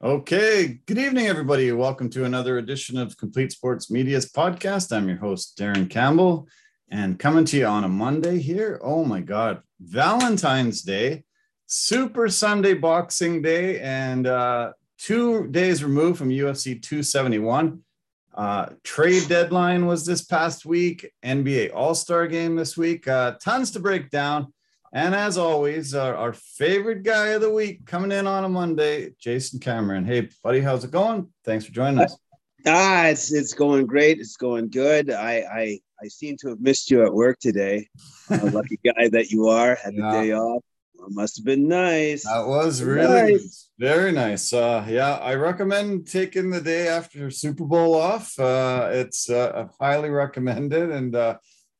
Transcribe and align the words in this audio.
Okay, 0.00 0.78
good 0.86 0.96
evening, 0.96 1.26
everybody. 1.26 1.72
Welcome 1.72 2.08
to 2.10 2.24
another 2.24 2.58
edition 2.58 2.96
of 2.98 3.16
Complete 3.16 3.50
Sports 3.50 3.90
Media's 3.90 4.30
podcast. 4.30 4.96
I'm 4.96 5.08
your 5.08 5.18
host, 5.18 5.58
Darren 5.58 5.90
Campbell, 5.90 6.46
and 6.88 7.18
coming 7.18 7.44
to 7.46 7.56
you 7.56 7.66
on 7.66 7.82
a 7.82 7.88
Monday 7.88 8.38
here. 8.38 8.78
Oh 8.80 9.04
my 9.04 9.18
God, 9.18 9.60
Valentine's 9.80 10.82
Day, 10.82 11.24
Super 11.66 12.28
Sunday 12.28 12.74
Boxing 12.74 13.42
Day, 13.42 13.80
and 13.80 14.28
uh, 14.28 14.70
two 14.98 15.48
days 15.48 15.82
removed 15.82 16.18
from 16.18 16.28
UFC 16.28 16.80
271. 16.80 17.80
Uh, 18.32 18.66
trade 18.84 19.28
deadline 19.28 19.86
was 19.86 20.06
this 20.06 20.22
past 20.22 20.64
week, 20.64 21.10
NBA 21.24 21.74
All 21.74 21.96
Star 21.96 22.28
game 22.28 22.54
this 22.54 22.76
week. 22.76 23.08
Uh, 23.08 23.32
tons 23.42 23.72
to 23.72 23.80
break 23.80 24.10
down. 24.10 24.52
And 24.92 25.14
as 25.14 25.36
always, 25.36 25.94
our, 25.94 26.14
our, 26.14 26.32
favorite 26.32 27.02
guy 27.02 27.28
of 27.28 27.42
the 27.42 27.52
week 27.52 27.84
coming 27.84 28.10
in 28.10 28.26
on 28.26 28.44
a 28.44 28.48
Monday, 28.48 29.10
Jason 29.20 29.60
Cameron. 29.60 30.04
Hey, 30.04 30.28
buddy, 30.42 30.60
how's 30.60 30.84
it 30.84 30.90
going? 30.90 31.28
Thanks 31.44 31.66
for 31.66 31.72
joining 31.72 32.00
us. 32.00 32.16
Ah, 32.66 33.06
it's 33.06 33.32
it's 33.32 33.54
going 33.54 33.86
great. 33.86 34.18
It's 34.18 34.36
going 34.36 34.68
good. 34.68 35.10
I 35.10 35.44
I, 35.50 35.80
I 36.02 36.08
seem 36.08 36.36
to 36.40 36.48
have 36.48 36.60
missed 36.60 36.90
you 36.90 37.04
at 37.04 37.12
work 37.12 37.38
today. 37.38 37.88
lucky 38.30 38.80
guy 38.84 39.08
that 39.10 39.30
you 39.30 39.48
are. 39.48 39.76
Had 39.76 39.94
the 39.94 40.10
day 40.10 40.32
off. 40.32 40.62
It 40.94 41.14
must 41.14 41.36
have 41.36 41.44
been 41.44 41.68
nice. 41.68 42.24
That 42.24 42.46
was 42.46 42.82
really 42.82 43.32
nice. 43.32 43.70
very 43.78 44.10
nice. 44.10 44.52
Uh, 44.52 44.84
yeah, 44.88 45.16
I 45.16 45.34
recommend 45.34 46.08
taking 46.08 46.50
the 46.50 46.60
day 46.60 46.88
after 46.88 47.30
Super 47.30 47.64
Bowl 47.64 47.94
off. 47.94 48.36
Uh, 48.38 48.88
it's 48.90 49.30
uh, 49.30 49.68
highly 49.80 50.10
recommended, 50.10 50.90
and 50.90 51.14
uh, 51.14 51.36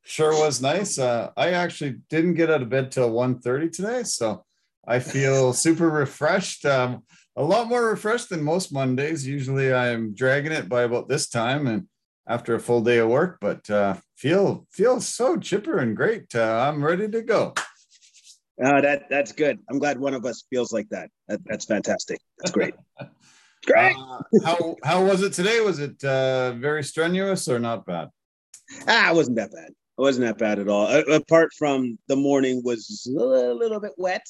sure 0.08 0.32
was 0.32 0.62
nice. 0.62 0.98
Uh, 0.98 1.30
I 1.36 1.50
actually 1.50 1.96
didn't 2.08 2.34
get 2.34 2.50
out 2.50 2.62
of 2.62 2.70
bed 2.70 2.90
till 2.90 3.10
1.30 3.10 3.70
today, 3.70 4.02
so 4.04 4.44
I 4.86 5.00
feel 5.00 5.52
super 5.66 5.88
refreshed. 5.88 6.64
Um, 6.64 7.04
a 7.36 7.44
lot 7.44 7.68
more 7.68 7.90
refreshed 7.90 8.30
than 8.30 8.42
most 8.42 8.72
Mondays. 8.72 9.26
Usually 9.26 9.72
I'm 9.72 10.14
dragging 10.14 10.52
it 10.52 10.68
by 10.68 10.82
about 10.82 11.08
this 11.08 11.28
time 11.28 11.66
and 11.66 11.86
after 12.26 12.54
a 12.54 12.60
full 12.60 12.80
day 12.80 12.98
of 12.98 13.08
work, 13.08 13.38
but 13.40 13.68
uh, 13.70 13.96
feel 14.16 14.66
feel 14.72 15.00
so 15.00 15.36
chipper 15.36 15.78
and 15.78 15.96
great. 15.96 16.34
Uh, 16.34 16.68
I'm 16.68 16.84
ready 16.84 17.08
to 17.08 17.22
go. 17.22 17.54
Uh, 18.62 18.80
that 18.80 19.08
that's 19.08 19.32
good. 19.32 19.60
I'm 19.70 19.78
glad 19.78 19.98
one 19.98 20.14
of 20.14 20.26
us 20.26 20.44
feels 20.50 20.72
like 20.72 20.88
that. 20.88 21.10
that 21.28 21.40
that's 21.46 21.64
fantastic. 21.64 22.18
That's 22.38 22.50
great. 22.50 22.74
great. 23.66 23.96
Uh, 24.08 24.22
how 24.44 24.76
how 24.82 25.04
was 25.04 25.22
it 25.22 25.32
today? 25.32 25.60
Was 25.60 25.78
it 25.78 26.02
uh, 26.04 26.52
very 26.52 26.82
strenuous 26.82 27.48
or 27.48 27.58
not 27.58 27.86
bad? 27.86 28.08
Ah, 28.86 29.10
it 29.10 29.14
wasn't 29.14 29.36
that 29.36 29.52
bad. 29.52 29.72
It 29.98 30.00
wasn't 30.00 30.26
that 30.26 30.38
bad 30.38 30.60
at 30.60 30.68
all. 30.68 30.86
apart 31.12 31.52
from 31.58 31.98
the 32.06 32.14
morning 32.14 32.62
was 32.64 33.04
a 33.10 33.52
little 33.52 33.80
bit 33.80 33.94
wet, 33.96 34.24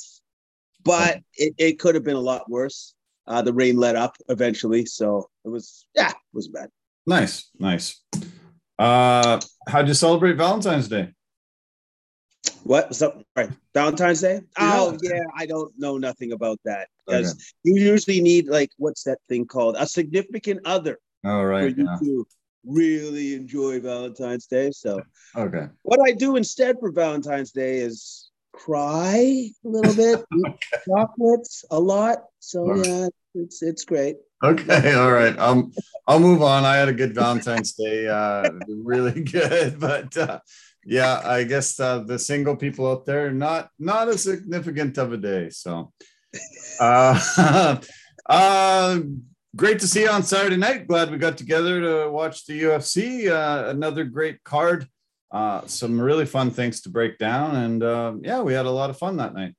but 0.82 1.18
it, 1.34 1.54
it 1.58 1.78
could 1.78 1.94
have 1.94 2.04
been 2.04 2.16
a 2.16 2.20
lot 2.20 2.48
worse. 2.48 2.94
Uh, 3.26 3.42
the 3.42 3.52
rain 3.52 3.76
let 3.76 3.94
up 3.94 4.16
eventually, 4.30 4.86
so 4.86 5.28
it 5.44 5.50
was 5.50 5.86
yeah, 5.94 6.08
it 6.08 6.16
was 6.32 6.48
bad. 6.48 6.70
Nice, 7.06 7.50
nice. 7.58 8.00
Uh, 8.78 9.38
how'd 9.68 9.86
you 9.86 9.92
celebrate 9.92 10.38
Valentine's 10.38 10.88
Day? 10.88 11.12
What? 12.64 12.86
What's 12.86 13.02
up? 13.02 13.22
Right. 13.36 13.50
Valentine's 13.74 14.22
Day? 14.22 14.40
Yeah. 14.58 14.72
Oh 14.74 14.98
yeah, 15.02 15.24
I 15.36 15.44
don't 15.44 15.72
know 15.76 15.98
nothing 15.98 16.32
about 16.32 16.58
that 16.64 16.88
because 17.06 17.32
okay. 17.32 17.42
you 17.64 17.74
usually 17.82 18.22
need 18.22 18.48
like 18.48 18.70
what's 18.78 19.02
that 19.04 19.18
thing 19.28 19.44
called? 19.44 19.76
A 19.78 19.86
significant 19.86 20.60
other. 20.64 20.98
Oh 21.26 21.42
right. 21.42 21.76
Yeah. 21.76 21.96
to 22.00 22.26
really 22.64 23.34
enjoy 23.34 23.80
Valentine's 23.80 24.46
Day. 24.46 24.70
So, 24.70 25.00
okay. 25.36 25.68
What 25.82 26.00
I 26.06 26.12
do 26.12 26.36
instead 26.36 26.76
for 26.80 26.92
Valentine's 26.92 27.52
Day 27.52 27.78
is 27.78 28.30
cry 28.52 29.50
a 29.64 29.68
little 29.68 29.94
bit, 29.94 30.24
eat 30.34 30.54
chocolates 30.86 31.64
a 31.70 31.78
lot. 31.78 32.18
So 32.40 32.74
yeah, 32.74 33.08
it's 33.34 33.62
it's 33.62 33.84
great. 33.84 34.16
Okay, 34.42 34.94
all 34.94 35.12
right. 35.12 35.36
Um, 35.38 35.72
I'll 36.06 36.20
move 36.20 36.42
on. 36.42 36.64
I 36.64 36.76
had 36.76 36.88
a 36.88 36.92
good 36.92 37.14
Valentine's 37.14 37.72
Day. 37.72 38.06
Uh, 38.06 38.50
really 38.68 39.22
good, 39.24 39.78
but 39.80 40.16
uh, 40.16 40.40
yeah, 40.84 41.20
I 41.24 41.44
guess 41.44 41.78
uh, 41.80 42.00
the 42.00 42.18
single 42.18 42.56
people 42.56 42.90
out 42.90 43.04
there 43.04 43.30
not 43.32 43.70
not 43.78 44.08
as 44.08 44.22
significant 44.22 44.98
of 44.98 45.12
a 45.12 45.16
day. 45.16 45.50
So, 45.50 45.92
uh, 46.80 47.80
uh 48.28 49.00
great 49.56 49.78
to 49.80 49.88
see 49.88 50.02
you 50.02 50.10
on 50.10 50.22
Saturday 50.22 50.56
night. 50.56 50.86
Glad 50.86 51.10
we 51.10 51.18
got 51.18 51.38
together 51.38 51.80
to 51.80 52.10
watch 52.10 52.46
the 52.46 52.62
UFC. 52.62 53.30
Uh, 53.30 53.70
another 53.70 54.04
great 54.04 54.42
card. 54.44 54.88
Uh, 55.30 55.66
some 55.66 56.00
really 56.00 56.26
fun 56.26 56.50
things 56.50 56.80
to 56.80 56.88
break 56.88 57.18
down, 57.18 57.56
and 57.56 57.82
uh, 57.82 58.14
yeah, 58.22 58.40
we 58.40 58.54
had 58.54 58.64
a 58.66 58.70
lot 58.70 58.88
of 58.88 58.96
fun 58.96 59.16
that 59.18 59.34
night. 59.34 59.54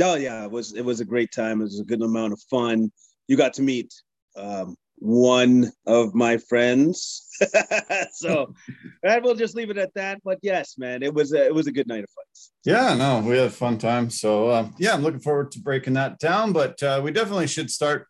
Oh 0.00 0.16
yeah, 0.16 0.44
it 0.44 0.50
was 0.50 0.74
it 0.74 0.84
was 0.84 1.00
a 1.00 1.04
great 1.04 1.32
time. 1.32 1.60
It 1.60 1.64
was 1.64 1.80
a 1.80 1.84
good 1.84 2.02
amount 2.02 2.34
of 2.34 2.40
fun. 2.50 2.92
You 3.26 3.36
got 3.38 3.54
to 3.54 3.62
meet 3.62 3.94
um, 4.36 4.76
one 4.96 5.72
of 5.86 6.14
my 6.14 6.36
friends, 6.36 7.26
so 8.12 8.52
and 9.02 9.24
we'll 9.24 9.34
just 9.34 9.56
leave 9.56 9.70
it 9.70 9.78
at 9.78 9.94
that. 9.94 10.20
But 10.22 10.38
yes, 10.42 10.76
man, 10.76 11.02
it 11.02 11.14
was 11.14 11.32
a, 11.32 11.46
it 11.46 11.54
was 11.54 11.66
a 11.66 11.72
good 11.72 11.88
night 11.88 12.04
of 12.04 12.10
fights. 12.10 12.52
Yeah, 12.64 12.94
no, 12.94 13.20
we 13.20 13.38
had 13.38 13.46
a 13.46 13.50
fun 13.50 13.78
time. 13.78 14.10
So 14.10 14.50
um, 14.50 14.74
yeah, 14.78 14.92
I'm 14.92 15.02
looking 15.02 15.20
forward 15.20 15.52
to 15.52 15.60
breaking 15.60 15.94
that 15.94 16.18
down. 16.18 16.52
But 16.52 16.82
uh, 16.82 17.00
we 17.02 17.12
definitely 17.12 17.46
should 17.46 17.70
start 17.70 18.06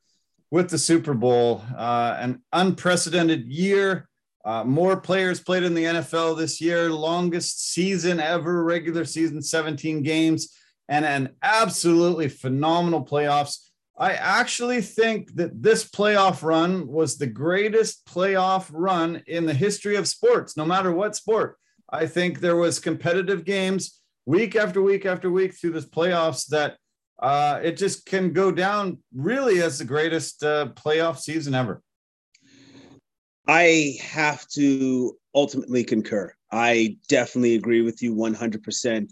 with 0.51 0.71
the 0.71 0.79
Super 0.79 1.15
Bowl, 1.15 1.62
uh, 1.77 2.17
an 2.19 2.43
unprecedented 2.53 3.47
year. 3.47 4.09
Uh, 4.45 4.62
more 4.62 5.01
players 5.01 5.41
played 5.41 5.65
in 5.65 5.75
the 5.75 5.84
NFL 5.84 6.39
this 6.39 6.61
year, 6.61 6.89
longest 6.89 7.73
season 7.73 8.21
ever, 8.21 8.62
regular 8.62 9.05
season, 9.05 9.43
17 9.43 10.03
games, 10.03 10.55
and 10.89 11.05
an 11.05 11.31
absolutely 11.43 12.29
phenomenal 12.29 13.05
playoffs. 13.05 13.59
I 13.99 14.12
actually 14.12 14.83
think 14.83 15.34
that 15.34 15.62
this 15.62 15.89
playoff 15.89 16.43
run 16.43 16.87
was 16.87 17.17
the 17.17 17.27
greatest 17.27 18.07
playoff 18.07 18.69
run 18.71 19.23
in 19.27 19.47
the 19.47 19.55
history 19.55 19.97
of 19.97 20.07
sports, 20.07 20.57
no 20.57 20.65
matter 20.65 20.93
what 20.93 21.17
sport. 21.17 21.57
I 21.91 22.07
think 22.07 22.39
there 22.39 22.57
was 22.57 22.78
competitive 22.78 23.45
games 23.45 24.01
week 24.27 24.55
after 24.55 24.83
week 24.83 25.07
after 25.07 25.31
week 25.31 25.55
through 25.55 25.73
this 25.73 25.87
playoffs 25.87 26.47
that 26.49 26.77
uh, 27.19 27.60
it 27.62 27.77
just 27.77 28.06
can 28.06 28.32
go 28.32 28.50
down 28.50 28.99
really 29.15 29.62
as 29.62 29.78
the 29.78 29.84
greatest 29.84 30.43
uh, 30.43 30.69
playoff 30.75 31.19
season 31.19 31.54
ever. 31.54 31.82
I 33.49 33.97
have 34.03 34.47
to 34.49 35.16
ultimately 35.34 35.84
concur. 35.84 36.32
I 36.50 36.97
definitely 37.09 37.54
agree 37.54 37.82
with 37.82 38.03
you 38.03 38.15
100%. 38.15 39.09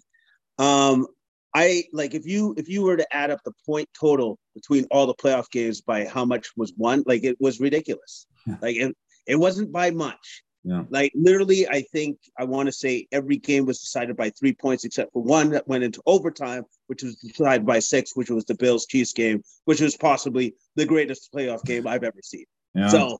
Um, 0.58 1.06
I 1.54 1.84
like 1.92 2.14
if 2.14 2.26
you 2.26 2.52
if 2.56 2.68
you 2.68 2.82
were 2.82 2.96
to 2.96 3.06
add 3.14 3.30
up 3.30 3.40
the 3.44 3.52
point 3.64 3.88
total 3.98 4.38
between 4.54 4.86
all 4.90 5.06
the 5.06 5.14
playoff 5.14 5.48
games 5.50 5.80
by 5.80 6.04
how 6.04 6.24
much 6.24 6.48
was 6.56 6.72
won, 6.76 7.04
like 7.06 7.22
it 7.22 7.36
was 7.40 7.60
ridiculous. 7.60 8.26
Yeah. 8.44 8.56
Like 8.60 8.76
it, 8.76 8.96
it 9.26 9.36
wasn't 9.36 9.70
by 9.70 9.92
much. 9.92 10.42
Yeah. 10.64 10.84
Like 10.88 11.12
literally, 11.14 11.68
I 11.68 11.82
think 11.82 12.18
I 12.38 12.44
want 12.44 12.68
to 12.68 12.72
say 12.72 13.06
every 13.12 13.36
game 13.36 13.66
was 13.66 13.80
decided 13.80 14.16
by 14.16 14.30
three 14.30 14.54
points 14.54 14.84
except 14.84 15.12
for 15.12 15.22
one 15.22 15.50
that 15.50 15.68
went 15.68 15.84
into 15.84 16.02
overtime, 16.06 16.64
which 16.86 17.02
was 17.02 17.16
decided 17.16 17.66
by 17.66 17.80
six, 17.80 18.16
which 18.16 18.30
was 18.30 18.46
the 18.46 18.54
Bills 18.54 18.86
Chiefs 18.86 19.12
game, 19.12 19.42
which 19.66 19.82
was 19.82 19.94
possibly 19.94 20.54
the 20.74 20.86
greatest 20.86 21.30
playoff 21.34 21.62
game 21.64 21.86
I've 21.86 22.02
ever 22.02 22.20
seen. 22.22 22.46
Yeah. 22.74 22.88
So, 22.88 23.18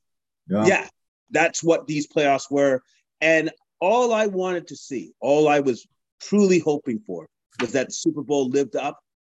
yeah. 0.48 0.66
yeah, 0.66 0.88
that's 1.30 1.62
what 1.62 1.86
these 1.86 2.06
playoffs 2.06 2.50
were. 2.50 2.82
And 3.20 3.50
all 3.78 4.14
I 4.14 4.26
wanted 4.26 4.68
to 4.68 4.76
see, 4.76 5.12
all 5.20 5.46
I 5.46 5.60
was 5.60 5.86
truly 6.22 6.60
hoping 6.60 7.00
for, 7.06 7.28
was 7.60 7.72
that 7.72 7.88
the 7.88 7.92
Super 7.92 8.22
Bowl 8.22 8.48
lived 8.48 8.74
up 8.74 8.98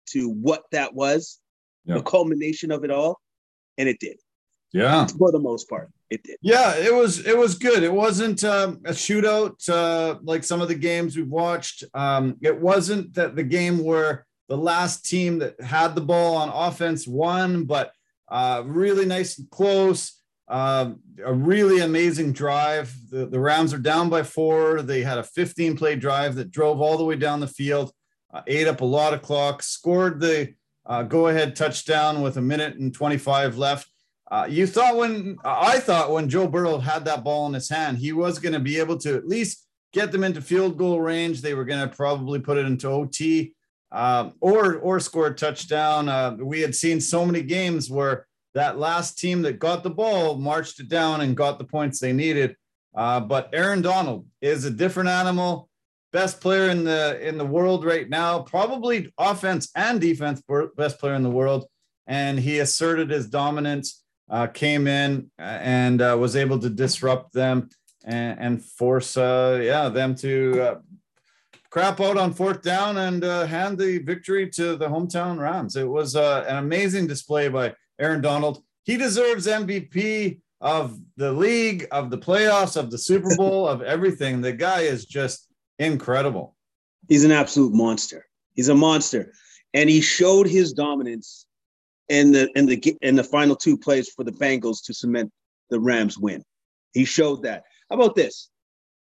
to 0.10 0.30
what 0.30 0.64
that 0.72 0.94
was, 0.94 1.40
the 1.86 2.02
culmination 2.02 2.72
of 2.72 2.84
it 2.84 2.92
all, 2.92 3.20
and 3.78 3.90
it 3.90 4.00
did. 4.00 4.18
Yeah, 4.74 5.08
for 5.08 5.32
the 5.32 5.40
most 5.40 5.70
part, 5.70 5.90
it 6.10 6.24
did. 6.24 6.38
Yeah, 6.42 6.76
it 6.76 6.94
was 6.94 7.26
it 7.26 7.38
was 7.38 7.58
good. 7.58 7.84
It 7.84 7.94
wasn't 7.94 8.44
um, 8.44 8.82
a 8.86 8.92
shootout 8.92 9.70
uh, 9.70 10.20
like 10.24 10.44
some 10.44 10.62
of 10.62 10.68
the 10.68 10.76
games 10.76 11.16
we've 11.16 11.28
watched. 11.28 11.84
Um, 11.94 12.38
it 12.42 12.60
wasn't 12.60 13.14
that 13.14 13.36
the 13.36 13.44
game 13.44 13.84
where 13.84 14.26
the 14.50 14.58
last 14.58 15.06
team 15.06 15.40
that 15.40 15.60
had 15.62 15.96
the 15.96 16.02
ball 16.02 16.36
on 16.36 16.50
offense 16.50 17.08
won, 17.08 17.64
but 17.64 17.92
uh, 18.30 18.64
really 18.66 19.06
nice 19.06 19.38
and 19.40 19.50
close. 19.50 20.22
Uh, 20.48 20.92
a 21.26 21.34
really 21.34 21.80
amazing 21.80 22.32
drive. 22.32 22.96
The, 23.10 23.26
the 23.26 23.40
Rams 23.40 23.74
are 23.74 23.80
down 23.80 24.10
by 24.10 24.22
four. 24.22 24.84
They 24.84 25.02
had 25.02 25.18
a 25.18 25.24
15 25.24 25.76
play 25.76 25.96
drive 25.96 26.36
that 26.36 26.52
drove 26.52 26.82
all 26.82 26.98
the 26.98 27.06
way 27.06 27.16
down 27.16 27.40
the 27.40 27.48
field, 27.48 27.92
uh, 28.32 28.42
ate 28.46 28.68
up 28.68 28.82
a 28.82 28.86
lot 28.86 29.14
of 29.14 29.24
clock, 29.24 29.64
scored 29.64 30.20
the 30.20 30.54
uh, 30.86 31.02
go 31.02 31.28
ahead 31.28 31.56
touchdown 31.56 32.22
with 32.22 32.38
a 32.38 32.42
minute 32.42 32.78
and 32.78 32.94
25 32.94 33.58
left. 33.58 33.90
Uh, 34.36 34.46
you 34.48 34.68
thought 34.68 34.98
when 34.98 35.38
I 35.46 35.80
thought 35.80 36.12
when 36.12 36.28
Joe 36.28 36.46
Burrow 36.46 36.78
had 36.78 37.06
that 37.06 37.24
ball 37.24 37.48
in 37.48 37.54
his 37.54 37.70
hand, 37.70 38.00
he 38.00 38.12
was 38.12 38.38
going 38.38 38.52
to 38.52 38.60
be 38.60 38.78
able 38.80 38.98
to 38.98 39.16
at 39.16 39.26
least 39.26 39.66
get 39.94 40.12
them 40.12 40.26
into 40.26 40.42
field 40.42 40.78
goal 40.78 41.00
range. 41.00 41.42
They 41.42 41.54
were 41.54 41.64
going 41.64 41.88
to 41.88 41.96
probably 41.96 42.40
put 42.40 42.58
it 42.58 42.66
into 42.66 42.90
OT 42.90 43.54
um, 43.94 44.34
or 44.42 44.76
or 44.80 45.00
score 45.00 45.28
a 45.28 45.34
touchdown. 45.34 46.10
Uh, 46.10 46.36
we 46.38 46.60
had 46.60 46.76
seen 46.76 47.00
so 47.00 47.26
many 47.26 47.44
games 47.44 47.90
where 47.90 48.28
that 48.56 48.78
last 48.78 49.18
team 49.18 49.42
that 49.44 49.58
got 49.58 49.84
the 49.84 49.90
ball 49.90 50.36
marched 50.36 50.82
it 50.82 50.90
down 50.90 51.22
and 51.22 51.38
got 51.38 51.58
the 51.58 51.64
points 51.64 52.02
they 52.02 52.12
needed. 52.12 52.58
Uh, 52.94 53.22
but 53.22 53.50
Aaron 53.54 53.82
Donald 53.82 54.26
is 54.42 54.66
a 54.66 54.70
different 54.70 55.08
animal, 55.08 55.70
best 56.12 56.42
player 56.42 56.70
in 56.70 56.84
the 56.84 57.26
in 57.26 57.38
the 57.38 57.46
world 57.46 57.86
right 57.86 58.10
now, 58.10 58.40
probably 58.40 59.14
offense 59.18 59.70
and 59.76 60.02
defense 60.02 60.44
best 60.76 61.00
player 61.00 61.14
in 61.14 61.24
the 61.24 61.30
world. 61.30 61.68
and 62.06 62.38
he 62.38 62.60
asserted 62.60 63.10
his 63.10 63.28
dominance, 63.30 64.05
uh, 64.30 64.48
came 64.48 64.88
in 64.88 65.30
and 65.38 66.02
uh, 66.02 66.18
was 66.20 66.36
able 66.36 66.60
to 66.60 66.70
disrupt 66.70 67.34
them 67.34 67.70
and, 68.06 68.40
and 68.40 68.66
force, 68.66 69.18
uh, 69.18 69.60
yeah, 69.62 69.90
them 69.90 70.16
to 70.16 70.62
uh, 70.62 70.76
crap 71.70 72.00
out 72.00 72.18
on 72.18 72.34
fourth 72.34 72.62
down 72.62 72.98
and 72.98 73.24
uh, 73.24 73.46
hand 73.46 73.78
the 73.78 73.98
victory 74.00 74.50
to 74.50 74.76
the 74.76 74.88
hometown 74.88 75.38
Rams. 75.38 75.76
It 75.76 75.88
was 75.88 76.16
uh, 76.16 76.46
an 76.48 76.58
amazing 76.58 77.08
display 77.08 77.50
by 77.50 77.74
Aaron 78.00 78.22
Donald. 78.22 78.64
He 78.84 78.98
deserves 78.98 79.48
MVP 79.48 80.40
of 80.62 80.98
the 81.18 81.32
league, 81.32 81.88
of 81.92 82.10
the 82.10 82.18
playoffs, 82.18 82.78
of 82.78 82.92
the 82.92 82.98
Super 82.98 83.36
Bowl, 83.38 83.68
of 83.68 83.82
everything. 83.82 84.42
The 84.42 84.54
guy 84.54 84.82
is 84.82 85.06
just 85.06 85.48
incredible. 85.80 86.56
He's 87.10 87.24
an 87.26 87.32
absolute 87.32 87.74
monster. 87.74 88.26
He's 88.54 88.70
a 88.70 88.76
monster, 88.76 89.34
and 89.74 89.90
he 89.90 90.00
showed 90.00 90.48
his 90.48 90.72
dominance 90.72 91.45
in 92.10 92.32
the 92.32 92.50
in 92.56 92.66
the 92.66 92.98
in 93.02 93.16
the 93.16 93.24
final 93.24 93.56
two 93.56 93.78
plays 93.78 94.10
for 94.10 94.24
the 94.24 94.32
Bengals 94.32 94.84
to 94.86 94.94
cement 94.94 95.32
the 95.70 95.80
Rams 95.80 96.18
win. 96.18 96.44
He 96.94 97.06
showed 97.06 97.44
that. 97.44 97.64
How 97.90 97.98
about 97.98 98.16
this? 98.16 98.50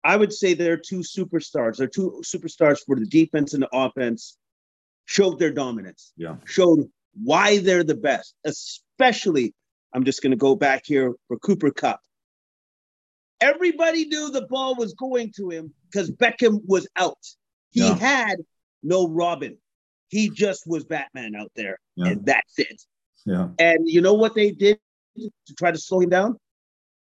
I 0.04 0.16
would 0.18 0.34
say 0.34 0.54
there 0.54 0.74
are 0.74 0.78
two 0.78 1.00
superstars. 1.00 1.78
There 1.78 1.86
are 1.86 1.90
two 1.90 2.22
superstars 2.24 2.80
for 2.86 2.96
the 2.96 3.06
defense 3.06 3.54
and 3.54 3.64
the 3.64 3.70
offense. 3.72 4.38
Showed 5.06 5.40
their 5.40 5.52
dominance. 5.52 6.14
Yeah. 6.16 6.36
Showed 6.46 6.90
why 7.14 7.60
they're 7.60 7.84
the 7.84 7.96
best, 7.96 8.36
especially. 8.46 9.54
I'm 9.94 10.06
just 10.06 10.22
going 10.22 10.32
to 10.32 10.38
go 10.38 10.56
back 10.56 10.84
here 10.86 11.14
for 11.28 11.38
Cooper 11.40 11.72
Kupp. 11.72 12.00
Everybody 13.42 14.06
knew 14.06 14.32
the 14.32 14.48
ball 14.48 14.76
was 14.76 14.94
going 14.94 15.34
to 15.36 15.50
him 15.50 15.74
because 15.90 16.12
Beckham 16.12 16.62
was 16.66 16.88
out. 16.96 17.18
He 17.72 17.82
yeah. 17.82 17.96
had 17.96 18.38
no 18.84 19.08
Robin. 19.08 19.58
He 20.08 20.30
just 20.30 20.68
was 20.68 20.86
Batman 20.86 21.36
out 21.36 21.52
there, 21.56 21.78
yeah. 21.96 22.08
and 22.08 22.26
that's 22.26 22.60
it. 22.60 22.82
Yeah. 23.26 23.50
And 23.60 23.88
you 23.88 24.02
know 24.02 24.14
what 24.14 24.36
they 24.36 24.52
did 24.52 24.80
to 25.18 25.56
try 25.58 25.72
to 25.72 25.78
slow 25.78 26.02
him 26.02 26.10
down? 26.10 26.38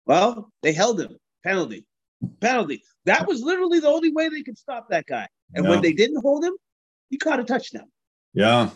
Well, 0.06 0.50
they 0.62 0.72
held 0.72 1.00
him. 1.00 1.16
Penalty. 1.44 1.84
Penalty. 2.40 2.82
That 3.04 3.26
was 3.26 3.42
literally 3.42 3.80
the 3.80 3.88
only 3.88 4.12
way 4.12 4.28
they 4.28 4.42
could 4.42 4.58
stop 4.58 4.88
that 4.90 5.06
guy. 5.06 5.28
And 5.54 5.64
yeah. 5.64 5.70
when 5.70 5.82
they 5.82 5.92
didn't 5.92 6.20
hold 6.22 6.44
him, 6.44 6.54
he 7.10 7.18
caught 7.18 7.40
a 7.40 7.44
touchdown. 7.44 7.86
Yeah. 8.32 8.70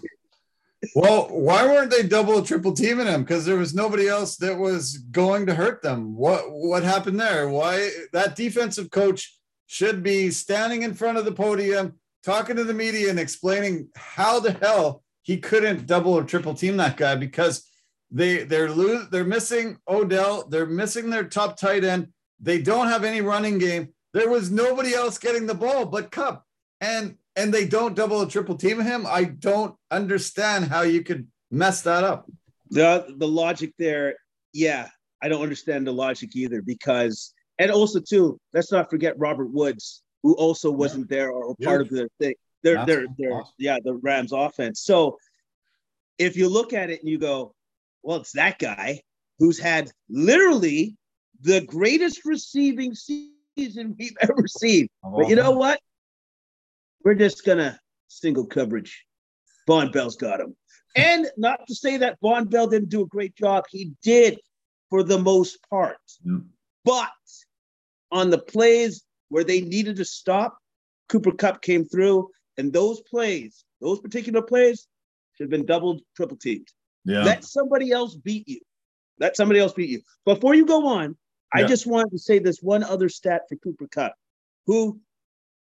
Well, 0.94 1.28
why 1.28 1.66
weren't 1.66 1.90
they 1.90 2.02
double 2.02 2.42
triple 2.42 2.72
teaming 2.72 3.06
him? 3.06 3.22
Because 3.22 3.44
there 3.44 3.56
was 3.56 3.74
nobody 3.74 4.08
else 4.08 4.36
that 4.36 4.56
was 4.58 4.96
going 4.96 5.46
to 5.46 5.54
hurt 5.54 5.82
them. 5.82 6.16
What 6.16 6.50
what 6.50 6.82
happened 6.82 7.20
there? 7.20 7.50
Why 7.50 7.90
that 8.12 8.34
defensive 8.34 8.90
coach 8.90 9.36
should 9.66 10.02
be 10.02 10.30
standing 10.30 10.82
in 10.82 10.94
front 10.94 11.18
of 11.18 11.26
the 11.26 11.32
podium, 11.32 11.98
talking 12.24 12.56
to 12.56 12.64
the 12.64 12.72
media 12.72 13.10
and 13.10 13.20
explaining 13.20 13.88
how 13.94 14.40
the 14.40 14.52
hell 14.52 15.02
he 15.30 15.36
couldn't 15.36 15.86
double 15.86 16.12
or 16.12 16.24
triple 16.24 16.54
team 16.54 16.76
that 16.76 16.96
guy 16.96 17.14
because 17.14 17.64
they 18.10 18.42
they're 18.42 18.68
lose 18.68 19.08
they're 19.10 19.22
missing 19.22 19.78
Odell, 19.86 20.48
they're 20.48 20.66
missing 20.66 21.08
their 21.08 21.22
top 21.22 21.56
tight 21.56 21.84
end, 21.84 22.08
they 22.40 22.60
don't 22.60 22.88
have 22.88 23.04
any 23.04 23.20
running 23.20 23.56
game. 23.58 23.90
There 24.12 24.28
was 24.28 24.50
nobody 24.50 24.92
else 24.92 25.18
getting 25.18 25.46
the 25.46 25.54
ball 25.54 25.86
but 25.86 26.10
Kupp, 26.10 26.44
and 26.80 27.16
and 27.36 27.54
they 27.54 27.64
don't 27.64 27.94
double 27.94 28.16
or 28.16 28.26
triple 28.26 28.56
team 28.56 28.80
him. 28.80 29.06
I 29.06 29.22
don't 29.22 29.76
understand 29.92 30.64
how 30.64 30.82
you 30.82 31.04
could 31.04 31.28
mess 31.52 31.82
that 31.82 32.02
up. 32.02 32.28
The 32.70 33.14
the 33.16 33.28
logic 33.28 33.72
there, 33.78 34.16
yeah, 34.52 34.88
I 35.22 35.28
don't 35.28 35.42
understand 35.42 35.86
the 35.86 35.92
logic 35.92 36.34
either 36.34 36.60
because 36.60 37.32
and 37.60 37.70
also 37.70 38.00
too, 38.00 38.40
let's 38.52 38.72
not 38.72 38.90
forget 38.90 39.16
Robert 39.16 39.52
Woods, 39.52 40.02
who 40.24 40.34
also 40.34 40.72
wasn't 40.72 41.08
there 41.08 41.30
or 41.30 41.54
part 41.62 41.82
of 41.82 41.88
the 41.88 42.08
thing. 42.18 42.34
They're 42.62 42.84
they're 42.86 43.06
they're 43.18 43.32
awesome. 43.32 43.54
yeah, 43.58 43.78
the 43.82 43.94
Rams 43.94 44.32
offense. 44.32 44.80
So 44.80 45.18
if 46.18 46.36
you 46.36 46.48
look 46.48 46.72
at 46.72 46.90
it 46.90 47.00
and 47.00 47.08
you 47.08 47.18
go, 47.18 47.54
well, 48.02 48.18
it's 48.18 48.32
that 48.32 48.58
guy 48.58 49.00
who's 49.38 49.58
had 49.58 49.90
literally 50.08 50.96
the 51.40 51.62
greatest 51.62 52.24
receiving 52.24 52.94
season 52.94 53.96
we've 53.98 54.16
ever 54.20 54.46
seen. 54.46 54.88
But 55.02 55.28
you 55.28 55.36
know 55.36 55.52
what? 55.52 55.80
We're 57.04 57.14
just 57.14 57.44
gonna 57.44 57.78
single 58.08 58.46
coverage. 58.46 59.04
Vonn 59.68 59.92
Bell's 59.92 60.16
got 60.16 60.40
him. 60.40 60.56
And 60.96 61.28
not 61.36 61.68
to 61.68 61.74
say 61.76 61.98
that 61.98 62.18
Vonn 62.20 62.50
Bell 62.50 62.66
didn't 62.66 62.88
do 62.88 63.02
a 63.02 63.06
great 63.06 63.36
job, 63.36 63.64
he 63.70 63.92
did 64.02 64.40
for 64.88 65.04
the 65.04 65.20
most 65.20 65.58
part. 65.70 65.98
But 66.84 67.08
on 68.10 68.30
the 68.30 68.38
plays 68.38 69.04
where 69.28 69.44
they 69.44 69.60
needed 69.60 69.94
to 69.96 70.04
stop, 70.04 70.58
Cooper 71.08 71.30
Kupp 71.30 71.62
came 71.62 71.84
through, 71.84 72.28
and 72.60 72.72
those 72.72 73.00
plays, 73.00 73.64
those 73.80 74.00
particular 74.00 74.42
plays, 74.42 74.86
should 75.32 75.44
have 75.44 75.50
been 75.50 75.66
doubled, 75.66 76.02
triple 76.14 76.36
teamed. 76.36 76.68
Yeah. 77.04 77.24
Let 77.24 77.44
somebody 77.44 77.90
else 77.90 78.14
beat 78.14 78.46
you. 78.46 78.60
Let 79.18 79.34
somebody 79.34 79.60
else 79.60 79.72
beat 79.72 79.88
you. 79.88 80.02
Before 80.26 80.54
you 80.54 80.66
go 80.66 80.86
on, 80.86 81.16
yeah. 81.56 81.64
I 81.64 81.66
just 81.66 81.86
wanted 81.86 82.10
to 82.10 82.18
say 82.18 82.38
this 82.38 82.58
one 82.60 82.84
other 82.84 83.08
stat 83.08 83.42
for 83.48 83.56
Cooper 83.56 83.88
Kupp, 83.88 84.14
who 84.66 85.00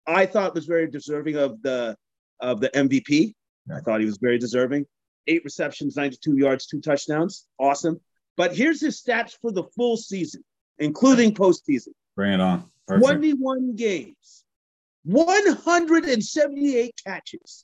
I 0.08 0.26
thought 0.26 0.56
was 0.56 0.66
very 0.66 0.90
deserving 0.90 1.36
of 1.36 1.62
the 1.62 1.96
of 2.40 2.60
the 2.60 2.70
MVP. 2.70 3.34
I 3.74 3.80
thought 3.82 4.00
he 4.00 4.06
was 4.06 4.18
very 4.18 4.40
deserving. 4.40 4.86
Eight 5.28 5.44
receptions, 5.44 5.96
92 5.96 6.38
yards, 6.38 6.66
two 6.66 6.82
touchdowns. 6.82 7.46
Awesome. 7.60 8.00
But 8.38 8.56
here's 8.56 8.82
his 8.82 9.02
stats 9.02 9.34
for 9.42 9.52
the 9.52 9.66
full 9.76 9.98
season, 9.98 10.44
including 10.80 11.34
postseason. 11.34 11.90
Bring 12.16 12.34
it 12.34 12.42
on. 12.42 12.70
Perfect. 12.88 13.06
21 13.06 13.76
games, 13.76 14.46
178 15.08 16.94
catches, 17.06 17.64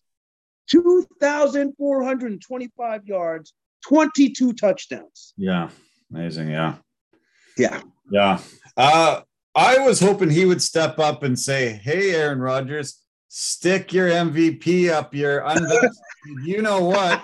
2,425 0.69 3.06
yards, 3.06 3.54
22 3.86 4.54
touchdowns. 4.54 5.34
Yeah. 5.36 5.69
Amazing. 6.10 6.50
Yeah. 6.50 6.75
Yeah. 7.57 7.81
Yeah. 8.10 8.40
Uh, 8.78 9.22
I 9.54 9.80
was 9.80 10.00
hoping 10.00 10.30
he 10.30 10.45
would 10.45 10.62
step 10.62 11.00
up 11.00 11.24
and 11.24 11.38
say, 11.38 11.74
Hey, 11.74 12.16
Aaron 12.16 12.40
Rodgers, 12.40 13.01
stick 13.28 13.92
your 13.92 14.10
MVP 14.10 14.89
up 14.89 15.13
your 15.13 15.46
you 16.46 16.62
know 16.62 16.86
what? 16.86 17.22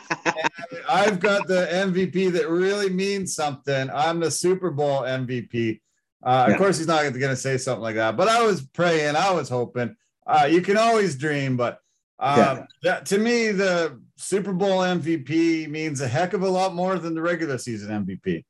I've 0.90 1.20
got 1.20 1.48
the 1.48 1.68
MVP 1.72 2.34
that 2.34 2.50
really 2.50 2.90
means 2.90 3.36
something. 3.36 3.90
I'm 3.94 4.20
the 4.20 4.32
Super 4.32 4.72
Bowl 4.72 5.02
MVP. 5.02 5.80
Uh, 6.22 6.46
yeah. 6.48 6.54
Of 6.54 6.60
course, 6.60 6.78
he's 6.78 6.88
not 6.88 7.04
going 7.04 7.14
to 7.14 7.36
say 7.36 7.58
something 7.58 7.82
like 7.82 7.96
that, 7.96 8.18
but 8.18 8.28
I 8.28 8.46
was 8.46 8.62
praying, 8.62 9.16
I 9.16 9.32
was 9.32 9.48
hoping. 9.48 9.96
Uh, 10.30 10.46
you 10.46 10.62
can 10.62 10.78
always 10.78 11.16
dream, 11.16 11.58
but 11.58 11.80
uh, 12.20 12.36
yeah. 12.38 12.66
that, 12.84 13.06
to 13.08 13.18
me, 13.18 13.50
the 13.50 14.00
Super 14.16 14.54
Bowl 14.54 14.80
MVP 14.80 15.68
means 15.70 16.02
a 16.02 16.08
heck 16.08 16.34
of 16.34 16.44
a 16.44 16.50
lot 16.50 16.76
more 16.76 17.00
than 17.00 17.16
the 17.16 17.22
regular 17.22 17.58
season 17.58 18.06
MVP. 18.06 18.44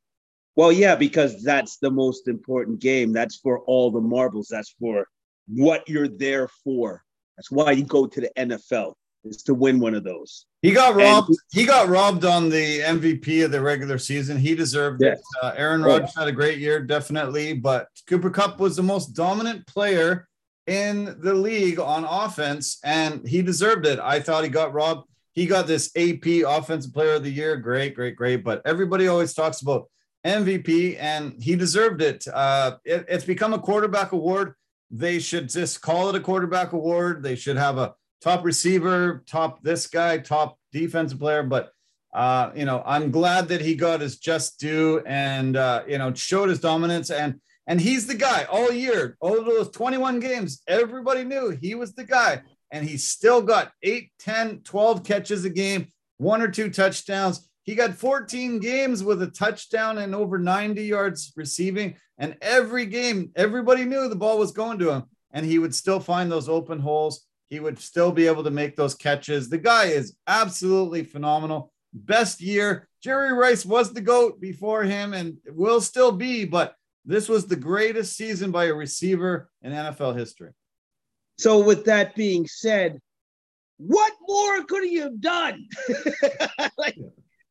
Well, 0.57 0.74
yeah, 0.74 0.95
because 0.95 1.41
that's 1.41 1.77
the 1.77 1.89
most 1.89 2.27
important 2.27 2.79
game. 2.81 3.13
That's 3.13 3.38
for 3.38 3.59
all 3.59 3.91
the 3.91 4.01
marbles. 4.01 4.48
That's 4.50 4.75
for 4.77 5.07
what 5.48 5.88
you're 5.88 6.09
there 6.09 6.50
for. 6.65 7.01
That's 7.38 7.50
why 7.50 7.71
you 7.71 7.86
go 7.86 8.07
to 8.07 8.21
the 8.21 8.31
NFL 8.38 8.95
is 9.24 9.43
to 9.43 9.53
win 9.53 9.79
one 9.79 9.95
of 9.95 10.03
those. 10.03 10.48
He 10.62 10.71
got 10.71 10.95
robbed. 10.95 11.29
And, 11.29 11.38
he 11.53 11.65
got 11.65 11.88
robbed 11.88 12.25
on 12.25 12.50
the 12.50 12.79
MVP 12.81 13.45
of 13.45 13.51
the 13.51 13.62
regular 13.62 13.98
season. 13.98 14.38
He 14.38 14.53
deserved 14.53 15.01
yes. 15.01 15.19
it. 15.19 15.24
Uh, 15.41 15.53
Aaron 15.55 15.81
Rodgers 15.81 16.13
had 16.13 16.27
a 16.27 16.33
great 16.33 16.59
year, 16.59 16.81
definitely, 16.81 17.53
but 17.53 17.88
Cooper 18.07 18.29
Kupp 18.29 18.59
was 18.59 18.75
the 18.75 18.83
most 18.83 19.13
dominant 19.13 19.65
player 19.65 20.27
in 20.69 21.15
the 21.19 21.33
league 21.33 21.79
on 21.79 22.05
offense, 22.05 22.79
and 22.83 23.27
he 23.27 23.41
deserved 23.41 23.88
it. 23.88 23.99
I 23.99 24.19
thought 24.19 24.43
he 24.43 24.49
got 24.49 24.71
robbed. 24.71 25.09
He 25.33 25.47
got 25.47 25.65
this 25.65 25.91
AP 25.95 26.43
Offensive 26.45 26.93
Player 26.93 27.13
of 27.13 27.23
the 27.23 27.31
Year. 27.31 27.57
Great, 27.57 27.95
great, 27.95 28.15
great. 28.15 28.43
But 28.43 28.61
everybody 28.65 29.07
always 29.07 29.33
talks 29.33 29.61
about 29.61 29.89
MVP, 30.23 30.97
and 30.99 31.41
he 31.41 31.55
deserved 31.55 32.03
it. 32.03 32.27
Uh, 32.31 32.77
it. 32.85 33.05
It's 33.09 33.25
become 33.25 33.53
a 33.53 33.59
quarterback 33.59 34.11
award. 34.11 34.53
They 34.91 35.17
should 35.17 35.49
just 35.49 35.81
call 35.81 36.09
it 36.09 36.15
a 36.15 36.19
quarterback 36.19 36.73
award. 36.73 37.23
They 37.23 37.35
should 37.35 37.57
have 37.57 37.79
a 37.79 37.95
top 38.21 38.45
receiver, 38.45 39.23
top 39.25 39.63
this 39.63 39.88
guy, 39.88 40.19
top 40.19 40.59
defensive 40.71 41.19
player. 41.19 41.41
But 41.41 41.71
uh, 42.13 42.51
you 42.55 42.65
know, 42.65 42.83
I'm 42.85 43.09
glad 43.09 43.47
that 43.47 43.61
he 43.61 43.73
got 43.73 44.01
his 44.01 44.17
just 44.17 44.59
due 44.59 45.01
and 45.07 45.57
uh, 45.57 45.83
you 45.88 45.97
know 45.97 46.13
showed 46.13 46.49
his 46.49 46.59
dominance 46.59 47.09
and 47.09 47.39
and 47.69 47.79
he's 47.79 48.07
the 48.07 48.15
guy 48.15 48.45
all 48.45 48.71
year. 48.71 49.15
All 49.21 49.43
those 49.43 49.69
21 49.69 50.19
games, 50.19 50.63
everybody 50.67 51.23
knew 51.23 51.51
he 51.51 51.75
was 51.75 51.93
the 51.93 52.03
guy. 52.03 52.41
And 52.71 52.83
he 52.83 52.97
still 52.97 53.43
got 53.43 53.71
8, 53.83 54.09
10, 54.17 54.61
12 54.61 55.03
catches 55.03 55.45
a 55.45 55.51
game, 55.51 55.88
one 56.17 56.41
or 56.41 56.47
two 56.47 56.71
touchdowns. 56.71 57.47
He 57.63 57.75
got 57.75 57.93
14 57.93 58.59
games 58.59 59.03
with 59.03 59.21
a 59.21 59.27
touchdown 59.27 59.99
and 59.99 60.15
over 60.15 60.39
90 60.39 60.83
yards 60.83 61.31
receiving. 61.35 61.95
And 62.17 62.35
every 62.41 62.88
game, 62.88 63.31
everybody 63.35 63.85
knew 63.85 64.09
the 64.09 64.15
ball 64.15 64.39
was 64.39 64.51
going 64.51 64.79
to 64.79 64.89
him. 64.89 65.03
And 65.31 65.45
he 65.45 65.59
would 65.59 65.75
still 65.75 65.99
find 65.99 66.31
those 66.31 66.49
open 66.49 66.79
holes. 66.79 67.27
He 67.51 67.59
would 67.59 67.77
still 67.77 68.11
be 68.11 68.25
able 68.25 68.43
to 68.45 68.51
make 68.51 68.77
those 68.77 68.95
catches. 68.95 69.47
The 69.47 69.59
guy 69.59 69.85
is 69.85 70.15
absolutely 70.25 71.03
phenomenal. 71.03 71.71
Best 71.93 72.41
year. 72.41 72.88
Jerry 73.03 73.31
Rice 73.31 73.63
was 73.63 73.93
the 73.93 74.01
GOAT 74.01 74.41
before 74.41 74.83
him 74.83 75.13
and 75.13 75.38
will 75.47 75.81
still 75.81 76.11
be, 76.11 76.45
but 76.45 76.73
this 77.10 77.28
was 77.28 77.48
the 77.48 77.56
greatest 77.56 78.16
season 78.16 78.51
by 78.51 78.66
a 78.66 78.74
receiver 78.74 79.50
in 79.63 79.72
NFL 79.72 80.16
history. 80.16 80.51
So, 81.39 81.60
with 81.60 81.86
that 81.86 82.16
being 82.16 82.46
said, 82.46 83.00
what 83.78 84.13
more 84.28 84.63
could 84.66 84.84
he 84.84 84.98
have 84.98 85.20
done? 85.20 85.68
like, 86.78 86.98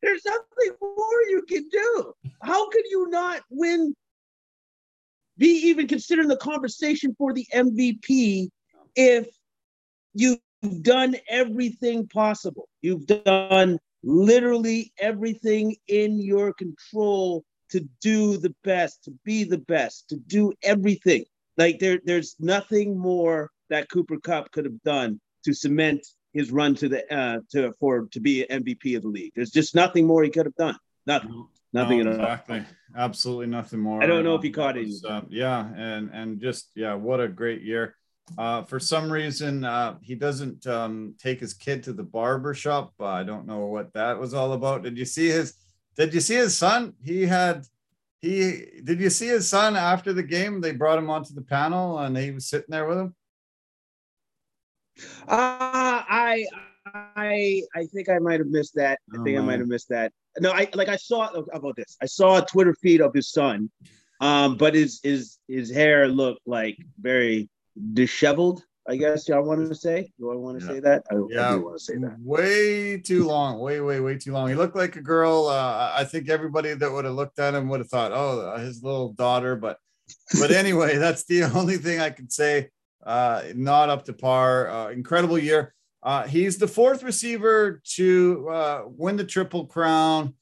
there's 0.01 0.23
nothing 0.25 0.77
more 0.79 1.21
you 1.27 1.43
can 1.45 1.67
do. 1.69 2.13
How 2.41 2.69
could 2.69 2.85
you 2.89 3.09
not 3.09 3.41
win? 3.49 3.93
Be 5.37 5.67
even 5.67 5.87
considered 5.87 6.23
in 6.23 6.29
the 6.29 6.37
conversation 6.37 7.13
for 7.17 7.33
the 7.33 7.45
MVP 7.53 8.47
if 8.95 9.27
you've 10.13 10.39
done 10.81 11.17
everything 11.27 12.07
possible. 12.07 12.69
You've 12.81 13.07
done 13.07 13.79
literally 14.03 14.93
everything 14.97 15.75
in 15.87 16.21
your 16.21 16.53
control 16.53 17.43
to 17.69 17.87
do 18.01 18.37
the 18.37 18.53
best, 18.63 19.03
to 19.05 19.11
be 19.23 19.43
the 19.43 19.57
best, 19.57 20.09
to 20.09 20.17
do 20.17 20.53
everything. 20.63 21.25
Like 21.57 21.79
there, 21.79 21.99
there's 22.03 22.35
nothing 22.39 22.97
more 22.97 23.51
that 23.69 23.89
Cooper 23.89 24.19
Kupp 24.19 24.51
could 24.51 24.65
have 24.65 24.81
done 24.83 25.19
to 25.45 25.53
cement 25.53 26.05
his 26.33 26.51
run 26.51 26.75
to 26.75 26.87
the 26.87 27.11
uh 27.13 27.39
to 27.51 27.73
for 27.79 28.07
to 28.11 28.19
be 28.19 28.45
MVP 28.49 28.95
of 28.95 29.01
the 29.01 29.07
league. 29.07 29.31
There's 29.35 29.51
just 29.51 29.73
nothing 29.75 30.05
more 30.05 30.23
he 30.23 30.29
could 30.29 30.45
have 30.45 30.55
done. 30.55 30.77
Nothing. 31.05 31.47
Nothing 31.73 32.03
no, 32.03 32.11
at 32.11 32.19
all. 32.19 32.25
Exactly. 32.25 32.63
Absolutely 32.95 33.47
nothing 33.47 33.79
more. 33.79 34.01
I 34.01 34.07
don't 34.07 34.23
know 34.23 34.35
if 34.35 34.43
you 34.43 34.51
caught 34.51 34.77
it. 34.77 34.89
Uh, 35.07 35.21
yeah, 35.29 35.67
and 35.75 36.09
and 36.11 36.39
just 36.39 36.71
yeah, 36.75 36.95
what 36.95 37.19
a 37.19 37.27
great 37.27 37.61
year. 37.61 37.95
Uh, 38.37 38.63
for 38.63 38.79
some 38.79 39.11
reason, 39.11 39.63
uh, 39.63 39.95
he 40.01 40.15
doesn't 40.15 40.65
um, 40.67 41.15
take 41.19 41.39
his 41.39 41.53
kid 41.53 41.83
to 41.83 41.93
the 41.93 42.03
barber 42.03 42.53
shop. 42.53 42.93
Uh, 42.99 43.05
I 43.05 43.23
don't 43.23 43.47
know 43.47 43.65
what 43.65 43.93
that 43.93 44.19
was 44.19 44.33
all 44.33 44.53
about. 44.53 44.83
Did 44.83 44.97
you 44.97 45.05
see 45.05 45.27
his? 45.27 45.53
Did 45.95 46.13
you 46.13 46.21
see 46.21 46.35
his 46.35 46.57
son? 46.57 46.93
He 47.03 47.25
had. 47.25 47.65
He 48.21 48.65
did 48.83 48.99
you 48.99 49.09
see 49.09 49.27
his 49.27 49.47
son 49.47 49.75
after 49.77 50.11
the 50.11 50.23
game? 50.23 50.59
They 50.59 50.73
brought 50.73 50.97
him 50.99 51.09
onto 51.09 51.33
the 51.33 51.41
panel 51.41 51.99
and 51.99 52.17
he 52.17 52.31
was 52.31 52.47
sitting 52.47 52.67
there 52.69 52.85
with 52.85 52.97
him. 52.97 53.15
Uh, 55.27 56.03
I 56.09 56.45
I 56.85 57.61
I 57.75 57.85
think 57.85 58.09
I 58.09 58.19
might 58.19 58.39
have 58.39 58.49
missed 58.49 58.75
that. 58.75 58.99
I 59.13 59.17
Oh, 59.19 59.23
think 59.23 59.37
I 59.37 59.41
might 59.41 59.59
have 59.59 59.69
missed 59.69 59.89
that. 59.89 60.11
No, 60.39 60.51
I 60.51 60.67
like 60.73 60.89
I 60.89 60.97
saw 60.97 61.29
about 61.29 61.75
this. 61.77 61.97
I 62.01 62.05
saw 62.07 62.41
a 62.41 62.45
Twitter 62.45 62.75
feed 62.81 62.99
of 63.01 63.13
his 63.13 63.31
son, 63.31 63.69
um, 64.19 64.57
but 64.57 64.73
his 64.75 64.99
his 65.03 65.37
his 65.47 65.71
hair 65.71 66.07
looked 66.07 66.45
like 66.45 66.77
very 66.99 67.49
disheveled. 67.93 68.63
I 68.89 68.95
guess 68.95 69.29
y'all 69.29 69.43
want 69.43 69.69
to 69.69 69.75
say. 69.75 70.11
Do 70.17 70.31
I 70.31 70.35
want 70.35 70.59
to 70.59 70.65
Yeah. 70.65 70.71
say 70.71 70.79
that? 70.79 71.03
I, 71.11 71.15
I 71.15 71.19
Yeah. 71.29 71.51
do 71.53 71.61
want 71.65 71.77
to 71.77 71.83
say 71.83 71.95
that. 71.97 72.17
Way 72.19 72.97
too 72.97 73.23
long. 73.27 73.59
Way, 73.59 73.81
way, 73.81 73.99
way 73.99 74.17
too 74.17 74.33
long. 74.33 74.49
He 74.49 74.55
looked 74.55 74.75
like 74.75 74.95
a 74.95 75.01
girl. 75.01 75.45
Uh, 75.45 75.91
I 75.95 76.03
think 76.05 76.27
everybody 76.27 76.73
that 76.73 76.91
would 76.91 77.05
have 77.05 77.13
looked 77.13 77.37
at 77.37 77.53
him 77.53 77.69
would 77.69 77.81
have 77.81 77.89
thought, 77.89 78.11
oh, 78.11 78.57
his 78.57 78.81
little 78.81 79.13
daughter. 79.13 79.55
But, 79.55 79.77
but 80.39 80.49
anyway, 80.51 80.97
that's 80.97 81.25
the 81.25 81.43
only 81.55 81.77
thing 81.77 81.99
I 81.99 82.09
can 82.09 82.31
say. 82.31 82.69
Uh, 83.05 83.43
not 83.55 83.89
up 83.89 84.05
to 84.05 84.13
par. 84.13 84.69
Uh, 84.69 84.89
incredible 84.89 85.37
year. 85.37 85.75
Uh, 86.01 86.23
he's 86.25 86.57
the 86.57 86.67
fourth 86.67 87.03
receiver 87.03 87.81
to 87.83 88.49
uh, 88.49 88.81
win 88.87 89.17
the 89.17 89.23
triple 89.23 89.65
crown 89.67 90.33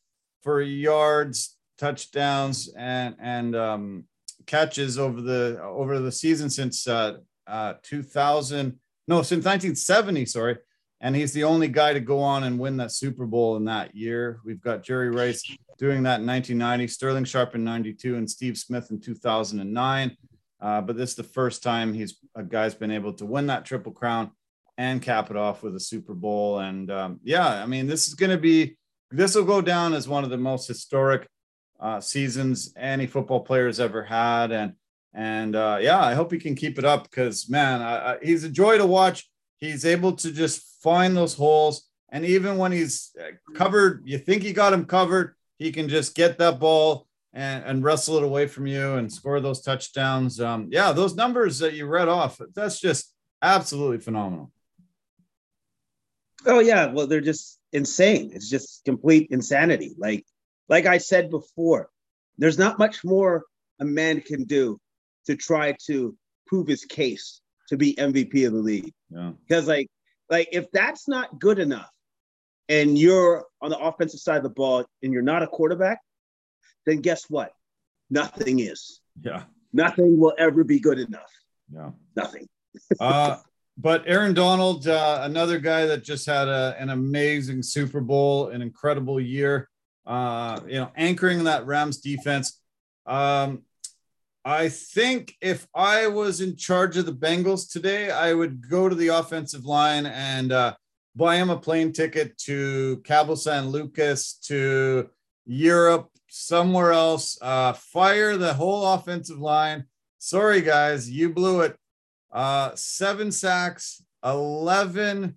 for 0.42 0.62
yards, 0.62 1.58
touchdowns, 1.78 2.70
and 2.78 3.16
and 3.20 3.56
um, 3.56 4.04
catches 4.46 4.98
over 4.98 5.20
the 5.22 5.60
over 5.62 6.00
the 6.00 6.12
season 6.12 6.50
since 6.50 6.88
uh, 6.88 7.18
uh, 7.48 7.76
2000. 7.84 8.80
No, 9.08 9.22
since 9.22 9.46
1970. 9.46 10.26
Sorry, 10.26 10.58
and 11.00 11.16
he's 11.16 11.34
the 11.34 11.44
only 11.44 11.68
guy 11.68 11.94
to 11.94 12.00
go 12.00 12.20
on 12.20 12.44
and 12.44 12.60
win 12.60 12.78
that 12.78 12.92
Super 12.92 13.26
Bowl 13.26 13.56
in 13.56 13.66
that 13.66 13.96
year. 13.96 14.40
We've 14.44 14.62
got 14.62 14.84
Jerry 14.84 15.10
Rice 15.10 15.44
doing 15.78 16.04
that 16.04 16.22
in 16.22 16.28
1990, 16.28 16.88
Sterling 16.88 17.26
Sharpe 17.26 17.56
in 17.56 17.64
92, 17.64 18.16
and 18.16 18.30
Steve 18.30 18.58
Smith 18.58 18.90
in 18.92 19.00
2009. 19.00 20.18
Uh, 20.60 20.82
but 20.82 20.98
this 20.98 21.12
is 21.12 21.16
the 21.16 21.24
first 21.24 21.62
time 21.62 21.94
he's 21.94 22.18
a 22.36 22.44
guy's 22.44 22.74
been 22.74 22.92
able 22.92 23.14
to 23.14 23.26
win 23.26 23.48
that 23.48 23.64
triple 23.64 23.92
crown 23.92 24.32
and 24.78 25.02
cap 25.02 25.30
it 25.30 25.38
off 25.38 25.62
with 25.62 25.76
a 25.76 25.80
Super 25.80 26.14
Bowl. 26.14 26.60
And 26.60 26.90
um, 26.90 27.20
yeah, 27.24 27.62
I 27.62 27.66
mean, 27.66 27.88
this 27.88 28.08
is 28.08 28.16
going 28.16 28.32
to 28.32 28.38
be 28.38 28.78
this 29.12 29.36
will 29.36 29.46
go 29.46 29.62
down 29.62 29.94
as 29.94 30.08
one 30.08 30.24
of 30.24 30.30
the 30.30 30.38
most 30.38 30.68
historic 30.68 31.28
uh, 31.80 32.02
seasons 32.02 32.74
any 32.76 33.08
football 33.08 33.42
player 33.42 33.68
has 33.68 33.80
ever 33.80 34.04
had. 34.04 34.52
And 34.52 34.74
and 35.18 35.56
uh, 35.56 35.80
yeah, 35.82 36.00
I 36.00 36.14
hope 36.14 36.32
he 36.32 36.38
can 36.38 36.54
keep 36.54 36.78
it 36.78 36.86
up 36.86 37.10
because 37.10 37.50
man, 37.50 37.82
I, 37.82 38.14
I, 38.14 38.18
he's 38.22 38.44
a 38.44 38.50
joy 38.50 38.78
to 38.78 38.86
watch. 38.86 39.28
He's 39.58 39.84
able 39.84 40.12
to 40.18 40.32
just 40.32 40.62
find 40.84 41.18
those 41.18 41.34
holes, 41.34 41.90
and 42.10 42.24
even 42.24 42.58
when 42.58 42.72
he's 42.72 43.16
uh, 43.20 43.32
covered, 43.56 44.04
you 44.06 44.20
think 44.20 44.44
he 44.44 44.54
got 44.54 44.74
him 44.74 44.86
covered, 44.86 45.34
he 45.58 45.72
can 45.72 45.90
just 45.90 46.14
get 46.14 46.38
that 46.38 46.60
ball 46.60 47.08
and, 47.34 47.64
and 47.66 47.84
wrestle 47.84 48.18
it 48.18 48.24
away 48.24 48.46
from 48.46 48.68
you 48.68 48.94
and 48.94 49.12
score 49.12 49.40
those 49.40 49.62
touchdowns. 49.62 50.40
Um, 50.40 50.68
yeah, 50.70 50.92
those 50.92 51.16
numbers 51.16 51.58
that 51.60 51.74
you 51.74 51.88
read 51.88 52.08
off, 52.08 52.40
that's 52.54 52.80
just 52.80 53.12
absolutely 53.42 53.98
phenomenal. 53.98 54.52
Oh 56.46 56.60
yeah, 56.60 56.86
well 56.94 57.08
they're 57.08 57.22
just 57.22 57.60
insane. 57.74 58.30
It's 58.36 58.52
just 58.52 58.86
complete 58.86 59.30
insanity. 59.32 59.96
Like 59.98 60.28
like 60.70 60.86
I 60.86 61.00
said 61.00 61.32
before, 61.32 61.90
there's 62.38 62.60
not 62.60 62.78
much 62.78 63.04
more 63.04 63.46
a 63.80 63.86
man 63.86 64.22
can 64.22 64.44
do 64.44 64.80
to 65.28 65.36
try 65.36 65.76
to 65.86 66.16
prove 66.48 66.68
his 66.68 66.86
case 66.86 67.42
to 67.70 67.78
be 67.78 67.96
MVP 67.96 68.48
of 68.48 68.54
the 68.54 68.60
league. 68.60 68.94
Yeah. 69.10 69.32
Because 69.48 69.68
like 69.68 69.88
like 70.30 70.50
if 70.52 70.72
that's 70.72 71.08
not 71.08 71.40
good 71.40 71.60
enough 71.60 71.90
and 72.70 72.98
you're 72.98 73.46
on 73.62 73.70
the 73.70 73.78
offensive 73.78 74.20
side 74.20 74.38
of 74.38 74.44
the 74.44 74.50
ball 74.50 74.86
and 75.04 75.14
you're 75.14 75.22
not 75.22 75.44
a 75.44 75.48
quarterback, 75.48 76.00
then 76.86 77.02
guess 77.02 77.26
what? 77.30 77.52
Nothing 78.10 78.60
is. 78.60 79.02
Yeah. 79.22 79.44
Nothing 79.74 80.20
will 80.20 80.34
ever 80.38 80.64
be 80.64 80.80
good 80.80 81.00
enough. 81.00 81.32
Yeah. 81.74 81.92
Nothing. 82.16 82.48
Uh, 83.00 83.38
but 83.76 84.04
Aaron 84.06 84.36
Donald, 84.36 84.88
uh, 84.88 85.22
another 85.24 85.60
guy 85.60 85.88
that 85.88 86.04
just 86.04 86.28
had 86.28 86.48
a, 86.48 86.76
an 86.78 86.90
amazing 86.92 87.64
Super 87.64 88.02
Bowl, 88.02 88.50
an 88.50 88.62
incredible 88.62 89.20
year. 89.20 89.68
Uh, 90.06 90.60
you 90.68 90.76
know, 90.76 90.92
anchoring 90.96 91.44
that 91.46 91.66
Rams 91.66 91.98
defense. 91.98 92.62
Um, 93.08 93.64
I 94.48 94.70
think 94.70 95.36
if 95.42 95.68
I 95.76 96.08
was 96.08 96.40
in 96.40 96.56
charge 96.56 96.96
of 96.96 97.06
the 97.06 97.12
Bengals 97.12 97.70
today, 97.70 98.12
I 98.12 98.34
would 98.34 98.70
go 98.70 98.88
to 98.88 98.96
the 98.96 99.10
offensive 99.10 99.66
line 99.66 100.06
and 100.06 100.54
uh, 100.54 100.74
buy 101.18 101.36
him 101.36 101.50
a 101.50 101.58
plane 101.58 101.92
ticket 101.92 102.38
to 102.46 103.02
Cabo 103.04 103.36
San 103.36 103.68
Lucas, 103.72 104.36
to 104.46 105.10
Europe, 105.46 106.10
somewhere 106.30 106.94
else. 106.94 107.38
Uh, 107.42 107.74
fire 107.74 108.38
the 108.38 108.54
whole 108.54 108.94
offensive 108.94 109.38
line. 109.38 109.84
Sorry, 110.18 110.62
guys, 110.62 111.12
you 111.12 111.34
blew 111.34 111.60
it 111.60 111.76
uh, 112.32 112.72
seven 112.74 113.34
sacks, 113.34 114.02
11 114.24 115.36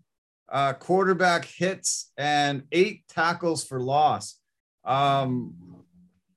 uh, 0.53 0.75
quarterback 0.75 1.47
hits, 1.47 2.13
and 2.17 2.63
eight 2.71 3.09
tackles 3.09 3.65
for 3.65 3.81
loss. 3.81 4.39
Um, 4.85 5.70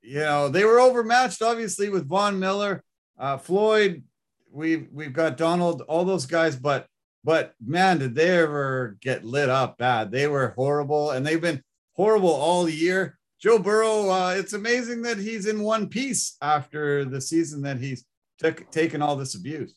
you 0.04 0.20
know, 0.20 0.48
they 0.48 0.64
were 0.64 0.78
overmatched, 0.78 1.42
obviously, 1.42 1.88
with 1.88 2.08
Von 2.08 2.38
Miller, 2.38 2.84
uh, 3.18 3.38
Floyd. 3.38 4.02
We've 4.50 4.88
we've 4.92 5.12
got 5.12 5.36
Donald, 5.36 5.82
all 5.82 6.04
those 6.04 6.26
guys, 6.26 6.56
but 6.56 6.86
but 7.24 7.54
man, 7.64 7.98
did 7.98 8.14
they 8.14 8.38
ever 8.38 8.96
get 9.00 9.24
lit 9.24 9.48
up 9.48 9.78
bad? 9.78 10.10
They 10.10 10.26
were 10.26 10.52
horrible, 10.56 11.10
and 11.10 11.26
they've 11.26 11.40
been 11.40 11.62
horrible 11.94 12.30
all 12.30 12.68
year. 12.68 13.18
Joe 13.40 13.58
Burrow, 13.58 14.10
uh, 14.10 14.34
it's 14.36 14.52
amazing 14.52 15.02
that 15.02 15.18
he's 15.18 15.46
in 15.46 15.62
one 15.62 15.88
piece 15.88 16.36
after 16.40 17.04
the 17.04 17.20
season 17.20 17.62
that 17.62 17.78
he's 17.78 18.04
took 18.38 18.70
taken 18.70 19.02
all 19.02 19.16
this 19.16 19.34
abuse. 19.34 19.74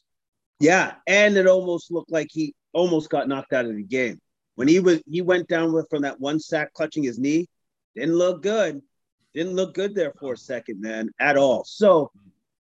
Yeah, 0.60 0.96
and 1.08 1.38
it 1.38 1.48
almost 1.48 1.92
looked 1.92 2.12
like 2.12 2.28
he 2.32 2.54
almost 2.74 3.10
got 3.10 3.28
knocked 3.28 3.54
out 3.54 3.66
of 3.66 3.76
the 3.76 3.84
game 3.84 4.20
when 4.56 4.68
he 4.68 4.80
was 4.80 5.02
he 5.10 5.22
went 5.22 5.48
down 5.48 5.72
with 5.72 5.88
from 5.90 6.02
that 6.02 6.20
one 6.20 6.40
sack 6.40 6.74
clutching 6.74 7.04
his 7.04 7.18
knee. 7.18 7.48
Didn't 7.96 8.16
look 8.16 8.44
good. 8.44 8.82
Didn't 9.38 9.54
look 9.54 9.76
good 9.76 9.94
there 9.94 10.14
for 10.20 10.34
a 10.34 10.38
second, 10.38 10.82
man, 10.82 11.12
at 11.20 11.38
all. 11.38 11.64
So 11.64 12.10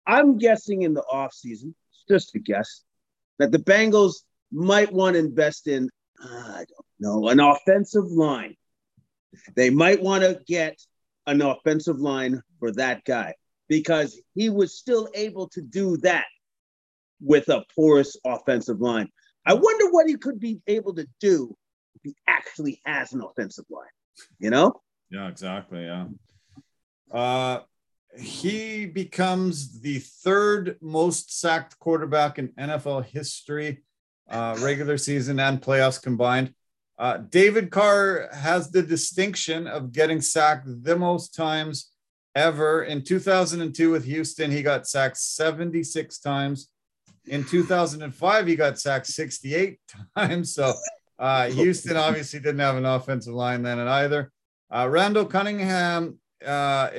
I'm 0.07 0.39
guessing 0.39 0.83
in 0.83 0.95
the 0.95 1.03
offseason, 1.13 1.75
just 2.09 2.33
a 2.37 2.39
guess, 2.39 2.85
that 3.41 3.51
the 3.51 3.59
Bengals 3.59 4.19
might 4.53 4.93
want 4.93 5.15
to 5.15 5.19
invest 5.19 5.67
in, 5.67 5.91
uh, 6.23 6.29
I 6.29 6.65
don't 6.69 6.87
know, 7.01 7.29
an 7.29 7.41
offensive 7.41 8.05
line. 8.05 8.55
They 9.57 9.71
might 9.71 10.01
want 10.01 10.23
to 10.23 10.41
get 10.47 10.81
an 11.27 11.43
offensive 11.43 11.99
line 11.99 12.41
for 12.61 12.71
that 12.75 13.05
guy 13.05 13.35
because 13.67 14.21
he 14.37 14.49
was 14.49 14.79
still 14.79 15.09
able 15.13 15.49
to 15.49 15.63
do 15.63 15.97
that 15.97 16.27
with 17.21 17.49
a 17.49 17.65
porous 17.75 18.17
offensive 18.25 18.81
line. 18.81 19.09
I 19.45 19.55
wonder 19.55 19.91
what 19.91 20.07
he 20.07 20.15
could 20.15 20.39
be 20.39 20.61
able 20.69 20.95
to 20.95 21.09
do 21.19 21.53
if 21.97 22.03
he 22.05 22.15
actually 22.29 22.81
has 22.85 23.13
an 23.13 23.23
offensive 23.23 23.65
line. 23.69 23.89
You 24.39 24.51
know? 24.51 24.81
Yeah, 25.11 25.27
exactly. 25.27 25.83
Yeah. 25.83 26.07
Uh, 27.11 27.61
he 28.19 28.87
becomes 28.87 29.81
the 29.81 29.99
third 29.99 30.77
most 30.81 31.39
sacked 31.41 31.79
quarterback 31.79 32.39
in 32.39 32.49
NFL 32.49 33.07
history, 33.07 33.83
uh, 34.29 34.57
regular 34.61 34.99
season 34.99 35.39
and 35.39 35.61
playoffs 35.61 36.03
combined. 36.03 36.55
Uh, 36.99 37.17
David 37.17 37.71
Carr 37.71 38.29
has 38.33 38.71
the 38.71 38.83
distinction 38.83 39.67
of 39.67 39.93
getting 39.93 40.21
sacked 40.21 40.67
the 40.83 40.97
most 40.97 41.35
times 41.35 41.93
ever. 42.35 42.83
In 42.83 43.03
2002 43.03 43.91
with 43.91 44.05
Houston, 44.05 44.51
he 44.51 44.63
got 44.63 44.87
sacked 44.87 45.17
76 45.17 46.19
times. 46.19 46.69
In 47.27 47.45
2005, 47.45 48.47
he 48.47 48.57
got 48.57 48.79
sacked 48.79 49.07
68 49.07 49.79
times. 50.15 50.55
So 50.55 50.75
uh, 51.19 51.47
Houston 51.51 51.97
obviously 51.97 52.41
didn't 52.41 52.61
have 52.61 52.77
an 52.77 52.87
offensive 52.87 53.35
line 53.35 53.63
then 53.63 53.79
and 53.79 53.89
either. 53.89 54.31
Uh, 54.71 54.89
Randall 54.89 55.25
Cunningham 55.25 56.19
uh, 56.45 56.91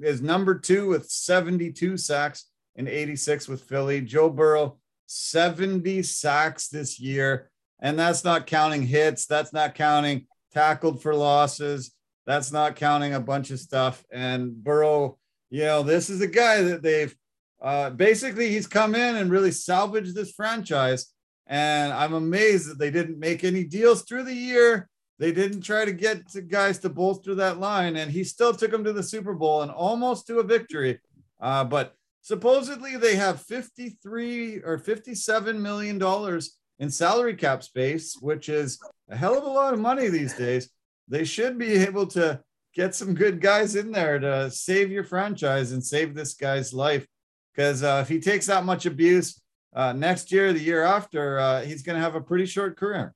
is 0.00 0.20
number 0.20 0.58
two 0.58 0.88
with 0.88 1.10
72 1.10 1.96
sacks 1.96 2.46
and 2.76 2.88
86 2.88 3.48
with 3.48 3.62
Philly. 3.62 4.00
Joe 4.00 4.30
Burrow, 4.30 4.78
70 5.06 6.02
sacks 6.02 6.68
this 6.68 7.00
year. 7.00 7.50
And 7.80 7.98
that's 7.98 8.24
not 8.24 8.46
counting 8.46 8.82
hits. 8.82 9.26
That's 9.26 9.52
not 9.52 9.74
counting 9.74 10.26
tackled 10.52 11.02
for 11.02 11.14
losses. 11.14 11.92
That's 12.26 12.52
not 12.52 12.76
counting 12.76 13.14
a 13.14 13.20
bunch 13.20 13.50
of 13.50 13.58
stuff. 13.58 14.04
And 14.12 14.52
Burrow, 14.62 15.18
you 15.48 15.64
know, 15.64 15.82
this 15.82 16.10
is 16.10 16.20
a 16.20 16.26
guy 16.26 16.62
that 16.62 16.82
they've 16.82 17.14
uh, 17.62 17.90
basically 17.90 18.48
he's 18.48 18.66
come 18.66 18.94
in 18.94 19.16
and 19.16 19.30
really 19.30 19.50
salvaged 19.50 20.14
this 20.14 20.32
franchise. 20.32 21.12
And 21.46 21.92
I'm 21.92 22.14
amazed 22.14 22.70
that 22.70 22.78
they 22.78 22.90
didn't 22.90 23.18
make 23.18 23.44
any 23.44 23.64
deals 23.64 24.02
through 24.02 24.24
the 24.24 24.34
year. 24.34 24.88
They 25.20 25.32
didn't 25.32 25.60
try 25.60 25.84
to 25.84 25.92
get 25.92 26.22
guys 26.48 26.78
to 26.78 26.88
bolster 26.88 27.34
that 27.34 27.60
line, 27.60 27.96
and 27.96 28.10
he 28.10 28.24
still 28.24 28.54
took 28.54 28.70
them 28.70 28.82
to 28.84 28.92
the 28.94 29.02
Super 29.02 29.34
Bowl 29.34 29.60
and 29.60 29.70
almost 29.70 30.26
to 30.26 30.38
a 30.38 30.42
victory. 30.42 30.98
Uh, 31.38 31.62
but 31.62 31.94
supposedly 32.22 32.96
they 32.96 33.16
have 33.16 33.42
53 33.42 34.62
or 34.64 34.78
57 34.78 35.60
million 35.60 35.98
dollars 35.98 36.56
in 36.78 36.88
salary 36.88 37.34
cap 37.34 37.62
space, 37.62 38.16
which 38.22 38.48
is 38.48 38.80
a 39.10 39.16
hell 39.16 39.36
of 39.36 39.44
a 39.44 39.48
lot 39.48 39.74
of 39.74 39.78
money 39.78 40.08
these 40.08 40.32
days. 40.32 40.70
They 41.06 41.24
should 41.24 41.58
be 41.58 41.74
able 41.74 42.06
to 42.08 42.40
get 42.74 42.94
some 42.94 43.12
good 43.12 43.42
guys 43.42 43.76
in 43.76 43.92
there 43.92 44.18
to 44.18 44.50
save 44.50 44.90
your 44.90 45.04
franchise 45.04 45.72
and 45.72 45.84
save 45.84 46.14
this 46.14 46.32
guy's 46.32 46.72
life. 46.72 47.06
Because 47.54 47.82
uh, 47.82 47.98
if 48.00 48.08
he 48.08 48.20
takes 48.20 48.46
that 48.46 48.64
much 48.64 48.86
abuse 48.86 49.38
uh, 49.76 49.92
next 49.92 50.32
year, 50.32 50.54
the 50.54 50.60
year 50.60 50.82
after, 50.82 51.38
uh, 51.38 51.60
he's 51.60 51.82
going 51.82 51.96
to 51.96 52.02
have 52.02 52.14
a 52.14 52.22
pretty 52.22 52.46
short 52.46 52.78
career. 52.78 53.12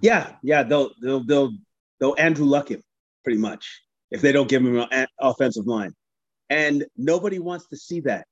Yeah, 0.00 0.32
yeah, 0.42 0.62
they'll 0.62 0.92
they'll 1.00 1.24
they'll 1.24 1.52
they'll 2.00 2.14
Andrew 2.18 2.46
Luck 2.46 2.70
him 2.70 2.82
pretty 3.24 3.38
much 3.38 3.82
if 4.10 4.20
they 4.20 4.32
don't 4.32 4.48
give 4.48 4.62
him 4.62 4.78
an 4.90 5.06
offensive 5.20 5.66
line, 5.66 5.94
and 6.50 6.84
nobody 6.96 7.38
wants 7.38 7.68
to 7.68 7.76
see 7.76 8.00
that. 8.00 8.26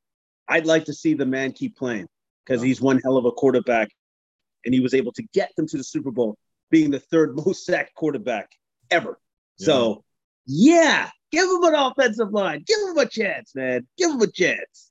I'd 0.49 0.67
like 0.67 0.85
to 0.87 0.95
see 0.95 1.15
the 1.15 1.27
man 1.27 1.53
keep 1.53 1.77
playing 1.77 2.09
because 2.45 2.63
he's 2.63 2.81
one 2.81 3.01
hell 3.03 3.17
of 3.17 3.25
a 3.25 3.33
quarterback, 3.33 3.89
and 4.65 4.75
he 4.75 4.81
was 4.81 4.95
able 4.95 5.13
to 5.13 5.23
get 5.33 5.51
them 5.57 5.67
to 5.69 5.77
the 5.77 5.85
Super 5.85 6.11
Bowl, 6.11 6.37
being 6.71 6.91
the 6.91 7.01
third 7.01 7.37
most 7.47 7.65
sacked 7.65 7.95
quarterback 7.95 8.51
ever. 8.91 9.19
Yeah. 9.59 9.67
So, 9.67 10.05
yeah, 10.47 11.11
give 11.31 11.49
him 11.49 11.63
an 11.63 11.75
offensive 11.75 12.33
line, 12.33 12.65
give 12.67 12.79
him 12.89 12.99
a 12.99 13.07
chance, 13.07 13.55
man, 13.55 13.87
give 13.97 14.11
him 14.11 14.21
a 14.21 14.31
chance. 14.31 14.90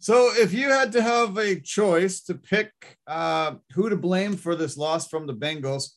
So, 0.00 0.30
if 0.34 0.52
you 0.52 0.68
had 0.70 0.92
to 0.92 1.02
have 1.02 1.36
a 1.38 1.58
choice 1.60 2.20
to 2.22 2.34
pick 2.34 2.70
uh, 3.06 3.56
who 3.72 3.88
to 3.88 3.96
blame 3.96 4.36
for 4.36 4.54
this 4.54 4.76
loss 4.76 5.08
from 5.08 5.26
the 5.26 5.34
Bengals, 5.34 5.90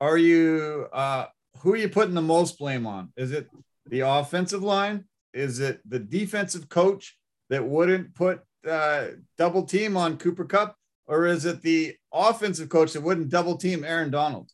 are 0.00 0.18
you 0.18 0.88
uh, 0.92 1.26
who 1.58 1.72
are 1.74 1.76
you 1.76 1.88
putting 1.88 2.14
the 2.14 2.22
most 2.22 2.58
blame 2.58 2.84
on? 2.86 3.12
Is 3.16 3.30
it 3.30 3.48
the 3.86 4.00
offensive 4.00 4.62
line? 4.62 5.04
Is 5.32 5.60
it 5.60 5.80
the 5.88 6.00
defensive 6.00 6.68
coach 6.68 7.16
that 7.48 7.64
wouldn't 7.64 8.14
put 8.14 8.40
uh, 8.68 9.06
double 9.38 9.62
team 9.64 9.96
on 9.96 10.16
Cooper 10.18 10.44
Kupp, 10.44 10.74
or 11.06 11.26
is 11.26 11.44
it 11.44 11.62
the 11.62 11.94
offensive 12.12 12.68
coach 12.68 12.92
that 12.94 13.02
wouldn't 13.02 13.28
double 13.30 13.56
team 13.56 13.84
Aaron 13.84 14.10
Donald? 14.10 14.50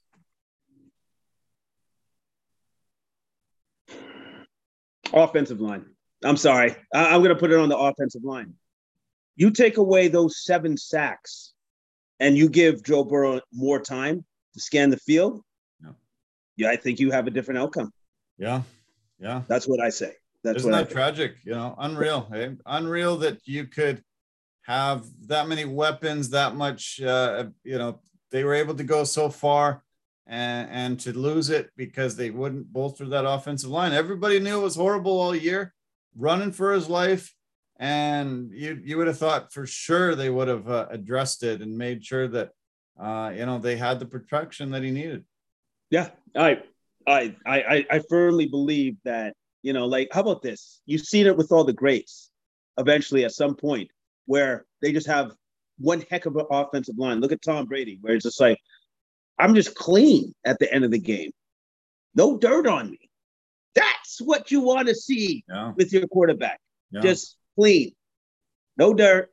Offensive 5.13 5.61
line. 5.61 5.87
I'm 6.23 6.37
sorry. 6.37 6.77
I- 6.95 7.15
I'm 7.15 7.21
going 7.23 7.35
to 7.35 7.41
put 7.41 7.51
it 7.51 7.59
on 7.59 7.71
the 7.71 7.79
offensive 7.79 8.25
line. 8.25 8.55
You 9.37 9.51
take 9.51 9.77
away 9.77 10.09
those 10.09 10.45
seven 10.45 10.77
sacks 10.77 11.53
and 12.19 12.37
you 12.37 12.49
give 12.49 12.83
Joe 12.83 13.05
Burrow 13.05 13.41
more 13.53 13.81
time 13.81 14.25
to 14.55 14.61
scan 14.61 14.91
the 14.91 14.99
field. 14.99 15.43
Yeah. 15.83 15.93
Yeah, 16.57 16.71
I 16.71 16.77
think 16.77 17.01
you 17.01 17.11
have 17.11 17.27
a 17.27 17.31
different 17.31 17.59
outcome. 17.59 17.93
Yeah. 18.39 18.63
Yeah. 19.19 19.43
That's 19.49 19.67
what 19.67 19.81
I 19.81 19.91
say. 19.91 20.13
That's 20.43 20.59
Isn't 20.59 20.73
that 20.73 20.91
tragic? 20.91 21.37
You 21.45 21.53
know, 21.53 21.75
unreal. 21.79 22.27
Hey? 22.31 22.57
Unreal 22.67 23.17
that 23.19 23.39
you 23.47 23.67
could 23.67 24.03
have 24.63 25.05
that 25.27 25.49
many 25.49 25.65
weapons, 25.65 26.31
that 26.31 26.55
much, 26.55 27.01
uh, 27.01 27.47
you 27.65 27.79
know, 27.79 28.01
they 28.31 28.45
were 28.45 28.55
able 28.55 28.75
to 28.75 28.85
go 28.85 29.05
so 29.05 29.29
far 29.29 29.83
and, 30.27 30.71
and 30.71 31.01
to 31.01 31.13
lose 31.17 31.51
it 31.51 31.71
because 31.77 32.17
they 32.17 32.31
wouldn't 32.31 32.73
bolster 32.73 33.07
that 33.09 33.27
offensive 33.27 33.71
line. 33.71 33.93
Everybody 33.93 34.39
knew 34.39 34.61
it 34.61 34.63
was 34.63 34.77
horrible 34.77 35.21
all 35.21 35.35
year, 35.35 35.75
running 36.17 36.53
for 36.53 36.73
his 36.73 36.89
life 36.89 37.35
and 37.81 38.53
you 38.53 38.79
you 38.85 38.99
would 38.99 39.07
have 39.07 39.19
thought 39.19 39.53
for 39.53 39.67
sure 39.67 40.15
they 40.15 40.29
would 40.29 40.49
have 40.49 40.69
uh, 40.69 40.87
addressed 40.91 41.43
it 41.43 41.63
and 41.63 41.77
made 41.77 42.05
sure 42.05 42.29
that 42.29 42.51
uh, 43.01 43.33
you 43.35 43.47
know 43.47 43.59
they 43.59 43.75
had 43.75 43.99
the 43.99 44.07
protection 44.07 44.71
that 44.71 44.83
he 44.83 44.91
needed. 44.91 45.25
Yeah, 45.89 46.11
I 46.37 46.61
I 47.07 47.35
I 47.47 47.87
I 47.91 47.99
firmly 48.11 48.47
believe 48.47 48.97
that 49.05 49.35
you 49.63 49.73
know 49.73 49.87
like 49.87 50.09
how 50.13 50.21
about 50.21 50.43
this? 50.43 50.83
You've 50.85 51.01
seen 51.01 51.27
it 51.27 51.37
with 51.37 51.51
all 51.51 51.65
the 51.65 51.73
greats. 51.73 52.31
Eventually, 52.77 53.25
at 53.25 53.33
some 53.33 53.57
point, 53.57 53.91
where 54.27 54.65
they 54.81 54.93
just 54.93 55.07
have 55.07 55.33
one 55.79 56.05
heck 56.11 56.27
of 56.27 56.37
an 56.37 56.47
offensive 56.51 56.99
line. 56.99 57.21
Look 57.21 57.33
at 57.33 57.43
Tom 57.43 57.65
Brady, 57.65 57.99
where 58.03 58.15
it's 58.15 58.25
just 58.25 58.41
like 58.41 58.59
I'm 59.39 59.55
just 59.55 59.75
clean 59.75 60.35
at 60.45 60.59
the 60.59 60.73
end 60.73 60.85
of 60.85 60.91
the 60.91 60.99
game. 60.99 61.31
No 62.15 62.37
dirt 62.37 62.67
on 62.67 62.91
me. 62.91 63.11
That's 63.75 64.21
what 64.21 64.51
you 64.51 64.61
want 64.61 64.89
to 64.89 64.95
see 64.95 65.45
yeah. 65.49 65.73
with 65.77 65.93
your 65.93 66.07
quarterback. 66.09 66.61
Yeah. 66.91 67.01
Just 67.01 67.37
clean, 67.57 67.93
no 68.77 68.95
dirt, 68.95 69.31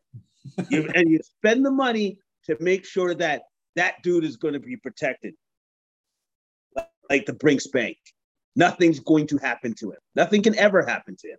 you, 0.69 0.89
and 0.95 1.09
you 1.09 1.19
spend 1.23 1.65
the 1.65 1.71
money 1.71 2.19
to 2.45 2.57
make 2.59 2.85
sure 2.85 3.13
that 3.15 3.43
that 3.75 4.01
dude 4.03 4.23
is 4.23 4.37
going 4.37 4.53
to 4.53 4.59
be 4.59 4.75
protected, 4.75 5.35
like 7.09 7.25
the 7.25 7.33
Brinks 7.33 7.67
Bank. 7.67 7.97
Nothing's 8.55 8.99
going 8.99 9.27
to 9.27 9.37
happen 9.37 9.73
to 9.75 9.91
him. 9.91 9.99
Nothing 10.15 10.41
can 10.41 10.57
ever 10.57 10.83
happen 10.83 11.15
to 11.19 11.27
him. 11.27 11.37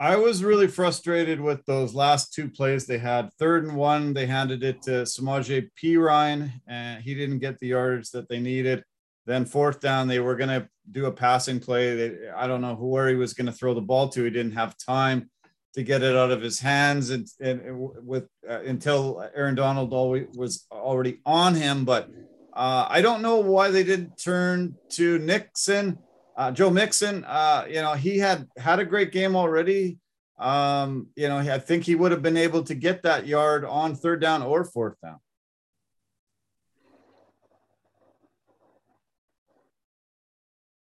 I 0.00 0.16
was 0.16 0.42
really 0.42 0.68
frustrated 0.68 1.38
with 1.38 1.62
those 1.66 1.94
last 1.94 2.32
two 2.32 2.48
plays 2.48 2.86
they 2.86 2.96
had. 2.96 3.30
Third 3.34 3.64
and 3.66 3.76
one, 3.76 4.14
they 4.14 4.26
handed 4.26 4.64
it 4.64 4.80
to 4.82 5.02
Samaje 5.02 5.68
Perine, 5.78 6.50
and 6.66 7.02
he 7.02 7.14
didn't 7.14 7.40
get 7.40 7.58
the 7.58 7.68
yardage 7.68 8.10
that 8.12 8.26
they 8.30 8.40
needed. 8.40 8.82
Then 9.26 9.44
fourth 9.44 9.80
down, 9.80 10.08
they 10.08 10.20
were 10.20 10.36
going 10.36 10.48
to 10.48 10.66
do 10.90 11.06
a 11.06 11.12
passing 11.12 11.60
play. 11.60 11.94
They, 11.94 12.28
I 12.30 12.46
don't 12.46 12.62
know 12.62 12.74
where 12.74 13.08
he 13.08 13.16
was 13.16 13.34
going 13.34 13.46
to 13.46 13.52
throw 13.52 13.74
the 13.74 13.82
ball 13.82 14.08
to. 14.10 14.24
He 14.24 14.30
didn't 14.30 14.52
have 14.52 14.78
time 14.78 15.28
to 15.76 15.82
get 15.82 16.02
it 16.02 16.16
out 16.16 16.30
of 16.30 16.40
his 16.40 16.58
hands 16.58 17.10
and, 17.10 17.28
and 17.38 17.60
with 18.02 18.26
uh, 18.48 18.60
until 18.62 19.28
Aaron 19.34 19.54
Donald 19.54 19.92
always 19.92 20.26
was 20.34 20.66
already 20.72 21.20
on 21.26 21.54
him. 21.54 21.84
But 21.84 22.08
uh, 22.54 22.86
I 22.88 23.02
don't 23.02 23.20
know 23.20 23.36
why 23.36 23.70
they 23.70 23.84
didn't 23.84 24.16
turn 24.16 24.74
to 24.92 25.18
Nixon, 25.18 25.98
uh, 26.34 26.50
Joe 26.50 26.70
Mixon. 26.70 27.24
Uh, 27.24 27.66
you 27.68 27.82
know, 27.82 27.92
he 27.92 28.18
had 28.18 28.48
had 28.56 28.78
a 28.78 28.86
great 28.86 29.12
game 29.12 29.36
already. 29.36 29.98
Um, 30.38 31.08
you 31.14 31.28
know, 31.28 31.38
I 31.38 31.58
think 31.58 31.84
he 31.84 31.94
would 31.94 32.10
have 32.10 32.22
been 32.22 32.38
able 32.38 32.62
to 32.64 32.74
get 32.74 33.02
that 33.02 33.26
yard 33.26 33.66
on 33.66 33.94
third 33.94 34.22
down 34.22 34.42
or 34.42 34.64
fourth 34.64 34.98
down. 35.02 35.18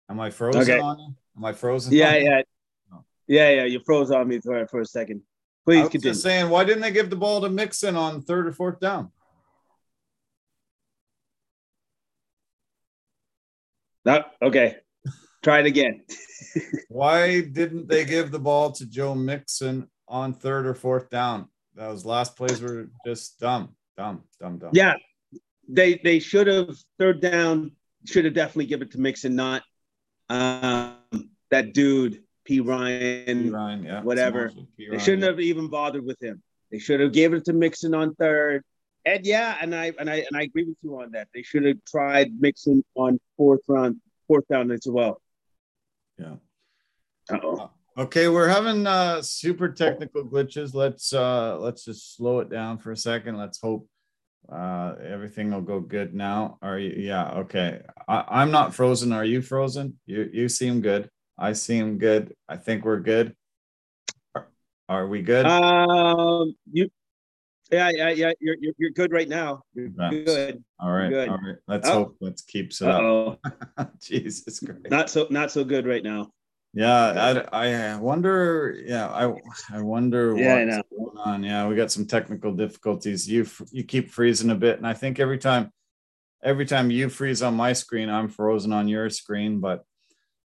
Am 0.09 0.19
I 0.19 0.31
frozen 0.31 0.63
okay. 0.63 0.81
on 0.81 0.99
you? 0.99 1.15
Am 1.37 1.45
I 1.45 1.53
frozen? 1.53 1.93
Yeah, 1.93 2.17
yeah. 2.17 2.43
Yeah, 3.31 3.49
yeah, 3.51 3.65
you 3.65 3.79
froze 3.87 4.11
on 4.11 4.27
me 4.27 4.41
for, 4.41 4.67
for 4.67 4.81
a 4.81 4.85
second. 4.85 5.23
Please 5.65 5.79
I 5.79 5.83
was 5.83 5.91
continue. 5.91 6.15
Just 6.15 6.25
saying, 6.25 6.51
why 6.51 6.65
didn't 6.65 6.81
they 6.81 6.91
give 6.91 7.11
the 7.11 7.17
ball 7.17 7.41
to 7.43 7.49
Mixon 7.49 7.95
on 7.95 8.23
third 8.23 8.49
or 8.49 8.53
fourth 8.53 8.81
down? 8.81 9.13
No, 14.05 14.25
okay. 14.43 14.79
Try 15.45 15.61
it 15.61 15.67
again. 15.67 16.03
why 16.89 17.43
didn't 17.43 17.87
they 17.87 18.05
give 18.05 18.33
the 18.33 18.41
ball 18.41 18.73
to 18.73 18.85
Joe 18.85 19.15
Mixon 19.15 19.89
on 20.09 20.35
third 20.35 20.67
or 20.67 20.75
fourth 20.75 21.09
down? 21.09 21.47
Those 21.77 22.05
last 22.05 22.35
plays 22.35 22.61
were 22.61 22.91
just 23.07 23.39
dumb, 23.39 23.77
dumb, 23.97 24.25
dumb, 24.41 24.59
dumb. 24.59 24.71
Yeah, 24.73 24.95
they 25.69 26.01
they 26.03 26.19
should 26.19 26.49
have 26.49 26.77
third 26.99 27.21
down. 27.21 27.77
Should 28.07 28.25
have 28.25 28.35
definitely 28.35 28.67
given 28.67 28.89
it 28.89 28.93
to 28.93 29.01
Mixon, 29.01 29.37
not 29.37 29.63
um, 30.29 30.97
that 31.53 31.75
dude 31.75 32.25
Perine, 32.59 33.27
P. 33.27 33.51
Ryan, 33.51 33.85
yeah, 33.85 34.03
whatever. 34.03 34.47
Ryan, 34.47 34.67
they 34.91 34.99
shouldn't 34.99 35.23
yeah. 35.23 35.29
have 35.29 35.41
even 35.41 35.69
bothered 35.69 36.05
with 36.05 36.21
him. 36.23 36.43
They 36.71 36.79
should 36.79 37.01
have 37.01 37.13
given 37.13 37.39
it 37.39 37.45
to 37.47 37.53
Mixon 37.53 37.95
on 37.95 38.15
third. 38.15 38.65
And 39.05 39.25
yeah, 39.25 39.57
and 39.61 39.75
I 39.75 39.93
and 39.99 40.11
I 40.11 40.17
and 40.17 40.37
I 40.37 40.43
agree 40.43 40.65
with 40.65 40.77
you 40.83 41.01
on 41.01 41.13
that. 41.13 41.29
They 41.35 41.43
should 41.43 41.65
have 41.65 41.79
tried 41.87 42.39
Mixon 42.39 42.85
on 42.95 43.19
fourth 43.37 43.63
round, 43.69 43.97
fourth 44.29 44.47
down 44.49 44.71
as 44.71 44.87
well. 44.87 45.21
Yeah. 46.19 46.35
Uh-oh. 47.31 47.57
Uh, 47.97 48.03
okay, 48.03 48.29
we're 48.29 48.49
having 48.49 48.87
uh 48.87 49.23
super 49.23 49.69
technical 49.71 50.25
glitches. 50.25 50.75
Let's 50.75 51.13
uh 51.13 51.59
let's 51.59 51.85
just 51.85 52.17
slow 52.17 52.41
it 52.41 52.51
down 52.51 52.79
for 52.79 52.93
a 52.93 52.97
second. 52.97 53.39
Let's 53.39 53.59
hope 53.59 53.89
uh 54.53 54.97
everything 55.03 55.51
will 55.51 55.63
go 55.63 55.81
good 55.81 56.15
now. 56.15 56.59
Are 56.61 56.79
you 56.79 56.95
yeah, 56.97 57.31
okay. 57.31 57.81
I, 58.07 58.25
I'm 58.29 58.51
not 58.51 58.75
frozen. 58.75 59.13
Are 59.13 59.25
you 59.25 59.41
frozen? 59.41 59.99
You 60.05 60.29
you 60.33 60.49
seem 60.49 60.83
good. 60.83 61.09
I 61.41 61.55
seem 61.55 61.97
good. 61.97 62.35
I 62.49 62.57
think 62.57 62.85
we're 62.85 63.01
good. 63.01 63.35
Are, 64.35 64.49
are 64.89 65.07
we 65.09 65.23
good? 65.23 65.47
Um, 65.47 66.55
you, 66.71 66.91
yeah, 67.73 67.91
yeah, 67.91 68.11
yeah. 68.11 68.33
You're 68.41 68.57
you're, 68.61 68.75
you're 68.77 68.91
good 68.91 69.11
right 69.11 69.29
now. 69.29 69.63
You're 69.73 69.89
good. 69.89 70.63
All 70.79 70.93
right, 70.93 71.09
good. 71.09 71.29
all 71.31 71.39
right. 71.39 71.57
Let's 71.67 71.89
oh. 71.89 71.93
hope. 71.93 72.17
Let's 72.21 72.43
keep 72.43 72.73
it 72.73 72.83
up. 72.83 73.41
Jesus 74.03 74.61
Christ. 74.61 74.91
Not 74.91 75.09
so 75.09 75.27
not 75.31 75.51
so 75.51 75.65
good 75.65 75.87
right 75.87 76.05
now. 76.05 76.31
Yeah, 76.73 77.45
I, 77.53 77.93
I 77.93 77.97
wonder. 77.97 78.77
Yeah, 78.85 79.09
I 79.09 79.33
I 79.73 79.81
wonder 79.81 80.37
Yeah, 80.37 80.55
I 80.55 80.65
what's 80.65 80.77
know. 80.77 80.83
going 80.99 81.19
on. 81.19 81.43
Yeah, 81.43 81.67
we 81.67 81.75
got 81.75 81.91
some 81.91 82.07
technical 82.07 82.53
difficulties. 82.53 83.29
You 83.29 83.47
you 83.73 83.85
keep 83.85 84.11
freezing 84.11 84.51
a 84.51 84.55
bit, 84.55 84.77
and 84.77 84.87
I 84.87 84.93
think 84.93 85.19
every 85.19 85.39
time, 85.39 85.73
every 86.43 86.67
time 86.67 86.91
you 86.91 87.09
freeze 87.09 87.43
on 87.43 87.55
my 87.55 87.73
screen, 87.73 88.11
I'm 88.11 88.29
frozen 88.29 88.73
on 88.73 88.89
your 88.89 89.09
screen. 89.11 89.59
But 89.59 89.85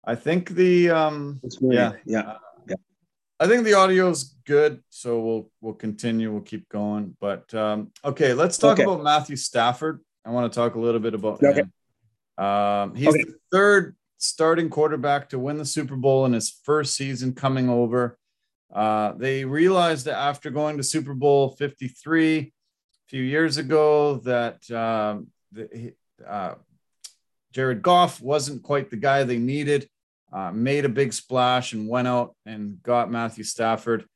I 0.04 0.14
think 0.14 0.50
the 0.50 0.90
um 0.90 1.40
weird. 1.60 2.00
Yeah. 2.04 2.36
yeah. 2.66 2.74
I 3.38 3.48
think 3.48 3.64
the 3.64 3.74
audio's 3.74 4.36
good, 4.46 4.82
so 4.88 5.20
we'll 5.20 5.50
we'll 5.60 5.74
continue. 5.74 6.30
We'll 6.32 6.42
keep 6.42 6.68
going. 6.68 7.16
But 7.20 7.52
um, 7.54 7.90
okay, 8.04 8.34
let's 8.34 8.56
talk 8.58 8.74
Okay. 8.74 8.84
about 8.84 9.02
Matthew 9.02 9.36
Stafford. 9.36 10.00
I 10.24 10.30
want 10.30 10.52
to 10.52 10.56
talk 10.56 10.76
a 10.76 10.80
little 10.80 11.00
bit 11.00 11.14
about 11.14 11.42
Okay. 11.42 11.62
him. 11.62 12.44
Um, 12.44 12.94
he's 12.94 13.08
Okay. 13.08 13.24
the 13.24 13.34
third 13.50 13.96
starting 14.18 14.70
quarterback 14.70 15.28
to 15.30 15.38
win 15.38 15.58
the 15.58 15.64
Super 15.64 15.96
Bowl 15.96 16.24
in 16.24 16.32
his 16.32 16.50
first 16.62 16.94
season 16.94 17.34
coming 17.34 17.68
over. 17.68 18.16
Uh, 18.72 19.12
they 19.14 19.44
realized 19.44 20.06
that 20.06 20.16
after 20.16 20.48
going 20.50 20.76
to 20.76 20.84
Super 20.84 21.12
Bowl 21.12 21.50
53 21.56 22.38
a 22.38 22.52
few 23.08 23.22
years 23.22 23.56
ago 23.56 24.16
that 24.18 24.70
um, 24.70 25.26
the, 25.50 25.92
uh, 26.26 26.54
Jared 27.52 27.82
Goff 27.82 28.20
wasn't 28.22 28.62
quite 28.62 28.88
the 28.90 28.96
guy 28.96 29.24
they 29.24 29.38
needed 29.38 29.88
uh, 30.32 30.50
made 30.52 30.84
a 30.84 30.88
big 30.88 31.12
splash 31.12 31.72
and 31.72 31.88
went 31.88 32.08
out 32.08 32.34
and 32.46 32.82
got 32.82 33.10
Matthew 33.10 33.44
Stafford, 33.44 34.06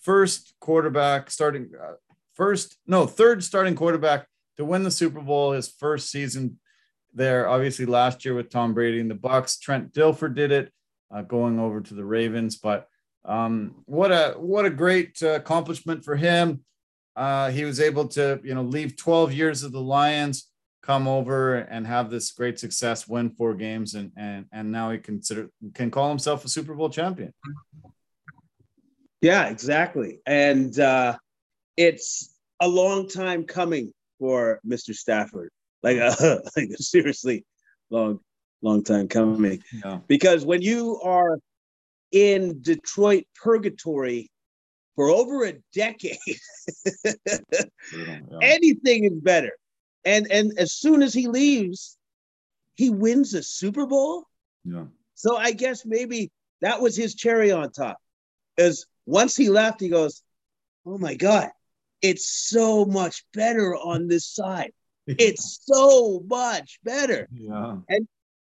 first 0.00 0.54
quarterback 0.60 1.30
starting, 1.30 1.70
uh, 1.80 1.94
first 2.34 2.78
no 2.86 3.06
third 3.06 3.44
starting 3.44 3.74
quarterback 3.74 4.26
to 4.56 4.64
win 4.64 4.82
the 4.82 4.90
Super 4.90 5.20
Bowl 5.20 5.52
his 5.52 5.68
first 5.68 6.10
season 6.10 6.58
there. 7.12 7.48
Obviously 7.48 7.86
last 7.86 8.24
year 8.24 8.34
with 8.34 8.50
Tom 8.50 8.74
Brady 8.74 9.00
and 9.00 9.10
the 9.10 9.14
Bucs, 9.14 9.60
Trent 9.60 9.92
Dilfer 9.92 10.34
did 10.34 10.52
it, 10.52 10.72
uh, 11.10 11.22
going 11.22 11.58
over 11.58 11.80
to 11.80 11.94
the 11.94 12.04
Ravens. 12.04 12.56
But 12.56 12.88
um, 13.24 13.82
what 13.84 14.10
a 14.10 14.34
what 14.38 14.64
a 14.64 14.70
great 14.70 15.22
uh, 15.22 15.30
accomplishment 15.30 16.04
for 16.04 16.16
him. 16.16 16.60
Uh, 17.14 17.50
he 17.50 17.64
was 17.64 17.80
able 17.80 18.08
to 18.08 18.40
you 18.42 18.54
know 18.54 18.62
leave 18.62 18.96
12 18.96 19.32
years 19.32 19.62
of 19.62 19.72
the 19.72 19.80
Lions 19.80 20.47
come 20.88 21.06
over 21.06 21.56
and 21.56 21.86
have 21.86 22.10
this 22.10 22.32
great 22.32 22.58
success, 22.58 23.06
win 23.06 23.28
four 23.28 23.54
games, 23.54 23.94
and 23.94 24.10
and 24.16 24.46
and 24.52 24.72
now 24.72 24.90
he 24.90 24.98
consider 24.98 25.50
can 25.74 25.90
call 25.90 26.08
himself 26.08 26.44
a 26.46 26.48
Super 26.48 26.74
Bowl 26.74 26.88
champion. 26.88 27.32
Yeah, 29.20 29.48
exactly. 29.48 30.20
And 30.24 30.78
uh, 30.80 31.18
it's 31.76 32.34
a 32.60 32.68
long 32.68 33.06
time 33.08 33.44
coming 33.44 33.92
for 34.18 34.60
Mr. 34.66 34.94
Stafford. 34.94 35.50
Like, 35.82 35.98
uh, 35.98 36.38
like 36.56 36.70
seriously, 36.78 37.44
long, 37.90 38.20
long 38.62 38.82
time 38.82 39.08
coming. 39.08 39.62
Yeah, 39.84 39.98
Because 40.06 40.46
when 40.46 40.62
you 40.62 41.00
are 41.02 41.38
in 42.12 42.62
Detroit 42.62 43.24
purgatory 43.34 44.30
for 44.96 45.10
over 45.10 45.44
a 45.44 45.54
decade, 45.74 46.16
yeah. 47.04 48.20
anything 48.40 49.04
is 49.04 49.20
better. 49.20 49.52
And 50.04 50.30
and 50.30 50.58
as 50.58 50.72
soon 50.72 51.02
as 51.02 51.12
he 51.12 51.28
leaves, 51.28 51.96
he 52.74 52.90
wins 52.90 53.34
a 53.34 53.42
Super 53.42 53.86
Bowl. 53.86 54.24
yeah. 54.64 54.84
So 55.14 55.36
I 55.36 55.50
guess 55.52 55.84
maybe 55.84 56.30
that 56.60 56.80
was 56.80 56.96
his 56.96 57.14
cherry 57.14 57.50
on 57.50 57.72
top. 57.72 57.98
Is 58.56 58.86
once 59.06 59.36
he 59.36 59.48
left, 59.48 59.80
he 59.80 59.88
goes, 59.88 60.22
"Oh 60.86 60.98
my 60.98 61.14
god, 61.14 61.50
it's 62.02 62.28
so 62.30 62.84
much 62.84 63.24
better 63.34 63.74
on 63.74 64.08
this 64.08 64.26
side. 64.26 64.72
It's 65.06 65.60
so 65.64 66.22
much 66.26 66.78
better." 66.84 67.28
yeah, 67.32 67.76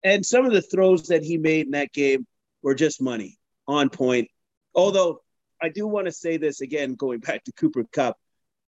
And 0.04 0.26
some 0.26 0.46
of 0.46 0.54
the 0.54 0.62
throws 0.62 1.08
that 1.08 1.24
he 1.24 1.38
made 1.38 1.66
in 1.66 1.72
that 1.72 1.92
game 1.94 2.28
were 2.62 2.76
just 2.76 3.02
money 3.02 3.38
on 3.68 3.90
point. 3.90 4.30
Although 4.76 5.22
I 5.62 5.70
do 5.70 5.88
want 5.88 6.06
to 6.06 6.12
say 6.12 6.38
this 6.38 6.62
again, 6.62 6.94
going 6.96 7.20
back 7.20 7.44
to 7.46 7.52
Cooper 7.54 7.84
Kupp, 7.92 8.16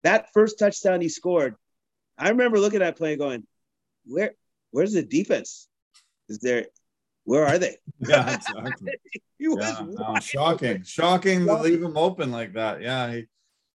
that 0.04 0.32
first 0.34 0.58
touchdown 0.60 1.02
he 1.02 1.10
scored, 1.10 1.56
I 2.18 2.30
remember 2.30 2.60
looking 2.60 2.82
at 2.82 2.86
that 2.86 2.98
play 2.98 3.16
going, 3.16 3.46
"Where, 4.06 4.32
where's 4.72 4.94
the 4.94 5.04
defense? 5.04 5.68
Is 6.30 6.40
there? 6.40 6.66
Where 7.24 7.46
are 7.46 7.58
they?" 7.58 7.78
yeah, 8.00 8.34
exactly. 8.34 8.94
Yeah, 9.40 9.86
no, 9.88 10.20
shocking, 10.20 10.82
shocking 10.82 11.46
to 11.46 11.54
leave 11.54 11.84
him 11.84 11.96
open 11.96 12.32
like 12.32 12.54
that. 12.54 12.82
Yeah, 12.82 13.14
he, 13.14 13.26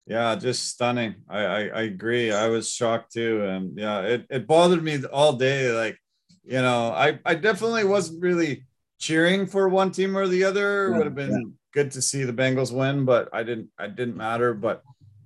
yeah, 0.08 0.36
just 0.36 0.70
stunning. 0.70 1.16
I, 1.30 1.40
I, 1.40 1.60
I 1.68 1.82
agree. 1.84 2.32
I 2.32 2.48
was 2.48 2.72
shocked 2.72 3.14
too, 3.14 3.44
and 3.46 3.78
yeah, 3.78 4.02
it, 4.02 4.26
it 4.30 4.48
bothered 4.48 4.84
me 4.84 5.04
all 5.06 5.34
day. 5.34 5.72
Like, 5.72 5.98
you 6.44 6.62
know, 6.62 6.90
I, 6.90 7.20
I 7.26 7.36
definitely 7.36 7.84
wasn't 7.84 8.24
really 8.24 8.66
cheering 8.98 9.46
for 9.46 9.70
one 9.70 9.92
team 9.92 10.18
or 10.18 10.28
the 10.28 10.44
other. 10.44 10.90
Yeah, 10.90 10.98
Would 10.98 11.06
have 11.06 11.16
been 11.16 11.54
good 11.74 11.92
to 11.92 12.02
see 12.02 12.24
the 12.24 12.34
Bengals 12.34 12.74
win, 12.74 13.06
but 13.06 13.30
I 13.32 13.44
didn't. 13.44 13.70
I 13.78 13.88
didn't 13.88 14.18
matter. 14.18 14.54
But, 14.54 14.82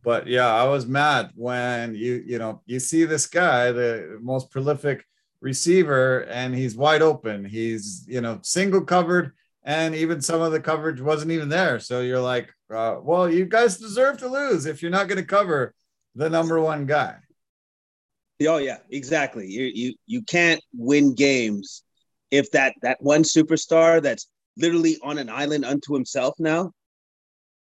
but 0.06 0.28
yeah, 0.28 0.48
I 0.48 0.64
was 0.68 0.86
mad 0.86 1.32
when 1.36 1.96
you, 1.96 2.24
you 2.26 2.40
know, 2.40 2.62
you 2.66 2.80
see 2.80 3.04
this 3.04 3.26
guy, 3.26 3.72
the 3.72 4.20
most 4.22 4.52
prolific 4.52 5.04
receiver, 5.42 6.22
and 6.26 6.56
he's 6.56 6.76
wide 6.78 7.02
open. 7.02 7.44
He's, 7.44 8.06
you 8.08 8.22
know, 8.22 8.40
single 8.44 8.82
covered 8.82 9.34
and 9.66 9.96
even 9.96 10.22
some 10.22 10.42
of 10.42 10.52
the 10.52 10.60
coverage 10.60 11.02
wasn't 11.02 11.32
even 11.32 11.50
there. 11.50 11.80
So 11.80 12.02
you're 12.02 12.22
like, 12.22 12.54
uh, 12.74 12.98
well, 13.02 13.30
you 13.30 13.46
guys 13.46 13.78
deserve 13.78 14.20
to 14.20 14.28
lose 14.28 14.68
if 14.68 14.82
you're 14.82 14.92
not 14.92 15.08
going 15.08 15.18
to 15.18 15.26
cover 15.26 15.74
the 16.14 16.30
number 16.30 16.62
one 16.62 16.86
guy. 16.86 17.16
Oh 18.48 18.58
yeah, 18.58 18.78
exactly. 18.90 19.48
You 19.48 19.72
you 19.74 19.94
you 20.06 20.22
can't 20.22 20.62
win 20.74 21.16
games 21.16 21.84
if 22.32 22.52
that 22.52 22.76
that 22.82 23.02
one 23.02 23.24
superstar 23.24 24.02
that's 24.02 24.28
literally 24.58 24.98
on 25.02 25.18
an 25.18 25.30
island 25.30 25.66
unto 25.66 25.94
himself 25.94 26.36
now. 26.38 26.72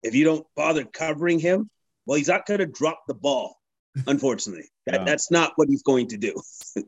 If 0.03 0.15
you 0.15 0.25
don't 0.25 0.45
bother 0.55 0.83
covering 0.83 1.39
him, 1.39 1.69
well, 2.07 2.17
he's 2.17 2.27
not 2.29 2.45
going 2.45 2.59
to 2.59 2.65
drop 2.65 3.03
the 3.07 3.13
ball. 3.13 3.57
Unfortunately, 4.07 4.65
that, 4.85 5.01
Yeah. 5.01 5.03
that's 5.03 5.29
not 5.29 5.53
what 5.57 5.67
he's 5.69 5.83
going 5.83 6.07
to 6.07 6.17
do. 6.17 6.33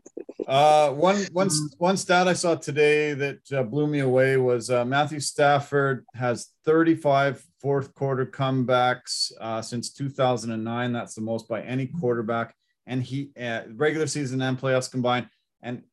Uh, 0.47 0.89
one, 0.93 1.15
one, 1.31 1.47
one 1.77 1.95
stat 1.95 2.27
I 2.27 2.33
saw 2.33 2.55
today 2.55 3.13
that 3.13 3.51
uh, 3.53 3.61
blew 3.61 3.85
me 3.85 3.99
away 3.99 4.35
was 4.37 4.71
uh, 4.71 4.83
Matthew 4.83 5.19
Stafford 5.19 6.03
has 6.15 6.47
35 6.65 7.43
fourth 7.61 7.93
quarter 7.93 8.25
comebacks 8.25 9.31
uh, 9.39 9.61
since 9.61 9.93
2009. 9.93 10.91
That's 10.91 11.13
the 11.13 11.21
most 11.21 11.47
by 11.47 11.61
any 11.61 11.85
quarterback, 11.85 12.55
and 12.87 13.03
he 13.03 13.29
uh, 13.39 13.61
regular 13.75 14.07
season 14.07 14.41
and 14.41 14.59
playoffs 14.59 14.89
combined. 14.89 15.29
And 15.61 15.83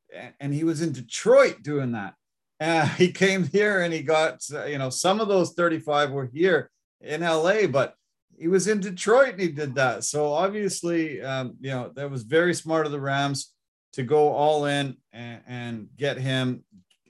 and 0.41 0.55
he 0.55 0.65
was 0.65 0.81
in 0.81 0.93
Detroit 0.93 1.63
doing 1.63 1.93
that. 1.93 2.15
Uh, 2.59 2.87
he 2.97 3.13
came 3.13 3.45
here 3.47 3.83
and 3.83 3.93
he 3.93 4.01
got 4.01 4.41
uh, 4.55 4.65
you 4.65 4.79
know 4.79 4.89
some 4.89 5.21
of 5.21 5.29
those 5.29 5.53
35 5.53 6.13
were 6.13 6.31
here 6.33 6.71
in 7.03 7.21
LA, 7.21 7.67
but 7.67 7.93
he 8.39 8.49
was 8.49 8.69
in 8.69 8.81
Detroit 8.81 9.31
and 9.31 9.41
he 9.41 9.49
did 9.49 9.75
that. 9.75 10.05
So 10.05 10.33
obviously, 10.33 11.23
um, 11.23 11.57
you 11.61 11.71
know 11.71 11.91
that 11.95 12.11
was 12.11 12.23
very 12.23 12.55
smart 12.55 12.87
of 12.87 12.93
the 12.93 13.01
Rams 13.01 13.53
to 13.95 14.03
go 14.03 14.29
all 14.33 14.67
in 14.67 14.97
and, 15.13 15.41
and 15.47 15.89
get 15.97 16.19
him. 16.19 16.65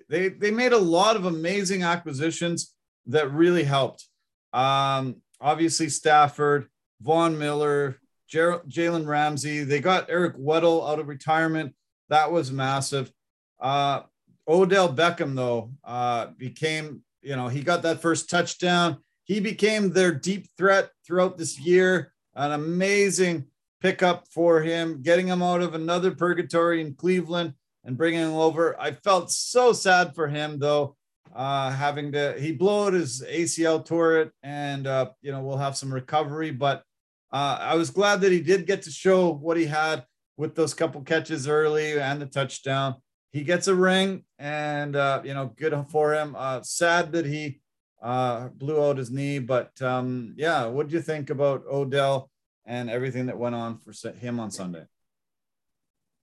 They 0.08 0.28
they 0.28 0.50
made 0.50 0.72
a 0.72 0.78
lot 0.78 1.16
of 1.16 1.24
amazing 1.24 1.82
acquisitions 1.82 2.74
that 3.06 3.32
really 3.32 3.64
helped. 3.64 4.06
Um, 4.52 5.16
obviously 5.40 5.88
Stafford, 5.88 6.68
Von 7.00 7.38
Miller, 7.38 7.98
Ger- 8.28 8.62
Jalen 8.68 9.06
Ramsey. 9.06 9.64
They 9.64 9.80
got 9.80 10.10
Eric 10.10 10.36
Weddle 10.36 10.88
out 10.88 10.98
of 10.98 11.08
retirement. 11.08 11.74
That 12.08 12.30
was 12.32 12.52
massive. 12.52 13.12
Uh, 13.60 14.02
Odell 14.48 14.92
Beckham 14.92 15.34
though 15.34 15.72
uh, 15.84 16.26
became 16.36 17.02
you 17.22 17.34
know 17.34 17.48
he 17.48 17.62
got 17.62 17.82
that 17.82 18.00
first 18.00 18.30
touchdown. 18.30 18.98
He 19.26 19.40
became 19.40 19.90
their 19.90 20.14
deep 20.14 20.46
threat 20.56 20.90
throughout 21.04 21.36
this 21.36 21.58
year. 21.58 22.12
An 22.36 22.52
amazing 22.52 23.46
pickup 23.80 24.28
for 24.28 24.62
him, 24.62 25.02
getting 25.02 25.26
him 25.26 25.42
out 25.42 25.62
of 25.62 25.74
another 25.74 26.12
purgatory 26.12 26.80
in 26.80 26.94
Cleveland 26.94 27.54
and 27.84 27.96
bringing 27.96 28.20
him 28.20 28.34
over. 28.34 28.80
I 28.80 28.92
felt 28.92 29.32
so 29.32 29.72
sad 29.72 30.14
for 30.14 30.28
him 30.28 30.60
though, 30.60 30.96
uh, 31.34 31.70
having 31.70 32.12
to 32.12 32.36
he 32.38 32.52
blew 32.52 32.86
out 32.86 32.92
his 32.92 33.22
ACL 33.22 33.84
tore 33.84 34.18
it, 34.18 34.32
and 34.44 34.86
uh, 34.86 35.10
you 35.22 35.32
know 35.32 35.42
we'll 35.42 35.56
have 35.56 35.76
some 35.76 35.92
recovery. 35.92 36.52
But 36.52 36.84
uh, 37.32 37.58
I 37.60 37.74
was 37.74 37.90
glad 37.90 38.20
that 38.20 38.32
he 38.32 38.40
did 38.40 38.66
get 38.66 38.82
to 38.82 38.90
show 38.90 39.32
what 39.32 39.56
he 39.56 39.66
had 39.66 40.04
with 40.36 40.54
those 40.54 40.74
couple 40.74 41.00
catches 41.02 41.48
early 41.48 41.98
and 41.98 42.20
the 42.22 42.26
touchdown. 42.26 42.96
He 43.32 43.42
gets 43.42 43.66
a 43.66 43.74
ring, 43.74 44.24
and 44.38 44.94
uh, 44.94 45.22
you 45.24 45.34
know, 45.34 45.52
good 45.56 45.74
for 45.90 46.14
him. 46.14 46.36
Uh, 46.38 46.62
sad 46.62 47.12
that 47.12 47.26
he 47.26 47.60
uh, 48.02 48.48
blew 48.48 48.82
out 48.82 48.98
his 48.98 49.11
knee, 49.11 49.38
but 49.38 49.80
um, 49.82 50.35
yeah, 50.37 50.66
what 50.66 50.88
do 50.88 50.94
you 50.94 51.02
think 51.02 51.30
about 51.30 51.64
Odell? 51.70 52.30
and 52.66 52.90
everything 52.90 53.26
that 53.26 53.38
went 53.38 53.54
on 53.54 53.78
for 53.78 54.11
him 54.12 54.40
on 54.40 54.50
Sunday. 54.50 54.85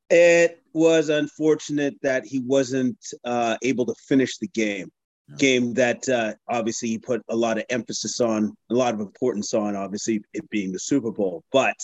It 0.09 0.61
was 0.73 1.09
unfortunate 1.09 1.95
that 2.01 2.25
he 2.25 2.39
wasn't 2.39 2.97
uh, 3.23 3.57
able 3.63 3.85
to 3.85 3.95
finish 4.07 4.37
the 4.37 4.49
game. 4.49 4.91
Yeah. 5.29 5.35
Game 5.37 5.73
that 5.75 6.07
uh, 6.09 6.33
obviously 6.49 6.89
he 6.89 6.97
put 6.97 7.23
a 7.29 7.35
lot 7.35 7.57
of 7.57 7.63
emphasis 7.69 8.19
on, 8.19 8.55
a 8.69 8.73
lot 8.73 8.93
of 8.93 8.99
importance 8.99 9.53
on, 9.53 9.75
obviously 9.75 10.21
it 10.33 10.47
being 10.49 10.71
the 10.71 10.79
Super 10.79 11.11
Bowl. 11.11 11.43
But 11.51 11.77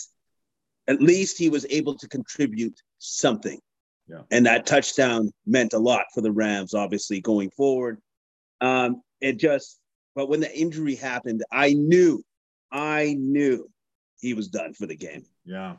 at 0.88 1.02
least 1.02 1.38
he 1.38 1.50
was 1.50 1.66
able 1.70 1.96
to 1.96 2.08
contribute 2.10 2.78
something. 2.98 3.60
Yeah. 4.08 4.24
And 4.30 4.46
that 4.46 4.66
touchdown 4.66 5.32
meant 5.46 5.74
a 5.74 5.80
lot 5.80 6.06
for 6.14 6.22
the 6.22 6.32
Rams, 6.32 6.74
obviously 6.74 7.22
going 7.22 7.52
forward. 7.52 8.02
Um, 8.60 9.02
it 9.22 9.38
just, 9.38 9.79
but 10.20 10.28
when 10.28 10.42
the 10.42 10.54
injury 10.54 10.96
happened, 10.96 11.46
I 11.50 11.72
knew, 11.72 12.22
I 12.74 13.16
knew 13.18 13.72
he 14.20 14.34
was 14.34 14.50
done 14.50 14.74
for 14.74 14.86
the 14.86 14.98
game. 14.98 15.24
Yeah. 15.46 15.78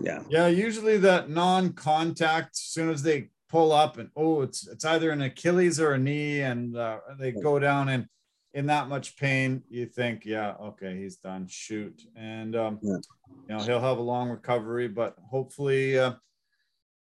Yeah. 0.00 0.24
Yeah. 0.28 0.48
Usually 0.48 0.96
that 0.96 1.30
non-contact, 1.30 2.56
as 2.56 2.60
soon 2.60 2.90
as 2.90 3.04
they 3.04 3.28
pull 3.48 3.70
up 3.70 3.96
and 3.96 4.10
oh, 4.16 4.42
it's 4.42 4.66
it's 4.66 4.84
either 4.84 5.12
an 5.12 5.22
Achilles 5.22 5.78
or 5.78 5.92
a 5.92 5.98
knee, 5.98 6.40
and 6.40 6.76
uh, 6.76 6.98
they 7.20 7.30
go 7.30 7.60
down 7.60 7.88
and 7.88 8.06
in 8.52 8.66
that 8.66 8.88
much 8.88 9.16
pain, 9.16 9.62
you 9.68 9.86
think, 9.86 10.24
yeah, 10.24 10.54
okay, 10.60 10.96
he's 10.96 11.18
done. 11.18 11.46
Shoot, 11.46 12.02
and 12.16 12.56
um, 12.56 12.80
yeah. 12.82 12.96
you 13.48 13.56
know 13.56 13.62
he'll 13.62 13.78
have 13.78 13.98
a 13.98 14.02
long 14.02 14.28
recovery, 14.28 14.88
but 14.88 15.14
hopefully 15.30 16.00
uh, 16.00 16.14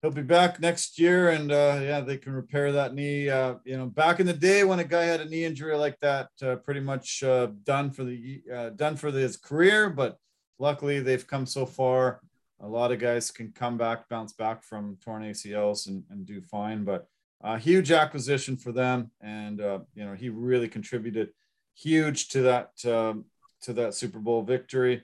he'll 0.06 0.14
be 0.14 0.22
back 0.22 0.60
next 0.60 1.00
year, 1.00 1.30
and 1.30 1.50
uh, 1.50 1.80
yeah, 1.82 2.00
they 2.00 2.16
can 2.16 2.32
repair 2.32 2.70
that 2.70 2.94
knee. 2.94 3.28
Uh, 3.28 3.56
you 3.64 3.76
know, 3.76 3.86
back 3.86 4.20
in 4.20 4.26
the 4.26 4.32
day 4.32 4.62
when 4.62 4.78
a 4.78 4.84
guy 4.84 5.02
had 5.02 5.20
a 5.20 5.24
knee 5.24 5.44
injury 5.44 5.76
like 5.76 5.98
that, 5.98 6.28
uh, 6.42 6.54
pretty 6.56 6.78
much 6.78 7.24
uh, 7.24 7.48
done 7.64 7.90
for 7.90 8.04
the 8.04 8.40
uh, 8.54 8.68
done 8.70 8.94
for 8.94 9.10
his 9.10 9.36
career, 9.36 9.90
but 9.90 10.16
luckily 10.60 11.00
they've 11.00 11.26
come 11.26 11.44
so 11.44 11.66
far. 11.66 12.20
A 12.60 12.68
lot 12.68 12.92
of 12.92 13.00
guys 13.00 13.32
can 13.32 13.50
come 13.50 13.76
back, 13.76 14.08
bounce 14.08 14.32
back 14.32 14.62
from 14.62 14.96
torn 15.04 15.24
ACLs, 15.24 15.88
and, 15.88 16.04
and 16.08 16.24
do 16.24 16.40
fine, 16.40 16.84
but 16.84 17.08
a 17.42 17.58
huge 17.58 17.90
acquisition 17.90 18.56
for 18.56 18.70
them, 18.70 19.10
and 19.20 19.60
uh, 19.60 19.80
you 19.96 20.04
know 20.04 20.14
he 20.14 20.28
really 20.28 20.68
contributed 20.68 21.30
huge 21.74 22.28
to 22.28 22.42
that 22.42 22.70
um, 22.84 23.24
to 23.62 23.72
that 23.72 23.94
Super 23.94 24.20
Bowl 24.20 24.42
victory. 24.42 25.02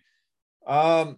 Um, 0.64 1.16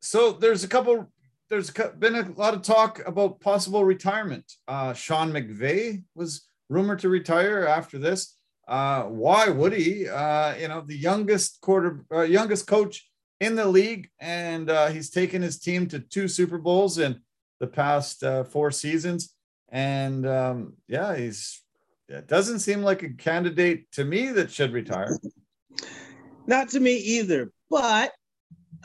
so 0.00 0.30
there's 0.30 0.62
a 0.62 0.68
couple. 0.68 1.10
There's 1.54 1.70
been 1.70 2.16
a 2.16 2.28
lot 2.36 2.54
of 2.54 2.62
talk 2.62 3.00
about 3.06 3.38
possible 3.38 3.84
retirement. 3.84 4.44
Uh, 4.66 4.92
Sean 4.92 5.30
McVay 5.30 6.02
was 6.16 6.48
rumored 6.68 6.98
to 6.98 7.08
retire 7.08 7.64
after 7.64 7.96
this. 7.96 8.36
Uh, 8.66 9.04
why 9.04 9.48
would 9.48 9.72
he? 9.72 10.08
Uh, 10.08 10.56
you 10.56 10.66
know, 10.66 10.80
the 10.80 10.96
youngest 10.96 11.60
quarter, 11.60 12.04
uh, 12.12 12.22
youngest 12.22 12.66
coach 12.66 13.08
in 13.40 13.54
the 13.54 13.64
league, 13.64 14.10
and 14.18 14.68
uh, 14.68 14.88
he's 14.88 15.10
taken 15.10 15.42
his 15.42 15.60
team 15.60 15.86
to 15.86 16.00
two 16.00 16.26
Super 16.26 16.58
Bowls 16.58 16.98
in 16.98 17.20
the 17.60 17.68
past 17.68 18.24
uh, 18.24 18.42
four 18.42 18.72
seasons. 18.72 19.32
And 19.68 20.26
um, 20.26 20.72
yeah, 20.88 21.16
he's 21.16 21.62
it 22.08 22.26
doesn't 22.26 22.58
seem 22.58 22.82
like 22.82 23.04
a 23.04 23.10
candidate 23.10 23.92
to 23.92 24.04
me 24.04 24.32
that 24.32 24.50
should 24.50 24.72
retire. 24.72 25.16
Not 26.48 26.70
to 26.70 26.80
me 26.80 26.96
either, 26.96 27.52
but 27.70 28.10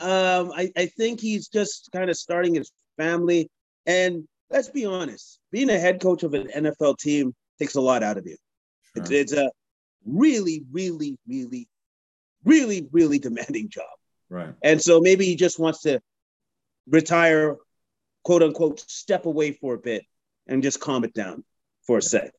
um, 0.00 0.52
I, 0.54 0.70
I 0.76 0.86
think 0.86 1.20
he's 1.20 1.48
just 1.48 1.90
kind 1.92 2.10
of 2.10 2.16
starting 2.16 2.54
his 2.54 2.72
family. 2.96 3.48
And 3.86 4.26
let's 4.50 4.68
be 4.68 4.86
honest, 4.86 5.38
being 5.50 5.70
a 5.70 5.78
head 5.78 6.00
coach 6.00 6.22
of 6.22 6.34
an 6.34 6.48
NFL 6.48 6.98
team 6.98 7.34
takes 7.58 7.74
a 7.74 7.80
lot 7.80 8.02
out 8.02 8.18
of 8.18 8.26
you. 8.26 8.36
Sure. 8.94 9.02
It's, 9.02 9.10
it's 9.10 9.32
a 9.32 9.50
really, 10.04 10.64
really, 10.70 11.18
really, 11.26 11.68
really, 12.44 12.88
really 12.92 13.18
demanding 13.18 13.68
job. 13.68 13.84
Right. 14.28 14.54
And 14.62 14.80
so 14.80 15.00
maybe 15.00 15.26
he 15.26 15.36
just 15.36 15.58
wants 15.58 15.82
to 15.82 16.00
retire, 16.88 17.56
quote 18.24 18.42
unquote, 18.42 18.80
step 18.88 19.26
away 19.26 19.52
for 19.52 19.74
a 19.74 19.78
bit 19.78 20.04
and 20.46 20.62
just 20.62 20.80
calm 20.80 21.04
it 21.04 21.14
down 21.14 21.44
for 21.86 21.98
a 21.98 22.02
sec. 22.02 22.32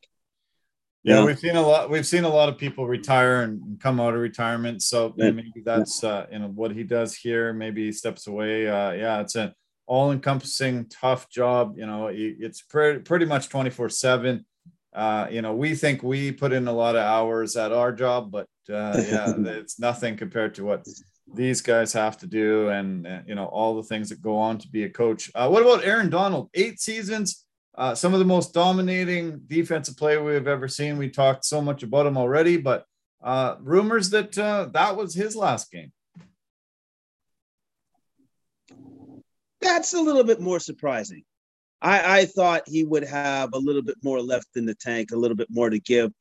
Yeah, 1.03 1.25
we've 1.25 1.39
seen 1.39 1.55
a 1.55 1.61
lot. 1.61 1.89
We've 1.89 2.05
seen 2.05 2.25
a 2.25 2.29
lot 2.29 2.47
of 2.47 2.57
people 2.57 2.87
retire 2.87 3.41
and 3.41 3.79
come 3.79 3.99
out 3.99 4.13
of 4.13 4.19
retirement. 4.19 4.83
So 4.83 5.13
yeah. 5.17 5.31
maybe 5.31 5.61
that's 5.65 6.03
uh, 6.03 6.27
you 6.31 6.39
know 6.39 6.49
what 6.49 6.71
he 6.71 6.83
does 6.83 7.15
here. 7.15 7.53
Maybe 7.53 7.85
he 7.85 7.91
steps 7.91 8.27
away. 8.27 8.67
Uh, 8.67 8.91
yeah, 8.91 9.19
it's 9.21 9.35
an 9.35 9.53
all-encompassing, 9.87 10.89
tough 10.89 11.27
job. 11.29 11.75
You 11.77 11.87
know, 11.87 12.09
it's 12.11 12.61
pretty 12.61 12.99
pretty 12.99 13.25
much 13.25 13.49
twenty 13.49 13.71
four 13.71 13.89
seven. 13.89 14.45
Uh, 14.93 15.27
you 15.31 15.41
know, 15.41 15.55
we 15.55 15.73
think 15.73 16.03
we 16.03 16.31
put 16.31 16.53
in 16.53 16.67
a 16.67 16.73
lot 16.73 16.95
of 16.95 17.01
hours 17.01 17.55
at 17.55 17.71
our 17.71 17.91
job, 17.91 18.29
but 18.29 18.47
uh, 18.69 19.01
yeah, 19.07 19.33
it's 19.37 19.79
nothing 19.79 20.17
compared 20.17 20.53
to 20.55 20.65
what 20.65 20.85
these 21.33 21.61
guys 21.61 21.93
have 21.93 22.17
to 22.19 22.27
do, 22.27 22.69
and 22.69 23.07
uh, 23.07 23.21
you 23.25 23.33
know 23.33 23.45
all 23.45 23.75
the 23.75 23.83
things 23.83 24.09
that 24.09 24.21
go 24.21 24.37
on 24.37 24.59
to 24.59 24.67
be 24.67 24.83
a 24.83 24.89
coach. 24.89 25.31
Uh, 25.33 25.49
what 25.49 25.63
about 25.63 25.83
Aaron 25.83 26.11
Donald? 26.11 26.51
Eight 26.53 26.79
seasons 26.79 27.45
uh, 27.75 27.95
some 27.95 28.13
of 28.13 28.19
the 28.19 28.25
most 28.25 28.53
dominating 28.53 29.39
defensive 29.47 29.97
play 29.97 30.17
we've 30.17 30.47
ever 30.47 30.67
seen. 30.67 30.97
We 30.97 31.09
talked 31.09 31.45
so 31.45 31.61
much 31.61 31.83
about 31.83 32.05
him 32.05 32.17
already, 32.17 32.57
but 32.57 32.85
uh, 33.23 33.55
rumors 33.61 34.09
that 34.09 34.37
uh, 34.37 34.69
that 34.73 34.97
was 34.97 35.13
his 35.13 35.35
last 35.35 35.71
game. 35.71 35.91
That's 39.61 39.93
a 39.93 40.01
little 40.01 40.23
bit 40.23 40.41
more 40.41 40.59
surprising. 40.59 41.23
I, 41.81 42.19
I 42.19 42.25
thought 42.25 42.67
he 42.67 42.83
would 42.83 43.03
have 43.03 43.53
a 43.53 43.57
little 43.57 43.81
bit 43.81 43.97
more 44.03 44.21
left 44.21 44.49
in 44.55 44.65
the 44.65 44.75
tank, 44.75 45.11
a 45.11 45.17
little 45.17 45.37
bit 45.37 45.47
more 45.49 45.69
to 45.69 45.79
give. 45.79 46.11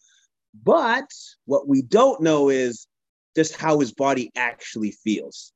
But 0.63 1.11
what 1.47 1.69
we 1.69 1.83
don't 1.83 2.23
know 2.23 2.49
is 2.49 2.87
just 3.37 3.57
how 3.57 3.79
his 3.81 3.93
body 3.93 4.31
actually 4.37 4.93
feels. 4.93 5.53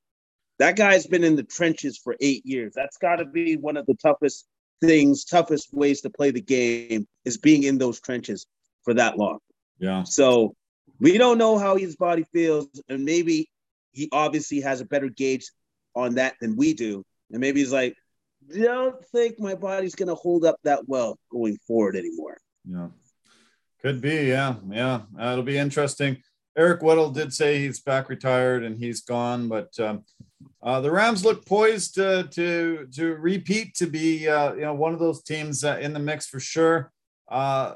That 0.59 0.77
guy's 0.77 1.07
been 1.07 1.25
in 1.25 1.37
the 1.37 1.43
trenches 1.43 1.99
for 1.99 2.17
eight 2.21 2.47
years. 2.47 2.73
That's 2.75 2.97
got 2.97 3.17
to 3.17 3.25
be 3.25 3.57
one 3.57 3.77
of 3.77 3.87
the 3.87 3.95
toughest 3.95 4.47
things, 4.81 5.25
toughest 5.25 5.73
ways 5.73 6.01
to 6.03 6.11
play 6.11 6.31
the 6.31 6.41
game 6.41 7.07
is 7.25 7.39
being 7.39 7.63
in 7.63 7.79
those 7.79 8.01
trenches 8.01 8.47
for 8.83 8.95
that 8.95 9.19
long. 9.19 9.39
Yeah. 9.79 10.05
So 10.05 10.55
we 11.01 11.19
don't 11.19 11.39
know 11.39 11.59
how 11.59 11.77
his 11.77 11.97
body 11.97 12.25
feels, 12.33 12.69
and 12.89 13.05
maybe 13.05 13.51
he 13.93 14.09
obviously 14.13 14.61
has 14.61 14.81
a 14.81 14.85
better 14.85 15.09
gauge 15.09 15.51
on 15.95 16.17
that 16.17 16.35
than 16.41 16.57
we 16.57 16.75
do. 16.75 17.05
And 17.31 17.41
maybe 17.41 17.61
he's 17.61 17.73
like, 17.73 17.97
don't 18.53 19.03
think 19.07 19.41
my 19.41 19.55
body's 19.55 19.95
gonna 19.95 20.15
hold 20.15 20.45
up 20.45 20.57
that 20.65 20.87
well 20.87 21.19
going 21.31 21.57
forward 21.67 21.97
anymore. 21.97 22.39
Yeah. 22.69 22.89
Could 23.81 24.01
be, 24.01 24.29
yeah, 24.29 24.57
yeah. 24.71 25.03
Uh, 25.19 25.33
it'll 25.33 25.43
be 25.43 25.59
interesting. 25.59 26.23
Eric 26.57 26.81
Weddle 26.81 27.13
did 27.13 27.33
say 27.35 27.59
he's 27.59 27.81
back 27.81 28.09
retired 28.09 28.63
and 28.63 28.79
he's 28.79 29.03
gone, 29.03 29.49
but 29.49 29.79
um, 29.81 30.05
uh, 30.63 30.81
the 30.81 30.91
Rams 30.91 31.25
look 31.25 31.45
poised 31.47 31.95
to 31.97 32.29
to 32.31 32.89
to 32.95 33.15
repeat 33.17 33.75
to 33.77 33.87
be 33.87 34.29
uh, 34.29 34.55
you 34.55 34.63
know 34.63 34.75
one 34.75 34.93
of 34.93 34.99
those 34.99 35.23
teams 35.23 35.65
uh, 35.65 35.79
in 35.81 35.93
the 35.93 35.99
mix 35.99 36.27
for 36.27 36.41
sure. 36.41 36.91
Uh, 37.29 37.75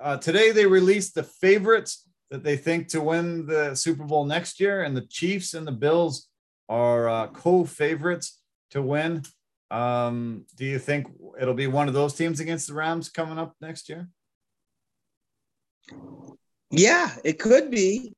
uh, 0.00 0.16
today 0.18 0.52
they 0.52 0.66
released 0.66 1.14
the 1.14 1.22
favorites 1.22 2.06
that 2.30 2.42
they 2.42 2.56
think 2.56 2.88
to 2.88 3.00
win 3.00 3.46
the 3.46 3.74
Super 3.74 4.04
Bowl 4.04 4.24
next 4.24 4.58
year, 4.58 4.82
and 4.82 4.96
the 4.96 5.06
Chiefs 5.06 5.54
and 5.54 5.66
the 5.66 5.72
Bills 5.72 6.28
are 6.68 7.08
uh, 7.08 7.26
co-favorites 7.28 8.40
to 8.70 8.82
win. 8.82 9.22
Um, 9.70 10.44
do 10.56 10.64
you 10.64 10.78
think 10.78 11.06
it'll 11.40 11.54
be 11.54 11.66
one 11.66 11.88
of 11.88 11.94
those 11.94 12.14
teams 12.14 12.40
against 12.40 12.68
the 12.68 12.74
Rams 12.74 13.08
coming 13.08 13.38
up 13.38 13.54
next 13.60 13.88
year? 13.88 14.08
Yeah, 16.70 17.10
it 17.24 17.38
could 17.38 17.70
be, 17.70 18.15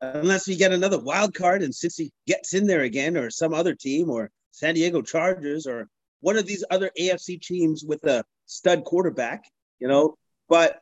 unless 0.00 0.46
we 0.46 0.56
get 0.56 0.72
another 0.72 0.98
wild 0.98 1.34
card 1.34 1.62
and 1.62 1.72
Cincy 1.72 2.10
gets 2.26 2.54
in 2.54 2.66
there 2.66 2.82
again, 2.82 3.16
or 3.16 3.30
some 3.30 3.54
other 3.54 3.74
team, 3.74 4.10
or 4.10 4.30
San 4.50 4.74
Diego 4.74 5.02
Chargers, 5.02 5.66
or 5.66 5.88
one 6.20 6.36
of 6.36 6.46
these 6.46 6.64
other 6.70 6.90
AFC 6.98 7.40
teams 7.40 7.84
with 7.86 8.04
a 8.04 8.24
stud 8.46 8.84
quarterback. 8.84 9.44
You 9.78 9.88
know, 9.88 10.14
but 10.48 10.80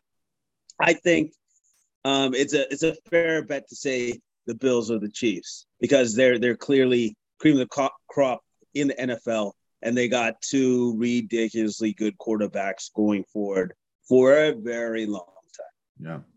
I 0.81 0.94
think 0.94 1.33
um, 2.05 2.35
it's 2.35 2.55
a 2.55 2.70
it's 2.72 2.83
a 2.83 2.96
fair 3.11 3.42
bet 3.42 3.68
to 3.68 3.77
say 3.77 4.20
the 4.46 4.55
Bills 4.55 4.90
or 4.90 4.98
the 4.98 5.11
Chiefs 5.11 5.66
because 5.81 6.14
they're 6.14 6.38
they're 6.38 6.57
clearly 6.57 7.16
cream 7.38 7.59
of 7.59 7.68
the 7.68 7.90
crop 8.09 8.40
in 8.74 8.88
the 8.88 8.94
NFL, 8.94 9.53
and 9.83 9.96
they 9.96 10.09
got 10.09 10.40
two 10.40 10.96
ridiculously 10.98 11.92
good 11.92 12.16
quarterbacks 12.18 12.92
going 12.94 13.24
forward 13.33 13.74
for 14.09 14.37
a 14.37 14.53
very 14.53 15.07
long 15.07 15.27
time. 15.57 16.24
Yeah. 16.24 16.34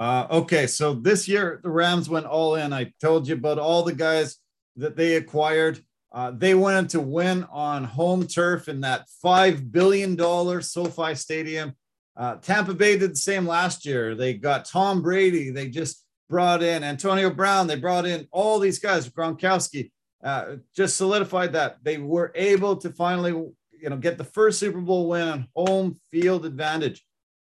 Uh, 0.00 0.26
okay, 0.30 0.66
so 0.66 0.94
this 0.94 1.28
year 1.28 1.60
the 1.62 1.68
Rams 1.68 2.08
went 2.08 2.24
all 2.24 2.54
in. 2.54 2.72
I 2.72 2.90
told 3.02 3.28
you 3.28 3.34
about 3.34 3.58
all 3.58 3.82
the 3.82 3.92
guys 3.92 4.38
that 4.76 4.96
they 4.96 5.16
acquired. 5.16 5.84
Uh, 6.10 6.30
they 6.30 6.54
wanted 6.54 6.88
to 6.90 7.00
win 7.00 7.44
on 7.52 7.84
home 7.84 8.26
turf 8.26 8.68
in 8.68 8.80
that 8.80 9.06
$5 9.22 9.70
billion 9.70 10.18
SoFi 10.62 11.14
Stadium. 11.14 11.74
Uh, 12.16 12.36
Tampa 12.36 12.72
Bay 12.72 12.98
did 12.98 13.12
the 13.12 13.16
same 13.16 13.46
last 13.46 13.84
year. 13.84 14.14
They 14.14 14.32
got 14.32 14.64
Tom 14.64 15.02
Brady. 15.02 15.50
They 15.50 15.68
just 15.68 16.02
brought 16.30 16.62
in 16.62 16.82
Antonio 16.82 17.28
Brown. 17.28 17.66
They 17.66 17.76
brought 17.76 18.06
in 18.06 18.26
all 18.32 18.58
these 18.58 18.78
guys, 18.78 19.08
Gronkowski, 19.08 19.90
uh, 20.24 20.56
just 20.74 20.96
solidified 20.96 21.52
that 21.52 21.76
they 21.82 21.98
were 21.98 22.32
able 22.34 22.76
to 22.76 22.90
finally, 22.90 23.32
you 23.32 23.90
know, 23.90 23.98
get 23.98 24.16
the 24.16 24.24
first 24.24 24.58
Super 24.58 24.80
Bowl 24.80 25.08
win 25.08 25.28
on 25.28 25.48
home 25.54 26.00
field 26.10 26.46
advantage. 26.46 27.04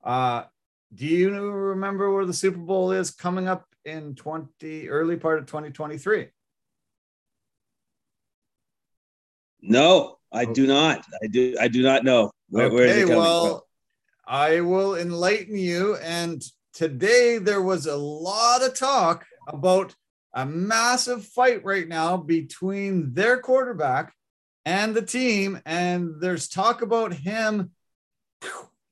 Uh, 0.01 0.43
do 0.93 1.05
you 1.05 1.31
remember 1.51 2.13
where 2.13 2.25
the 2.25 2.33
Super 2.33 2.57
Bowl 2.57 2.91
is 2.91 3.11
coming 3.11 3.47
up 3.47 3.65
in 3.85 4.15
20 4.15 4.89
early 4.89 5.17
part 5.17 5.39
of 5.39 5.45
2023? 5.45 6.27
No, 9.61 10.17
I 10.31 10.45
oh. 10.45 10.53
do 10.53 10.67
not. 10.67 11.05
I 11.23 11.27
do 11.27 11.55
I 11.59 11.67
do 11.67 11.81
not 11.81 12.03
know. 12.03 12.31
Where, 12.49 12.67
okay, 12.67 13.05
well, 13.05 13.47
from? 13.47 13.61
I 14.27 14.61
will 14.61 14.95
enlighten 14.95 15.57
you. 15.57 15.97
And 15.97 16.41
today 16.73 17.37
there 17.37 17.61
was 17.61 17.85
a 17.85 17.95
lot 17.95 18.63
of 18.63 18.77
talk 18.77 19.25
about 19.47 19.95
a 20.33 20.45
massive 20.45 21.25
fight 21.25 21.65
right 21.65 21.87
now 21.87 22.17
between 22.17 23.13
their 23.13 23.39
quarterback 23.39 24.13
and 24.65 24.95
the 24.95 25.01
team. 25.01 25.59
And 25.65 26.21
there's 26.21 26.47
talk 26.47 26.81
about 26.81 27.13
him 27.13 27.71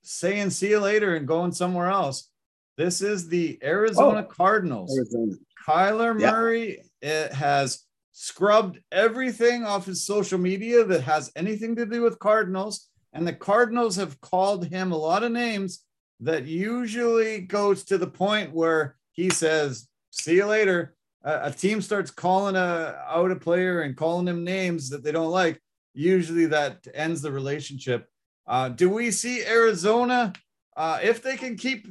saying 0.05 0.49
see 0.51 0.69
you 0.69 0.79
later 0.79 1.15
and 1.15 1.27
going 1.27 1.51
somewhere 1.51 1.89
else. 1.89 2.29
This 2.77 3.01
is 3.01 3.27
the 3.27 3.57
Arizona 3.63 4.25
oh, 4.27 4.33
Cardinals. 4.33 4.95
Arizona. 4.97 5.33
Kyler 5.67 6.19
Murray 6.19 6.83
it 7.01 7.33
has 7.33 7.83
scrubbed 8.11 8.79
everything 8.91 9.65
off 9.65 9.85
his 9.85 10.05
social 10.05 10.39
media 10.39 10.83
that 10.83 11.01
has 11.01 11.31
anything 11.35 11.75
to 11.75 11.85
do 11.85 12.01
with 12.01 12.19
Cardinals. 12.19 12.89
And 13.13 13.27
the 13.27 13.33
Cardinals 13.33 13.95
have 13.95 14.19
called 14.21 14.67
him 14.67 14.91
a 14.91 14.97
lot 14.97 15.23
of 15.23 15.31
names 15.31 15.83
that 16.19 16.45
usually 16.45 17.41
goes 17.41 17.83
to 17.85 17.97
the 17.97 18.07
point 18.07 18.53
where 18.53 18.95
he 19.11 19.29
says, 19.29 19.87
See 20.11 20.35
you 20.35 20.45
later. 20.45 20.95
a 21.23 21.51
team 21.51 21.81
starts 21.81 22.09
calling 22.09 22.55
a, 22.55 22.97
out 23.07 23.31
a 23.31 23.35
player 23.35 23.81
and 23.81 23.97
calling 23.97 24.27
him 24.27 24.43
names 24.43 24.89
that 24.89 25.03
they 25.03 25.11
don't 25.11 25.31
like. 25.31 25.59
Usually 25.93 26.45
that 26.47 26.87
ends 26.93 27.21
the 27.21 27.31
relationship. 27.31 28.07
Uh, 28.47 28.69
do 28.69 28.89
we 28.89 29.11
see 29.11 29.43
Arizona, 29.43 30.33
uh, 30.77 30.99
if 31.01 31.21
they 31.21 31.35
can 31.35 31.57
keep 31.57 31.87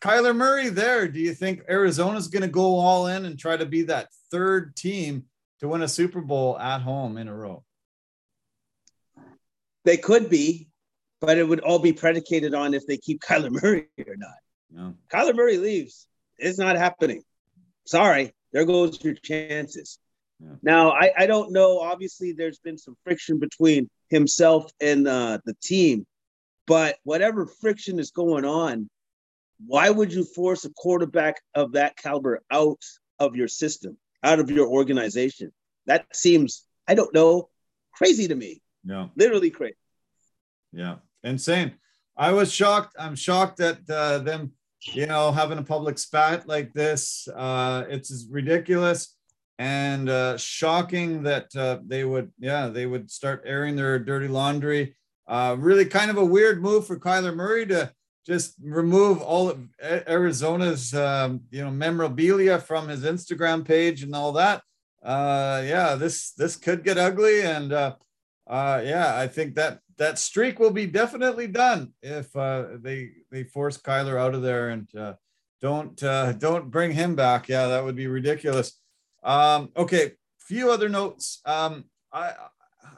Kyler 0.00 0.34
Murray 0.34 0.68
there, 0.68 1.08
do 1.08 1.20
you 1.20 1.34
think 1.34 1.62
Arizona's 1.68 2.28
going 2.28 2.42
to 2.42 2.48
go 2.48 2.78
all 2.78 3.06
in 3.06 3.24
and 3.24 3.38
try 3.38 3.56
to 3.56 3.66
be 3.66 3.82
that 3.82 4.08
third 4.30 4.76
team 4.76 5.24
to 5.60 5.68
win 5.68 5.82
a 5.82 5.88
Super 5.88 6.20
Bowl 6.20 6.58
at 6.58 6.80
home 6.80 7.16
in 7.18 7.28
a 7.28 7.34
row? 7.34 7.64
They 9.84 9.96
could 9.96 10.28
be, 10.28 10.68
but 11.20 11.38
it 11.38 11.48
would 11.48 11.60
all 11.60 11.78
be 11.78 11.92
predicated 11.92 12.54
on 12.54 12.74
if 12.74 12.86
they 12.86 12.96
keep 12.96 13.20
Kyler 13.22 13.50
Murray 13.50 13.88
or 14.06 14.16
not. 14.16 14.30
No. 14.70 14.94
Kyler 15.08 15.34
Murray 15.34 15.58
leaves. 15.58 16.06
It's 16.38 16.58
not 16.58 16.76
happening. 16.76 17.22
Sorry, 17.86 18.32
there 18.52 18.64
goes 18.64 19.02
your 19.02 19.14
chances. 19.14 19.98
Yeah. 20.42 20.54
Now, 20.62 20.90
I, 20.92 21.12
I 21.16 21.26
don't 21.26 21.52
know. 21.52 21.78
Obviously, 21.78 22.32
there's 22.32 22.58
been 22.58 22.78
some 22.78 22.96
friction 23.04 23.38
between 23.38 23.88
himself 24.08 24.70
and 24.80 25.06
uh, 25.06 25.38
the 25.44 25.54
team, 25.62 26.06
but 26.66 26.96
whatever 27.04 27.46
friction 27.46 27.98
is 27.98 28.10
going 28.10 28.44
on, 28.44 28.88
why 29.66 29.90
would 29.90 30.12
you 30.12 30.24
force 30.24 30.64
a 30.64 30.70
quarterback 30.70 31.42
of 31.54 31.72
that 31.72 31.96
caliber 31.96 32.42
out 32.50 32.82
of 33.18 33.36
your 33.36 33.48
system, 33.48 33.98
out 34.22 34.40
of 34.40 34.50
your 34.50 34.66
organization? 34.66 35.52
That 35.86 36.06
seems, 36.14 36.64
I 36.88 36.94
don't 36.94 37.12
know, 37.12 37.50
crazy 37.92 38.28
to 38.28 38.34
me. 38.34 38.62
Yeah. 38.84 39.08
Literally 39.16 39.50
crazy. 39.50 39.76
Yeah. 40.72 40.96
Insane. 41.22 41.74
I 42.16 42.32
was 42.32 42.50
shocked. 42.52 42.96
I'm 42.98 43.14
shocked 43.14 43.60
at 43.60 43.78
uh, 43.90 44.18
them, 44.18 44.52
you 44.94 45.06
know, 45.06 45.32
having 45.32 45.58
a 45.58 45.62
public 45.62 45.98
spat 45.98 46.48
like 46.48 46.72
this. 46.72 47.28
Uh, 47.28 47.84
it's 47.90 48.26
ridiculous 48.30 49.16
and 49.60 50.08
uh, 50.08 50.38
shocking 50.38 51.22
that 51.24 51.54
uh, 51.54 51.80
they 51.86 52.02
would, 52.02 52.32
yeah, 52.38 52.68
they 52.68 52.86
would 52.86 53.10
start 53.10 53.42
airing 53.44 53.76
their 53.76 53.98
dirty 53.98 54.26
laundry. 54.26 54.96
Uh, 55.28 55.54
really 55.58 55.84
kind 55.84 56.10
of 56.10 56.16
a 56.16 56.24
weird 56.24 56.62
move 56.62 56.86
for 56.86 56.98
Kyler 56.98 57.36
Murray 57.36 57.66
to 57.66 57.92
just 58.26 58.54
remove 58.62 59.20
all 59.20 59.50
of 59.50 59.60
Arizona's 59.82 60.94
um, 60.94 61.42
you 61.50 61.62
know 61.62 61.70
memorabilia 61.70 62.58
from 62.58 62.88
his 62.88 63.02
Instagram 63.02 63.62
page 63.62 64.02
and 64.02 64.14
all 64.14 64.32
that. 64.32 64.62
Uh, 65.04 65.62
yeah, 65.66 65.94
this 65.94 66.30
this 66.32 66.56
could 66.56 66.82
get 66.82 66.96
ugly, 66.96 67.42
and 67.42 67.70
uh, 67.74 67.96
uh, 68.46 68.80
yeah, 68.82 69.14
I 69.14 69.28
think 69.28 69.56
that 69.56 69.80
that 69.98 70.18
streak 70.18 70.58
will 70.58 70.70
be 70.70 70.86
definitely 70.86 71.48
done 71.48 71.92
if 72.02 72.32
they 72.82 73.10
they 73.30 73.44
force 73.44 73.76
Kyler 73.76 74.18
out 74.18 74.34
of 74.34 74.40
there 74.40 74.70
and 74.70 74.88
don't 75.60 75.96
don't 75.96 76.70
bring 76.70 76.92
him 76.92 77.14
back. 77.14 77.46
Yeah, 77.46 77.66
that 77.66 77.84
would 77.84 77.96
be 77.96 78.06
ridiculous. 78.06 78.80
Um, 79.22 79.70
okay, 79.76 80.12
few 80.38 80.70
other 80.70 80.88
notes. 80.88 81.40
Um, 81.44 81.84
I 82.12 82.32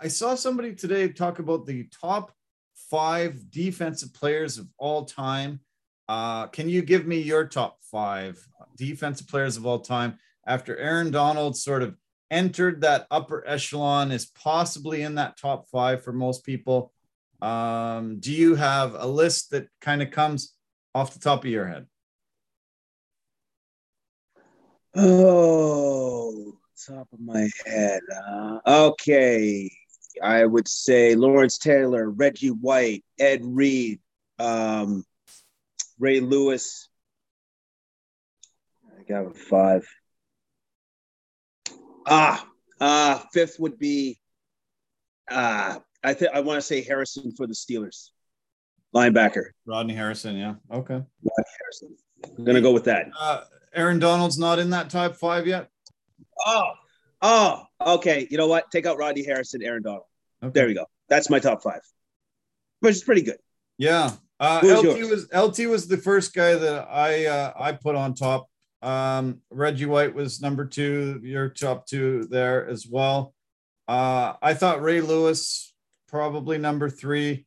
I 0.02 0.08
saw 0.08 0.34
somebody 0.34 0.74
today 0.74 1.08
talk 1.08 1.38
about 1.38 1.66
the 1.66 1.88
top 2.00 2.32
five 2.90 3.50
defensive 3.50 4.12
players 4.14 4.58
of 4.58 4.68
all 4.78 5.04
time. 5.04 5.60
Uh, 6.08 6.46
can 6.48 6.68
you 6.68 6.82
give 6.82 7.06
me 7.06 7.18
your 7.18 7.46
top 7.46 7.78
five 7.82 8.44
defensive 8.76 9.28
players 9.28 9.56
of 9.56 9.66
all 9.66 9.80
time 9.80 10.18
after 10.46 10.76
Aaron 10.76 11.10
Donald 11.10 11.56
sort 11.56 11.82
of 11.82 11.96
entered 12.30 12.80
that 12.80 13.06
upper 13.10 13.46
echelon, 13.46 14.10
is 14.10 14.26
possibly 14.26 15.02
in 15.02 15.14
that 15.16 15.36
top 15.36 15.68
five 15.68 16.02
for 16.02 16.12
most 16.12 16.44
people? 16.44 16.92
Um, 17.40 18.18
do 18.20 18.32
you 18.32 18.54
have 18.54 18.94
a 18.96 19.06
list 19.06 19.50
that 19.50 19.68
kind 19.80 20.02
of 20.02 20.10
comes 20.10 20.54
off 20.94 21.12
the 21.12 21.20
top 21.20 21.44
of 21.44 21.50
your 21.50 21.66
head? 21.66 21.86
Oh, 24.94 26.58
top 26.86 27.08
of 27.12 27.20
my 27.20 27.48
head. 27.64 28.00
Uh, 28.28 28.58
okay. 28.66 29.70
I 30.22 30.44
would 30.44 30.68
say 30.68 31.14
Lawrence 31.14 31.58
Taylor, 31.58 32.10
Reggie 32.10 32.48
White, 32.48 33.04
Ed 33.18 33.40
Reed, 33.42 34.00
um, 34.38 35.04
Ray 35.98 36.20
Lewis. 36.20 36.88
I 38.98 39.02
got 39.04 39.36
five. 39.36 39.88
Ah, 42.06 42.46
uh, 42.80 43.18
fifth 43.32 43.58
would 43.58 43.78
be. 43.78 44.18
Uh, 45.30 45.78
I 46.04 46.14
think 46.14 46.32
I 46.34 46.40
want 46.40 46.58
to 46.58 46.62
say 46.62 46.82
Harrison 46.82 47.32
for 47.34 47.46
the 47.46 47.54
Steelers, 47.54 48.10
linebacker. 48.94 49.50
Rodney 49.64 49.94
Harrison, 49.94 50.36
yeah, 50.36 50.54
okay. 50.70 50.94
Rodney 50.94 51.52
Harrison. 51.60 51.96
I'm 52.36 52.44
gonna 52.44 52.60
go 52.60 52.72
with 52.72 52.84
that. 52.84 53.06
Uh, 53.18 53.44
Aaron 53.74 53.98
Donald's 53.98 54.38
not 54.38 54.58
in 54.58 54.70
that 54.70 54.90
top 54.90 55.16
five 55.16 55.46
yet. 55.46 55.68
Oh, 56.44 56.72
oh, 57.20 57.64
okay. 57.80 58.26
You 58.30 58.38
know 58.38 58.46
what? 58.46 58.70
Take 58.70 58.86
out 58.86 58.98
Rodney 58.98 59.24
Harrison, 59.24 59.62
Aaron 59.62 59.82
Donald. 59.82 60.04
Okay. 60.42 60.52
There 60.52 60.66
we 60.66 60.74
go. 60.74 60.86
That's 61.08 61.30
my 61.30 61.38
top 61.38 61.62
five, 61.62 61.80
which 62.80 62.96
is 62.96 63.04
pretty 63.04 63.22
good. 63.22 63.38
Yeah. 63.78 64.12
Uh, 64.40 64.60
LT 64.62 64.98
yours? 64.98 65.28
was 65.32 65.32
LT 65.32 65.68
was 65.68 65.86
the 65.86 65.96
first 65.96 66.34
guy 66.34 66.54
that 66.54 66.88
I 66.90 67.26
uh, 67.26 67.52
I 67.56 67.72
put 67.72 67.94
on 67.94 68.14
top. 68.14 68.48
Um, 68.82 69.40
Reggie 69.50 69.86
White 69.86 70.14
was 70.14 70.40
number 70.40 70.66
two. 70.66 71.20
Your 71.22 71.48
top 71.48 71.86
two 71.86 72.26
there 72.28 72.66
as 72.66 72.86
well. 72.86 73.34
Uh, 73.86 74.34
I 74.42 74.54
thought 74.54 74.82
Ray 74.82 75.00
Lewis 75.00 75.72
probably 76.08 76.58
number 76.58 76.90
three, 76.90 77.46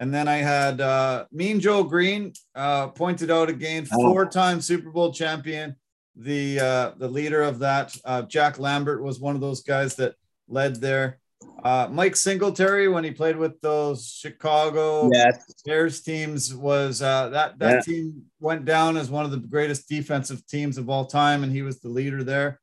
and 0.00 0.14
then 0.14 0.28
I 0.28 0.36
had 0.36 0.80
uh, 0.80 1.26
Mean 1.32 1.60
Joe 1.60 1.82
Greene 1.82 2.32
uh, 2.54 2.88
pointed 2.88 3.30
out 3.30 3.48
again, 3.48 3.86
oh. 3.92 4.12
four-time 4.12 4.60
Super 4.60 4.90
Bowl 4.90 5.12
champion, 5.12 5.76
the 6.14 6.60
uh, 6.60 6.90
the 6.96 7.08
leader 7.08 7.42
of 7.42 7.60
that. 7.60 7.96
Uh, 8.04 8.22
Jack 8.22 8.58
Lambert 8.58 9.02
was 9.02 9.20
one 9.20 9.34
of 9.34 9.40
those 9.40 9.62
guys 9.62 9.96
that 9.96 10.14
led 10.48 10.80
there. 10.80 11.18
Uh, 11.62 11.88
Mike 11.90 12.14
Singletary, 12.14 12.88
when 12.88 13.02
he 13.02 13.10
played 13.10 13.36
with 13.36 13.60
those 13.60 14.06
Chicago 14.06 15.10
yes. 15.12 15.52
Bears 15.64 16.00
teams, 16.00 16.54
was 16.54 17.02
uh, 17.02 17.28
that 17.30 17.58
that 17.58 17.74
yeah. 17.74 17.80
team 17.80 18.22
went 18.38 18.64
down 18.64 18.96
as 18.96 19.10
one 19.10 19.24
of 19.24 19.32
the 19.32 19.38
greatest 19.38 19.88
defensive 19.88 20.46
teams 20.46 20.78
of 20.78 20.88
all 20.88 21.06
time, 21.06 21.42
and 21.42 21.52
he 21.52 21.62
was 21.62 21.80
the 21.80 21.88
leader 21.88 22.22
there. 22.22 22.60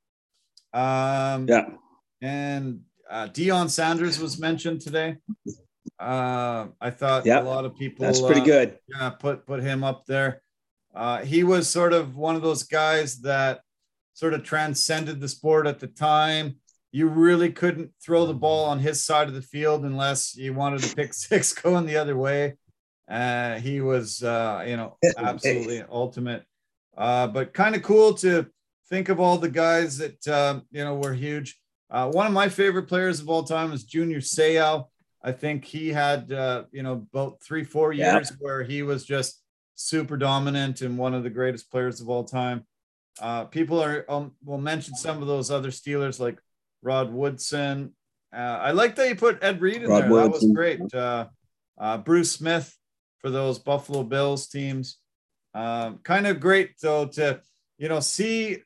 Um, 0.74 1.48
yeah, 1.48 1.70
and 2.22 2.82
uh, 3.10 3.28
Deion 3.28 3.70
Sanders 3.70 4.20
was 4.20 4.40
mentioned 4.40 4.82
today. 4.82 5.18
Uh, 6.00 6.68
I 6.82 6.90
thought 6.90 7.26
yep. 7.26 7.44
a 7.44 7.46
lot 7.46 7.66
of 7.66 7.78
people 7.78 8.06
that's 8.06 8.22
pretty 8.22 8.42
uh, 8.42 8.46
good. 8.46 8.78
Yeah, 8.88 9.10
put 9.12 9.46
put 9.46 9.62
him 9.62 9.84
up 9.84 10.06
there. 10.06 10.42
Uh, 10.94 11.24
he 11.24 11.44
was 11.44 11.70
sort 11.70 11.94
of 11.94 12.16
one 12.16 12.36
of 12.36 12.42
those 12.42 12.64
guys 12.64 13.20
that 13.22 13.62
sort 14.14 14.34
of 14.34 14.44
transcended 14.44 15.20
the 15.20 15.28
sport 15.28 15.68
at 15.68 15.80
the 15.80 15.88
time 15.88 16.56
you 16.96 17.10
really 17.10 17.52
couldn't 17.52 17.92
throw 18.02 18.26
the 18.26 18.34
ball 18.34 18.64
on 18.68 18.80
his 18.80 19.04
side 19.04 19.28
of 19.28 19.34
the 19.34 19.42
field 19.42 19.84
unless 19.84 20.34
you 20.38 20.54
wanted 20.54 20.82
to 20.82 20.96
pick 20.96 21.14
six 21.14 21.52
going 21.52 21.86
the 21.86 21.98
other 21.98 22.16
way. 22.16 22.54
Uh, 23.10 23.56
he 23.56 23.82
was, 23.82 24.24
uh, 24.24 24.64
you 24.66 24.78
know, 24.78 24.96
absolutely 25.18 25.84
ultimate. 25.92 26.46
Uh, 26.96 27.28
but 27.28 27.54
kind 27.54 27.76
of 27.76 27.84
cool 27.84 28.14
to 28.14 28.46
think 28.88 29.10
of 29.10 29.20
all 29.20 29.38
the 29.38 29.50
guys 29.50 29.98
that, 29.98 30.26
uh, 30.26 30.62
you 30.72 30.86
know, 30.86 30.96
were 30.96 31.14
huge. 31.14 31.60
Uh, 31.90 32.10
one 32.10 32.28
of 32.28 32.32
my 32.32 32.48
favorite 32.48 32.88
players 32.88 33.20
of 33.20 33.28
all 33.28 33.44
time 33.44 33.74
is 33.74 33.84
Junior 33.84 34.22
Seau. 34.22 34.86
I 35.26 35.32
think 35.32 35.66
he 35.66 35.90
had, 35.90 36.32
uh, 36.32 36.66
you 36.72 36.84
know, 36.84 37.08
about 37.12 37.42
three, 37.42 37.64
four 37.64 37.92
years 37.92 38.30
yeah. 38.30 38.38
where 38.40 38.64
he 38.64 38.84
was 38.84 39.04
just 39.06 39.42
super 39.74 40.18
dominant 40.18 40.82
and 40.82 41.00
one 41.00 41.16
of 41.16 41.24
the 41.24 41.32
greatest 41.32 41.72
players 41.72 42.00
of 42.00 42.10
all 42.10 42.24
time. 42.24 42.64
people 43.50 43.82
are 43.84 44.06
um, 44.08 44.34
will 44.44 44.60
mention 44.60 44.94
some 44.94 45.22
of 45.24 45.28
those 45.28 45.50
other 45.50 45.72
Steelers 45.72 46.20
like 46.20 46.40
Rod 46.84 47.12
Woodson. 47.12 47.94
Uh, 48.32 48.60
I 48.62 48.72
like 48.72 48.96
that 48.96 49.10
you 49.10 49.16
put 49.16 49.44
Ed 49.44 49.60
Reed 49.62 49.82
in 49.82 49.90
Rod 49.90 50.04
there. 50.04 50.12
Woodson. 50.12 50.32
That 50.32 50.32
was 50.32 50.56
great. 50.56 50.94
Uh, 50.94 51.26
uh, 51.80 51.98
Bruce 51.98 52.32
Smith 52.32 52.78
for 53.20 53.32
those 53.32 53.58
Buffalo 53.58 54.04
Bills 54.04 54.48
teams. 54.48 55.00
Um, 55.56 56.00
kind 56.04 56.28
of 56.28 56.40
great 56.40 56.72
though 56.82 57.08
to 57.08 57.42
you 57.78 57.90
know 57.90 58.00
see 58.00 58.58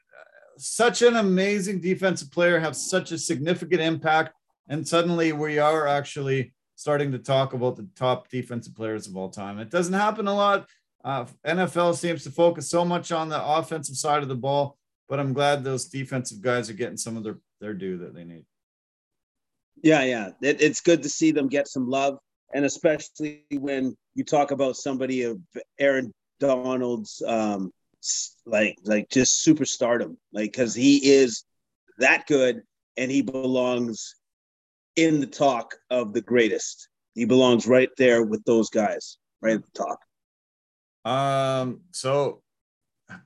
such 0.58 1.02
an 1.02 1.16
amazing 1.16 1.80
defensive 1.80 2.32
player 2.32 2.60
have 2.60 2.76
such 2.76 3.12
a 3.12 3.18
significant 3.18 3.82
impact, 3.82 4.34
and 4.70 4.88
suddenly 4.88 5.34
we 5.34 5.58
are 5.60 5.88
actually 5.88 6.54
starting 6.76 7.12
to 7.12 7.20
talk 7.20 7.54
about 7.54 7.76
the 7.76 7.88
top 7.96 8.30
defensive 8.30 8.76
players 8.76 9.08
of 9.08 9.18
all 9.18 9.30
time. 9.30 9.60
It 9.60 9.70
doesn't 9.70 9.94
happen 9.94 10.28
a 10.28 10.34
lot. 10.34 10.70
Uh, 11.04 11.26
NFL 11.46 11.96
seems 11.96 12.24
to 12.24 12.32
focus 12.32 12.70
so 12.70 12.86
much 12.86 13.12
on 13.12 13.28
the 13.30 13.44
offensive 13.44 13.98
side 13.98 14.22
of 14.22 14.30
the 14.30 14.36
ball, 14.36 14.78
but 15.10 15.20
I'm 15.20 15.34
glad 15.34 15.64
those 15.64 15.86
defensive 15.86 16.40
guys 16.40 16.70
are 16.70 16.74
getting 16.74 16.98
some 16.98 17.18
of 17.18 17.24
their 17.24 17.40
their 17.60 17.74
due 17.74 17.98
that 17.98 18.14
they 18.14 18.24
need. 18.24 18.46
Yeah, 19.82 20.04
yeah, 20.04 20.30
it, 20.42 20.62
it's 20.62 20.82
good 20.82 21.04
to 21.04 21.10
see 21.10 21.32
them 21.32 21.48
get 21.48 21.68
some 21.68 21.90
love, 21.90 22.20
and 22.54 22.64
especially 22.64 23.44
when 23.52 23.98
you 24.14 24.24
talk 24.24 24.52
about 24.52 24.76
somebody 24.76 25.24
of 25.24 25.40
Aaron 25.80 26.14
Donald's 26.40 27.22
um 27.26 27.72
like 28.46 28.78
like 28.84 29.10
just 29.10 29.46
superstardom, 29.46 30.18
like 30.32 30.52
because 30.52 30.76
he 30.76 31.12
is 31.12 31.44
that 31.98 32.28
good 32.28 32.62
and 32.98 33.10
he 33.10 33.22
belongs 33.22 34.16
in 35.04 35.20
the 35.20 35.28
talk 35.28 35.76
of 35.90 36.14
the 36.14 36.22
greatest. 36.22 36.90
He 37.16 37.26
belongs 37.26 37.68
right 37.68 37.90
there 37.98 38.24
with 38.24 38.44
those 38.46 38.70
guys, 38.70 39.18
right 39.42 39.56
at 39.56 39.64
the 39.64 39.86
top. 39.86 40.00
Um, 41.06 41.82
so 41.92 42.42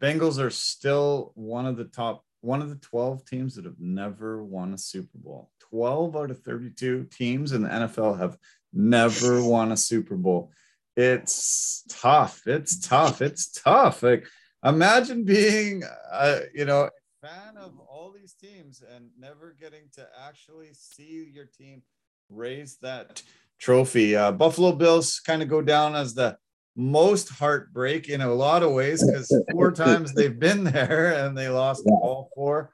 Bengals 0.02 0.40
are 0.40 0.50
still 0.50 1.32
one 1.36 1.66
of 1.66 1.78
the 1.78 1.86
top, 1.86 2.24
one 2.42 2.62
of 2.62 2.70
the 2.70 2.76
12 2.78 3.26
teams 3.26 3.56
that 3.56 3.66
have 3.66 3.80
never 3.80 4.44
won 4.44 4.74
a 4.74 4.78
Super 4.78 5.18
Bowl. 5.18 5.52
12 5.70 6.16
out 6.16 6.32
of 6.32 6.42
32 6.42 7.06
teams 7.06 7.52
in 7.52 7.64
the 7.64 7.70
NFL 7.70 8.20
have 8.20 8.38
never 8.72 9.44
won 9.44 9.72
a 9.72 9.78
Super 9.78 10.16
Bowl. 10.16 10.52
It's 10.96 11.84
tough. 11.90 12.44
It's 12.46 12.80
tough. 12.80 13.22
It's 13.22 13.52
tough. 13.52 14.04
Like 14.04 14.28
imagine 14.64 15.24
being, 15.24 15.84
uh, 16.12 16.40
you 16.54 16.66
know, 16.66 16.90
fan 17.24 17.56
of 17.56 17.80
all 17.80 18.12
these 18.12 18.34
teams 18.34 18.84
and 18.94 19.10
never 19.18 19.56
getting 19.58 19.84
to 19.94 20.06
actually 20.28 20.72
see 20.74 21.32
your 21.34 21.46
team 21.46 21.82
raise 22.30 22.78
that 22.82 23.24
trophy. 23.60 24.14
Uh, 24.14 24.30
Buffalo 24.34 24.74
Bills 24.74 25.22
kind 25.22 25.42
of 25.42 25.48
go 25.48 25.62
down 25.62 25.96
as 25.96 26.14
the 26.14 26.36
most 26.76 27.30
heartbreak 27.30 28.10
in 28.10 28.20
a 28.20 28.34
lot 28.34 28.62
of 28.62 28.74
ways 28.74 29.02
because 29.06 29.34
four 29.54 29.72
times 29.86 30.14
they've 30.14 30.38
been 30.38 30.66
there 30.66 31.26
and 31.26 31.38
they 31.38 31.48
lost 31.48 31.84
all 31.88 32.30
four. 32.36 32.74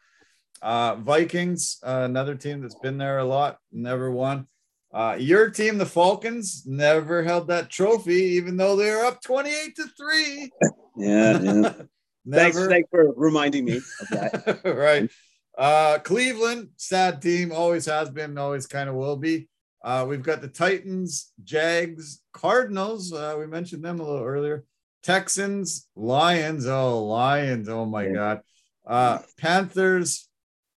Uh, 0.63 0.95
Vikings, 0.95 1.77
uh, 1.85 2.01
another 2.05 2.33
team 2.33 2.61
that's 2.61 2.79
been 2.81 2.97
there 2.97 3.19
a 3.19 3.25
lot, 3.25 3.57
never 3.71 4.09
won. 4.09 4.47
Uh, 4.91 5.15
your 5.19 5.51
team, 5.51 5.77
the 5.77 5.85
Falcons, 5.85 6.63
never 6.65 7.21
held 7.21 7.49
that 7.49 7.69
trophy, 7.69 8.15
even 8.15 8.57
though 8.57 8.75
they 8.75 8.89
were 8.89 9.05
up 9.05 9.21
28 9.21 9.75
to 9.75 9.85
3. 9.95 10.51
Yeah, 11.01 11.39
yeah. 11.39 11.73
thanks, 12.29 12.67
thanks 12.67 12.89
for 12.89 13.13
reminding 13.15 13.65
me 13.65 13.77
of 13.77 14.07
that. 14.11 14.61
right. 14.65 15.09
Uh, 15.57 15.99
Cleveland, 15.99 16.69
sad 16.77 17.21
team, 17.21 17.51
always 17.51 17.85
has 17.85 18.09
been, 18.09 18.37
always 18.37 18.65
kind 18.65 18.89
of 18.89 18.95
will 18.95 19.17
be. 19.17 19.49
Uh, 19.83 20.05
we've 20.07 20.23
got 20.23 20.41
the 20.41 20.47
Titans, 20.47 21.31
Jags, 21.43 22.21
Cardinals. 22.33 23.13
Uh, 23.13 23.35
we 23.37 23.47
mentioned 23.47 23.83
them 23.83 23.99
a 23.99 24.03
little 24.03 24.25
earlier. 24.25 24.65
Texans, 25.03 25.87
Lions. 25.95 26.65
Oh, 26.65 27.05
Lions. 27.05 27.69
Oh 27.69 27.85
my 27.85 28.07
God. 28.07 28.41
Uh, 28.85 29.19
Panthers, 29.37 30.27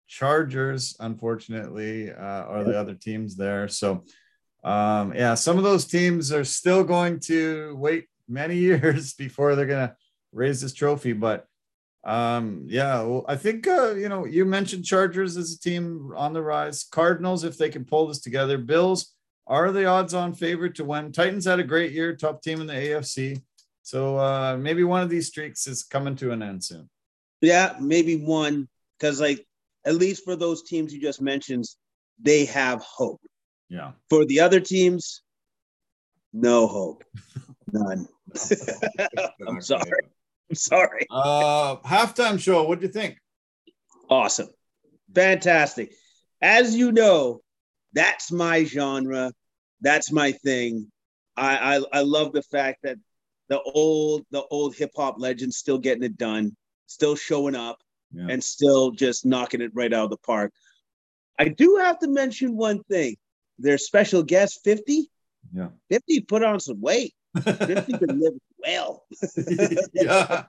Chargers, 0.06 0.96
unfortunately, 0.98 2.10
uh, 2.10 2.16
are 2.16 2.64
the 2.64 2.78
other 2.78 2.94
teams 2.94 3.36
there. 3.36 3.68
So, 3.68 4.04
um, 4.64 5.14
yeah, 5.14 5.34
some 5.34 5.56
of 5.56 5.64
those 5.64 5.86
teams 5.86 6.32
are 6.32 6.44
still 6.44 6.84
going 6.84 7.20
to 7.20 7.76
wait 7.76 8.06
many 8.28 8.56
years 8.58 9.14
before 9.14 9.54
they're 9.54 9.66
going 9.66 9.88
to 9.88 9.96
raise 10.32 10.60
this 10.60 10.74
trophy. 10.74 11.12
But 11.12 11.46
um, 12.04 12.64
yeah, 12.66 13.02
well, 13.02 13.24
I 13.28 13.36
think 13.36 13.66
uh, 13.66 13.94
you 13.94 14.08
know 14.08 14.24
you 14.24 14.44
mentioned 14.44 14.84
Chargers 14.84 15.36
as 15.36 15.52
a 15.52 15.58
team 15.58 16.12
on 16.16 16.32
the 16.32 16.42
rise. 16.42 16.84
Cardinals, 16.84 17.44
if 17.44 17.56
they 17.56 17.68
can 17.68 17.84
pull 17.84 18.06
this 18.06 18.20
together, 18.20 18.58
Bills 18.58 19.14
are 19.46 19.72
the 19.72 19.86
odds-on 19.86 20.32
favorite 20.32 20.76
to 20.76 20.84
win. 20.84 21.12
Titans 21.12 21.44
had 21.44 21.58
a 21.58 21.64
great 21.64 21.92
year, 21.92 22.14
top 22.14 22.42
team 22.42 22.60
in 22.60 22.66
the 22.66 22.72
AFC. 22.72 23.42
So 23.82 24.16
uh, 24.16 24.56
maybe 24.56 24.84
one 24.84 25.02
of 25.02 25.10
these 25.10 25.26
streaks 25.26 25.66
is 25.66 25.82
coming 25.82 26.14
to 26.16 26.30
an 26.30 26.42
end 26.42 26.62
soon. 26.62 26.88
Yeah, 27.40 27.74
maybe 27.80 28.16
one 28.16 28.68
because 28.98 29.20
like 29.20 29.44
at 29.84 29.94
least 29.94 30.24
for 30.24 30.36
those 30.36 30.62
teams 30.62 30.92
you 30.92 31.00
just 31.00 31.20
mentioned, 31.20 31.64
they 32.20 32.44
have 32.46 32.82
hope. 32.82 33.20
Yeah. 33.68 33.92
For 34.08 34.24
the 34.26 34.40
other 34.40 34.60
teams, 34.60 35.22
no 36.32 36.66
hope, 36.66 37.04
none. 37.72 38.06
I'm 39.48 39.60
sorry. 39.60 39.90
I'm 40.50 40.56
sorry. 40.56 41.06
Uh, 41.10 41.76
halftime 41.76 42.38
show. 42.40 42.64
What 42.64 42.80
do 42.80 42.86
you 42.86 42.92
think? 42.92 43.16
Awesome. 44.08 44.48
Fantastic. 45.14 45.92
As 46.42 46.76
you 46.76 46.92
know, 46.92 47.40
that's 47.92 48.32
my 48.32 48.64
genre. 48.64 49.32
That's 49.80 50.12
my 50.12 50.32
thing. 50.32 50.90
I, 51.36 51.76
I, 51.76 51.82
I 51.92 52.00
love 52.02 52.32
the 52.32 52.42
fact 52.42 52.80
that 52.82 52.96
the 53.48 53.60
old 53.60 54.24
the 54.30 54.42
old 54.50 54.76
hip 54.76 54.90
hop 54.94 55.16
legends 55.18 55.56
still 55.56 55.78
getting 55.78 56.02
it 56.02 56.16
done, 56.16 56.56
still 56.86 57.16
showing 57.16 57.56
up, 57.56 57.78
yeah. 58.12 58.26
and 58.28 58.42
still 58.42 58.90
just 58.90 59.24
knocking 59.24 59.60
it 59.60 59.72
right 59.74 59.92
out 59.92 60.04
of 60.04 60.10
the 60.10 60.16
park. 60.18 60.52
I 61.38 61.48
do 61.48 61.76
have 61.80 61.98
to 62.00 62.08
mention 62.08 62.56
one 62.56 62.82
thing. 62.84 63.16
Their 63.58 63.78
special 63.78 64.22
guest, 64.22 64.60
50. 64.64 65.10
Yeah. 65.54 65.68
50 65.90 66.20
put 66.20 66.44
on 66.44 66.60
some 66.60 66.80
weight. 66.80 67.14
50 67.42 67.98
can 67.98 68.20
live 68.20 68.34
well. 68.62 69.06
yeah, 69.92 70.44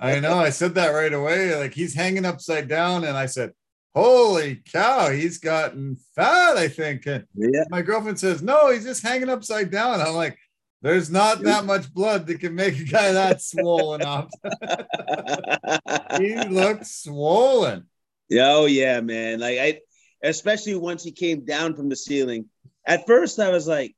I 0.00 0.20
know. 0.20 0.38
I 0.38 0.50
said 0.50 0.74
that 0.74 0.90
right 0.90 1.12
away. 1.12 1.54
Like 1.54 1.74
he's 1.74 1.94
hanging 1.94 2.24
upside 2.24 2.68
down, 2.68 3.04
and 3.04 3.16
I 3.16 3.26
said, 3.26 3.52
"Holy 3.94 4.62
cow, 4.70 5.10
he's 5.10 5.38
gotten 5.38 5.96
fat." 6.14 6.56
I 6.56 6.68
think. 6.68 7.06
And 7.06 7.24
yeah. 7.34 7.64
My 7.70 7.82
girlfriend 7.82 8.18
says, 8.18 8.42
"No, 8.42 8.70
he's 8.70 8.84
just 8.84 9.02
hanging 9.02 9.28
upside 9.28 9.70
down." 9.70 10.00
I'm 10.00 10.14
like, 10.14 10.38
"There's 10.82 11.10
not 11.10 11.42
that 11.42 11.64
much 11.64 11.92
blood 11.92 12.26
that 12.26 12.40
can 12.40 12.54
make 12.54 12.78
a 12.78 12.84
guy 12.84 13.12
that 13.12 13.42
swollen 13.42 14.02
up." 14.02 14.28
he 16.18 16.36
looks 16.48 17.02
swollen. 17.02 17.86
Oh 18.32 18.66
yeah, 18.66 19.00
man. 19.00 19.40
Like 19.40 19.58
I, 19.58 19.80
especially 20.22 20.74
once 20.74 21.02
he 21.02 21.12
came 21.12 21.44
down 21.44 21.74
from 21.74 21.88
the 21.88 21.96
ceiling. 21.96 22.46
At 22.86 23.06
first, 23.06 23.38
I 23.38 23.50
was 23.50 23.66
like, 23.66 23.94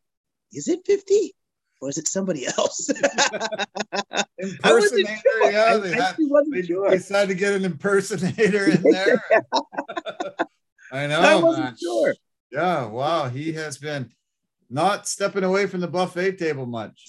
"Is 0.52 0.68
it 0.68 0.80
50?" 0.86 1.34
Or 1.80 1.88
is 1.88 1.98
it 1.98 2.08
somebody 2.08 2.46
else? 2.46 2.90
impersonator, 4.38 5.20
yeah. 5.42 5.76
They, 5.76 5.94
I, 5.94 6.04
had, 6.04 6.16
they, 6.52 6.62
sure. 6.62 6.90
decided 6.90 7.28
to 7.28 7.34
get 7.34 7.54
an 7.54 7.64
impersonator 7.64 8.70
in 8.70 8.82
there. 8.90 9.22
I 10.92 11.06
know. 11.06 11.20
I 11.20 11.34
wasn't 11.36 11.64
man. 11.64 11.76
sure. 11.80 12.14
Yeah, 12.52 12.86
wow. 12.86 13.28
He 13.28 13.52
has 13.52 13.78
been 13.78 14.10
not 14.68 15.08
stepping 15.08 15.44
away 15.44 15.66
from 15.66 15.80
the 15.80 15.88
buffet 15.88 16.38
table 16.38 16.66
much. 16.66 17.02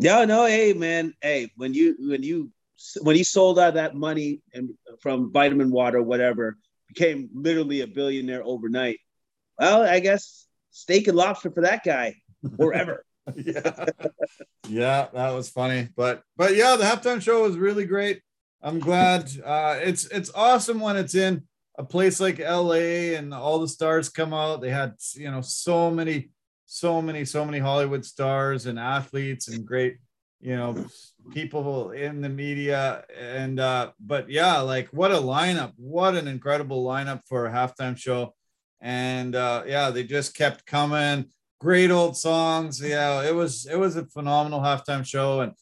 No, 0.00 0.24
no, 0.24 0.46
hey 0.46 0.72
man, 0.74 1.14
hey, 1.20 1.50
when 1.56 1.74
you 1.74 1.96
when 1.98 2.22
you 2.22 2.50
when 3.02 3.16
he 3.16 3.24
sold 3.24 3.58
out 3.58 3.74
that 3.74 3.96
money 3.96 4.42
and 4.54 4.70
from 5.00 5.32
vitamin 5.32 5.70
water, 5.70 6.02
whatever, 6.02 6.56
became 6.86 7.28
literally 7.34 7.80
a 7.80 7.86
billionaire 7.86 8.44
overnight. 8.44 8.98
Well, 9.58 9.82
I 9.82 9.98
guess 10.00 10.46
steak 10.70 11.08
and 11.08 11.16
lobster 11.16 11.50
for 11.50 11.62
that 11.62 11.82
guy 11.84 12.14
forever. 12.56 13.04
Yeah. 13.36 13.84
yeah, 14.68 15.08
that 15.12 15.30
was 15.30 15.48
funny. 15.48 15.88
But 15.96 16.22
but 16.36 16.54
yeah, 16.54 16.76
the 16.76 16.84
halftime 16.84 17.22
show 17.22 17.42
was 17.42 17.56
really 17.56 17.84
great. 17.84 18.20
I'm 18.62 18.78
glad. 18.78 19.30
Uh, 19.44 19.78
it's 19.80 20.06
it's 20.06 20.30
awesome 20.34 20.80
when 20.80 20.96
it's 20.96 21.14
in 21.14 21.44
a 21.78 21.84
place 21.84 22.20
like 22.20 22.38
LA 22.38 23.16
and 23.16 23.32
all 23.32 23.58
the 23.58 23.68
stars 23.68 24.08
come 24.08 24.34
out. 24.34 24.60
They 24.60 24.70
had 24.70 24.94
you 25.14 25.30
know 25.30 25.40
so 25.40 25.90
many, 25.90 26.30
so 26.66 27.00
many, 27.00 27.24
so 27.24 27.44
many 27.44 27.58
Hollywood 27.58 28.04
stars 28.04 28.66
and 28.66 28.78
athletes 28.78 29.48
and 29.48 29.64
great 29.64 29.98
you 30.40 30.56
know 30.56 30.86
people 31.32 31.90
in 31.90 32.20
the 32.20 32.28
media 32.28 33.04
and 33.18 33.58
uh 33.58 33.90
but 33.98 34.30
yeah 34.30 34.60
like 34.60 34.88
what 34.88 35.10
a 35.10 35.16
lineup 35.16 35.72
what 35.76 36.14
an 36.14 36.28
incredible 36.28 36.84
lineup 36.84 37.20
for 37.26 37.46
a 37.46 37.50
halftime 37.50 37.96
show 37.96 38.34
and 38.80 39.34
uh 39.34 39.64
yeah 39.66 39.90
they 39.90 40.04
just 40.04 40.36
kept 40.36 40.64
coming 40.64 41.26
great 41.58 41.90
old 41.90 42.16
songs. 42.16 42.80
Yeah, 42.80 43.22
it 43.22 43.34
was 43.34 43.66
it 43.66 43.76
was 43.76 43.96
a 43.96 44.06
phenomenal 44.06 44.60
halftime 44.60 45.04
show, 45.04 45.40
and 45.40 45.52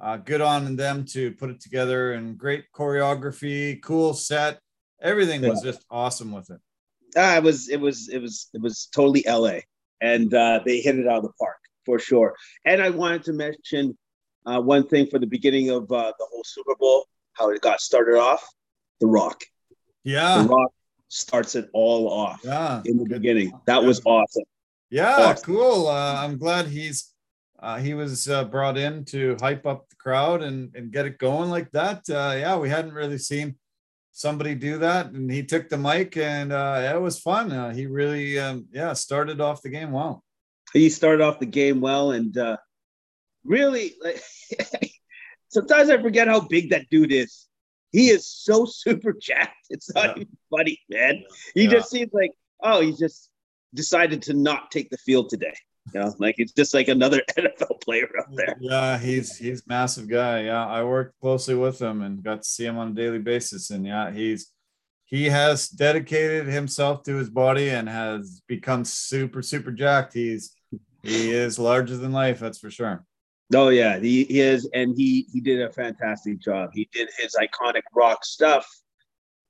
uh, 0.00 0.16
good 0.18 0.40
on 0.40 0.76
them 0.76 1.04
to 1.12 1.32
put 1.32 1.50
it 1.50 1.60
together. 1.60 2.12
And 2.12 2.38
great 2.38 2.64
choreography, 2.72 3.80
cool 3.82 4.14
set. 4.14 4.60
Everything 5.00 5.42
was 5.46 5.62
just 5.62 5.84
awesome 5.90 6.32
with 6.32 6.50
it. 6.50 6.60
Ah, 7.16 7.36
it 7.36 7.42
was 7.42 7.68
it 7.68 7.80
was 7.80 8.08
it 8.08 8.18
was 8.18 8.48
it 8.54 8.60
was 8.60 8.88
totally 8.94 9.24
LA, 9.26 9.60
and 10.00 10.32
uh, 10.32 10.60
they 10.64 10.80
hit 10.80 10.98
it 10.98 11.06
out 11.06 11.18
of 11.18 11.22
the 11.24 11.32
park 11.38 11.58
for 11.84 11.98
sure. 11.98 12.34
And 12.64 12.82
I 12.82 12.90
wanted 12.90 13.24
to 13.24 13.32
mention 13.32 13.96
uh, 14.44 14.60
one 14.60 14.86
thing 14.86 15.06
for 15.06 15.18
the 15.18 15.26
beginning 15.26 15.70
of 15.70 15.90
uh, 15.90 16.12
the 16.18 16.26
whole 16.30 16.42
Super 16.44 16.74
Bowl, 16.78 17.06
how 17.34 17.50
it 17.50 17.60
got 17.60 17.80
started 17.80 18.18
off. 18.18 18.46
The 19.00 19.06
Rock. 19.06 19.44
Yeah. 20.04 20.42
The 20.42 20.48
Rock 20.48 20.72
starts 21.08 21.54
it 21.54 21.68
all 21.72 22.10
off 22.10 22.40
yeah. 22.42 22.82
in 22.84 22.96
the 22.96 23.04
beginning. 23.04 23.52
That 23.66 23.84
was 23.84 24.00
awesome. 24.04 24.44
Yeah, 24.90 25.16
awesome. 25.16 25.44
cool. 25.44 25.88
Uh, 25.88 26.14
I'm 26.22 26.38
glad 26.38 26.66
he's 26.66 27.12
uh, 27.60 27.78
he 27.78 27.94
was 27.94 28.28
uh, 28.28 28.44
brought 28.44 28.76
in 28.76 29.04
to 29.06 29.36
hype 29.40 29.66
up 29.66 29.88
the 29.88 29.96
crowd 29.96 30.42
and, 30.42 30.74
and 30.74 30.92
get 30.92 31.06
it 31.06 31.18
going 31.18 31.50
like 31.50 31.70
that. 31.72 32.08
Uh, 32.08 32.34
yeah, 32.36 32.56
we 32.56 32.68
hadn't 32.68 32.92
really 32.92 33.18
seen 33.18 33.56
somebody 34.12 34.54
do 34.54 34.78
that, 34.78 35.06
and 35.06 35.30
he 35.30 35.42
took 35.42 35.68
the 35.68 35.76
mic, 35.76 36.16
and 36.16 36.52
uh, 36.52 36.92
it 36.94 37.00
was 37.00 37.18
fun. 37.18 37.52
Uh, 37.52 37.72
he 37.72 37.86
really, 37.86 38.38
um, 38.38 38.66
yeah, 38.72 38.92
started 38.92 39.40
off 39.40 39.62
the 39.62 39.68
game 39.68 39.92
well. 39.92 40.22
He 40.72 40.90
started 40.90 41.22
off 41.22 41.38
the 41.38 41.46
game 41.46 41.80
well, 41.80 42.12
and 42.12 42.36
uh, 42.36 42.56
really, 43.44 43.94
like, 44.02 44.22
sometimes 45.48 45.90
I 45.90 46.00
forget 46.00 46.28
how 46.28 46.40
big 46.40 46.70
that 46.70 46.88
dude 46.90 47.12
is. 47.12 47.46
He 47.92 48.10
is 48.10 48.26
so 48.26 48.64
super 48.70 49.12
jacked. 49.12 49.66
It's 49.70 49.92
not 49.94 50.16
yeah. 50.16 50.22
even 50.22 50.36
funny, 50.50 50.80
man. 50.88 51.22
He 51.54 51.64
yeah. 51.64 51.70
just 51.70 51.90
seems 51.90 52.12
like, 52.12 52.32
oh, 52.62 52.80
he's 52.80 52.98
just 52.98 53.30
decided 53.76 54.22
to 54.22 54.34
not 54.34 54.70
take 54.70 54.90
the 54.90 54.98
field 54.98 55.28
today. 55.28 55.54
You 55.94 56.00
know, 56.00 56.14
like 56.18 56.34
it's 56.38 56.52
just 56.52 56.74
like 56.74 56.88
another 56.88 57.22
NFL 57.38 57.80
player 57.82 58.08
up 58.18 58.26
there. 58.32 58.56
Yeah, 58.60 58.98
he's 58.98 59.36
he's 59.36 59.66
massive 59.66 60.08
guy. 60.08 60.44
Yeah, 60.44 60.66
I 60.66 60.82
worked 60.82 61.18
closely 61.20 61.54
with 61.54 61.80
him 61.80 62.02
and 62.02 62.22
got 62.22 62.42
to 62.42 62.48
see 62.48 62.66
him 62.66 62.78
on 62.78 62.88
a 62.88 62.94
daily 62.94 63.20
basis. 63.20 63.70
And 63.70 63.86
yeah, 63.86 64.10
he's 64.10 64.50
he 65.04 65.26
has 65.26 65.68
dedicated 65.68 66.48
himself 66.48 67.04
to 67.04 67.14
his 67.14 67.30
body 67.30 67.70
and 67.70 67.88
has 67.88 68.42
become 68.48 68.84
super 68.84 69.42
super 69.42 69.70
jacked. 69.70 70.12
He's 70.14 70.56
he 71.02 71.30
is 71.30 71.58
larger 71.58 71.96
than 71.96 72.12
life, 72.12 72.40
that's 72.40 72.58
for 72.58 72.70
sure. 72.70 73.04
Oh 73.54 73.68
yeah, 73.68 73.98
he, 74.00 74.24
he 74.24 74.40
is, 74.40 74.68
and 74.74 74.96
he 74.96 75.26
he 75.32 75.40
did 75.40 75.62
a 75.62 75.72
fantastic 75.72 76.40
job. 76.40 76.70
He 76.74 76.88
did 76.92 77.08
his 77.16 77.36
iconic 77.36 77.82
rock 77.94 78.24
stuff, 78.24 78.68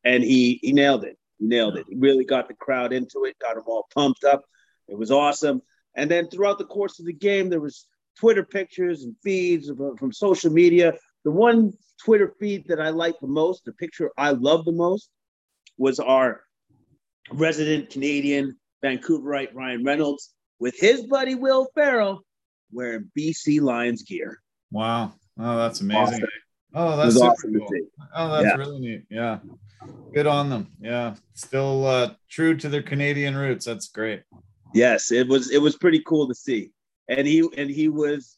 and 0.05 0.23
he 0.23 0.59
he 0.63 0.73
nailed 0.73 1.05
it. 1.05 1.17
Nailed 1.39 1.77
it. 1.77 1.87
He 1.89 1.97
really 1.97 2.25
got 2.25 2.49
the 2.49 2.55
crowd 2.55 2.93
into 2.93 3.25
it, 3.25 3.39
got 3.41 3.55
them 3.55 3.65
all 3.67 3.87
pumped 3.95 4.25
up. 4.25 4.45
It 4.89 4.97
was 4.97 5.11
awesome. 5.11 5.61
And 5.97 6.11
then 6.11 6.29
throughout 6.29 6.59
the 6.59 6.65
course 6.65 6.99
of 6.99 7.07
the 7.07 7.13
game, 7.13 7.49
there 7.49 7.61
was 7.61 7.87
Twitter 8.19 8.45
pictures 8.45 9.05
and 9.05 9.15
feeds 9.23 9.71
uh, 9.71 9.75
from 9.99 10.13
social 10.13 10.51
media. 10.51 10.95
The 11.25 11.31
one 11.31 11.73
Twitter 12.03 12.35
feed 12.39 12.69
that 12.69 12.81
I 12.81 12.91
liked 12.91 13.21
the 13.21 13.27
most, 13.27 13.65
the 13.65 13.73
picture 13.73 14.11
I 14.17 14.31
loved 14.31 14.67
the 14.67 14.73
most, 14.73 15.11
was 15.79 15.99
our 15.99 16.43
resident 17.33 17.91
Canadian 17.91 18.57
Vancouverite 18.85 19.55
Ryan 19.55 19.85
Reynolds 19.85 20.33
with 20.59 20.79
his 20.79 21.07
buddy 21.07 21.35
Will 21.35 21.69
Ferrell 21.75 22.23
wearing 22.73 23.11
BC 23.19 23.61
Lions 23.61 24.03
gear. 24.03 24.41
Wow. 24.71 25.15
Oh, 25.39 25.57
that's 25.59 25.81
amazing. 25.81 26.15
Awesome. 26.15 26.29
Oh, 26.79 26.95
that's 26.95 27.19
awesome 27.19 27.55
cool. 27.55 27.69
Oh, 28.15 28.29
that's 28.33 28.45
yeah. 28.45 28.55
really 28.57 28.81
neat. 28.81 29.03
Yeah. 29.09 29.39
Good 30.13 30.27
on 30.27 30.51
them. 30.51 30.69
Yeah. 30.79 31.15
Still 31.33 31.87
uh, 31.87 32.11
true 32.29 32.55
to 32.55 32.69
their 32.69 32.83
Canadian 32.83 33.35
roots. 33.35 33.65
That's 33.65 33.89
great. 33.89 34.23
Yes, 34.75 35.11
it 35.11 35.27
was 35.27 35.51
it 35.51 35.63
was 35.63 35.77
pretty 35.77 36.03
cool 36.07 36.29
to 36.29 36.35
see. 36.35 36.73
And 37.09 37.27
he 37.27 37.49
and 37.57 37.71
he 37.71 37.89
was 37.89 38.37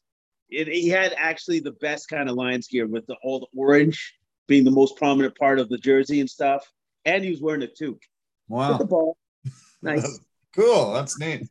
it, 0.51 0.69
he 0.69 0.89
had 0.89 1.15
actually 1.19 1.59
the 1.59 1.73
best 1.73 2.09
kind 2.09 2.31
of 2.31 2.37
Lions 2.37 2.69
gear 2.69 2.87
with 2.87 3.07
the 3.09 3.17
all 3.25 3.41
the 3.41 3.59
orange 3.59 4.15
being 4.47 4.65
the 4.65 4.71
most 4.71 4.97
prominent 4.97 5.37
part 5.37 5.59
of 5.59 5.69
the 5.69 5.79
jersey 5.79 6.21
and 6.21 6.31
stuff. 6.31 6.65
And 7.05 7.25
he 7.25 7.31
was 7.31 7.41
wearing 7.41 7.63
a 7.65 7.67
toque. 7.67 8.03
Wow. 8.49 8.79
the 8.79 8.85
ball. 8.85 9.17
Nice. 9.81 10.19
cool. 10.57 10.93
That's 10.93 11.21
neat. 11.21 11.49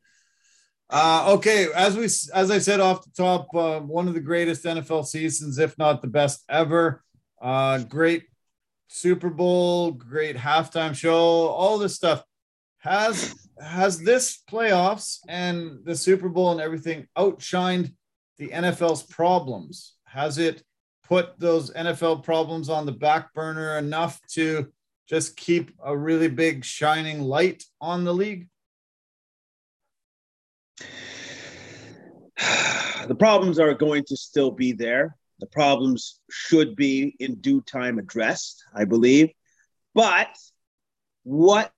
Uh, 0.90 1.34
okay, 1.36 1.68
as 1.76 1.98
we 1.98 2.06
as 2.06 2.50
I 2.50 2.60
said 2.60 2.80
off 2.80 3.04
the 3.04 3.12
top, 3.12 3.54
uh, 3.54 3.80
one 3.82 4.08
of 4.08 4.14
the 4.14 4.22
greatest 4.22 4.64
NFL 4.64 5.06
seasons, 5.06 5.60
if 5.60 5.78
not 5.78 6.02
the 6.02 6.08
best 6.08 6.44
ever. 6.50 7.04
Uh, 7.42 7.80
great 7.80 8.24
Super 8.88 9.30
Bowl, 9.30 9.92
great 9.92 10.38
halftime 10.38 10.96
show, 10.96 11.16
all 11.16 11.78
this 11.78 11.96
stuff. 11.96 12.24
Has 12.80 13.36
has 13.62 14.00
this 14.00 14.42
playoffs 14.50 15.20
and 15.28 15.80
the 15.84 15.96
Super 15.96 16.30
Bowl 16.30 16.52
and 16.52 16.62
everything 16.62 17.08
outshined 17.18 17.94
the 18.38 18.50
NFL's 18.50 19.04
problems? 19.04 19.96
Has 20.06 20.38
it 20.38 20.64
put 21.04 21.38
those 21.40 21.72
NFL 21.72 22.24
problems 22.24 22.70
on 22.70 22.86
the 22.86 22.92
back 22.92 23.34
burner 23.34 23.78
enough 23.78 24.22
to 24.30 24.72
just 25.10 25.36
keep 25.36 25.72
a 25.84 25.98
really 25.98 26.30
big 26.30 26.64
shining 26.64 27.22
light 27.22 27.64
on 27.82 28.06
the 28.06 28.14
league? 28.14 28.48
The 33.08 33.16
problems 33.18 33.60
are 33.60 33.74
going 33.74 34.04
to 34.06 34.18
still 34.18 34.52
be 34.52 34.74
there. 34.74 35.16
The 35.40 35.48
problems 35.48 36.20
should 36.30 36.76
be 36.76 37.16
in 37.20 37.36
due 37.36 37.62
time 37.62 38.00
addressed, 38.00 38.64
I 38.74 38.86
believe. 38.86 39.30
But 39.94 40.36
what 41.24 41.72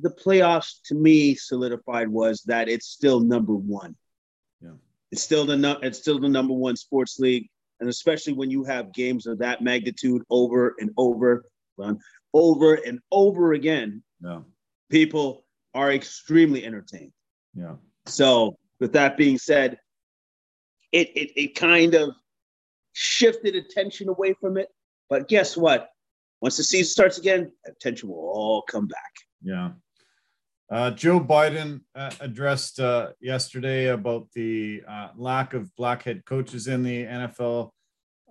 the 0.00 0.10
playoffs 0.10 0.80
to 0.86 0.94
me 0.94 1.34
solidified 1.34 2.08
was 2.08 2.42
that 2.46 2.68
it's 2.68 2.86
still 2.86 3.20
number 3.20 3.54
one. 3.54 3.96
Yeah. 4.60 4.72
It's 5.10 5.22
still 5.22 5.44
the 5.44 5.56
no, 5.56 5.78
it's 5.82 5.98
still 5.98 6.18
the 6.18 6.28
number 6.28 6.54
one 6.54 6.76
sports 6.76 7.18
league. 7.18 7.48
And 7.80 7.88
especially 7.88 8.32
when 8.32 8.50
you 8.50 8.64
have 8.64 8.94
games 8.94 9.26
of 9.26 9.38
that 9.38 9.60
magnitude 9.60 10.22
over 10.30 10.74
and 10.78 10.90
over, 10.96 11.44
over 12.32 12.74
and 12.74 13.00
over 13.10 13.52
again, 13.54 14.02
yeah. 14.20 14.40
people 14.88 15.44
are 15.74 15.90
extremely 15.90 16.64
entertained. 16.64 17.12
Yeah. 17.54 17.74
So 18.06 18.56
with 18.80 18.92
that 18.92 19.16
being 19.16 19.38
said, 19.38 19.78
it, 20.92 21.08
it, 21.16 21.32
it 21.36 21.54
kind 21.54 21.94
of 21.94 22.14
shifted 22.92 23.54
attention 23.54 24.08
away 24.08 24.34
from 24.40 24.56
it. 24.56 24.68
But 25.08 25.28
guess 25.28 25.56
what? 25.56 25.88
Once 26.40 26.56
the 26.56 26.64
season 26.64 26.90
starts 26.90 27.18
again, 27.18 27.52
attention 27.66 28.08
will 28.08 28.16
all 28.16 28.62
come 28.62 28.88
back. 28.88 29.12
Yeah. 29.42 29.70
Uh, 30.70 30.90
Joe 30.90 31.20
Biden 31.20 31.82
uh, 31.94 32.10
addressed 32.20 32.80
uh, 32.80 33.10
yesterday 33.20 33.88
about 33.88 34.28
the 34.34 34.82
uh, 34.88 35.08
lack 35.16 35.52
of 35.52 35.74
black 35.76 36.02
head 36.02 36.24
coaches 36.24 36.66
in 36.66 36.82
the 36.82 37.04
NFL. 37.04 37.70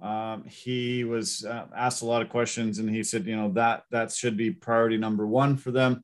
Um, 0.01 0.45
he 0.45 1.03
was 1.03 1.45
uh, 1.45 1.67
asked 1.75 2.01
a 2.01 2.05
lot 2.05 2.23
of 2.23 2.29
questions, 2.29 2.79
and 2.79 2.89
he 2.89 3.03
said, 3.03 3.27
you 3.27 3.35
know, 3.35 3.51
that 3.51 3.83
that 3.91 4.11
should 4.11 4.37
be 4.37 4.49
priority 4.49 4.97
number 4.97 5.27
one 5.27 5.55
for 5.55 5.69
them. 5.69 6.01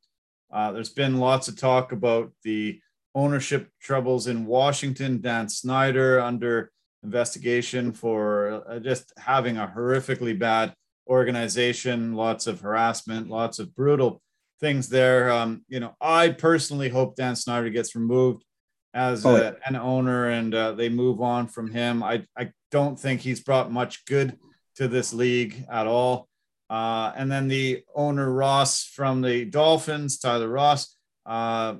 Uh, 0.53 0.71
there's 0.71 0.91
been 0.91 1.17
lots 1.17 1.47
of 1.47 1.57
talk 1.57 1.91
about 1.91 2.31
the 2.43 2.79
ownership 3.17 3.69
troubles 3.81 4.27
in 4.27 4.45
Washington. 4.45 5.19
Dan 5.19 5.49
Snyder 5.49 6.21
under 6.21 6.71
investigation 7.03 7.91
for 7.91 8.63
uh, 8.69 8.79
just 8.79 9.11
having 9.17 9.57
a 9.57 9.73
horrifically 9.75 10.37
bad 10.37 10.73
organization, 11.09 12.13
lots 12.13 12.45
of 12.45 12.61
harassment, 12.61 13.27
lots 13.27 13.57
of 13.57 13.75
brutal 13.75 14.21
things 14.59 14.87
there. 14.89 15.31
Um, 15.31 15.65
you 15.67 15.79
know, 15.79 15.95
I 15.99 16.29
personally 16.29 16.89
hope 16.89 17.15
Dan 17.15 17.35
Snyder 17.35 17.71
gets 17.71 17.95
removed 17.95 18.43
as 18.93 19.25
oh, 19.25 19.35
a, 19.35 19.55
an 19.65 19.75
owner 19.75 20.29
and 20.29 20.53
uh, 20.53 20.73
they 20.73 20.89
move 20.89 21.19
on 21.19 21.47
from 21.47 21.71
him. 21.71 22.03
I, 22.03 22.23
I 22.37 22.51
don't 22.71 22.99
think 22.99 23.21
he's 23.21 23.41
brought 23.41 23.71
much 23.71 24.05
good 24.05 24.37
to 24.75 24.87
this 24.87 25.11
league 25.11 25.65
at 25.71 25.87
all. 25.87 26.27
Uh, 26.69 27.13
and 27.15 27.31
then 27.31 27.47
the 27.47 27.83
owner 27.95 28.31
Ross 28.31 28.83
from 28.83 29.21
the 29.21 29.45
Dolphins, 29.45 30.19
Tyler 30.19 30.49
Ross, 30.49 30.95
uh, 31.25 31.75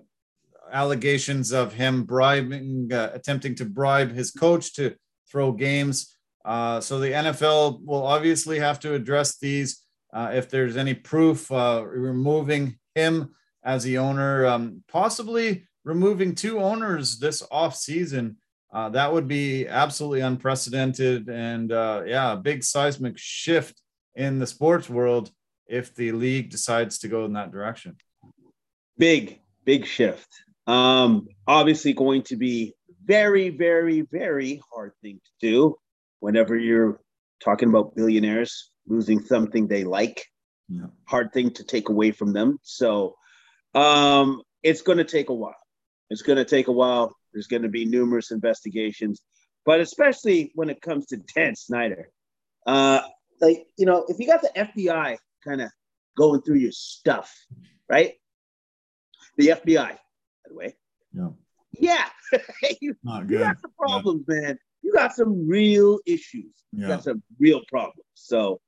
allegations 0.72 1.52
of 1.52 1.74
him 1.74 2.04
bribing, 2.04 2.92
uh, 2.92 3.12
attempting 3.14 3.56
to 3.56 3.66
bribe 3.66 4.12
his 4.12 4.32
coach 4.32 4.74
to 4.76 4.96
throw 5.30 5.52
games. 5.52 6.16
Uh, 6.46 6.80
so 6.80 7.00
the 7.00 7.12
NFL 7.12 7.84
will 7.84 8.06
obviously 8.06 8.60
have 8.60 8.80
to 8.80 8.94
address 8.94 9.38
these. 9.38 9.84
Uh, 10.14 10.32
if 10.34 10.50
there's 10.50 10.78
any 10.78 10.94
proof 10.94 11.52
uh, 11.52 11.84
removing 11.86 12.78
him 12.96 13.34
as 13.64 13.84
the 13.84 13.98
owner, 13.98 14.46
um, 14.46 14.84
possibly 14.88 15.68
removing 15.84 16.34
two 16.34 16.60
owners 16.60 17.20
this 17.20 17.44
off 17.52 17.76
season, 17.76 18.38
uh, 18.74 18.90
that 18.90 19.12
would 19.12 19.28
be 19.28 19.68
absolutely 19.68 20.22
unprecedented 20.22 21.30
and 21.30 21.72
uh, 21.72 22.04
yeah, 22.06 22.34
a 22.34 22.38
big 22.38 22.64
seismic 22.64 23.18
shift 23.18 23.82
in 24.16 24.40
the 24.40 24.48
sports 24.48 24.90
world 24.90 25.32
if 25.68 25.94
the 25.96 26.12
league 26.12 26.50
decides 26.50 27.00
to 27.00 27.08
go 27.08 27.26
in 27.26 27.34
that 27.34 27.52
direction. 27.52 27.98
Big, 28.98 29.40
big 29.66 29.86
shift. 29.86 30.28
Um, 30.68 31.28
obviously, 31.48 31.94
going 31.94 32.24
to 32.24 32.36
be 32.36 32.74
very, 33.04 33.50
very, 33.50 34.02
very 34.02 34.62
hard 34.72 34.92
thing 35.02 35.20
to 35.24 35.32
do 35.40 35.76
whenever 36.20 36.56
you're 36.56 37.00
talking 37.44 37.70
about 37.70 37.96
billionaires 37.96 38.72
losing 38.88 39.22
something 39.24 39.68
they 39.68 39.84
like. 39.84 40.26
Yeah. 40.70 40.88
Hard 41.06 41.32
thing 41.34 41.52
to 41.52 41.64
take 41.64 41.90
away 41.90 42.12
from 42.12 42.34
them. 42.34 42.60
So 42.64 43.16
um, 43.74 44.42
it's 44.64 44.82
going 44.82 44.98
to 44.98 45.06
take 45.06 45.30
a 45.30 45.34
while. 45.34 45.56
It's 46.10 46.22
going 46.22 46.38
to 46.38 46.46
take 46.46 46.68
a 46.68 46.74
while. 46.74 47.16
There's 47.34 47.48
going 47.48 47.64
to 47.64 47.70
be 47.70 47.86
numerous 47.86 48.32
investigations, 48.32 49.22
but 49.66 49.80
especially 49.80 50.52
when 50.56 50.70
it 50.70 50.82
comes 50.82 51.08
to 51.08 51.18
Dan 51.36 51.56
Snyder. 51.56 52.10
Uh, 52.66 53.02
like, 53.40 53.66
you 53.78 53.86
know, 53.86 54.06
if 54.08 54.20
you 54.20 54.28
got 54.28 54.42
the 54.42 54.52
FBI 54.56 55.18
kind 55.46 55.62
of 55.62 55.70
going 56.18 56.42
through 56.42 56.58
your 56.58 56.72
stuff, 56.72 57.34
right? 57.90 58.16
The 59.38 59.50
FBI, 59.50 59.98
by 60.48 60.54
the 60.54 60.56
way. 60.56 60.76
Yeah. 61.14 61.30
Yeah. 62.32 62.40
you, 62.82 62.96
Not 63.04 63.28
good. 63.28 63.40
you 63.40 63.46
got 63.46 63.60
some 63.60 63.72
problems, 63.78 64.26
yeah. 64.30 64.42
man. 64.42 64.60
You 64.82 64.94
got 64.94 65.14
some 65.14 65.48
real 65.48 66.00
issues. 66.06 66.54
Yeah. 66.72 66.82
You 66.82 66.88
got 66.88 67.04
some 67.04 67.24
real 67.40 67.62
problems. 67.68 68.06
So, 68.14 68.60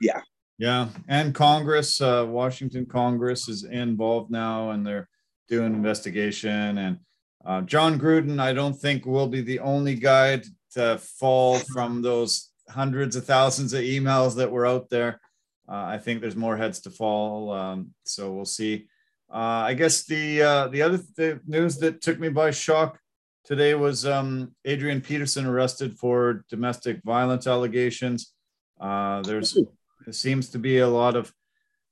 yeah. 0.00 0.20
Yeah. 0.58 0.88
And 1.08 1.34
Congress, 1.34 2.00
uh, 2.00 2.26
Washington 2.28 2.86
Congress 2.86 3.48
is 3.48 3.64
involved 3.64 4.30
now 4.30 4.70
and 4.70 4.86
they're 4.86 5.08
doing 5.48 5.74
investigation. 5.74 6.78
And 6.78 6.98
uh, 7.44 7.62
Jon 7.62 7.98
Gruden, 7.98 8.40
I 8.40 8.52
don't 8.52 8.74
think 8.74 9.06
will 9.06 9.28
be 9.28 9.40
the 9.40 9.60
only 9.60 9.94
guy 9.94 10.42
to 10.72 10.98
fall 10.98 11.58
from 11.58 12.02
those 12.02 12.50
hundreds 12.68 13.16
of 13.16 13.24
thousands 13.24 13.72
of 13.72 13.80
emails 13.82 14.36
that 14.36 14.50
were 14.50 14.66
out 14.66 14.90
there. 14.90 15.20
Uh, 15.68 15.84
I 15.84 15.98
think 15.98 16.20
there's 16.20 16.36
more 16.36 16.56
heads 16.56 16.80
to 16.80 16.90
fall. 16.90 17.52
Um, 17.52 17.94
so 18.04 18.32
we'll 18.32 18.44
see. 18.44 18.88
Uh, 19.30 19.66
I 19.66 19.74
guess 19.74 20.04
the 20.04 20.42
uh, 20.42 20.68
the 20.68 20.82
other 20.82 21.00
th- 21.16 21.40
news 21.46 21.76
that 21.78 22.00
took 22.00 22.18
me 22.18 22.28
by 22.28 22.50
shock 22.50 22.98
today 23.44 23.74
was 23.74 24.06
um, 24.06 24.54
Adrian 24.64 25.00
Peterson 25.00 25.46
arrested 25.46 25.98
for 25.98 26.44
domestic 26.48 27.02
violence 27.04 27.46
allegations. 27.46 28.32
Uh, 28.80 29.22
there's 29.22 29.58
there 30.04 30.12
seems 30.12 30.50
to 30.50 30.58
be 30.58 30.78
a 30.78 30.88
lot 30.88 31.16
of 31.16 31.32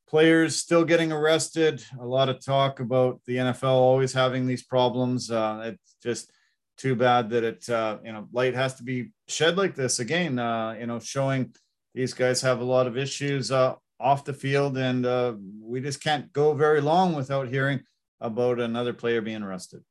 players 0.09 0.57
still 0.57 0.85
getting 0.85 1.13
arrested. 1.13 1.83
A 2.01 2.07
lot 2.07 2.29
of 2.29 2.45
talk 2.45 2.81
about 2.81 3.21
the 3.27 3.37
NFL 3.37 3.65
always 3.65 4.13
having 4.13 4.47
these 4.47 4.63
problems. 4.63 5.31
Uh, 5.31 5.73
it's 5.75 5.97
just 6.03 6.31
too 6.77 6.95
bad 6.95 7.31
that 7.31 7.45
it 7.45 7.69
uh, 7.69 7.99
you 8.05 8.13
know 8.13 8.29
light 8.33 8.55
has 8.55 8.75
to 8.75 8.83
be 8.83 9.13
shed 9.29 9.57
like 9.57 9.75
this 9.75 9.99
again. 9.99 10.39
Uh, 10.39 10.77
you 10.79 10.87
know, 10.87 10.99
showing 10.99 11.55
these 11.95 12.15
guys 12.15 12.41
have 12.43 12.61
a 12.61 12.65
lot 12.65 12.87
of 12.87 12.97
issues 12.97 13.51
uh, 13.51 13.75
off 13.99 14.25
the 14.25 14.35
field, 14.35 14.77
and 14.77 15.07
uh, 15.07 15.35
we 15.61 15.81
just 15.81 16.03
can't 16.03 16.33
go 16.33 16.55
very 16.55 16.81
long 16.81 17.15
without 17.15 17.49
hearing 17.49 17.81
about 18.21 18.61
another 18.61 18.93
player 18.93 19.21
being 19.21 19.43
arrested. 19.43 19.83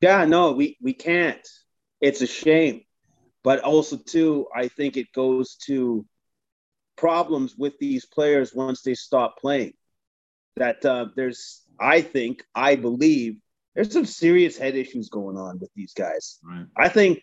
Yeah, 0.00 0.24
no, 0.26 0.52
we 0.52 0.76
we 0.82 0.92
can't. 0.92 1.46
It's 2.00 2.20
a 2.20 2.26
shame, 2.26 2.82
but 3.42 3.60
also 3.60 3.96
too, 3.96 4.46
I 4.54 4.68
think 4.68 4.96
it 4.96 5.12
goes 5.12 5.56
to 5.66 6.04
problems 6.96 7.56
with 7.56 7.78
these 7.78 8.04
players 8.04 8.54
once 8.54 8.82
they 8.82 8.94
stop 8.94 9.38
playing. 9.38 9.72
That 10.56 10.84
uh, 10.84 11.06
there's, 11.16 11.62
I 11.80 12.00
think, 12.00 12.44
I 12.54 12.76
believe, 12.76 13.38
there's 13.74 13.92
some 13.92 14.06
serious 14.06 14.56
head 14.56 14.74
issues 14.74 15.08
going 15.08 15.36
on 15.36 15.58
with 15.58 15.70
these 15.74 15.92
guys. 15.92 16.38
Right. 16.42 16.66
I 16.76 16.88
think 16.88 17.20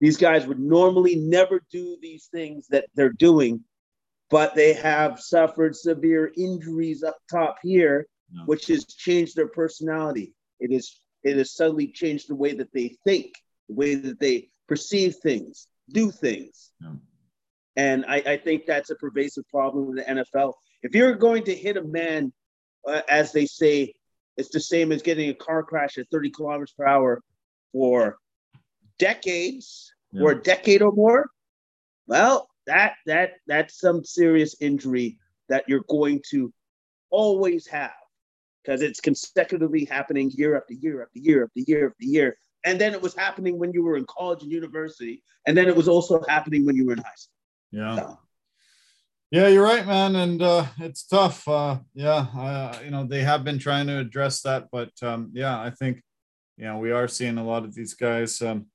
these 0.00 0.16
guys 0.16 0.46
would 0.46 0.58
normally 0.58 1.16
never 1.16 1.60
do 1.70 1.96
these 2.00 2.28
things 2.32 2.66
that 2.68 2.86
they're 2.94 3.12
doing, 3.12 3.62
but 4.30 4.54
they 4.54 4.72
have 4.72 5.20
suffered 5.20 5.76
severe 5.76 6.32
injuries 6.36 7.02
up 7.02 7.16
top 7.30 7.56
here, 7.62 8.06
No. 8.32 8.42
which 8.46 8.66
has 8.68 8.84
changed 8.86 9.36
their 9.36 9.48
personality. 9.48 10.32
It 10.58 10.72
is 10.72 11.00
it 11.22 11.36
has 11.36 11.52
suddenly 11.54 11.88
changed 11.88 12.28
the 12.28 12.34
way 12.34 12.54
that 12.54 12.72
they 12.72 12.96
think, 13.04 13.34
the 13.68 13.74
way 13.74 13.94
that 13.94 14.18
they 14.20 14.48
perceive 14.68 15.16
things, 15.16 15.66
do 15.90 16.10
things. 16.10 16.70
Yeah. 16.80 16.94
And 17.76 18.04
I, 18.06 18.16
I 18.26 18.36
think 18.38 18.64
that's 18.66 18.90
a 18.90 18.94
pervasive 18.94 19.44
problem 19.48 19.90
in 19.90 19.94
the 19.96 20.24
NFL. 20.24 20.54
If 20.82 20.94
you're 20.94 21.14
going 21.14 21.44
to 21.44 21.54
hit 21.54 21.76
a 21.76 21.82
man, 21.84 22.32
uh, 22.88 23.02
as 23.08 23.32
they 23.32 23.44
say, 23.46 23.92
it's 24.38 24.48
the 24.48 24.60
same 24.60 24.92
as 24.92 25.02
getting 25.02 25.28
a 25.28 25.34
car 25.34 25.62
crash 25.62 25.98
at 25.98 26.06
30 26.10 26.30
kilometers 26.30 26.72
per 26.72 26.86
hour 26.86 27.20
for 27.72 28.16
decades 29.00 29.92
Yeah. 30.12 30.22
or 30.22 30.30
a 30.32 30.42
decade 30.42 30.82
or 30.82 30.92
more. 30.92 31.22
Well, 32.06 32.48
that 32.66 32.92
that 33.06 33.30
that's 33.46 33.78
some 33.80 34.04
serious 34.04 34.52
injury 34.60 35.18
that 35.48 35.64
you're 35.68 35.86
going 35.88 36.22
to 36.30 36.52
always 37.10 37.66
have 37.66 38.00
because 38.62 38.82
it's 38.82 39.00
consecutively 39.00 39.84
happening 39.84 40.30
year 40.40 40.56
after 40.56 40.74
year 40.74 41.02
after 41.02 41.18
year 41.18 41.44
after 41.44 41.60
year 41.70 41.88
after 41.88 42.04
year. 42.04 42.36
And 42.66 42.78
then 42.80 42.92
it 42.92 43.00
was 43.00 43.14
happening 43.14 43.58
when 43.58 43.72
you 43.72 43.82
were 43.82 43.96
in 43.96 44.04
college 44.04 44.42
and 44.42 44.52
university, 44.52 45.22
and 45.46 45.56
then 45.56 45.66
it 45.66 45.74
was 45.74 45.88
also 45.88 46.22
happening 46.28 46.66
when 46.66 46.76
you 46.76 46.84
were 46.86 46.92
in 46.92 46.98
high 46.98 47.20
school. 47.22 47.40
Yeah. 47.72 47.96
So, 47.96 48.18
Yeah, 49.30 49.48
you're 49.48 49.64
right, 49.72 49.86
man, 49.86 50.16
and 50.16 50.42
uh, 50.42 50.66
it's 50.78 51.04
tough. 51.06 51.46
Uh, 51.48 51.78
yeah, 51.94 52.26
uh, 52.36 52.78
you 52.84 52.90
know 52.90 53.04
they 53.12 53.22
have 53.22 53.42
been 53.44 53.58
trying 53.58 53.86
to 53.86 53.98
address 53.98 54.42
that, 54.42 54.68
but 54.70 54.90
um, 55.02 55.30
yeah, 55.32 55.56
I 55.68 55.70
think 55.70 56.02
you 56.58 56.64
know 56.66 56.78
we 56.84 56.90
are 56.90 57.08
seeing 57.08 57.38
a 57.38 57.44
lot 57.52 57.64
of 57.64 57.72
these 57.74 57.94
guys 57.94 58.42
um, 58.42 58.66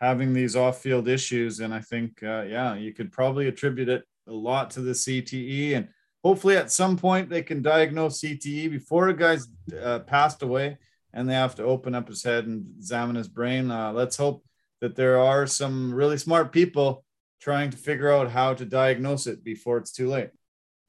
having 0.00 0.32
these 0.32 0.56
off-field 0.56 1.08
issues, 1.08 1.60
and 1.60 1.74
I 1.74 1.80
think 1.80 2.22
uh, 2.22 2.42
yeah, 2.42 2.74
you 2.74 2.92
could 2.92 3.12
probably 3.12 3.48
attribute 3.48 3.88
it 3.88 4.04
a 4.26 4.32
lot 4.32 4.70
to 4.70 4.80
the 4.80 4.92
CTE, 4.92 5.76
and 5.76 5.88
hopefully 6.22 6.56
at 6.56 6.70
some 6.70 6.96
point 6.96 7.28
they 7.28 7.42
can 7.42 7.62
diagnose 7.62 8.20
CTE 8.20 8.70
before 8.70 9.08
a 9.08 9.16
guy's 9.16 9.48
uh, 9.82 10.00
passed 10.00 10.42
away, 10.42 10.78
and 11.12 11.28
they 11.28 11.34
have 11.34 11.54
to 11.56 11.64
open 11.64 11.94
up 11.94 12.08
his 12.08 12.22
head 12.22 12.46
and 12.46 12.66
examine 12.76 13.16
his 13.16 13.28
brain. 13.28 13.70
Uh, 13.70 13.92
let's 13.92 14.16
hope 14.16 14.44
that 14.80 14.94
there 14.94 15.18
are 15.18 15.46
some 15.46 15.92
really 15.92 16.18
smart 16.18 16.52
people 16.52 17.04
trying 17.40 17.70
to 17.70 17.76
figure 17.76 18.10
out 18.10 18.30
how 18.30 18.54
to 18.54 18.64
diagnose 18.64 19.26
it 19.26 19.42
before 19.44 19.78
it's 19.78 19.92
too 19.92 20.08
late. 20.08 20.30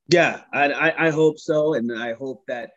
yeah, 0.10 0.42
I, 0.54 0.72
I 0.72 1.08
I 1.08 1.10
hope 1.12 1.40
so, 1.40 1.74
and 1.74 1.92
I 1.98 2.14
hope 2.14 2.44
that 2.48 2.72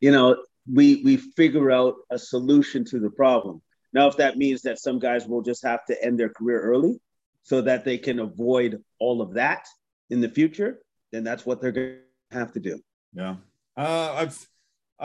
you 0.00 0.10
know 0.12 0.36
we 0.72 1.02
we 1.04 1.16
figure 1.16 1.70
out 1.70 1.94
a 2.10 2.18
solution 2.18 2.84
to 2.86 2.98
the 2.98 3.10
problem. 3.10 3.62
Now, 3.96 4.06
if 4.08 4.16
that 4.18 4.36
means 4.36 4.60
that 4.62 4.78
some 4.78 4.98
guys 4.98 5.26
will 5.26 5.40
just 5.40 5.62
have 5.64 5.82
to 5.86 5.94
end 6.04 6.20
their 6.20 6.28
career 6.28 6.60
early 6.60 7.00
so 7.44 7.62
that 7.62 7.82
they 7.86 7.96
can 7.96 8.18
avoid 8.20 8.82
all 8.98 9.22
of 9.22 9.32
that 9.34 9.66
in 10.10 10.20
the 10.20 10.28
future, 10.28 10.80
then 11.12 11.24
that's 11.24 11.46
what 11.46 11.56
they're 11.60 11.72
going 11.72 11.96
to 12.30 12.38
have 12.38 12.52
to 12.52 12.60
do. 12.60 12.78
Yeah. 13.14 13.36
Uh, 13.74 14.12
I've 14.20 14.38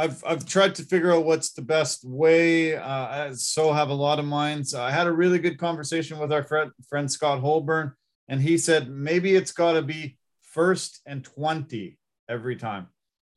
I've 0.01 0.23
I've 0.25 0.45
tried 0.45 0.75
to 0.75 0.83
figure 0.83 1.13
out 1.13 1.23
what's 1.23 1.53
the 1.53 1.61
best 1.61 2.03
way. 2.03 2.75
Uh, 2.75 3.07
I 3.15 3.31
so 3.33 3.71
have 3.71 3.91
a 3.91 3.93
lot 4.07 4.19
of 4.19 4.25
minds. 4.25 4.73
I 4.73 4.91
had 4.91 5.07
a 5.07 5.11
really 5.11 5.39
good 5.39 5.57
conversation 5.57 6.19
with 6.19 6.33
our 6.33 6.43
friend, 6.43 6.71
friend 6.89 7.09
Scott 7.09 7.39
Holborn, 7.39 7.93
and 8.27 8.41
he 8.41 8.57
said 8.57 8.89
maybe 8.89 9.35
it's 9.35 9.53
got 9.53 9.73
to 9.73 9.81
be 9.81 10.17
first 10.41 11.01
and 11.05 11.23
twenty 11.23 11.97
every 12.27 12.57
time. 12.57 12.87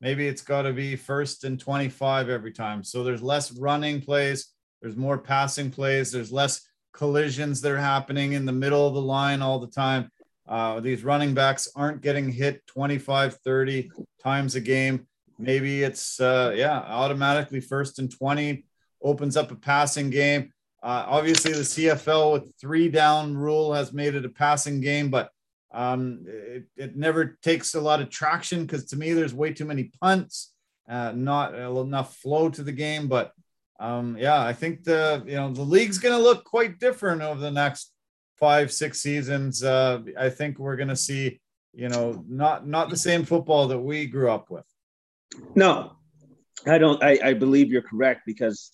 Maybe 0.01 0.27
it's 0.27 0.41
got 0.41 0.63
to 0.63 0.73
be 0.73 0.97
first 0.97 1.45
and 1.45 1.57
twenty-five 1.57 2.29
every 2.29 2.51
time. 2.51 2.83
So 2.83 3.03
there's 3.05 3.23
less 3.23 3.53
running 3.53 4.01
plays. 4.01 4.54
There's 4.81 4.95
more 4.95 5.17
passing 5.17 5.71
plays. 5.71 6.11
There's 6.11 6.31
less 6.31 6.61
collisions 6.93 7.61
that 7.61 7.71
are 7.71 7.77
happening 7.77 8.33
in 8.33 8.45
the 8.45 8.51
middle 8.51 8.87
of 8.87 8.93
the 8.93 9.01
line 9.01 9.41
all 9.41 9.59
the 9.59 9.67
time. 9.67 10.11
Uh, 10.47 10.79
these 10.79 11.03
running 11.03 11.33
backs 11.33 11.67
aren't 11.75 12.01
getting 12.01 12.31
hit 12.31 12.65
25, 12.67 13.37
30 13.37 13.91
times 14.21 14.55
a 14.55 14.61
game. 14.61 15.07
Maybe 15.37 15.83
it's, 15.83 16.19
uh, 16.19 16.53
yeah, 16.55 16.79
automatically 16.79 17.59
first 17.59 17.99
and 17.99 18.11
20 18.11 18.63
opens 19.01 19.35
up 19.35 19.51
a 19.51 19.55
passing 19.55 20.09
game. 20.09 20.53
Uh, 20.81 21.03
obviously, 21.07 21.51
the 21.51 21.59
CFL 21.61 22.33
with 22.33 22.53
three 22.61 22.89
down 22.89 23.35
rule 23.35 23.73
has 23.73 23.91
made 23.91 24.13
it 24.13 24.23
a 24.23 24.29
passing 24.29 24.81
game, 24.81 25.09
but 25.09 25.29
um, 25.73 26.23
it, 26.27 26.65
it 26.77 26.95
never 26.95 27.37
takes 27.41 27.73
a 27.73 27.81
lot 27.81 28.01
of 28.01 28.09
traction 28.09 28.61
because 28.61 28.85
to 28.85 28.95
me, 28.95 29.13
there's 29.13 29.33
way 29.33 29.51
too 29.51 29.65
many 29.65 29.91
punts, 29.99 30.53
uh, 30.87 31.11
not 31.11 31.55
enough 31.55 32.15
flow 32.17 32.49
to 32.49 32.61
the 32.61 32.71
game. 32.71 33.07
But 33.07 33.31
um, 33.79 34.17
yeah, 34.17 34.41
I 34.41 34.53
think 34.53 34.83
the 34.83 35.23
you 35.25 35.35
know 35.35 35.51
the 35.51 35.61
league's 35.61 35.97
going 35.97 36.15
to 36.15 36.21
look 36.21 36.43
quite 36.43 36.79
different 36.79 37.21
over 37.21 37.39
the 37.39 37.51
next 37.51 37.91
five 38.37 38.71
six 38.71 38.99
seasons. 39.01 39.63
Uh, 39.63 40.01
I 40.17 40.29
think 40.29 40.59
we're 40.59 40.75
going 40.75 40.89
to 40.89 40.95
see 40.95 41.39
you 41.73 41.89
know 41.89 42.23
not 42.27 42.67
not 42.67 42.89
the 42.89 42.97
same 42.97 43.25
football 43.25 43.67
that 43.67 43.79
we 43.79 44.05
grew 44.05 44.31
up 44.31 44.49
with. 44.49 44.65
No, 45.55 45.97
I 46.65 46.77
don't. 46.77 47.03
I, 47.03 47.19
I 47.23 47.33
believe 47.33 47.71
you're 47.71 47.81
correct 47.81 48.21
because 48.25 48.71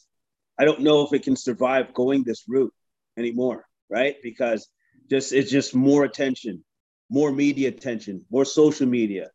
I 0.60 0.66
don't 0.66 0.82
know 0.82 1.06
if 1.06 1.14
it 1.14 1.24
can 1.24 1.36
survive 1.36 1.94
going 1.94 2.24
this 2.24 2.44
route 2.48 2.74
anymore, 3.18 3.66
right? 3.90 4.16
Because 4.22 4.68
just 5.10 5.34
it's 5.34 5.50
just 5.50 5.74
more 5.74 6.04
attention, 6.04 6.64
more 7.10 7.32
media 7.32 7.70
attention, 7.70 8.24
more 8.30 8.46
social 8.46 8.88
media, 8.88 9.32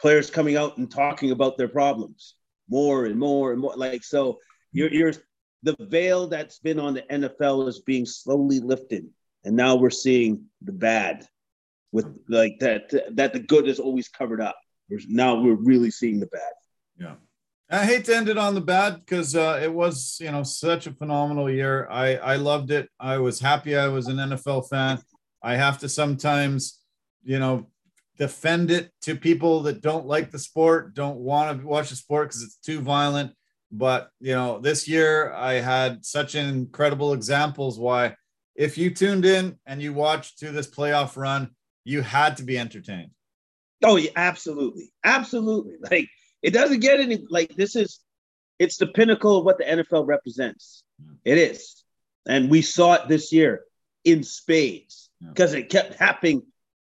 players 0.00 0.30
coming 0.30 0.56
out 0.56 0.76
and 0.76 0.90
talking 0.90 1.30
about 1.30 1.56
their 1.56 1.68
problems 1.68 2.34
more 2.68 3.04
and 3.06 3.18
more 3.18 3.52
and 3.52 3.60
more. 3.60 3.76
Like 3.76 4.04
so, 4.04 4.38
you're 4.74 4.92
you're 4.92 5.12
the 5.62 5.76
veil 5.80 6.26
that's 6.26 6.58
been 6.58 6.78
on 6.78 6.92
the 6.92 7.02
NFL 7.02 7.66
is 7.68 7.80
being 7.80 8.04
slowly 8.04 8.60
lifted, 8.60 9.08
and 9.44 9.56
now 9.56 9.76
we're 9.76 9.88
seeing 9.88 10.44
the 10.60 10.72
bad 10.72 11.26
with 11.92 12.06
like 12.28 12.58
that 12.58 12.90
that 13.16 13.32
the 13.32 13.38
good 13.38 13.66
is 13.66 13.78
always 13.78 14.08
covered 14.08 14.42
up. 14.42 14.58
Now 15.08 15.40
we're 15.40 15.54
really 15.54 15.90
seeing 15.90 16.20
the 16.20 16.26
bad. 16.26 16.52
Yeah. 17.00 17.14
I 17.70 17.86
hate 17.86 18.04
to 18.04 18.16
end 18.16 18.28
it 18.28 18.36
on 18.36 18.54
the 18.54 18.60
bad 18.60 19.00
because 19.00 19.34
uh, 19.34 19.58
it 19.62 19.72
was, 19.72 20.18
you 20.20 20.30
know, 20.30 20.42
such 20.42 20.86
a 20.86 20.92
phenomenal 20.92 21.50
year. 21.50 21.88
I 21.90 22.16
I 22.16 22.36
loved 22.36 22.70
it. 22.70 22.90
I 23.00 23.18
was 23.18 23.40
happy 23.40 23.76
I 23.76 23.88
was 23.88 24.08
an 24.08 24.16
NFL 24.16 24.68
fan. 24.68 24.98
I 25.42 25.56
have 25.56 25.78
to 25.78 25.88
sometimes, 25.88 26.80
you 27.22 27.38
know, 27.38 27.68
defend 28.18 28.70
it 28.70 28.90
to 29.02 29.16
people 29.16 29.62
that 29.62 29.80
don't 29.80 30.06
like 30.06 30.30
the 30.30 30.38
sport, 30.38 30.94
don't 30.94 31.18
want 31.18 31.60
to 31.60 31.66
watch 31.66 31.90
the 31.90 31.96
sport 31.96 32.28
because 32.28 32.42
it's 32.42 32.56
too 32.56 32.80
violent. 32.80 33.32
But 33.76 34.10
you 34.20 34.34
know, 34.34 34.60
this 34.60 34.86
year 34.86 35.32
I 35.32 35.54
had 35.54 36.04
such 36.04 36.36
incredible 36.36 37.12
examples 37.12 37.76
why 37.78 38.14
if 38.54 38.78
you 38.78 38.94
tuned 38.94 39.24
in 39.24 39.58
and 39.66 39.82
you 39.82 39.92
watched 39.92 40.38
to 40.38 40.52
this 40.52 40.68
playoff 40.70 41.16
run, 41.16 41.50
you 41.84 42.00
had 42.02 42.36
to 42.36 42.44
be 42.44 42.56
entertained. 42.56 43.10
Oh, 43.82 43.96
yeah, 43.96 44.12
absolutely. 44.14 44.92
Absolutely. 45.02 45.74
Like 45.90 46.08
it 46.40 46.52
doesn't 46.52 46.80
get 46.80 47.00
any 47.00 47.24
like 47.28 47.54
this 47.56 47.74
is 47.74 47.98
it's 48.60 48.76
the 48.76 48.86
pinnacle 48.86 49.38
of 49.38 49.44
what 49.44 49.58
the 49.58 49.64
NFL 49.64 50.06
represents. 50.06 50.84
It 51.24 51.36
is. 51.38 51.82
And 52.26 52.48
we 52.48 52.62
saw 52.62 52.94
it 52.94 53.08
this 53.08 53.32
year 53.32 53.62
in 54.04 54.22
spades 54.22 55.10
Yeah. 55.20 55.30
because 55.30 55.52
it 55.52 55.68
kept 55.68 55.94
happening 55.94 56.42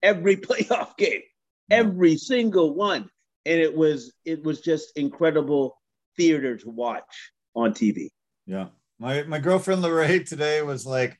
every 0.01 0.35
playoff 0.47 0.97
game, 0.97 1.21
Yeah. 1.69 1.77
every 1.77 2.17
single 2.17 2.73
one. 2.75 3.09
And 3.45 3.59
it 3.61 3.73
was 3.75 4.11
it 4.25 4.43
was 4.43 4.59
just 4.59 4.97
incredible 4.97 5.77
theater 6.17 6.57
to 6.57 6.69
watch 6.69 7.31
on 7.55 7.73
TV. 7.73 8.09
Yeah. 8.45 8.67
My 8.99 9.23
my 9.23 9.39
girlfriend 9.39 9.81
Lorraine 9.81 10.23
today 10.25 10.61
was 10.61 10.85
like, 10.85 11.19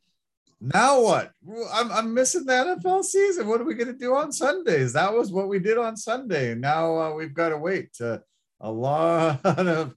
now 0.61 1.01
what? 1.01 1.31
I'm 1.73 1.91
I'm 1.91 2.13
missing 2.13 2.45
the 2.45 2.53
NFL 2.53 3.03
season. 3.03 3.47
What 3.47 3.59
are 3.59 3.65
we 3.65 3.75
gonna 3.75 3.93
do 3.93 4.15
on 4.15 4.31
Sundays? 4.31 4.93
That 4.93 5.13
was 5.13 5.31
what 5.31 5.49
we 5.49 5.59
did 5.59 5.77
on 5.77 5.97
Sunday. 5.97 6.55
Now 6.55 6.97
uh, 6.97 7.13
we've 7.13 7.33
got 7.33 7.49
to 7.49 7.57
wait 7.57 7.89
uh, 7.99 8.19
a 8.61 8.71
lot 8.71 9.41
of 9.45 9.93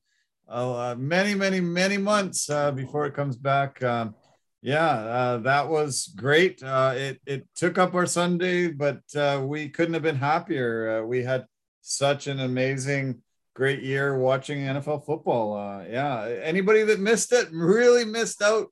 uh, 0.48 0.96
many 0.98 1.34
many 1.34 1.60
many 1.60 1.98
months 1.98 2.50
uh, 2.50 2.72
before 2.72 3.06
it 3.06 3.14
comes 3.14 3.36
back. 3.36 3.80
Um, 3.82 4.16
yeah, 4.60 4.88
uh, 4.88 5.36
that 5.38 5.68
was 5.68 6.12
great. 6.16 6.60
Uh, 6.62 6.94
it 6.96 7.20
it 7.26 7.46
took 7.54 7.78
up 7.78 7.94
our 7.94 8.06
Sunday, 8.06 8.68
but 8.68 9.02
we 9.42 9.68
couldn't 9.68 9.94
have 9.94 10.02
been 10.02 10.16
happier. 10.16 11.06
We 11.06 11.22
had 11.22 11.46
such 11.82 12.26
an 12.26 12.40
amazing 12.40 13.22
great 13.56 13.82
year 13.82 14.18
watching 14.18 14.58
NFL 14.60 15.06
football. 15.06 15.56
Uh, 15.56 15.82
yeah, 15.90 16.28
anybody 16.42 16.82
that 16.82 17.00
missed 17.00 17.32
it 17.32 17.48
really 17.50 18.04
missed 18.04 18.42
out. 18.42 18.66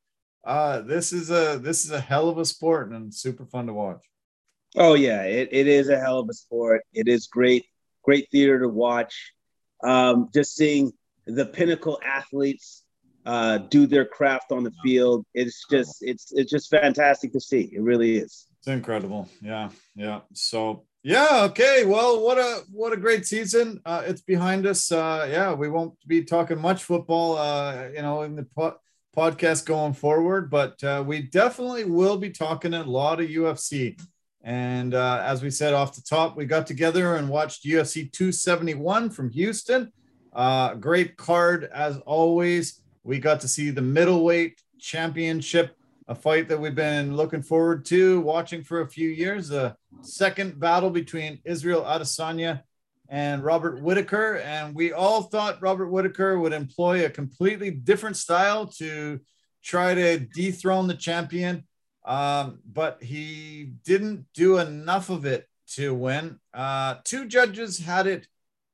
Uh, 0.45 0.83
this 0.83 1.11
is 1.11 1.31
a 1.31 1.59
this 1.59 1.87
is 1.87 1.91
a 1.91 2.01
hell 2.01 2.29
of 2.29 2.37
a 2.37 2.45
sport 2.45 2.91
and 2.91 3.13
super 3.13 3.47
fun 3.47 3.67
to 3.67 3.73
watch. 3.73 4.05
Oh 4.77 4.93
yeah, 4.93 5.23
it, 5.23 5.49
it 5.53 5.67
is 5.67 5.89
a 5.89 5.99
hell 5.99 6.19
of 6.19 6.29
a 6.29 6.35
sport. 6.35 6.83
It 6.93 7.09
is 7.09 7.27
great, 7.27 7.65
great 8.03 8.29
theater 8.31 8.61
to 8.61 8.69
watch. 8.69 9.33
Um, 9.83 10.29
just 10.35 10.55
seeing 10.55 10.93
the 11.27 11.47
pinnacle 11.47 11.99
athletes 12.05 12.85
uh, 13.25 13.59
do 13.59 13.87
their 13.87 14.05
craft 14.05 14.53
on 14.53 14.65
the 14.65 14.73
field. 14.83 15.25
It's 15.33 15.65
just 15.71 15.97
it's 16.03 16.31
it's 16.33 16.51
just 16.51 16.69
fantastic 16.69 17.33
to 17.33 17.41
see. 17.41 17.71
It 17.73 17.81
really 17.81 18.19
is. 18.19 18.47
It's 18.59 18.69
incredible. 18.69 19.31
Yeah, 19.41 19.71
yeah. 19.97 20.21
So 20.35 20.85
yeah, 21.05 21.43
okay. 21.51 21.85
Well, 21.85 22.25
what 22.25 22.39
a 22.39 22.63
what 22.73 22.95
a 22.95 22.97
great 22.97 23.27
season. 23.27 23.79
Uh, 23.85 24.03
it's 24.07 24.23
behind 24.23 24.67
us. 24.67 24.91
Uh, 24.91 25.29
yeah, 25.31 25.53
we 25.53 25.69
won't 25.69 25.95
be 26.09 26.25
talking 26.25 26.59
much 26.59 26.83
football. 26.83 27.37
Uh, 27.37 27.89
you 27.95 28.01
know, 28.01 28.23
in 28.23 28.35
the 28.35 28.45
po- 28.57 28.79
podcast 29.15 29.67
going 29.67 29.93
forward, 29.93 30.51
but 30.51 30.83
uh, 30.83 31.05
we 31.07 31.21
definitely 31.21 31.85
will 31.85 32.17
be 32.17 32.31
talking 32.31 32.73
a 32.73 32.83
lot 32.83 33.21
of 33.21 33.29
UFC. 33.29 34.01
And 34.43 34.95
uh, 34.95 35.23
as 35.25 35.43
we 35.43 35.51
said 35.51 35.75
off 35.75 35.95
the 35.95 36.03
top, 36.03 36.39
we 36.39 36.47
got 36.47 36.67
together 36.67 37.17
and 37.17 37.29
watched 37.29 37.65
UFC 37.65 38.11
271 38.11 39.11
from 39.11 39.31
Houston. 39.31 39.93
Uh, 40.33 40.75
great 40.75 41.19
card 41.19 41.65
as 41.73 41.99
always. 41.99 42.81
We 43.03 43.19
got 43.19 43.41
to 43.41 43.49
see 43.49 43.71
the 43.71 43.83
middleweight 43.83 44.61
championship, 44.79 45.77
a 46.09 46.15
fight 46.15 46.49
that 46.49 46.61
we've 46.61 46.75
been 46.75 47.17
looking 47.17 47.43
forward 47.43 47.85
to 47.87 48.21
watching 48.21 48.63
for 48.63 48.81
a 48.81 48.89
few 48.89 49.09
years. 49.09 49.51
A 49.51 49.77
second 50.03 50.61
battle 50.61 50.91
between 50.91 51.41
Israel 51.45 51.83
Adesanya 51.83 52.63
and 53.09 53.43
Robert 53.45 53.83
Whitaker. 53.83 54.37
And 54.39 54.75
we 54.75 54.93
all 54.93 55.23
thought 55.23 55.63
Robert 55.63 55.89
Whitaker 55.89 56.39
would 56.39 56.53
employ 56.53 57.05
a 57.05 57.11
completely 57.11 57.71
different 57.71 58.17
style 58.17 58.67
to 58.79 59.21
try 59.63 59.95
to 59.95 60.19
dethrone 60.19 60.87
the 60.89 60.95
champion 60.95 61.65
um, 62.05 62.59
but 62.71 63.03
he 63.03 63.73
didn't 63.85 64.27
do 64.35 64.59
enough 64.59 65.11
of 65.11 65.25
it 65.25 65.49
to 65.69 65.95
win. 65.95 66.39
Uh, 66.53 66.97
two 67.05 67.27
judges 67.27 67.79
had 67.79 68.07
it 68.07 68.29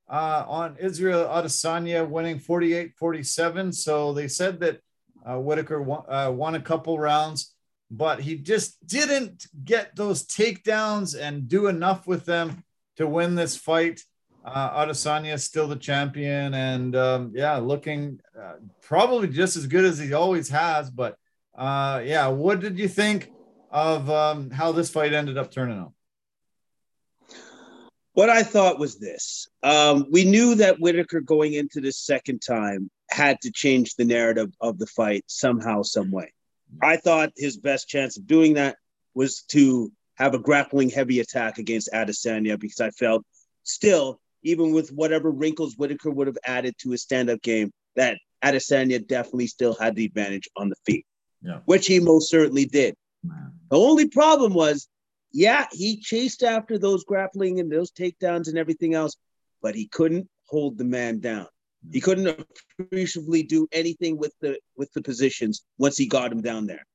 uh, 0.09 0.43
on 0.47 0.75
Israel 0.77 1.25
Adesanya 1.25 2.07
winning 2.07 2.39
48 2.39 2.93
47. 2.97 3.71
So 3.71 4.13
they 4.13 4.27
said 4.27 4.59
that 4.59 4.81
uh, 5.25 5.37
Whitaker 5.37 5.81
won, 5.81 6.03
uh, 6.07 6.31
won 6.31 6.55
a 6.55 6.61
couple 6.61 6.97
rounds, 6.97 7.53
but 7.89 8.21
he 8.21 8.35
just 8.35 8.85
didn't 8.85 9.47
get 9.63 9.95
those 9.95 10.25
takedowns 10.25 11.19
and 11.19 11.47
do 11.47 11.67
enough 11.67 12.07
with 12.07 12.25
them 12.25 12.63
to 12.97 13.07
win 13.07 13.35
this 13.35 13.55
fight. 13.55 14.01
Uh, 14.43 14.85
Adesanya 14.85 15.33
is 15.33 15.43
still 15.43 15.67
the 15.67 15.75
champion, 15.75 16.53
and 16.53 16.95
um, 16.95 17.31
yeah, 17.35 17.57
looking 17.57 18.19
uh, 18.39 18.53
probably 18.81 19.27
just 19.27 19.55
as 19.55 19.67
good 19.67 19.85
as 19.85 19.99
he 19.99 20.13
always 20.13 20.49
has. 20.49 20.89
But 20.89 21.15
uh, 21.55 22.01
yeah, 22.03 22.27
what 22.27 22.59
did 22.59 22.79
you 22.79 22.87
think 22.87 23.31
of 23.69 24.09
um, 24.09 24.49
how 24.49 24.71
this 24.71 24.89
fight 24.89 25.13
ended 25.13 25.37
up 25.37 25.51
turning 25.51 25.77
out? 25.77 25.93
What 28.13 28.29
I 28.29 28.41
thought 28.41 28.79
was 28.79 28.97
this: 28.97 29.47
um, 29.61 30.07
we 30.09 30.25
knew 30.25 30.55
that 30.55 30.79
Whitaker 30.79 31.21
going 31.21 31.53
into 31.53 31.79
this 31.79 31.99
second 31.99 32.39
time 32.39 32.89
had 33.11 33.39
to 33.41 33.51
change 33.51 33.95
the 33.95 34.05
narrative 34.05 34.51
of 34.59 34.77
the 34.77 34.87
fight 34.87 35.23
somehow, 35.27 35.81
some 35.83 36.11
way. 36.11 36.33
I 36.81 36.97
thought 36.97 37.33
his 37.35 37.57
best 37.57 37.87
chance 37.87 38.17
of 38.17 38.27
doing 38.27 38.53
that 38.53 38.77
was 39.13 39.43
to 39.49 39.91
have 40.15 40.33
a 40.33 40.39
grappling 40.39 40.89
heavy 40.89 41.19
attack 41.19 41.57
against 41.57 41.89
Adesanya 41.93 42.59
because 42.59 42.79
I 42.79 42.91
felt 42.91 43.25
still, 43.63 44.19
even 44.43 44.71
with 44.71 44.89
whatever 44.91 45.29
wrinkles 45.29 45.75
Whitaker 45.77 46.11
would 46.11 46.27
have 46.27 46.37
added 46.45 46.75
to 46.79 46.91
his 46.91 47.01
stand-up 47.01 47.41
game, 47.41 47.71
that 47.95 48.17
Adesanya 48.43 49.05
definitely 49.05 49.47
still 49.47 49.73
had 49.73 49.95
the 49.95 50.05
advantage 50.05 50.47
on 50.55 50.69
the 50.69 50.75
feet 50.85 51.05
yeah. 51.41 51.59
which 51.65 51.87
he 51.87 51.99
most 51.99 52.29
certainly 52.29 52.65
did. 52.65 52.95
Man. 53.23 53.51
The 53.69 53.77
only 53.77 54.07
problem 54.07 54.53
was, 54.53 54.87
yeah, 55.31 55.67
he 55.71 55.97
chased 55.97 56.43
after 56.43 56.77
those 56.77 57.03
grappling 57.03 57.59
and 57.59 57.71
those 57.71 57.91
takedowns 57.91 58.47
and 58.47 58.57
everything 58.57 58.93
else, 58.93 59.15
but 59.61 59.75
he 59.75 59.87
couldn't 59.87 60.27
hold 60.47 60.77
the 60.77 60.83
man 60.83 61.19
down. 61.19 61.47
He 61.89 61.99
couldn't 61.99 62.45
appreciably 62.79 63.43
do 63.43 63.67
anything 63.71 64.17
with 64.17 64.33
the 64.39 64.59
with 64.77 64.91
the 64.93 65.01
positions 65.01 65.63
once 65.77 65.97
he 65.97 66.05
got 66.05 66.31
him 66.31 66.41
down 66.41 66.67
there. 66.67 66.85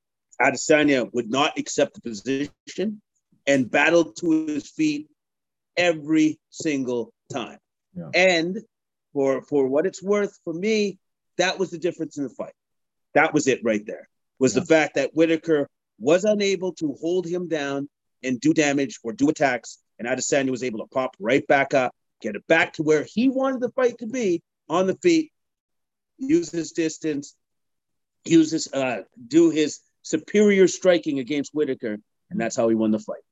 Adesanya 0.41 1.13
would 1.13 1.31
not 1.31 1.59
accept 1.59 1.95
the 1.95 2.01
position 2.01 3.01
and 3.47 3.71
battled 3.71 4.17
to 4.17 4.47
his 4.47 4.71
feet 4.71 5.09
every 5.77 6.39
single 6.51 7.13
time. 7.33 7.59
Yeah. 7.95 8.11
And 8.15 8.59
for 9.13 9.43
for 9.43 9.67
what 9.67 9.87
it's 9.87 10.03
worth, 10.03 10.39
for 10.45 10.53
me, 10.53 10.99
that 11.39 11.59
was 11.59 11.71
the 11.71 11.79
difference 11.79 12.17
in 12.17 12.25
the 12.25 12.31
fight. 12.31 12.55
That 13.15 13.35
was 13.35 13.49
it 13.49 13.65
right 13.65 13.85
there 13.85 14.09
was 14.39 14.55
yeah. 14.55 14.61
the 14.61 14.67
fact 14.67 14.95
that 14.95 15.15
Whitaker 15.15 15.69
was 15.99 16.25
unable 16.25 16.73
to 16.75 16.97
hold 17.01 17.27
him 17.27 17.49
down 17.49 17.89
and 18.23 18.41
do 18.41 18.53
damage 18.53 18.99
or 19.03 19.13
do 19.13 19.29
attacks, 19.29 19.79
and 19.99 20.09
Adesanya 20.09 20.51
was 20.51 20.63
able 20.63 20.81
to 20.81 20.87
pop 20.87 21.17
right 21.19 21.47
back 21.47 21.75
up, 21.75 21.95
get 22.21 22.37
it 22.37 22.47
back 22.47 22.75
to 22.75 22.83
where 22.83 23.05
he 23.05 23.29
wanted 23.29 23.61
the 23.61 23.71
fight 23.71 23.99
to 23.99 24.07
be 24.07 24.43
on 24.69 24.87
the 24.87 24.97
feet, 24.97 25.33
use 26.19 26.51
his 26.51 26.73
distance, 26.73 27.35
use 28.25 28.51
his 28.51 28.73
uh, 28.73 29.03
do 29.29 29.51
his 29.51 29.81
superior 30.03 30.69
striking 30.69 31.19
against 31.19 31.55
Whitaker, 31.55 31.99
and 32.31 32.41
that's 32.41 32.57
how 32.57 32.69
he 32.69 32.75
won 32.75 32.91
the 32.91 32.99
fight. 32.99 33.23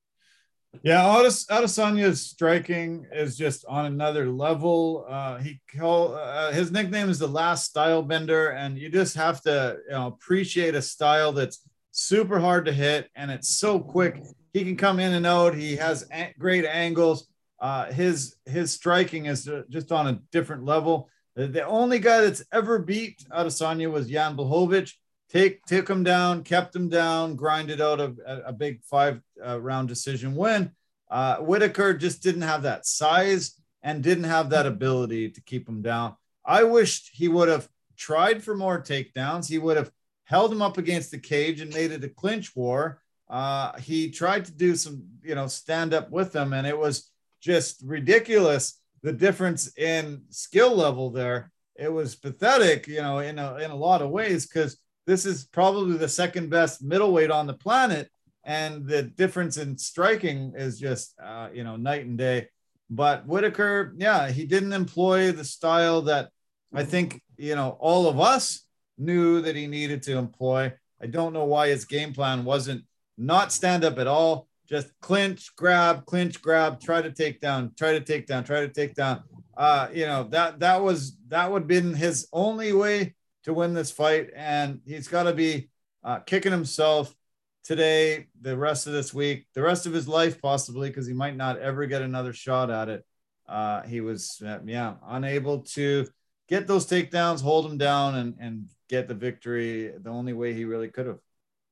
Yeah, 0.83 1.05
Adesanya's 1.05 2.21
striking 2.21 3.07
is 3.13 3.37
just 3.37 3.65
on 3.67 3.87
another 3.87 4.29
level. 4.29 5.07
Uh, 5.09 5.39
he 5.39 5.61
call 5.77 6.15
uh, 6.15 6.53
his 6.53 6.73
nickname 6.73 7.09
is 7.09 7.19
the 7.19 7.29
last 7.29 7.73
Stylebender, 7.73 8.57
and 8.57 8.77
you 8.77 8.89
just 8.89 9.15
have 9.15 9.41
to 9.43 9.77
you 9.87 9.93
know, 9.93 10.09
appreciate 10.09 10.75
a 10.75 10.83
style 10.83 11.33
that's 11.33 11.61
super 11.93 12.41
hard 12.41 12.65
to 12.65 12.73
hit 12.73 13.09
and 13.15 13.31
it's 13.31 13.57
so 13.57 13.79
quick. 13.79 14.21
He 14.53 14.65
can 14.65 14.77
come 14.77 14.99
in 14.99 15.15
and 15.15 15.27
out. 15.27 15.55
He 15.55 15.77
has 15.77 16.07
a- 16.13 16.35
great 16.39 16.65
angles. 16.65 17.29
Uh, 17.61 17.93
his 17.93 18.37
his 18.45 18.73
striking 18.73 19.27
is 19.27 19.49
just 19.71 19.93
on 19.93 20.09
a 20.09 20.21
different 20.33 20.65
level. 20.65 21.09
The, 21.37 21.67
only 21.67 21.99
guy 21.99 22.21
that's 22.21 22.45
ever 22.53 22.79
beat 22.79 23.25
Adesanya 23.31 23.91
was 23.91 24.09
Jan 24.09 24.37
Blachowicz 24.37 24.93
take 25.29 25.65
took 25.67 25.91
him 25.91 26.05
down, 26.05 26.45
kept 26.45 26.77
him 26.77 26.89
down, 26.89 27.35
grinded 27.35 27.81
out 27.81 28.01
a, 28.01 28.15
a 28.47 28.53
big 28.53 28.83
five 28.85 29.21
uh, 29.45 29.61
round 29.61 29.89
decision 29.89 30.37
win. 30.37 30.71
Uh, 31.11 31.37
Whitaker 31.39 31.95
just 31.95 32.23
didn't 32.23 32.43
have 32.43 32.63
that 32.63 32.87
size 32.87 33.61
and 33.83 34.03
didn't 34.03 34.25
have 34.25 34.51
that 34.51 34.67
ability 34.67 35.31
to 35.31 35.41
keep 35.41 35.69
him 35.69 35.83
down. 35.83 36.15
I 36.45 36.63
wished 36.65 37.11
he 37.13 37.29
would 37.29 37.49
have 37.49 37.69
tried 37.97 38.43
for 38.43 38.55
more 38.55 38.81
takedowns. 38.81 39.49
He 39.49 39.59
would 39.59 39.77
have 39.77 39.91
held 40.25 40.53
him 40.53 40.63
up 40.63 40.79
against 40.79 41.11
the 41.11 41.19
cage 41.19 41.61
and 41.61 41.73
made 41.75 41.91
it 41.91 42.05
a 42.05 42.09
clinch 42.09 42.55
war. 42.55 43.01
Uh, 43.29 43.77
he 43.79 44.11
tried 44.11 44.45
to 44.45 44.53
do 44.53 44.77
some, 44.77 45.03
you 45.23 45.35
know, 45.35 45.47
stand 45.47 45.95
up 45.95 46.11
with 46.11 46.35
him, 46.35 46.53
and 46.53 46.67
it 46.67 46.79
was 46.79 47.11
just 47.41 47.83
ridiculous 47.85 48.81
the 49.05 49.13
difference 49.13 49.77
in 49.77 50.23
skill 50.31 50.75
level 50.75 51.11
there. 51.11 51.53
It 51.77 51.93
was 51.93 52.17
pathetic, 52.17 52.89
you 52.89 53.03
know, 53.03 53.19
in 53.19 53.39
a, 53.39 53.57
in 53.57 53.71
a 53.71 53.77
lot 53.77 54.01
of 54.01 54.09
ways 54.11 54.47
because 54.47 54.79
this 55.07 55.27
is 55.27 55.45
probably 55.45 55.99
the 55.99 56.09
second 56.09 56.49
best 56.49 56.83
middleweight 56.83 57.31
on 57.31 57.47
the 57.47 57.53
planet, 57.53 58.11
and 58.45 58.87
the 58.87 59.03
difference 59.03 59.59
in 59.59 59.77
striking 59.77 60.55
is 60.57 60.81
just 60.81 61.15
uh, 61.23 61.51
you 61.53 61.65
know 61.65 61.77
night 61.77 62.07
and 62.07 62.17
day. 62.17 62.49
But 62.89 63.27
Whitaker, 63.27 63.95
yeah, 63.99 64.31
he 64.31 64.47
didn't 64.47 64.73
employ 64.73 65.33
the 65.33 65.45
style 65.45 66.03
that 66.03 66.31
I 66.73 66.85
think 66.85 67.21
you 67.37 67.57
know 67.57 67.77
all 67.81 68.09
of 68.09 68.19
us 68.19 68.63
knew 68.97 69.43
that 69.43 69.55
he 69.57 69.67
needed 69.67 70.03
to 70.05 70.17
employ. 70.17 70.73
I 71.03 71.07
don't 71.07 71.35
know 71.35 71.45
why 71.45 71.69
his 71.69 71.85
game 71.85 72.15
plan 72.15 72.47
wasn't 72.47 72.85
not 73.19 73.53
stand 73.53 73.85
up 73.85 73.99
at 73.99 74.07
all, 74.07 74.49
just 74.75 74.89
clinch, 75.01 75.55
grab, 75.55 76.05
clinch, 76.05 76.43
grab, 76.43 76.81
try 76.81 77.01
to 77.01 77.13
take 77.13 77.41
down, 77.41 77.71
try 77.79 77.93
to 77.93 78.01
take 78.01 78.27
down, 78.27 78.43
try 78.43 78.61
to 78.61 78.69
take 78.69 78.95
down. 78.95 79.23
Uh, 79.57 79.87
you 79.93 80.05
know 80.05 80.25
that 80.31 80.59
that 80.59 80.83
was 80.83 81.17
that 81.29 81.51
would 81.51 81.63
have 81.63 81.69
been 81.69 81.95
his 81.95 82.27
only 82.33 82.73
way 82.73 83.15
to 83.45 83.55
win 83.55 83.73
this 83.73 83.93
fight, 83.93 84.31
and 84.35 84.81
he's 84.85 85.07
got 85.07 85.25
to 85.25 85.33
be 85.33 85.71
uh, 86.03 86.19
kicking 86.21 86.51
himself 86.51 87.15
today, 87.63 88.27
the 88.41 88.57
rest 88.57 88.89
of 88.89 88.93
this 88.93 89.15
week, 89.15 89.47
the 89.55 89.63
rest 89.63 89.87
of 89.87 89.93
his 89.93 90.09
life, 90.09 90.43
possibly, 90.43 90.89
because 90.89 91.07
he 91.07 91.15
might 91.15 91.37
not 91.37 91.57
ever 91.59 91.87
get 91.87 92.03
another 92.03 92.33
shot 92.33 92.69
at 92.69 92.89
it. 92.89 93.07
Uh, 93.49 93.83
he 93.83 94.01
was, 94.01 94.43
uh, 94.45 94.59
yeah, 94.65 94.95
unable 95.07 95.61
to 95.61 96.05
get 96.49 96.67
those 96.67 96.87
takedowns, 96.87 97.41
hold 97.41 97.65
him 97.65 97.79
down, 97.79 98.17
and 98.17 98.35
and 98.41 98.67
get 98.89 99.07
the 99.07 99.15
victory 99.15 99.93
the 100.03 100.11
only 100.11 100.33
way 100.33 100.53
he 100.53 100.65
really 100.65 100.89
could 100.89 101.07
have. 101.07 101.21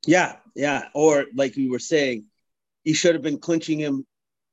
Yeah, 0.07 0.37
yeah. 0.55 0.85
Or 0.95 1.27
like 1.35 1.57
we 1.57 1.69
were 1.69 1.81
saying, 1.81 2.27
he 2.85 2.93
should 2.95 3.15
have 3.15 3.23
been 3.23 3.39
clinching 3.39 3.79
him 3.79 4.07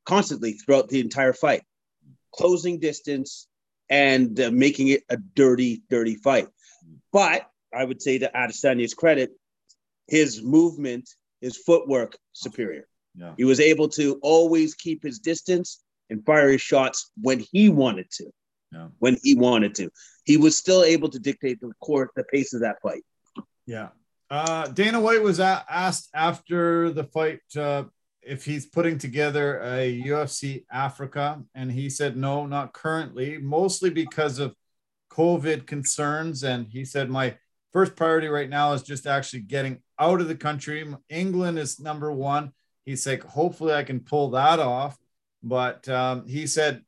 constantly 0.05 0.53
throughout 0.53 0.89
the 0.89 0.99
entire 0.99 1.33
fight, 1.33 1.63
closing 2.33 2.79
distance 2.79 3.47
and 3.89 4.39
uh, 4.39 4.51
making 4.51 4.89
it 4.89 5.03
a 5.09 5.17
dirty, 5.35 5.83
dirty 5.89 6.15
fight. 6.15 6.47
But 7.11 7.49
I 7.73 7.83
would 7.83 8.01
say 8.01 8.17
to 8.19 8.31
Adesanya's 8.35 8.93
credit, 8.93 9.31
his 10.07 10.41
movement, 10.43 11.09
his 11.41 11.57
footwork 11.57 12.17
superior. 12.33 12.87
Yeah. 13.15 13.33
He 13.37 13.43
was 13.43 13.59
able 13.59 13.89
to 13.89 14.19
always 14.21 14.75
keep 14.75 15.03
his 15.03 15.19
distance 15.19 15.83
and 16.09 16.25
fire 16.25 16.49
his 16.49 16.61
shots 16.61 17.11
when 17.21 17.39
he 17.51 17.69
wanted 17.69 18.09
to. 18.11 18.25
yeah. 18.71 18.87
when 18.99 19.17
he 19.23 19.35
wanted 19.35 19.73
to. 19.75 19.89
He 20.25 20.37
was 20.37 20.55
still 20.55 20.83
able 20.83 21.09
to 21.09 21.19
dictate 21.19 21.59
the 21.59 21.71
court, 21.81 22.11
the 22.15 22.23
pace 22.23 22.53
of 22.53 22.61
that 22.61 22.77
fight. 22.83 23.03
Yeah. 23.65 23.89
Uh, 24.29 24.67
Dana 24.67 24.99
White 24.99 25.23
was 25.23 25.39
a- 25.39 25.65
asked 25.69 26.09
after 26.13 26.91
the 26.91 27.03
fight 27.03 27.41
uh, 27.57 27.85
if 28.29 28.45
he's 28.45 28.67
putting 28.67 28.97
together 28.97 29.59
a 29.63 30.01
UFC 30.05 30.63
Africa, 30.71 31.41
and 31.55 31.71
he 31.71 31.89
said 31.89 32.15
no, 32.15 32.45
not 32.45 32.73
currently, 32.73 33.37
mostly 33.39 33.89
because 33.89 34.37
of 34.37 34.55
COVID 35.11 35.65
concerns. 35.65 36.43
And 36.43 36.67
he 36.67 36.85
said, 36.85 37.09
My 37.09 37.35
first 37.73 37.95
priority 37.95 38.27
right 38.27 38.49
now 38.49 38.73
is 38.73 38.83
just 38.83 39.07
actually 39.07 39.41
getting 39.41 39.81
out 39.99 40.21
of 40.21 40.27
the 40.27 40.35
country. 40.35 40.85
England 41.09 41.59
is 41.59 41.79
number 41.79 42.11
one. 42.11 42.51
He's 42.85 43.05
like, 43.05 43.23
hopefully 43.23 43.73
I 43.73 43.83
can 43.83 43.99
pull 43.99 44.31
that 44.31 44.59
off. 44.59 44.97
But 45.43 45.87
um, 45.89 46.27
he 46.27 46.47
said, 46.47 46.83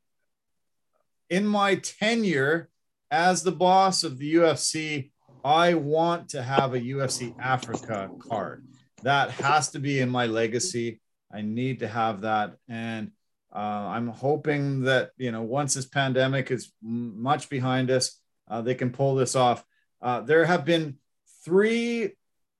in 1.29 1.45
my 1.45 1.75
tenure 1.75 2.69
as 3.09 3.43
the 3.43 3.51
boss 3.51 4.03
of 4.03 4.17
the 4.17 4.35
UFC, 4.35 5.11
I 5.43 5.73
want 5.73 6.29
to 6.29 6.43
have 6.43 6.73
a 6.73 6.79
UFC 6.79 7.37
Africa 7.39 8.09
card. 8.27 8.65
That 9.03 9.31
has 9.31 9.69
to 9.71 9.79
be 9.79 9.99
in 9.99 10.09
my 10.09 10.25
legacy. 10.27 11.01
I 11.33 11.41
need 11.41 11.79
to 11.79 11.87
have 11.87 12.21
that. 12.21 12.55
And 12.67 13.11
uh, 13.53 13.57
I'm 13.57 14.07
hoping 14.07 14.81
that, 14.81 15.11
you 15.17 15.31
know, 15.31 15.41
once 15.41 15.73
this 15.73 15.85
pandemic 15.85 16.51
is 16.51 16.71
much 16.81 17.49
behind 17.49 17.91
us, 17.91 18.19
uh, 18.49 18.61
they 18.61 18.75
can 18.75 18.91
pull 18.91 19.15
this 19.15 19.35
off. 19.35 19.63
Uh, 20.01 20.21
there 20.21 20.45
have 20.45 20.65
been 20.65 20.97
three 21.43 22.13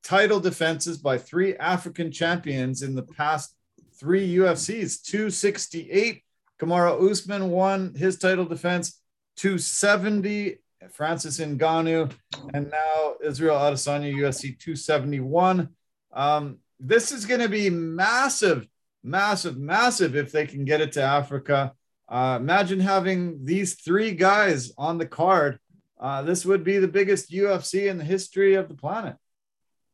title 0.03 0.39
defenses 0.39 0.97
by 0.97 1.17
three 1.17 1.55
African 1.55 2.11
champions 2.11 2.82
in 2.82 2.95
the 2.95 3.03
past 3.03 3.55
three 3.99 4.36
UFCs 4.36 5.03
268. 5.03 6.24
Kamaru 6.59 7.11
Usman 7.11 7.49
won 7.49 7.93
his 7.95 8.17
title 8.17 8.45
defense, 8.45 9.01
270. 9.38 10.57
Francis 10.89 11.39
Ngannou, 11.39 12.11
and 12.53 12.69
now 12.69 13.13
Israel 13.24 13.57
Adesanya, 13.57 14.13
UFC 14.13 14.57
271. 14.57 15.69
Um, 16.11 16.57
this 16.82 17.11
is 17.11 17.25
going 17.25 17.41
to 17.41 17.49
be 17.49 17.69
massive, 17.69 18.67
massive, 19.03 19.57
massive 19.57 20.15
if 20.15 20.32
they 20.32 20.47
can 20.47 20.65
get 20.65 20.82
it 20.82 20.93
to 20.93 21.01
Africa. 21.01 21.73
Uh, 22.09 22.38
imagine 22.41 22.79
having 22.79 23.45
these 23.45 23.75
three 23.75 24.11
guys 24.11 24.71
on 24.77 24.97
the 24.97 25.05
card. 25.05 25.59
Uh, 25.99 26.23
this 26.23 26.45
would 26.45 26.63
be 26.63 26.79
the 26.79 26.88
biggest 26.88 27.32
UFC 27.32 27.88
in 27.88 27.97
the 27.97 28.03
history 28.03 28.55
of 28.55 28.67
the 28.67 28.73
planet. 28.73 29.15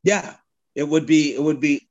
Yeah, 0.04 0.36
it 0.74 0.88
would 0.88 1.06
be. 1.06 1.36
It 1.36 1.44
would 1.44 1.60
be. 1.60 1.88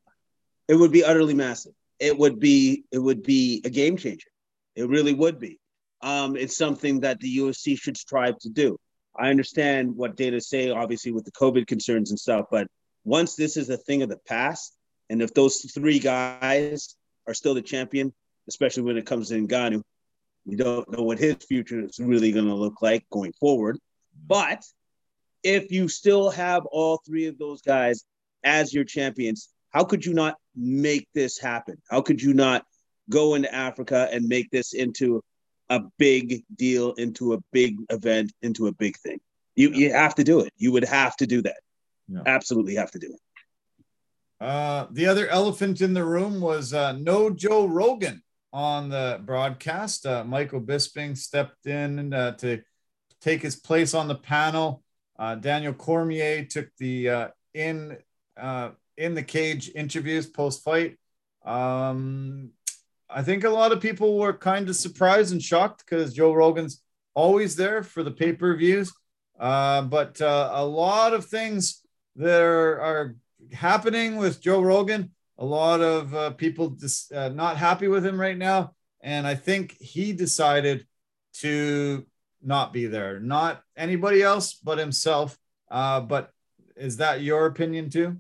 It 0.69 0.75
would 0.75 0.91
be 0.91 1.05
utterly 1.05 1.35
massive. 1.35 1.75
It 2.01 2.17
would 2.19 2.41
be. 2.41 2.85
It 2.91 2.99
would 2.99 3.23
be 3.23 3.63
a 3.65 3.71
game 3.71 3.97
changer. 3.97 4.29
It 4.75 4.89
really 4.89 5.13
would 5.13 5.39
be. 5.39 5.61
Um, 6.01 6.37
it's 6.37 6.57
something 6.57 7.01
that 7.01 7.21
the 7.21 7.39
UFC 7.39 7.79
should 7.79 7.97
strive 7.97 8.39
to 8.39 8.49
do. 8.49 8.79
I 9.19 9.31
understand 9.31 9.97
what 9.97 10.17
Dana 10.17 10.41
say, 10.41 10.71
obviously 10.71 11.13
with 11.13 11.25
the 11.25 11.33
COVID 11.33 11.67
concerns 11.67 12.11
and 12.11 12.19
stuff, 12.19 12.47
but 12.51 12.67
once 13.05 13.35
this 13.35 13.57
is 13.57 13.71
a 13.71 13.77
thing 13.77 14.03
of 14.03 14.09
the 14.09 14.19
past, 14.27 14.76
and 15.11 15.23
if 15.23 15.35
those 15.35 15.61
three 15.73 15.99
guys 15.99 16.97
are 17.27 17.35
still 17.35 17.55
the 17.55 17.63
champion, 17.63 18.13
especially 18.49 18.83
when 18.83 18.97
it 18.97 19.07
comes 19.07 19.29
to 19.29 19.35
Ngannou, 19.35 19.83
you 20.45 20.57
don't 20.57 20.91
know 20.91 21.03
what 21.03 21.19
his 21.19 21.37
future 21.49 21.81
is 21.81 21.99
really 21.99 22.33
going 22.33 22.47
to 22.47 22.55
look 22.55 22.81
like 22.83 23.05
going 23.11 23.33
forward. 23.41 23.79
But 24.27 24.63
if 25.43 25.71
you 25.71 25.89
still 25.89 26.31
have 26.31 26.65
all 26.67 27.01
three 27.07 27.27
of 27.27 27.39
those 27.39 27.63
guys 27.63 28.05
as 28.45 28.73
your 28.73 28.85
champions, 28.85 29.49
how 29.71 29.85
could 29.85 30.05
you 30.05 30.15
not 30.15 30.37
make 30.55 31.09
this 31.15 31.39
happen? 31.39 31.77
How 31.91 32.01
could 32.01 32.23
you 32.23 32.33
not 32.33 32.65
go 33.11 33.35
into 33.35 33.53
Africa 33.53 34.09
and 34.11 34.27
make 34.27 34.51
this 34.51 34.73
into 34.73 35.23
a 35.69 35.81
big 35.99 36.45
deal, 36.55 36.93
into 36.93 37.35
a 37.35 37.39
big 37.53 37.77
event, 37.91 38.33
into 38.43 38.69
a 38.69 38.73
big 38.73 38.97
thing? 38.99 39.19
You 39.57 39.71
you 39.73 39.93
have 39.93 40.15
to 40.17 40.25
do 40.25 40.41
it. 40.41 40.53
You 40.57 40.73
would 40.73 40.85
have 40.85 41.17
to 41.17 41.27
do 41.27 41.43
that. 41.43 41.59
Yeah. 42.09 42.23
Absolutely 42.25 42.77
have 42.77 42.91
to 42.93 42.99
do 42.99 43.09
it. 43.09 43.21
Uh, 44.41 44.87
the 44.91 45.07
other 45.07 45.29
elephant 45.29 45.81
in 45.81 45.95
the 45.95 46.05
room 46.05 46.41
was 46.41 46.75
uh, 46.75 46.93
no 46.93 47.31
Joe 47.31 47.67
Rogan 47.67 48.23
on 48.53 48.89
the 48.89 49.21
broadcast. 49.25 50.07
Uh, 50.07 50.25
Michael 50.25 50.61
Bisping 50.61 51.17
stepped 51.17 51.67
in 51.67 52.13
uh, 52.13 52.33
to 52.33 52.63
take 53.21 53.43
his 53.43 53.57
place 53.57 53.95
on 53.95 54.09
the 54.09 54.15
panel. 54.15 54.83
Uh, 55.19 55.35
Daniel 55.35 55.73
Cormier 55.73 56.45
took 56.45 56.69
the 56.79 57.09
uh, 57.09 57.29
in 57.55 57.97
uh, 58.37 58.71
in 58.97 59.15
the 59.15 59.23
cage 59.23 59.71
interviews 59.75 60.27
post 60.27 60.63
fight. 60.63 60.97
Um, 61.45 62.51
I 63.09 63.23
think 63.23 63.45
a 63.45 63.51
lot 63.51 63.73
of 63.73 63.81
people 63.81 64.19
were 64.19 64.33
kind 64.33 64.69
of 64.69 64.77
surprised 64.77 65.33
and 65.33 65.43
shocked 65.43 65.85
because 65.85 66.13
Joe 66.13 66.33
Rogan's 66.33 66.83
always 67.15 67.57
there 67.57 67.83
for 67.83 68.03
the 68.03 68.11
pay 68.11 68.33
per 68.33 68.55
views. 68.57 68.93
Uh, 69.39 69.83
but 69.83 70.21
uh, 70.21 70.51
a 70.55 70.65
lot 70.65 71.15
of 71.15 71.27
things 71.27 71.83
that 72.17 72.41
are, 72.41 72.81
are, 72.81 73.17
happening 73.53 74.17
with 74.17 74.41
Joe 74.41 74.61
Rogan. 74.61 75.11
A 75.39 75.45
lot 75.45 75.81
of 75.81 76.15
uh, 76.15 76.31
people 76.31 76.71
just 76.71 77.13
uh, 77.13 77.29
not 77.29 77.57
happy 77.57 77.89
with 77.89 78.05
him 78.05 78.19
right 78.19 78.37
now, 78.37 78.73
and 79.03 79.27
I 79.27 79.35
think 79.35 79.77
he 79.79 80.13
decided 80.13 80.87
to 81.41 82.07
not 82.43 82.73
be 82.73 82.87
there. 82.87 83.21
Not 83.21 83.63
anybody 83.77 84.23
else 84.23 84.55
but 84.55 84.79
himself. 84.79 85.37
Uh, 85.71 86.01
but 86.01 86.31
is 86.77 86.99
that 86.99 87.23
your 87.23 87.47
opinion 87.47 87.91
too? 87.91 88.19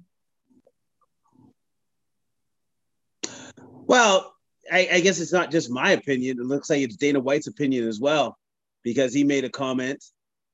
Well, 3.62 4.35
I, 4.70 4.89
I, 4.95 5.01
guess 5.01 5.20
it's 5.20 5.33
not 5.33 5.53
just 5.53 5.70
my 5.70 5.93
opinion. 5.93 6.41
It 6.41 6.47
looks 6.47 6.68
like 6.68 6.81
it's 6.81 6.97
Dana 6.97 7.20
White's 7.20 7.47
opinion 7.47 7.87
as 7.87 8.01
well, 8.01 8.37
because 8.83 9.14
he 9.14 9.22
made 9.22 9.45
a 9.45 9.51
comment, 9.51 10.03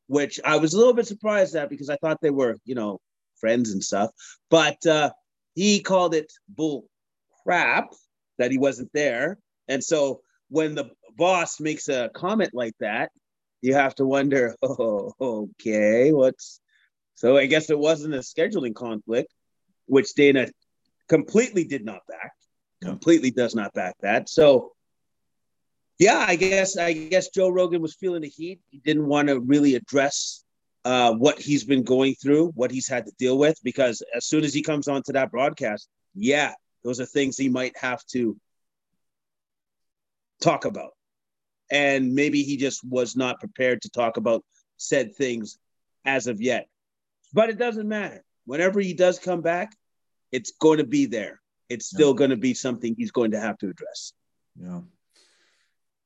which 0.07 0.39
I 0.45 0.57
was 0.57 0.75
a 0.75 0.79
little 0.79 0.93
bit 0.93 1.07
surprised 1.07 1.57
at 1.57 1.71
because 1.71 1.89
I 1.89 1.97
thought 1.97 2.21
they 2.21 2.31
were, 2.31 2.59
you 2.67 2.75
know, 2.75 3.01
friends 3.43 3.73
and 3.73 3.83
stuff. 3.83 4.11
But 4.49 4.87
uh, 4.87 5.11
he 5.55 5.81
called 5.81 6.15
it 6.15 6.33
bull 6.49 6.87
crap 7.43 7.93
that 8.39 8.53
he 8.53 8.59
wasn't 8.59 8.91
there. 8.95 9.39
And 9.69 9.83
so 9.83 10.21
when 10.49 10.75
the 10.75 10.91
boss 11.17 11.61
makes 11.61 11.89
a 11.89 12.11
comment 12.15 12.53
like 12.55 12.75
that, 12.81 13.11
you 13.61 13.75
have 13.75 13.95
to 13.97 14.07
wonder, 14.07 14.57
oh, 14.63 15.13
okay, 15.21 16.13
what's 16.13 16.61
so 17.15 17.37
I 17.37 17.47
guess 17.47 17.71
it 17.71 17.79
wasn't 17.79 18.15
a 18.15 18.19
scheduling 18.19 18.75
conflict, 18.75 19.33
which 19.87 20.15
Dana 20.15 20.49
completely 21.09 21.65
did 21.65 21.85
not 21.85 22.01
back, 22.09 22.33
completely 22.83 23.31
does 23.31 23.55
not 23.55 23.75
back 23.75 23.97
that. 24.01 24.29
So 24.29 24.73
yeah, 25.99 26.25
I 26.27 26.37
guess 26.37 26.77
I 26.77 26.93
guess 26.93 27.29
Joe 27.29 27.49
Rogan 27.49 27.83
was 27.83 27.95
feeling 27.95 28.23
the 28.23 28.29
heat. 28.29 28.61
He 28.71 28.79
didn't 28.79 29.07
want 29.07 29.29
to 29.29 29.39
really 29.39 29.75
address 29.77 30.43
uh, 30.85 31.13
what 31.13 31.39
he's 31.39 31.65
been 31.65 31.83
going 31.83 32.15
through, 32.15 32.49
what 32.55 32.71
he's 32.71 32.89
had 32.89 33.07
to 33.07 33.13
deal 33.19 33.39
with, 33.39 33.59
because 33.63 34.03
as 34.15 34.27
soon 34.27 34.45
as 34.45 34.53
he 34.53 34.63
comes 34.63 34.89
onto 34.89 35.13
that 35.13 35.31
broadcast, 35.31 35.89
yeah, 36.15 36.53
those 36.85 37.01
are 37.01 37.07
things 37.07 37.37
he 37.37 37.49
might 37.49 37.77
have 37.77 38.05
to 38.07 38.37
talk 40.41 40.65
about 40.65 40.93
and 41.73 42.15
maybe 42.15 42.43
he 42.43 42.59
just 42.59 42.85
was 42.85 43.17
not 43.17 43.41
prepared 43.41 43.81
to 43.83 43.89
talk 43.89 44.19
about 44.19 44.45
said 44.77 45.17
things 45.17 45.59
as 46.05 46.27
of 46.27 46.41
yet. 46.41 46.69
But 47.33 47.49
it 47.49 47.59
doesn't 47.59 47.89
matter. 47.89 48.23
Whenever 48.45 48.79
he 48.79 48.93
does 48.93 49.19
come 49.19 49.41
back, 49.41 49.75
it's 50.31 50.53
going 50.53 50.79
to 50.79 50.85
be 50.85 51.07
there. 51.07 51.41
It's 51.71 51.87
still 51.87 52.11
yeah. 52.11 52.17
going 52.17 52.31
to 52.31 52.37
be 52.37 52.53
something 52.53 52.95
he's 52.95 53.11
going 53.11 53.31
to 53.31 53.41
have 53.41 53.57
to 53.59 53.71
address. 53.71 54.13
Yeah. 54.61 54.81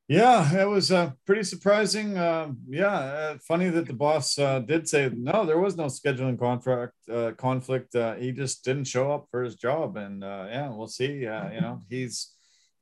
Yeah, 0.09 0.63
it 0.63 0.69
was 0.69 0.93
uh, 0.93 1.13
pretty 1.27 1.43
surprising. 1.43 2.17
Uh, 2.17 2.53
yeah, 2.69 2.95
uh, 2.95 3.39
funny 3.39 3.71
that 3.71 3.87
the 3.87 3.93
boss 3.93 4.39
uh, 4.39 4.61
did 4.61 4.89
say 4.89 5.11
no. 5.13 5.45
There 5.45 5.59
was 5.59 5.77
no 5.77 5.87
scheduling 5.87 6.39
contract 6.39 6.93
uh, 7.13 7.33
conflict. 7.33 7.97
Uh, 7.97 8.15
he 8.15 8.31
just 8.31 8.65
didn't 8.65 8.85
show 8.85 9.11
up 9.11 9.27
for 9.33 9.43
his 9.43 9.57
job, 9.57 9.97
and 9.97 10.23
yeah, 10.23 10.69
we'll 10.69 10.87
see. 10.87 11.13
you 11.13 11.61
know, 11.61 11.83
he's 11.91 12.37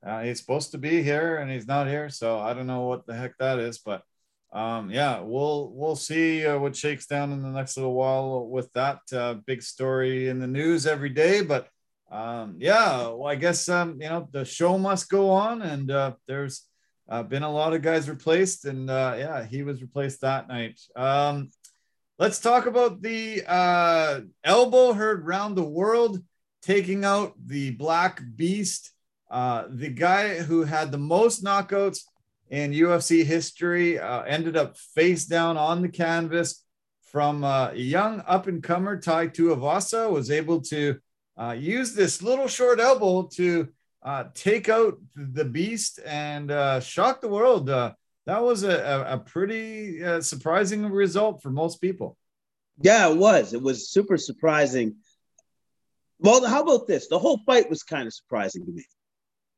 uh, 0.04 0.22
he's 0.22 0.38
supposed 0.38 0.70
to 0.72 0.78
be 0.78 1.02
here 1.02 1.36
and 1.38 1.50
he's 1.50 1.66
not 1.66 1.86
here, 1.86 2.10
so 2.10 2.38
I 2.38 2.52
don't 2.52 2.66
know 2.66 2.82
what 2.82 3.06
the 3.06 3.14
heck 3.14 3.38
that 3.38 3.58
is. 3.58 3.78
But 3.78 4.02
um, 4.52 4.90
yeah, 4.90 5.20
we'll 5.20 5.70
we'll 5.74 5.96
see 5.96 6.46
uh, 6.46 6.58
what 6.58 6.76
shakes 6.76 7.06
down 7.06 7.32
in 7.32 7.42
the 7.42 7.48
next 7.48 7.76
little 7.76 7.94
while 7.94 8.46
with 8.46 8.70
that 8.74 8.98
uh, 9.12 9.34
big 9.46 9.62
story 9.62 10.28
in 10.28 10.40
the 10.40 10.46
news 10.46 10.86
every 10.86 11.08
day. 11.08 11.42
But 11.42 11.68
um, 12.10 12.56
yeah, 12.58 13.08
well, 13.08 13.26
I 13.26 13.34
guess 13.36 13.68
um, 13.68 13.98
you 14.00 14.08
know 14.08 14.28
the 14.30 14.44
show 14.44 14.76
must 14.76 15.08
go 15.08 15.30
on, 15.30 15.62
and 15.62 15.90
uh, 15.90 16.12
there's 16.28 16.66
uh, 17.08 17.22
been 17.22 17.42
a 17.42 17.52
lot 17.52 17.74
of 17.74 17.82
guys 17.82 18.08
replaced, 18.08 18.64
and 18.64 18.88
uh, 18.88 19.14
yeah, 19.18 19.44
he 19.44 19.62
was 19.62 19.82
replaced 19.82 20.22
that 20.22 20.48
night. 20.48 20.80
Um, 20.96 21.50
let's 22.18 22.40
talk 22.40 22.66
about 22.66 23.02
the 23.02 23.42
uh, 23.46 24.20
elbow 24.42 24.92
heard 24.92 25.26
round 25.26 25.56
the 25.56 25.64
world 25.64 26.22
taking 26.62 27.04
out 27.04 27.34
the 27.44 27.72
Black 27.72 28.22
Beast. 28.36 28.90
Uh, 29.30 29.64
the 29.68 29.88
guy 29.88 30.38
who 30.38 30.64
had 30.64 30.90
the 30.90 30.98
most 30.98 31.44
knockouts 31.44 32.00
in 32.48 32.72
UFC 32.72 33.24
history 33.24 33.98
uh, 33.98 34.22
ended 34.22 34.56
up 34.56 34.76
face 34.76 35.26
down 35.26 35.56
on 35.56 35.82
the 35.82 35.88
canvas 35.88 36.64
from 37.02 37.44
uh, 37.44 37.70
a 37.70 37.76
young 37.76 38.22
up 38.26 38.46
and 38.46 38.62
comer, 38.62 38.98
Tai 38.98 39.28
Tuivasa, 39.28 40.10
was 40.10 40.30
able 40.30 40.60
to 40.62 40.98
use 41.56 41.94
this 41.94 42.22
little 42.22 42.48
short 42.48 42.80
elbow 42.80 43.28
to 43.34 43.68
uh, 44.04 44.24
take 44.34 44.68
out 44.68 44.98
the 45.16 45.44
beast 45.44 45.98
and 46.04 46.50
shock 46.82 47.20
the 47.20 47.28
world. 47.28 47.66
that 47.66 47.96
was 48.26 48.62
a, 48.62 48.78
a, 48.78 49.14
a 49.14 49.18
pretty 49.18 50.04
uh, 50.04 50.20
surprising 50.20 50.86
result 50.86 51.42
for 51.42 51.50
most 51.50 51.80
people. 51.80 52.16
Yeah, 52.80 53.08
it 53.08 53.16
was. 53.16 53.54
It 53.54 53.62
was 53.62 53.88
super 53.88 54.16
surprising. 54.16 54.96
Well, 56.18 56.44
how 56.46 56.62
about 56.62 56.86
this? 56.86 57.08
The 57.08 57.18
whole 57.18 57.38
fight 57.46 57.70
was 57.70 57.82
kind 57.82 58.06
of 58.06 58.14
surprising 58.14 58.64
to 58.66 58.72
me. 58.72 58.84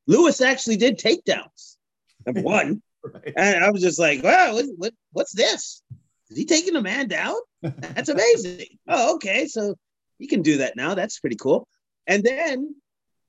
Lewis 0.07 0.41
actually 0.41 0.77
did 0.77 0.99
takedowns. 0.99 1.77
Number 2.25 2.41
one. 2.43 2.83
right. 3.05 3.33
And 3.37 3.65
I 3.65 3.71
was 3.71 3.83
just 3.83 3.99
like, 3.99 4.23
wow, 4.23 4.53
what, 4.53 4.67
what, 4.77 4.95
what's 5.13 5.33
this? 5.33 5.83
Is 6.31 6.37
he 6.37 6.45
taking 6.45 6.77
a 6.77 6.83
man 6.83 7.09
down? 7.09 7.35
That's 7.63 8.09
amazing. 8.09 8.67
oh, 8.89 9.15
okay. 9.17 9.47
So 9.47 9.77
he 10.19 10.27
can 10.27 10.43
do 10.43 10.59
that 10.59 10.77
now. 10.77 10.95
That's 10.95 11.21
pretty 11.21 11.37
cool. 11.37 11.69
And 12.07 12.23
then 12.23 12.75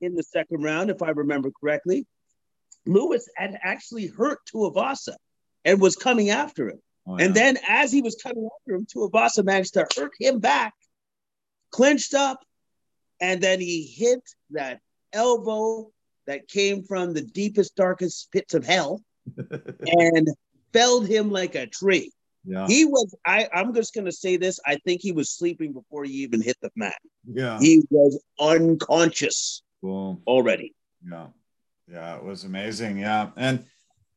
in 0.00 0.14
the 0.14 0.22
second 0.22 0.62
round, 0.62 0.90
if 0.90 1.02
I 1.02 1.10
remember 1.10 1.50
correctly, 1.50 2.06
Lewis 2.86 3.28
had 3.36 3.58
actually 3.62 4.06
hurt 4.06 4.38
Tuivasa 4.52 5.14
and 5.64 5.80
was 5.80 5.96
coming 5.96 6.30
after 6.30 6.70
him. 6.70 6.80
Oh, 7.06 7.18
yeah. 7.18 7.26
And 7.26 7.34
then 7.34 7.58
as 7.68 7.92
he 7.92 8.02
was 8.02 8.16
coming 8.16 8.48
after 8.60 8.74
him, 8.74 8.86
Tuivasa 8.86 9.44
managed 9.44 9.74
to 9.74 9.86
hurt 9.96 10.12
him 10.18 10.38
back, 10.38 10.74
clinched 11.70 12.14
up, 12.14 12.40
and 13.20 13.40
then 13.40 13.60
he 13.60 13.82
hit 13.82 14.20
that 14.50 14.80
elbow 15.12 15.90
that 16.26 16.48
came 16.48 16.82
from 16.84 17.14
the 17.14 17.22
deepest, 17.22 17.74
darkest 17.74 18.30
pits 18.32 18.54
of 18.54 18.64
hell 18.64 19.02
and 19.38 20.28
felled 20.72 21.06
him 21.06 21.30
like 21.30 21.54
a 21.54 21.66
tree. 21.66 22.12
Yeah. 22.44 22.66
He 22.66 22.84
was, 22.84 23.14
I, 23.26 23.48
I'm 23.52 23.74
just 23.74 23.94
going 23.94 24.04
to 24.04 24.12
say 24.12 24.36
this. 24.36 24.60
I 24.64 24.76
think 24.76 25.02
he 25.02 25.12
was 25.12 25.30
sleeping 25.30 25.72
before 25.72 26.04
he 26.04 26.12
even 26.22 26.40
hit 26.40 26.56
the 26.62 26.70
mat. 26.76 26.96
Yeah. 27.26 27.58
He 27.58 27.82
was 27.90 28.22
unconscious 28.40 29.62
Boom. 29.82 30.22
already. 30.26 30.74
Yeah. 31.08 31.28
Yeah. 31.86 32.16
It 32.16 32.24
was 32.24 32.44
amazing. 32.44 32.98
Yeah. 32.98 33.30
And, 33.36 33.64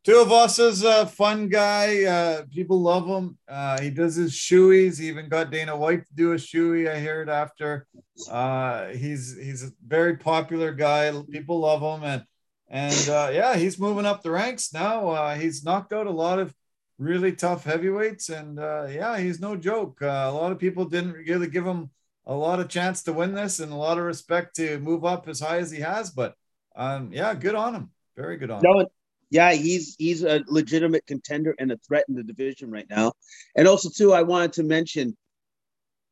Tuivasa 0.03 0.69
is 0.69 0.83
a 0.83 1.05
fun 1.05 1.47
guy. 1.47 2.05
Uh, 2.05 2.43
people 2.51 2.81
love 2.81 3.05
him. 3.05 3.37
Uh, 3.47 3.79
he 3.79 3.91
does 3.91 4.15
his 4.15 4.31
shoeies. 4.31 4.99
He 4.99 5.07
even 5.07 5.29
got 5.29 5.51
Dana 5.51 5.77
White 5.77 6.07
to 6.07 6.13
do 6.15 6.31
a 6.31 6.37
shoey. 6.37 6.89
I 6.89 6.99
heard 6.99 7.29
after. 7.29 7.85
Uh, 8.27 8.87
he's 8.87 9.37
he's 9.37 9.63
a 9.63 9.71
very 9.85 10.17
popular 10.17 10.73
guy. 10.73 11.13
People 11.29 11.59
love 11.59 11.81
him, 11.81 12.03
and 12.03 12.23
and 12.67 13.09
uh, 13.09 13.29
yeah, 13.31 13.55
he's 13.55 13.77
moving 13.77 14.07
up 14.07 14.23
the 14.23 14.31
ranks 14.31 14.73
now. 14.73 15.09
Uh, 15.09 15.35
he's 15.35 15.63
knocked 15.63 15.93
out 15.93 16.07
a 16.07 16.11
lot 16.11 16.39
of 16.39 16.51
really 16.97 17.33
tough 17.33 17.63
heavyweights, 17.63 18.29
and 18.29 18.57
uh, 18.57 18.87
yeah, 18.89 19.19
he's 19.19 19.39
no 19.39 19.55
joke. 19.55 20.01
a 20.01 20.31
lot 20.31 20.51
of 20.51 20.57
people 20.57 20.85
didn't 20.85 21.13
really 21.13 21.47
give 21.47 21.65
him 21.65 21.91
a 22.25 22.35
lot 22.35 22.59
of 22.59 22.69
chance 22.69 23.03
to 23.03 23.13
win 23.13 23.33
this, 23.33 23.59
and 23.59 23.71
a 23.71 23.75
lot 23.75 23.97
of 23.97 24.03
respect 24.03 24.55
to 24.57 24.79
move 24.79 25.05
up 25.05 25.27
as 25.27 25.39
high 25.39 25.57
as 25.57 25.71
he 25.71 25.79
has. 25.81 26.11
But 26.11 26.35
um, 26.75 27.11
yeah, 27.11 27.33
good 27.33 27.55
on 27.55 27.75
him. 27.75 27.91
Very 28.15 28.37
good 28.37 28.51
on 28.51 28.61
no, 28.63 28.79
him 28.79 28.87
yeah, 29.31 29.53
he's 29.53 29.95
he's 29.97 30.23
a 30.23 30.43
legitimate 30.47 31.07
contender 31.07 31.55
and 31.57 31.71
a 31.71 31.77
threat 31.77 32.03
in 32.09 32.15
the 32.15 32.23
division 32.23 32.69
right 32.69 32.85
now. 32.89 33.13
And 33.55 33.67
also, 33.67 33.89
too, 33.89 34.13
I 34.13 34.21
wanted 34.21 34.53
to 34.53 34.63
mention. 34.63 35.17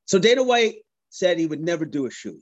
So 0.05 0.18
Dana 0.18 0.41
White 0.41 0.78
said 1.10 1.38
he 1.38 1.45
would 1.45 1.62
never 1.62 1.86
do 1.86 2.05
a 2.07 2.12
shoe. 2.12 2.39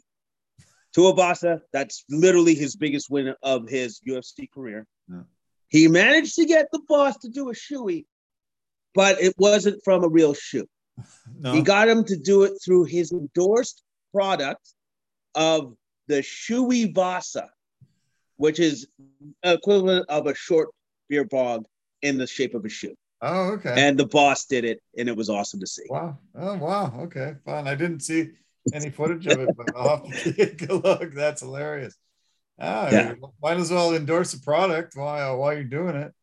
Tuivasa, 0.95 1.61
that's 1.74 2.05
literally 2.09 2.53
his 2.53 2.76
biggest 2.76 3.09
win 3.09 3.34
of 3.43 3.68
his 3.68 3.99
UFC 4.07 4.49
career. 4.49 4.86
Yeah. 5.09 5.24
He 5.68 5.88
managed 5.88 6.36
to 6.36 6.45
get 6.45 6.68
the 6.72 6.80
boss 6.88 7.18
to 7.18 7.30
do 7.30 7.49
a 7.49 7.53
shoey, 7.53 8.05
but 8.93 9.20
it 9.20 9.34
wasn't 9.38 9.84
from 9.84 10.03
a 10.03 10.07
real 10.07 10.34
shoe. 10.34 10.68
No. 11.39 11.53
He 11.53 11.61
got 11.61 11.87
him 11.87 12.03
to 12.05 12.17
do 12.17 12.43
it 12.43 12.53
through 12.63 12.85
his 12.85 13.11
endorsed 13.11 13.83
product 14.13 14.73
of 15.35 15.75
the 16.07 16.21
Shoey 16.21 16.93
Vasa 16.93 17.49
which 18.37 18.59
is 18.59 18.87
equivalent 19.43 20.05
of 20.09 20.27
a 20.27 20.35
short 20.35 20.69
beer 21.09 21.25
bog 21.25 21.65
in 22.01 22.17
the 22.17 22.27
shape 22.27 22.53
of 22.53 22.63
a 22.63 22.69
shoe. 22.69 22.95
Oh, 23.21 23.53
okay. 23.53 23.73
And 23.75 23.97
the 23.97 24.05
boss 24.05 24.45
did 24.45 24.63
it, 24.63 24.81
and 24.97 25.09
it 25.09 25.17
was 25.17 25.29
awesome 25.29 25.59
to 25.59 25.67
see. 25.67 25.83
Wow. 25.89 26.19
Oh, 26.35 26.55
wow. 26.55 26.93
Okay, 27.01 27.33
fine. 27.43 27.67
I 27.67 27.73
didn't 27.73 28.01
see 28.01 28.29
any 28.73 28.91
footage 28.91 29.25
of 29.25 29.39
it, 29.39 29.49
but 29.57 29.75
I'll 29.75 29.97
have 29.97 30.23
to 30.23 30.33
take 30.33 30.69
a 30.69 30.73
look. 30.75 31.13
That's 31.13 31.41
hilarious. 31.41 31.95
Ah, 32.59 32.89
yeah. 32.91 33.13
might 33.41 33.57
as 33.57 33.71
well 33.71 33.95
endorse 33.95 34.31
the 34.31 34.39
product 34.39 34.95
while 34.95 35.37
while 35.37 35.53
you're 35.53 35.63
doing 35.63 35.95
it. 35.95 36.13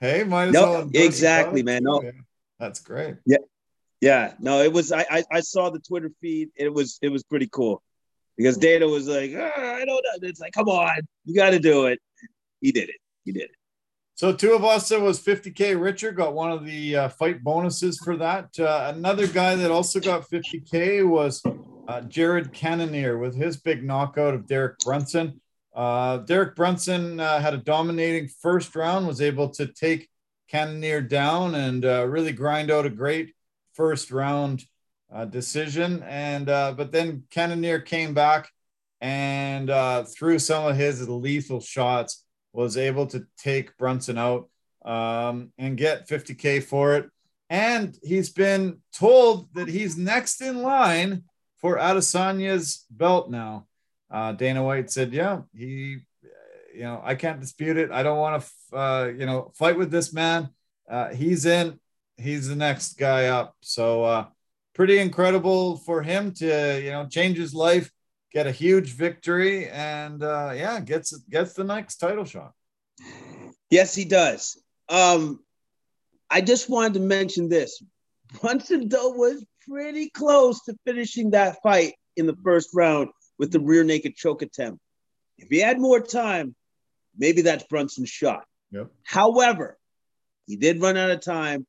Hey, 0.00 0.24
might 0.24 0.48
as 0.48 0.54
nope, 0.54 0.68
well. 0.68 0.90
Exactly, 0.94 1.62
man. 1.62 1.82
No, 1.82 2.02
that's 2.58 2.80
great. 2.80 3.16
Yeah, 3.26 3.38
yeah. 4.00 4.34
No, 4.38 4.62
it 4.62 4.72
was. 4.72 4.92
I, 4.92 5.04
I 5.10 5.24
I 5.30 5.40
saw 5.40 5.70
the 5.70 5.80
Twitter 5.80 6.10
feed. 6.20 6.50
It 6.56 6.72
was 6.72 6.98
it 7.02 7.08
was 7.08 7.22
pretty 7.24 7.48
cool 7.50 7.82
because 8.36 8.56
Dana 8.56 8.86
was 8.86 9.08
like, 9.08 9.32
oh, 9.34 9.52
I 9.56 9.84
don't 9.84 9.88
know. 9.88 10.28
It's 10.28 10.40
like, 10.40 10.52
come 10.52 10.68
on, 10.68 11.00
you 11.24 11.34
got 11.34 11.50
to 11.50 11.58
do 11.58 11.86
it. 11.86 11.98
He 12.60 12.72
did 12.72 12.88
it. 12.88 12.96
He 13.24 13.32
did 13.32 13.42
it. 13.42 13.50
So 14.14 14.32
Tuivasa 14.32 15.00
was 15.00 15.20
50k 15.22 15.80
richer, 15.80 16.10
got 16.10 16.34
one 16.34 16.50
of 16.50 16.64
the 16.64 16.96
uh, 16.96 17.08
fight 17.08 17.44
bonuses 17.44 17.98
for 17.98 18.16
that. 18.16 18.58
Uh, 18.58 18.92
another 18.92 19.28
guy 19.28 19.54
that 19.54 19.70
also 19.70 20.00
got 20.00 20.28
50k 20.28 21.08
was 21.08 21.40
uh, 21.86 22.00
Jared 22.00 22.52
Cannonier 22.52 23.16
with 23.16 23.36
his 23.36 23.58
big 23.58 23.84
knockout 23.84 24.34
of 24.34 24.48
Derek 24.48 24.78
Brunson. 24.78 25.40
Uh, 25.78 26.16
Derek 26.16 26.56
Brunson 26.56 27.20
uh, 27.20 27.38
had 27.38 27.54
a 27.54 27.58
dominating 27.58 28.26
first 28.26 28.74
round, 28.74 29.06
was 29.06 29.20
able 29.20 29.48
to 29.50 29.68
take 29.68 30.08
Cannonier 30.48 31.00
down 31.00 31.54
and 31.54 31.84
uh, 31.84 32.04
really 32.04 32.32
grind 32.32 32.72
out 32.72 32.84
a 32.84 32.90
great 32.90 33.32
first 33.74 34.10
round 34.10 34.64
uh, 35.12 35.24
decision. 35.24 36.02
And 36.02 36.48
uh, 36.48 36.72
but 36.76 36.90
then 36.90 37.22
Cannonier 37.30 37.78
came 37.78 38.12
back 38.12 38.50
and 39.00 39.70
uh, 39.70 40.02
through 40.02 40.40
some 40.40 40.66
of 40.66 40.76
his 40.76 41.08
lethal 41.08 41.60
shots 41.60 42.24
was 42.52 42.76
able 42.76 43.06
to 43.06 43.24
take 43.38 43.76
Brunson 43.76 44.18
out 44.18 44.48
um, 44.84 45.52
and 45.58 45.78
get 45.78 46.08
50k 46.08 46.60
for 46.60 46.96
it. 46.96 47.08
And 47.50 47.96
he's 48.02 48.30
been 48.30 48.78
told 48.92 49.54
that 49.54 49.68
he's 49.68 49.96
next 49.96 50.40
in 50.40 50.60
line 50.60 51.22
for 51.58 51.78
Adesanya's 51.78 52.84
belt 52.90 53.30
now. 53.30 53.67
Uh, 54.10 54.32
Dana 54.32 54.62
White 54.62 54.90
said, 54.90 55.12
"Yeah, 55.12 55.42
he, 55.54 55.98
you 56.74 56.82
know, 56.82 57.00
I 57.04 57.14
can't 57.14 57.40
dispute 57.40 57.76
it. 57.76 57.90
I 57.90 58.02
don't 58.02 58.18
want 58.18 58.42
to, 58.42 58.76
uh, 58.76 59.04
you 59.06 59.26
know, 59.26 59.52
fight 59.54 59.76
with 59.76 59.90
this 59.90 60.12
man. 60.12 60.48
Uh, 60.88 61.08
he's 61.08 61.44
in. 61.44 61.78
He's 62.16 62.48
the 62.48 62.56
next 62.56 62.98
guy 62.98 63.26
up. 63.26 63.54
So 63.60 64.04
uh, 64.04 64.26
pretty 64.74 64.98
incredible 64.98 65.76
for 65.78 66.02
him 66.02 66.32
to 66.32 66.80
you 66.82 66.90
know 66.90 67.06
change 67.06 67.36
his 67.36 67.54
life, 67.54 67.90
get 68.32 68.46
a 68.46 68.52
huge 68.52 68.92
victory, 68.92 69.68
and 69.68 70.22
uh, 70.22 70.52
yeah, 70.54 70.80
gets 70.80 71.16
gets 71.28 71.52
the 71.54 71.64
next 71.64 71.96
title 71.96 72.24
shot. 72.24 72.52
Yes, 73.70 73.94
he 73.94 74.04
does. 74.04 74.56
Um, 74.88 75.40
I 76.30 76.40
just 76.40 76.70
wanted 76.70 76.94
to 76.94 77.00
mention 77.00 77.48
this. 77.48 77.82
Though 78.42 79.10
was 79.10 79.44
pretty 79.68 80.10
close 80.10 80.62
to 80.64 80.76
finishing 80.86 81.30
that 81.30 81.62
fight 81.62 81.94
in 82.16 82.26
the 82.26 82.36
first 82.44 82.70
round 82.74 83.08
with 83.38 83.52
the 83.52 83.60
rear 83.60 83.84
naked 83.84 84.16
choke 84.16 84.42
attempt. 84.42 84.80
If 85.38 85.48
he 85.48 85.58
had 85.58 85.78
more 85.78 86.00
time, 86.00 86.54
maybe 87.16 87.42
that's 87.42 87.64
Brunson's 87.64 88.10
shot. 88.10 88.44
Yep. 88.72 88.90
However, 89.04 89.78
he 90.46 90.56
did 90.56 90.80
run 90.80 90.96
out 90.96 91.10
of 91.10 91.20
time, 91.20 91.66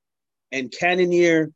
and 0.51 0.71
Cannonier 0.71 1.51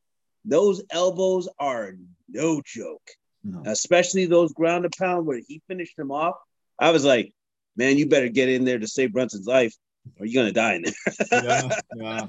those 0.45 0.83
elbows 0.91 1.49
are 1.57 1.93
no 2.29 2.61
joke, 2.65 3.07
no. 3.43 3.63
especially 3.65 4.25
those 4.25 4.53
ground 4.53 4.85
and 4.85 4.93
pound 4.97 5.25
where 5.25 5.39
he 5.47 5.61
finished 5.67 5.97
him 5.97 6.11
off. 6.11 6.35
I 6.77 6.91
was 6.91 7.05
like, 7.05 7.33
man, 7.77 7.97
you 7.97 8.07
better 8.07 8.29
get 8.29 8.49
in 8.49 8.65
there 8.65 8.79
to 8.79 8.87
save 8.87 9.13
Brunson's 9.13 9.47
life, 9.47 9.73
or 10.19 10.25
you're 10.25 10.43
gonna 10.43 10.53
die 10.53 10.75
in 10.75 10.83
there. 10.83 11.43
yeah, 11.43 11.69
yeah. 11.95 12.27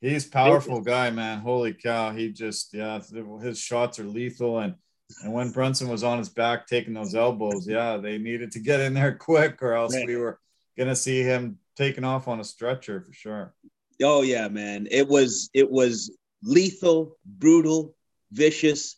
He's 0.00 0.26
powerful 0.26 0.80
guy, 0.82 1.10
man. 1.10 1.38
Holy 1.38 1.72
cow. 1.72 2.12
He 2.12 2.32
just 2.32 2.74
yeah, 2.74 3.00
his 3.40 3.58
shots 3.58 3.98
are 3.98 4.04
lethal. 4.04 4.58
And 4.58 4.74
and 5.22 5.32
when 5.32 5.50
Brunson 5.50 5.88
was 5.88 6.02
on 6.02 6.18
his 6.18 6.28
back 6.28 6.66
taking 6.66 6.94
those 6.94 7.14
elbows, 7.14 7.66
yeah, 7.66 7.96
they 7.96 8.18
needed 8.18 8.52
to 8.52 8.58
get 8.58 8.80
in 8.80 8.94
there 8.94 9.14
quick, 9.18 9.62
or 9.62 9.74
else 9.74 9.94
right. 9.94 10.06
we 10.06 10.16
were 10.16 10.40
gonna 10.76 10.96
see 10.96 11.22
him 11.22 11.58
taken 11.76 12.04
off 12.04 12.28
on 12.28 12.40
a 12.40 12.44
stretcher 12.44 13.00
for 13.00 13.12
sure. 13.12 13.54
Oh 14.02 14.22
yeah, 14.22 14.48
man. 14.48 14.88
It 14.90 15.08
was 15.08 15.50
it 15.54 15.70
was 15.70 16.16
lethal, 16.42 17.16
brutal, 17.24 17.94
vicious. 18.32 18.96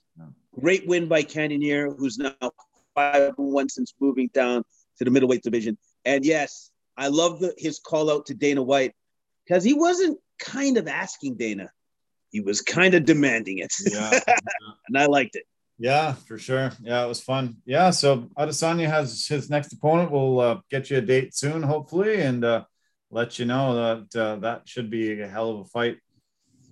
Great 0.58 0.88
win 0.88 1.06
by 1.06 1.22
Cannonier, 1.22 1.90
who's 1.90 2.18
now 2.18 2.34
five 2.94 3.32
one 3.36 3.68
since 3.68 3.94
moving 4.00 4.28
down 4.34 4.64
to 4.96 5.04
the 5.04 5.10
middleweight 5.10 5.42
division. 5.42 5.78
And 6.04 6.24
yes, 6.24 6.72
I 6.96 7.08
love 7.08 7.38
the, 7.38 7.54
his 7.56 7.78
call 7.78 8.10
out 8.10 8.26
to 8.26 8.34
Dana 8.34 8.62
White 8.62 8.92
because 9.46 9.62
he 9.62 9.74
wasn't 9.74 10.18
kind 10.40 10.76
of 10.76 10.88
asking 10.88 11.36
Dana, 11.36 11.70
he 12.30 12.40
was 12.40 12.60
kind 12.60 12.94
of 12.94 13.04
demanding 13.04 13.58
it. 13.58 13.72
Yeah, 13.86 14.10
yeah. 14.26 14.36
and 14.88 14.98
I 14.98 15.06
liked 15.06 15.36
it. 15.36 15.44
Yeah, 15.78 16.12
for 16.12 16.38
sure. 16.38 16.72
Yeah, 16.82 17.04
it 17.04 17.08
was 17.08 17.20
fun. 17.20 17.58
Yeah, 17.64 17.90
so 17.90 18.28
Adesanya 18.36 18.88
has 18.88 19.26
his 19.26 19.48
next 19.48 19.72
opponent. 19.72 20.10
We'll 20.10 20.40
uh, 20.40 20.60
get 20.70 20.90
you 20.90 20.98
a 20.98 21.00
date 21.00 21.36
soon, 21.36 21.62
hopefully, 21.62 22.20
and 22.20 22.44
uh, 22.44 22.64
let 23.10 23.38
you 23.38 23.44
know 23.44 23.74
that 23.74 24.20
uh, 24.20 24.36
that 24.36 24.68
should 24.68 24.90
be 24.90 25.20
a 25.20 25.28
hell 25.28 25.50
of 25.50 25.60
a 25.60 25.64
fight. 25.66 25.98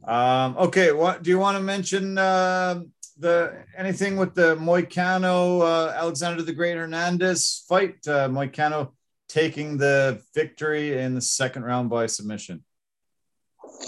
Um, 0.04 0.57
okay, 0.59 0.90
what 0.90 1.22
do 1.22 1.30
you 1.30 1.38
want 1.38 1.57
to 1.57 1.62
mention? 1.62 2.18
Uh, 2.18 2.82
the 3.18 3.64
anything 3.76 4.16
with 4.16 4.34
the 4.34 4.57
Moicano 4.57 5.62
uh, 5.62 5.92
Alexander 5.92 6.42
the 6.42 6.52
Great 6.52 6.76
Hernandez 6.76 7.64
fight? 7.68 7.96
Uh, 8.07 8.28
Moicano 8.28 8.92
taking 9.28 9.78
the 9.78 10.20
victory 10.34 10.98
in 10.98 11.14
the 11.14 11.20
second 11.20 11.64
round 11.64 11.90
by 11.90 12.07
submission. 12.07 12.64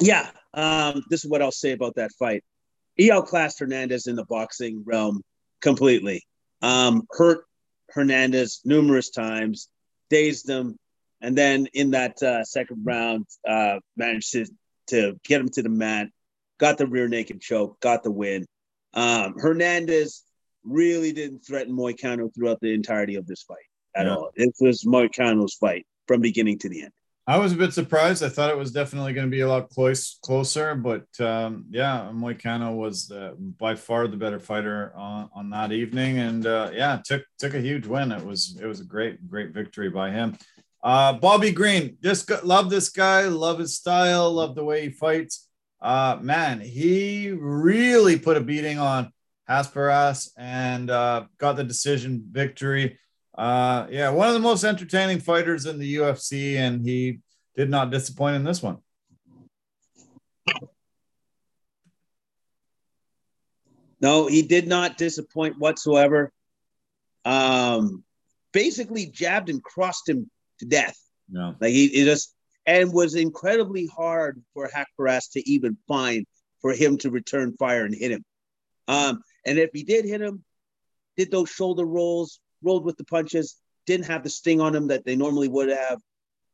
Yeah, 0.01 0.31
um, 0.55 1.05
this 1.11 1.25
is 1.25 1.31
what 1.31 1.43
I'll 1.43 1.51
say 1.51 1.73
about 1.73 1.97
that 1.97 2.13
fight. 2.19 2.45
He 2.99 3.11
outclassed 3.11 3.61
Hernandez 3.61 4.07
in 4.09 4.17
the 4.17 4.25
boxing 4.25 4.83
realm 4.85 5.23
completely. 5.63 6.27
Um, 6.61 7.05
hurt 7.11 7.45
Hernandez 7.91 8.61
numerous 8.65 9.11
times, 9.11 9.69
dazed 10.11 10.49
him, 10.49 10.77
and 11.21 11.39
then 11.39 11.69
in 11.73 11.93
that 11.93 12.23
uh, 12.23 12.45
second 12.45 12.85
round, 12.85 13.27
uh, 13.49 13.79
managed 13.97 14.33
to, 14.33 14.47
to 14.89 15.15
get 15.25 15.41
him 15.41 15.49
to 15.51 15.63
the 15.63 15.69
mat, 15.69 16.09
got 16.59 16.77
the 16.77 16.87
rear 16.87 17.09
naked 17.09 17.41
choke, 17.41 17.81
got 17.81 18.03
the 18.03 18.11
win. 18.11 18.45
Um, 18.95 19.35
Hernandez 19.39 20.25
really 20.65 21.13
didn't 21.13 21.47
threaten 21.47 21.75
Moicano 21.75 22.35
throughout 22.35 22.61
the 22.61 22.75
entirety 22.75 23.15
of 23.15 23.27
this 23.27 23.45
fight 23.45 23.59
at 23.97 24.07
yeah. 24.07 24.15
all. 24.15 24.31
It 24.35 24.55
was 24.61 24.85
Moicano's 24.85 25.55
fight 25.55 25.87
from 26.09 26.21
beginning 26.21 26.59
to 26.61 26.69
the 26.69 26.83
end. 26.83 26.93
I 27.29 27.37
was 27.37 27.53
a 27.53 27.57
bit 27.57 27.75
surprised. 27.75 28.25
I 28.25 28.31
thought 28.31 28.49
it 28.49 28.57
was 28.57 28.73
definitely 28.73 29.13
going 29.13 29.27
to 29.27 29.31
be 29.31 29.41
a 29.41 29.49
lot 29.49 29.69
close, 29.69 30.19
closer, 30.23 30.75
but 30.75 31.05
um, 31.21 31.67
yeah, 31.69 32.09
Moicano 32.11 32.75
was 32.75 33.11
uh, 33.11 33.33
by 33.37 33.75
far 33.75 34.09
the 34.09 34.17
better 34.17 34.41
fighter 34.41 34.95
on, 34.97 35.29
on 35.35 35.51
that 35.51 35.71
evening, 35.71 36.21
and 36.21 36.47
uh, 36.47 36.71
yeah, 36.73 37.03
took 37.05 37.23
took 37.39 37.53
a 37.53 37.61
huge 37.61 37.87
win. 37.87 38.13
It 38.13 38.25
was 38.25 38.59
it 38.59 38.65
was 38.65 38.81
a 38.81 38.85
great 38.85 39.29
great 39.29 39.51
victory 39.51 39.91
by 39.91 40.11
him. 40.11 40.39
Uh, 40.83 41.13
Bobby 41.13 41.53
Green, 41.53 41.99
just 42.03 42.31
love 42.45 42.71
this 42.71 42.89
guy, 42.89 43.25
love 43.25 43.59
his 43.59 43.77
style, 43.77 44.33
love 44.33 44.55
the 44.55 44.65
way 44.65 44.85
he 44.85 44.91
fights. 44.91 45.49
Uh, 45.83 46.17
man, 46.23 46.61
he 46.63 47.31
really 47.31 48.19
put 48.19 48.39
a 48.39 48.41
beating 48.41 48.79
on 48.79 49.13
Haqparast 49.51 50.31
and 50.39 50.89
uh, 50.91 51.27
got 51.37 51.57
the 51.57 51.65
decision 51.65 52.25
victory. 52.31 52.99
Uh, 53.39 53.87
yeah, 53.89 54.11
one 54.11 54.27
of 54.27 54.35
the 54.35 54.41
most 54.41 54.65
entertaining 54.65 55.21
fighters 55.21 55.65
in 55.65 55.79
the 55.79 55.95
UFC, 55.95 56.57
and 56.57 56.85
he 56.85 57.21
did 57.57 57.71
not 57.71 57.93
disappoint 57.93 58.35
in 58.35 58.43
this 58.43 58.61
one. 58.61 58.79
No, 64.01 64.27
he 64.27 64.43
did 64.43 64.67
not 64.67 64.99
disappoint 64.99 65.57
whatsoever. 65.57 66.33
Um, 67.25 68.03
basically 68.53 69.07
jabbed 69.07 69.51
and 69.51 69.63
crossed 69.63 70.09
him 70.09 70.29
to 70.59 70.67
death. 70.67 70.99
Yeah. 71.31 71.53
Like 71.61 71.71
he, 71.71 71.89
he 71.89 72.05
just 72.05 72.35
and 72.67 72.93
was 72.93 73.15
incredibly 73.15 73.87
hard 73.87 74.43
for 74.53 74.69
Haqparast 74.69 75.33
to 75.33 75.49
even 75.49 75.77
find 75.87 76.27
for 76.61 76.73
him 76.73 76.99
to 76.99 77.11
return 77.11 77.57
fire 77.57 77.85
and 77.85 77.95
hit 77.95 78.11
him. 78.11 78.25
Um, 78.89 79.23
and 79.47 79.59
if 79.59 79.71
he 79.73 79.85
did 79.85 80.05
hit 80.05 80.21
him, 80.21 80.45
did 81.17 81.31
those 81.31 81.51
shoulder 81.51 81.85
rolls, 81.85 82.41
rolled 82.63 82.85
with 82.85 82.97
the 82.97 83.05
punches, 83.05 83.57
didn't 83.87 84.07
have 84.07 84.23
the 84.23 84.31
sting 84.31 84.61
on 84.61 84.75
him 84.75 84.89
that 84.89 85.05
they 85.05 85.17
normally 85.17 85.49
would 85.49 85.69
have. 85.69 85.99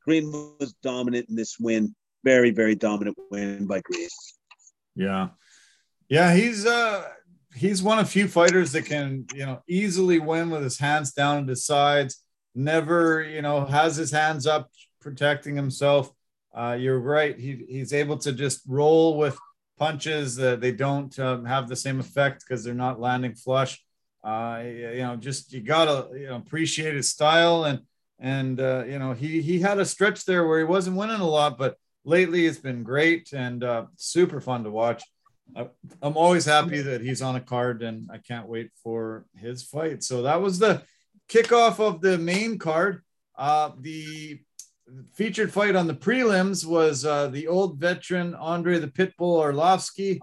Green 0.05 0.31
was 0.61 0.75
dominant 0.83 1.29
in 1.29 1.37
this 1.37 1.57
win. 1.59 1.95
Very, 2.23 2.51
very 2.51 2.75
dominant 2.75 3.17
win 3.31 3.67
by 3.67 3.81
Green. 3.81 4.09
Yeah. 4.95 5.29
Yeah, 6.09 6.35
he's 6.35 6.67
uh 6.67 7.09
he's 7.55 7.83
one 7.83 7.99
of 7.99 8.09
few 8.09 8.29
fighters 8.29 8.73
that 8.73 8.87
can, 8.87 9.27
you 9.35 9.47
know, 9.47 9.63
easily 9.69 10.19
win 10.19 10.51
with 10.51 10.63
his 10.63 10.79
hands 10.79 11.13
down 11.13 11.47
to 11.47 11.51
his 11.51 11.65
sides, 11.65 12.23
never, 12.55 13.23
you 13.23 13.43
know, 13.43 13.65
has 13.65 13.97
his 13.97 14.11
hands 14.11 14.47
up 14.47 14.71
protecting 15.01 15.57
himself. 15.57 16.11
Uh, 16.55 16.77
you're 16.79 17.01
right. 17.01 17.39
He, 17.39 17.65
he's 17.69 17.93
able 17.93 18.19
to 18.19 18.33
just 18.33 18.63
roll 18.67 19.17
with 19.17 19.37
punches 19.77 20.37
that 20.37 20.61
they 20.61 20.73
don't 20.73 21.19
um, 21.19 21.45
have 21.45 21.69
the 21.69 21.77
same 21.77 21.99
effect 21.99 22.45
because 22.47 22.63
they're 22.63 22.75
not 22.75 23.01
landing 23.01 23.35
flush 23.35 23.83
uh, 24.25 24.63
you 24.65 25.03
know, 25.03 25.17
just 25.17 25.53
you 25.53 25.61
gotta 25.61 26.09
you 26.19 26.27
know 26.27 26.37
appreciate 26.37 26.95
his 26.95 27.11
style 27.11 27.65
and 27.65 27.81
and 28.19 28.59
uh, 28.59 28.85
you 28.87 28.99
know 28.99 29.13
he 29.13 29.43
he 29.43 29.61
had 29.61 29.79
a 29.79 29.85
stretch 29.85 30.25
there 30.25 30.47
where 30.47 30.59
he 30.59 30.65
wasn't 30.65 30.97
winning 30.97 31.21
a 31.21 31.29
lot, 31.29 31.59
but 31.59 31.77
lately 32.05 32.47
it's 32.47 32.59
been 32.59 32.83
great 32.83 33.33
and 33.33 33.63
uh, 33.63 33.85
super 33.97 34.41
fun 34.41 34.65
to 34.65 34.71
watch. 34.71 35.03
I, 35.55 35.69
I'm 36.01 36.17
always 36.17 36.47
happy 36.47 36.81
that 36.81 37.03
he's 37.03 37.21
on 37.21 37.37
a 37.37 37.41
card, 37.41 37.83
and 37.83 38.09
I 38.11 38.17
can't 38.19 38.49
wait 38.49 38.71
for 38.83 39.27
his 39.37 39.63
fight. 39.63 40.03
So 40.03 40.23
that 40.23 40.41
was 40.41 40.59
the 40.59 40.83
kickoff 41.29 41.79
of 41.79 42.01
the 42.01 42.17
main 42.17 42.59
card. 42.59 43.03
Uh, 43.37 43.73
the 43.79 44.41
featured 45.13 45.53
fight 45.53 45.77
on 45.77 45.87
the 45.87 45.95
prelims 45.95 46.65
was 46.65 47.05
uh, 47.05 47.29
the 47.29 47.47
old 47.47 47.79
veteran 47.79 48.35
Andre 48.35 48.79
the 48.79 48.87
Pitbull 48.87 49.43
Arlovski 49.43 50.19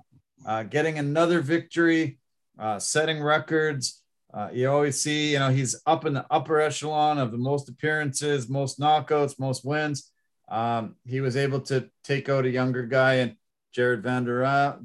uh, 0.46 0.64
getting 0.64 0.98
another 0.98 1.42
victory 1.42 2.18
uh, 2.62 2.80
setting 2.80 3.22
records. 3.22 4.02
Uh, 4.34 4.50
you 4.54 4.70
always 4.70 5.02
see, 5.02 5.34
you 5.34 5.40
know, 5.40 5.50
he's 5.50 5.76
up 5.86 6.06
in 6.06 6.14
the 6.14 6.26
upper 6.32 6.62
echelon 6.62 7.18
of 7.18 7.32
the 7.32 7.38
most 7.38 7.68
appearances, 7.68 8.48
most 8.48 8.80
knockouts, 8.80 9.40
most 9.40 9.66
wins. 9.66 10.12
Um, 10.48 10.96
he 11.06 11.20
was 11.20 11.36
able 11.36 11.60
to 11.62 11.90
take 12.04 12.30
out 12.30 12.46
a 12.46 12.50
younger 12.50 12.84
guy 12.84 13.16
and 13.16 13.36
Jared 13.74 14.04
Vanderaa, 14.04 14.80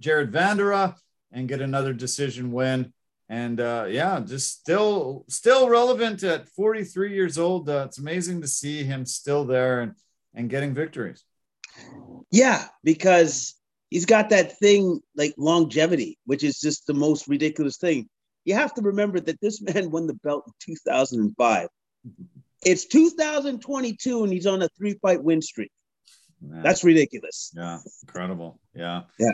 Jared 0.00 0.32
Vanderaa, 0.32 0.94
and 1.32 1.48
get 1.48 1.60
another 1.60 1.92
decision 1.92 2.52
win. 2.52 2.92
And 3.28 3.60
uh, 3.60 3.86
yeah, 3.88 4.20
just 4.20 4.60
still 4.60 5.24
still 5.28 5.68
relevant 5.68 6.24
at 6.24 6.48
43 6.48 7.14
years 7.14 7.38
old. 7.38 7.68
Uh, 7.68 7.84
it's 7.86 7.98
amazing 7.98 8.40
to 8.42 8.48
see 8.48 8.82
him 8.82 9.06
still 9.06 9.44
there 9.44 9.80
and 9.80 9.94
and 10.34 10.50
getting 10.50 10.74
victories. 10.74 11.22
Yeah, 12.32 12.66
because 12.82 13.54
he's 13.90 14.06
got 14.06 14.30
that 14.30 14.58
thing 14.58 15.00
like 15.16 15.34
longevity, 15.36 16.18
which 16.24 16.42
is 16.44 16.60
just 16.60 16.86
the 16.86 16.94
most 16.94 17.28
ridiculous 17.28 17.76
thing. 17.76 18.08
You 18.44 18.54
have 18.54 18.72
to 18.74 18.82
remember 18.82 19.20
that 19.20 19.40
this 19.40 19.60
man 19.62 19.90
won 19.90 20.06
the 20.06 20.14
belt 20.14 20.44
in 20.46 20.74
2005. 20.74 21.68
It's 22.64 22.86
2022 22.86 24.24
and 24.24 24.32
he's 24.32 24.46
on 24.46 24.62
a 24.62 24.68
three 24.78 24.94
fight 25.02 25.22
win 25.22 25.42
streak. 25.42 25.70
Man. 26.42 26.62
That's 26.62 26.84
ridiculous. 26.84 27.52
Yeah, 27.54 27.78
incredible. 28.02 28.58
Yeah. 28.74 29.02
Yeah. 29.18 29.32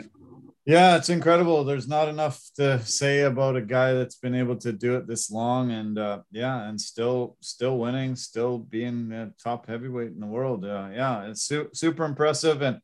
Yeah, 0.65 0.97
it's 0.97 1.07
incredible. 1.07 1.63
There's 1.63 1.87
not 1.87 2.09
enough 2.09 2.41
to 2.57 2.83
say 2.83 3.21
about 3.21 3.55
a 3.55 3.61
guy 3.61 3.93
that's 3.93 4.17
been 4.17 4.35
able 4.35 4.57
to 4.57 4.73
do 4.73 4.97
it 4.97 5.07
this 5.07 5.31
long, 5.31 5.71
and 5.71 5.97
uh, 5.97 6.19
yeah, 6.29 6.67
and 6.67 6.79
still, 6.79 7.37
still 7.39 7.77
winning, 7.77 8.17
still 8.17 8.57
being 8.57 9.13
a 9.13 9.31
top 9.41 9.67
heavyweight 9.67 10.11
in 10.11 10.19
the 10.19 10.25
world. 10.25 10.65
Uh, 10.65 10.89
yeah, 10.93 11.29
it's 11.29 11.43
su- 11.43 11.69
super 11.71 12.03
impressive, 12.03 12.61
and 12.61 12.81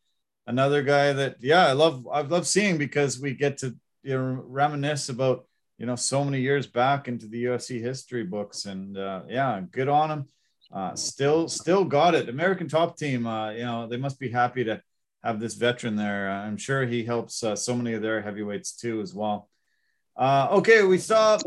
another 0.48 0.84
guy 0.84 1.14
that 1.14 1.38
yeah, 1.40 1.68
I 1.68 1.74
love 1.74 2.08
I 2.12 2.22
love 2.22 2.48
seeing 2.48 2.78
because 2.78 3.20
we 3.20 3.34
get 3.34 3.58
to 3.60 3.76
you 4.04 4.18
know 4.18 4.44
reminisce 4.46 5.10
about 5.10 5.46
you 5.78 5.86
know 5.86 5.96
so 5.96 6.24
many 6.24 6.40
years 6.42 6.68
back 6.68 7.08
into 7.08 7.28
the 7.28 7.46
UFC 7.46 7.82
history 7.82 8.24
books 8.24 8.66
and 8.66 8.98
uh, 8.98 9.22
yeah, 9.28 9.62
good 9.72 9.88
on 9.90 10.12
him. 10.12 10.28
Uh, 10.72 10.96
still 10.96 11.48
still 11.48 11.86
got 11.86 12.16
it. 12.16 12.30
American 12.30 12.68
Top 12.68 12.98
Team, 12.98 13.28
uh, 13.28 13.52
you 13.52 13.64
know, 13.64 13.88
they 13.88 13.98
must 13.98 14.20
be 14.20 14.30
happy 14.30 14.64
to 14.64 14.82
have 15.24 15.40
this 15.40 15.54
veteran 15.54 15.96
there. 15.96 16.30
Uh, 16.30 16.46
I'm 16.46 16.58
sure 16.58 16.86
he 16.86 17.04
helps 17.04 17.44
uh, 17.44 17.56
so 17.56 17.76
many 17.76 17.94
of 17.94 18.02
their 18.02 18.22
heavyweights 18.22 18.76
too 18.76 19.02
as 19.02 19.14
well. 19.14 19.50
Uh, 20.18 20.48
okay, 20.52 20.84
we 20.84 20.98
saw 20.98 21.36
a, 21.36 21.40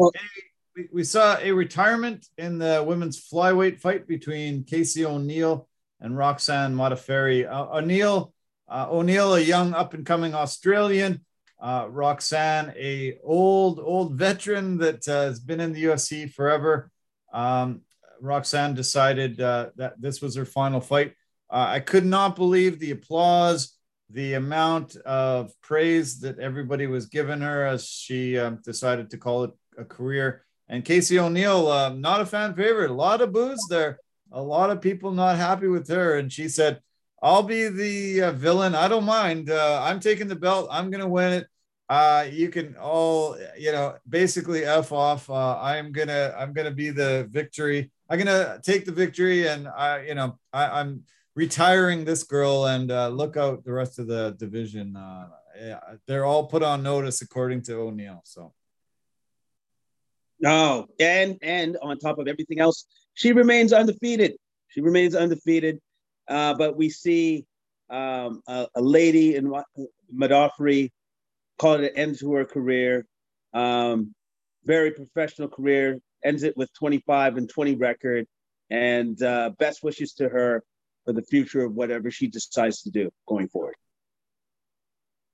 we, 0.77 0.89
we 0.93 1.05
saw 1.05 1.39
a 1.39 1.53
retirement 1.53 2.27
in 2.39 2.59
the 2.59 2.85
women's 2.87 3.21
flyweight 3.29 3.81
fight 3.81 4.07
between 4.07 4.65
Casey 4.65 5.05
O'Neill 5.05 5.69
and 6.01 6.17
Roxanne 6.17 6.75
Modafferi. 6.75 7.51
Uh, 7.51 7.79
O'Neill 7.79 8.33
uh, 8.69 8.87
O'Neill, 8.91 9.35
a 9.35 9.41
young 9.41 9.75
up 9.75 9.95
and 9.95 10.05
coming 10.05 10.35
Australian. 10.35 11.25
Uh, 11.59 11.87
Roxanne, 11.89 12.75
a 12.77 13.19
old 13.25 13.81
old 13.81 14.15
veteran 14.15 14.77
that 14.79 15.09
uh, 15.09 15.23
has 15.23 15.41
been 15.41 15.61
in 15.61 15.73
the 15.73 15.85
UFC 15.85 16.31
forever. 16.31 16.91
Um, 17.33 17.81
Roxanne 18.21 18.75
decided 18.75 19.41
uh, 19.41 19.71
that 19.77 20.01
this 20.01 20.21
was 20.21 20.37
her 20.37 20.45
final 20.45 20.81
fight. 20.81 21.15
Uh, 21.51 21.67
I 21.69 21.81
could 21.81 22.05
not 22.05 22.37
believe 22.37 22.79
the 22.79 22.91
applause, 22.91 23.75
the 24.11 24.35
amount 24.35 24.97
of 24.97 25.53
praise 25.63 26.21
that 26.21 26.39
everybody 26.39 26.87
was 26.87 27.07
giving 27.07 27.41
her 27.41 27.67
as 27.67 27.87
she 27.87 28.39
um, 28.39 28.61
decided 28.65 29.11
to 29.11 29.19
call 29.19 29.45
it 29.45 29.53
a 29.79 29.85
career. 29.85 30.45
And 30.69 30.85
Casey 30.85 31.19
O'Neill, 31.19 31.69
uh, 31.69 31.91
not 31.91 32.21
a 32.21 32.27
fan 32.27 32.55
favorite, 32.55 32.91
a 32.91 32.95
lot 32.95 33.21
of 33.21 33.33
boos 33.33 33.61
there, 33.71 33.99
a 34.33 34.43
lot 34.43 34.71
of 34.71 34.81
people 34.81 35.13
not 35.13 35.37
happy 35.37 35.69
with 35.69 35.89
her. 35.89 36.17
And 36.17 36.33
she 36.33 36.49
said, 36.49 36.81
I'll 37.23 37.43
be 37.43 37.69
the 37.69 38.23
uh, 38.23 38.33
villain. 38.33 38.75
I 38.75 38.89
don't 38.89 39.05
mind. 39.05 39.51
Uh, 39.51 39.81
I'm 39.83 40.01
taking 40.01 40.29
the 40.29 40.37
belt. 40.37 40.69
I'm 40.71 40.91
gonna 40.91 41.09
win 41.09 41.33
it. 41.33 41.47
Uh, 41.89 42.27
you 42.31 42.49
can 42.49 42.77
all, 42.77 43.39
you 43.57 43.73
know, 43.73 43.97
basically 44.09 44.65
f 44.65 44.93
off. 44.93 45.31
Uh, 45.31 45.59
I'm 45.61 45.93
gonna, 45.93 46.35
I'm 46.37 46.53
gonna 46.53 46.73
be 46.73 46.91
the 46.91 47.29
victory. 47.31 47.91
I'm 48.11 48.19
gonna 48.19 48.61
take 48.63 48.85
the 48.85 48.93
victory, 48.93 49.47
and 49.47 49.69
I, 49.69 50.07
you 50.07 50.15
know, 50.15 50.39
I, 50.53 50.81
am 50.81 51.05
retiring 51.35 52.05
this 52.05 52.23
girl. 52.23 52.67
And 52.67 52.91
uh, 52.91 53.09
look 53.09 53.37
out 53.37 53.65
the 53.65 53.73
rest 53.73 53.99
of 53.99 54.09
the 54.09 54.35
division. 54.39 54.97
Uh, 54.97 55.29
yeah, 55.59 55.81
they're 56.07 56.25
all 56.25 56.47
put 56.47 56.63
on 56.63 56.83
notice 56.83 57.23
according 57.23 57.63
to 57.63 57.77
O'Neill. 57.77 58.21
So. 58.25 58.53
No, 60.39 60.87
and 61.01 61.39
and 61.41 61.79
on 61.81 61.99
top 61.99 62.19
of 62.19 62.29
everything 62.29 62.61
else, 62.61 62.87
she 63.15 63.33
remains 63.33 63.73
undefeated. 63.73 64.37
She 64.69 64.81
remains 64.83 65.15
undefeated. 65.15 65.81
Uh, 66.29 66.55
but 66.55 66.77
we 66.77 66.89
see 66.91 67.47
um, 67.91 68.43
a, 68.49 68.67
a, 68.75 68.83
lady 68.83 69.37
in 69.37 69.53
Modafferi 70.13 70.91
called 71.59 71.81
it 71.81 71.93
an 71.93 71.99
end 71.99 72.19
to 72.19 72.33
her 72.35 72.45
career. 72.45 73.07
Um, 73.55 74.15
very 74.65 74.91
professional 74.91 75.49
career, 75.49 76.01
ends 76.25 76.43
it 76.43 76.57
with 76.57 76.73
25 76.75 77.37
and 77.37 77.49
20 77.49 77.77
record. 77.77 78.27
And 78.71 79.21
uh, 79.23 79.51
best 79.59 79.85
wishes 79.85 80.15
to 80.15 80.29
her 80.29 80.65
for 81.05 81.13
the 81.13 81.23
future 81.23 81.65
of 81.65 81.75
whatever 81.75 82.11
she 82.11 82.27
decides 82.27 82.83
to 82.83 82.91
do 82.91 83.11
going 83.29 83.49
forward. 83.49 83.77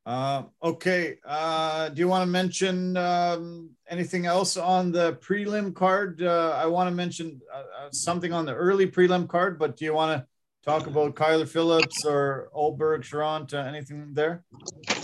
Uh, 0.05 0.43
okay. 0.63 1.19
Uh, 1.25 1.89
do 1.89 2.01
you 2.01 2.09
want 2.09 2.23
to 2.23 2.31
mention 2.31 2.97
um, 2.97 3.71
anything 3.89 4.27
else 4.27 4.57
on 4.57 4.91
the 4.91 5.15
prelim 5.15 5.75
card? 5.75 6.21
Uh, 6.23 6.59
I 6.61 6.67
want 6.67 6.89
to 6.91 6.95
mention 6.95 7.41
uh, 7.53 7.59
uh, 7.59 7.91
something 7.93 8.33
on 8.33 8.45
the 8.45 8.55
early 8.55 8.89
prelim 8.89 9.29
card, 9.29 9.59
but 9.59 9.77
do 9.77 9.85
you 9.85 9.95
want 9.95 10.21
to 10.21 10.27
talk 10.65 10.87
about 10.87 11.15
Kyler 11.15 11.49
Phillips 11.49 12.05
or 12.05 12.49
Ulberg, 12.55 13.03
Cherant, 13.03 13.53
uh, 13.53 13.69
anything 13.69 14.15
there? 14.15 14.45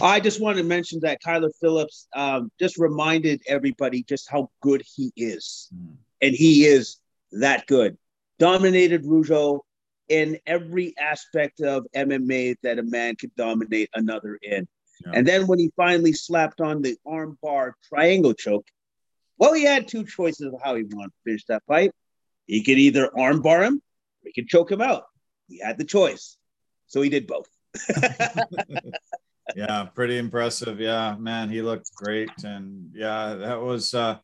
I 0.01 0.21
just 0.21 0.41
wanted 0.41 0.63
to 0.63 0.69
mention 0.69 1.01
that 1.03 1.21
Kyler 1.23 1.51
Phillips 1.61 2.07
um, 2.15 2.51
just 2.59 2.79
reminded 2.79 3.43
everybody 3.47 4.03
just 4.03 4.31
how 4.31 4.51
good 4.61 4.83
he 4.95 5.13
is. 5.17 5.69
Mm. 5.75 5.97
And 6.23 6.35
he 6.35 6.65
is 6.65 6.99
that 7.33 7.67
good. 7.67 7.97
Dominated 8.39 9.05
Rojo 9.05 9.65
in 10.09 10.39
every 10.47 10.95
aspect 10.99 11.61
of 11.61 11.87
MMA 11.95 12.57
that 12.63 12.79
a 12.79 12.83
man 12.83 13.17
could 13.17 13.35
dominate 13.37 13.91
another 13.95 14.39
in. 14.43 14.67
Yeah. 15.05 15.13
And 15.15 15.27
then 15.27 15.47
when 15.47 15.59
he 15.59 15.71
finally 15.77 16.13
slapped 16.13 16.61
on 16.61 16.83
the 16.83 16.97
armbar 17.07 17.73
triangle 17.89 18.33
choke, 18.33 18.67
well, 19.39 19.55
he 19.55 19.65
had 19.65 19.87
two 19.87 20.05
choices 20.05 20.53
of 20.53 20.61
how 20.63 20.75
he 20.75 20.85
wanted 20.85 21.09
to 21.09 21.23
finish 21.25 21.45
that 21.47 21.63
fight. 21.67 21.93
He 22.47 22.65
could 22.65 22.79
either 22.79 23.11
armbar 23.17 23.67
him 23.67 23.75
or 23.75 24.25
he 24.25 24.33
could 24.33 24.49
choke 24.49 24.73
him 24.73 24.81
out. 24.81 25.05
He 25.49 25.59
had 25.59 25.79
the 25.79 25.85
choice. 25.85 26.37
So 26.87 27.03
he 27.03 27.11
did 27.11 27.27
both. 27.27 27.49
yeah, 29.57 29.85
pretty 29.95 30.19
impressive. 30.19 30.81
Yeah, 30.81 31.17
man, 31.19 31.49
he 31.51 31.63
looked 31.63 31.95
great. 31.95 32.31
And 32.45 32.91
yeah, 32.95 33.35
that 33.35 33.61
was 33.61 33.95
uh, 33.95 34.19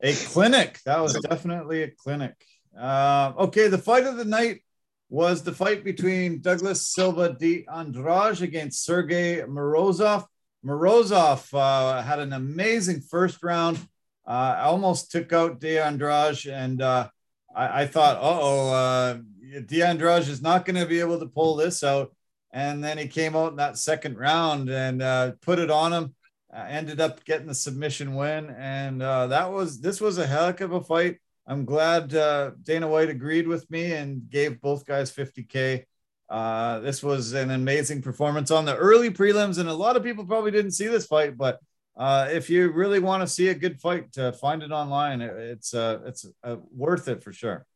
a 0.00 0.12
clinic. 0.12 0.80
That 0.84 1.00
was 1.00 1.14
definitely 1.14 1.82
a 1.82 1.90
clinic. 1.90 2.34
Uh, 2.78 3.32
okay, 3.38 3.68
the 3.68 3.78
fight 3.78 4.04
of 4.04 4.16
the 4.16 4.24
night 4.24 4.60
was 5.08 5.42
the 5.42 5.52
fight 5.52 5.84
between 5.84 6.40
Douglas 6.40 6.86
Silva 6.86 7.36
de 7.38 7.64
Andrade 7.72 8.42
against 8.42 8.84
Sergey 8.84 9.42
Morozov. 9.42 10.24
Morozov 10.64 11.46
uh, 11.52 12.02
had 12.02 12.18
an 12.18 12.32
amazing 12.32 13.00
first 13.00 13.42
round. 13.42 13.78
Uh, 14.26 14.56
almost 14.58 15.12
took 15.12 15.32
out 15.32 15.60
de 15.60 15.78
Andrade, 15.78 16.46
and 16.46 16.80
uh, 16.80 17.08
I, 17.54 17.82
I, 17.82 17.86
thought, 17.86 18.16
uh 18.16 18.20
oh, 18.22 19.22
de 19.66 19.82
Andrade 19.82 20.28
is 20.28 20.42
not 20.42 20.64
going 20.64 20.76
to 20.76 20.86
be 20.86 21.00
able 21.00 21.18
to 21.20 21.26
pull 21.26 21.56
this 21.56 21.82
out. 21.82 22.14
And 22.52 22.82
then 22.84 22.98
he 22.98 23.08
came 23.08 23.34
out 23.34 23.50
in 23.50 23.56
that 23.56 23.78
second 23.78 24.16
round 24.16 24.68
and 24.70 25.02
uh, 25.02 25.32
put 25.40 25.58
it 25.58 25.70
on 25.70 25.92
him. 25.92 26.14
Uh, 26.54 26.66
ended 26.68 27.00
up 27.00 27.24
getting 27.24 27.48
the 27.48 27.54
submission 27.54 28.14
win, 28.14 28.48
and 28.56 29.02
uh, 29.02 29.26
that 29.26 29.50
was 29.50 29.80
this 29.80 30.00
was 30.00 30.18
a 30.18 30.26
heck 30.26 30.60
of 30.60 30.70
a 30.70 30.80
fight. 30.80 31.18
I'm 31.48 31.64
glad 31.64 32.14
uh, 32.14 32.52
Dana 32.62 32.86
White 32.86 33.08
agreed 33.08 33.48
with 33.48 33.68
me 33.72 33.92
and 33.92 34.30
gave 34.30 34.60
both 34.60 34.86
guys 34.86 35.12
50K. 35.12 35.84
Uh, 36.30 36.78
this 36.78 37.02
was 37.02 37.32
an 37.32 37.50
amazing 37.50 38.02
performance 38.02 38.52
on 38.52 38.64
the 38.64 38.76
early 38.76 39.10
prelims, 39.10 39.58
and 39.58 39.68
a 39.68 39.74
lot 39.74 39.96
of 39.96 40.04
people 40.04 40.24
probably 40.24 40.52
didn't 40.52 40.70
see 40.70 40.86
this 40.86 41.06
fight, 41.06 41.36
but 41.36 41.58
uh, 41.96 42.28
if 42.30 42.48
you 42.48 42.70
really 42.70 43.00
want 43.00 43.20
to 43.22 43.26
see 43.26 43.48
a 43.48 43.54
good 43.54 43.80
fight, 43.80 44.16
uh, 44.16 44.30
find 44.30 44.62
it 44.62 44.70
online. 44.70 45.22
It, 45.22 45.36
it's 45.36 45.74
uh, 45.74 46.02
it's 46.06 46.24
worth 46.72 47.08
it 47.08 47.24
for 47.24 47.32
sure. 47.32 47.66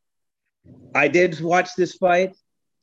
I 0.93 1.07
did 1.07 1.39
watch 1.41 1.69
this 1.75 1.95
fight, 1.95 2.35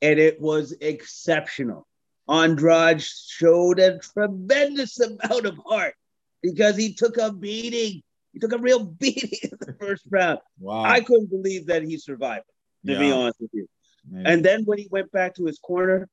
and 0.02 0.18
it 0.18 0.40
was 0.40 0.72
exceptional. 0.80 1.86
Andrade 2.28 3.02
showed 3.02 3.78
a 3.78 3.98
tremendous 3.98 4.98
amount 5.00 5.46
of 5.46 5.58
heart 5.64 5.94
because 6.42 6.76
he 6.76 6.94
took 6.94 7.18
a 7.18 7.32
beating 7.32 8.02
he 8.36 8.40
took 8.40 8.52
a 8.52 8.58
real 8.58 8.84
beating 9.00 9.38
in 9.44 9.58
the 9.58 9.74
first 9.80 10.04
round. 10.10 10.40
Wow. 10.60 10.82
I 10.82 11.00
couldn't 11.00 11.30
believe 11.30 11.68
that 11.68 11.82
he 11.82 11.96
survived, 11.96 12.44
to 12.84 12.92
yeah. 12.92 12.98
be 12.98 13.10
honest 13.10 13.40
with 13.40 13.50
you. 13.54 13.66
Maybe. 14.08 14.30
And 14.30 14.44
then 14.44 14.64
when 14.66 14.76
he 14.76 14.88
went 14.90 15.10
back 15.10 15.34
to 15.36 15.46
his 15.46 15.58
corner, 15.58 16.06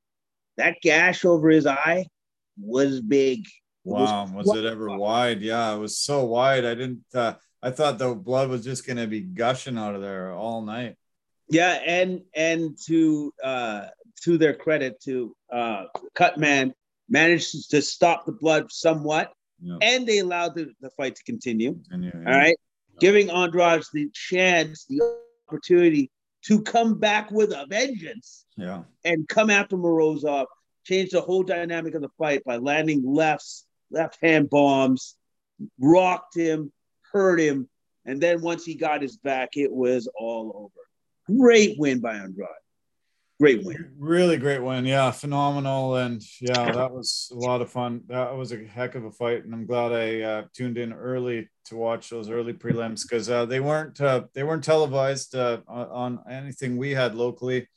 that 0.55 0.77
gash 0.81 1.25
over 1.25 1.49
his 1.49 1.67
eye 1.67 2.05
was 2.57 3.01
big. 3.01 3.45
Wow, 3.83 4.29
was, 4.33 4.47
was 4.47 4.57
it 4.57 4.63
ever 4.63 4.97
wide? 4.97 5.41
Yeah, 5.41 5.75
it 5.75 5.79
was 5.79 5.97
so 5.97 6.23
wide. 6.23 6.63
I 6.63 6.75
didn't. 6.75 7.03
Uh, 7.13 7.33
I 7.61 7.71
thought 7.71 7.97
the 7.97 8.15
blood 8.15 8.47
was 8.47 8.63
just 8.63 8.87
going 8.87 8.97
to 8.97 9.07
be 9.07 9.19
gushing 9.19 9.77
out 9.77 9.93
of 9.93 10.01
there 10.01 10.31
all 10.31 10.61
night. 10.61 10.95
Yeah, 11.49 11.79
and 11.85 12.21
and 12.35 12.77
to 12.87 13.33
uh, 13.43 13.85
to 14.23 14.37
their 14.37 14.53
credit, 14.53 15.01
to 15.01 15.35
uh, 15.51 15.85
Cutman 16.15 16.73
managed 17.09 17.69
to 17.71 17.81
stop 17.81 18.25
the 18.25 18.31
blood 18.31 18.71
somewhat, 18.71 19.31
and 19.81 20.07
they 20.07 20.19
allowed 20.19 20.55
the, 20.55 20.71
the 20.81 20.89
fight 20.91 21.15
to 21.15 21.23
continue. 21.23 21.75
continue 21.89 22.11
yeah. 22.13 22.31
All 22.31 22.37
right, 22.37 22.55
giving 22.99 23.29
Andrade 23.29 23.83
the 23.93 24.09
chance, 24.13 24.85
the 24.85 25.01
opportunity 25.47 26.09
to 26.45 26.61
come 26.61 26.99
back 26.99 27.31
with 27.31 27.51
a 27.51 27.65
vengeance. 27.69 28.45
Yeah, 28.57 28.83
and 29.03 29.27
come 29.27 29.49
after 29.49 29.75
Morozov, 29.75 30.45
change 30.85 31.11
the 31.11 31.21
whole 31.21 31.43
dynamic 31.43 31.93
of 31.95 32.01
the 32.01 32.09
fight 32.17 32.43
by 32.45 32.57
landing 32.57 33.03
lefts, 33.05 33.65
left 33.91 34.17
hand 34.21 34.49
bombs, 34.49 35.15
rocked 35.79 36.35
him, 36.35 36.71
hurt 37.11 37.39
him, 37.39 37.69
and 38.05 38.21
then 38.21 38.41
once 38.41 38.65
he 38.65 38.75
got 38.75 39.01
his 39.01 39.17
back, 39.17 39.49
it 39.53 39.71
was 39.71 40.09
all 40.17 40.51
over. 40.55 40.82
Great 41.27 41.77
win 41.77 41.99
by 41.99 42.15
Andrade 42.15 42.47
great 43.43 43.65
win. 43.65 43.91
Really 43.97 44.37
great 44.37 44.63
win. 44.63 44.85
Yeah, 44.85 45.11
phenomenal. 45.11 45.97
And 45.97 46.23
yeah, 46.39 46.71
that 46.71 46.91
was 46.93 47.29
a 47.33 47.35
lot 47.35 47.61
of 47.61 47.69
fun. 47.69 48.01
That 48.07 48.37
was 48.37 48.53
a 48.53 48.63
heck 48.63 48.95
of 48.95 49.03
a 49.03 49.11
fight, 49.11 49.43
and 49.43 49.53
I'm 49.53 49.65
glad 49.65 49.91
I 49.91 50.21
uh, 50.21 50.43
tuned 50.53 50.77
in 50.77 50.93
early 50.93 51.49
to 51.65 51.75
watch 51.75 52.09
those 52.09 52.29
early 52.29 52.53
prelims 52.53 53.01
because 53.03 53.29
uh, 53.29 53.45
they 53.45 53.59
weren't 53.59 53.99
uh, 53.99 54.23
they 54.33 54.43
weren't 54.43 54.63
televised 54.63 55.35
uh, 55.35 55.59
on 55.67 56.19
anything 56.29 56.77
we 56.77 56.91
had 56.91 57.15
locally. 57.15 57.67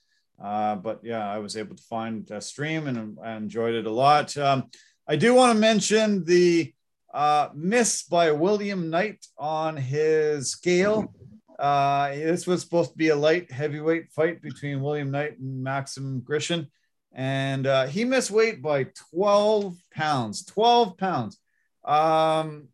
Uh, 0.41 0.77
but 0.77 1.01
yeah, 1.03 1.29
I 1.29 1.39
was 1.39 1.57
able 1.57 1.75
to 1.75 1.83
find 1.83 2.31
a 2.31 2.41
stream 2.41 2.87
and 2.87 3.19
I 3.25 3.33
enjoyed 3.33 3.75
it 3.75 3.87
a 3.87 3.91
lot. 3.91 4.37
Um, 4.37 4.71
I 5.09 5.17
do 5.17 5.35
want 5.35 5.53
to 5.53 5.59
mention 5.59 6.25
the 6.25 6.73
uh, 7.13 7.49
miss 7.55 8.05
by 8.05 8.31
William 8.31 8.89
Knight 8.89 9.27
on 9.37 9.77
his 9.77 10.53
scale. 10.53 11.13
Uh, 11.59 12.11
this 12.11 12.47
was 12.47 12.63
supposed 12.63 12.91
to 12.91 12.97
be 12.97 13.09
a 13.09 13.17
light 13.17 13.51
heavyweight 13.51 14.13
fight 14.13 14.43
between 14.43 14.83
William 14.83 15.11
Knight 15.11 15.39
and 15.39 15.63
Maxim 15.63 16.21
Grishin, 16.21 16.69
and 17.13 17.67
uh, 17.67 17.87
he 17.87 18.05
missed 18.05 18.31
weight 18.31 18.61
by 18.61 18.89
12 19.11 19.77
pounds. 19.93 20.45
12 20.45 20.99
pounds. 20.99 21.39
Um, 21.85 22.69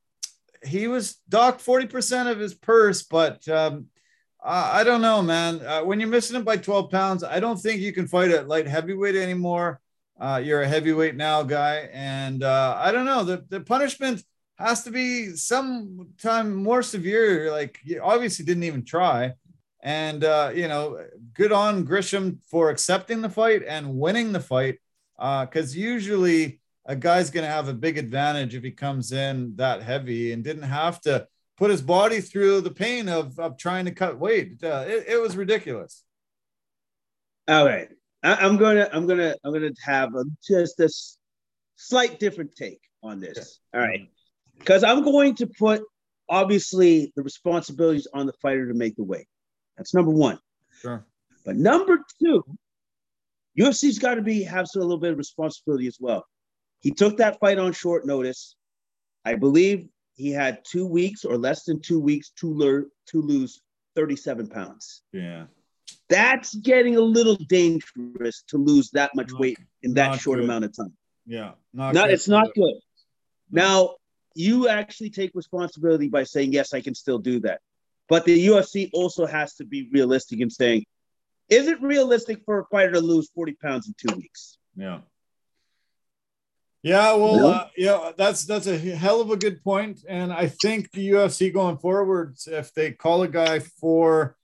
he 0.64 0.88
was 0.88 1.16
docked 1.28 1.64
40% 1.64 2.30
of 2.30 2.38
his 2.38 2.54
purse, 2.54 3.02
but 3.02 3.46
um, 3.48 3.86
I 4.44 4.82
don't 4.82 5.02
know, 5.02 5.22
man. 5.22 5.64
Uh, 5.64 5.82
when 5.82 6.00
you're 6.00 6.08
missing 6.08 6.36
it 6.36 6.44
by 6.44 6.56
12 6.56 6.90
pounds, 6.90 7.22
I 7.22 7.38
don't 7.38 7.60
think 7.60 7.80
you 7.80 7.92
can 7.92 8.08
fight 8.08 8.32
at 8.32 8.48
light 8.48 8.66
heavyweight 8.66 9.14
anymore. 9.14 9.80
Uh, 10.20 10.40
you're 10.42 10.62
a 10.62 10.68
heavyweight 10.68 11.16
now 11.16 11.42
guy, 11.42 11.88
and 11.92 12.42
uh, 12.42 12.76
I 12.78 12.92
don't 12.92 13.04
know 13.06 13.24
the 13.24 13.44
the 13.48 13.60
punishment 13.60 14.22
has 14.58 14.84
to 14.84 14.90
be 14.90 15.34
sometime 15.36 16.54
more 16.54 16.82
severe. 16.82 17.50
Like 17.50 17.80
you 17.84 18.00
obviously 18.02 18.44
didn't 18.44 18.64
even 18.64 18.84
try. 18.84 19.34
And 19.82 20.24
uh, 20.24 20.52
you 20.54 20.68
know, 20.68 21.04
good 21.34 21.52
on 21.52 21.84
Grishin 21.84 22.38
for 22.48 22.70
accepting 22.70 23.20
the 23.20 23.30
fight 23.30 23.62
and 23.66 23.98
winning 23.98 24.32
the 24.32 24.40
fight. 24.40 24.78
Uh, 25.18 25.44
because 25.44 25.76
uh, 25.76 25.80
usually 25.80 26.60
a 26.86 26.96
guy's 26.96 27.30
going 27.30 27.44
to 27.44 27.50
have 27.50 27.68
a 27.68 27.74
big 27.74 27.98
advantage 27.98 28.54
if 28.54 28.62
he 28.62 28.70
comes 28.70 29.12
in 29.12 29.54
that 29.56 29.82
heavy 29.82 30.32
and 30.32 30.42
didn't 30.42 30.62
have 30.62 31.00
to 31.02 31.26
put 31.56 31.70
his 31.70 31.82
body 31.82 32.20
through 32.20 32.60
the 32.60 32.70
pain 32.70 33.08
of, 33.08 33.38
of 33.38 33.56
trying 33.56 33.84
to 33.84 33.92
cut 33.92 34.18
weight. 34.18 34.62
Uh, 34.62 34.84
it, 34.86 35.04
it 35.08 35.20
was 35.20 35.36
ridiculous. 35.36 36.02
All 37.46 37.64
right, 37.64 37.88
I, 38.22 38.46
am 38.46 38.56
gonna 38.56 38.88
I'm 38.92 39.06
gonna 39.06 39.34
I'm 39.44 39.52
gonna 39.52 39.72
have 39.84 40.14
a, 40.14 40.24
just 40.46 40.78
a 40.78 40.88
slight 41.76 42.20
different 42.20 42.54
take 42.54 42.80
on 43.02 43.18
this. 43.20 43.58
All 43.74 43.80
right 43.80 44.08
because 44.62 44.84
I'm 44.84 45.02
going 45.02 45.34
to 45.36 45.48
put 45.58 45.82
obviously 46.28 47.12
the 47.16 47.22
responsibilities 47.22 48.06
on 48.14 48.26
the 48.26 48.32
fighter 48.34 48.68
to 48.68 48.74
make 48.74 48.94
the 48.94 49.02
weight. 49.02 49.26
That's 49.76 49.92
number 49.92 50.12
one. 50.12 50.38
Sure. 50.80 51.04
But 51.44 51.56
number 51.56 51.98
two, 52.22 52.44
UFC's 53.58 53.98
got 53.98 54.14
to 54.14 54.22
be 54.22 54.44
have 54.44 54.68
some, 54.68 54.82
a 54.82 54.84
little 54.84 55.00
bit 55.00 55.12
of 55.12 55.18
responsibility 55.18 55.88
as 55.88 55.98
well. 56.00 56.24
He 56.80 56.92
took 56.92 57.16
that 57.16 57.40
fight 57.40 57.58
on 57.58 57.72
short 57.72 58.06
notice. 58.06 58.54
I 59.24 59.34
believe 59.34 59.88
he 60.14 60.30
had 60.30 60.60
two 60.64 60.86
weeks 60.86 61.24
or 61.24 61.36
less 61.36 61.64
than 61.64 61.80
two 61.80 61.98
weeks 61.98 62.30
to 62.38 62.52
learn 62.52 62.88
to 63.08 63.20
lose 63.20 63.60
37 63.96 64.46
pounds. 64.46 65.02
Yeah. 65.12 65.46
That's 66.08 66.54
getting 66.54 66.96
a 66.96 67.00
little 67.00 67.36
dangerous 67.48 68.44
to 68.48 68.58
lose 68.58 68.90
that 68.90 69.10
much 69.14 69.32
not, 69.32 69.40
weight 69.40 69.58
in 69.82 69.94
that 69.94 70.20
short 70.20 70.38
good. 70.38 70.44
amount 70.44 70.66
of 70.66 70.76
time. 70.76 70.92
Yeah. 71.26 71.52
Not, 71.72 71.94
not 71.94 72.10
it's 72.10 72.28
not 72.28 72.54
good. 72.54 72.74
Now, 73.50 73.96
you 74.34 74.68
actually 74.68 75.10
take 75.10 75.32
responsibility 75.34 76.08
by 76.08 76.24
saying, 76.24 76.52
yes, 76.52 76.74
I 76.74 76.80
can 76.80 76.94
still 76.94 77.18
do 77.18 77.40
that. 77.40 77.60
But 78.08 78.24
the 78.24 78.46
UFC 78.48 78.90
also 78.92 79.26
has 79.26 79.54
to 79.54 79.64
be 79.64 79.88
realistic 79.92 80.40
in 80.40 80.50
saying, 80.50 80.84
is 81.48 81.66
it 81.68 81.80
realistic 81.82 82.42
for 82.44 82.60
a 82.60 82.64
fighter 82.66 82.92
to 82.92 83.00
lose 83.00 83.30
40 83.34 83.54
pounds 83.54 83.86
in 83.86 83.94
two 83.96 84.16
weeks? 84.16 84.58
Yeah. 84.76 85.00
Yeah, 86.82 87.14
well, 87.14 87.36
no? 87.36 87.46
uh, 87.48 87.68
yeah, 87.76 88.10
that's 88.16 88.44
that's 88.44 88.66
a 88.66 88.76
hell 88.76 89.20
of 89.20 89.30
a 89.30 89.36
good 89.36 89.62
point, 89.62 90.04
and 90.08 90.32
I 90.32 90.48
think 90.48 90.90
the 90.90 91.10
UFC 91.10 91.52
going 91.52 91.78
forward, 91.78 92.36
if 92.48 92.74
they 92.74 92.90
call 92.90 93.22
a 93.22 93.28
guy 93.28 93.60
for 93.60 94.36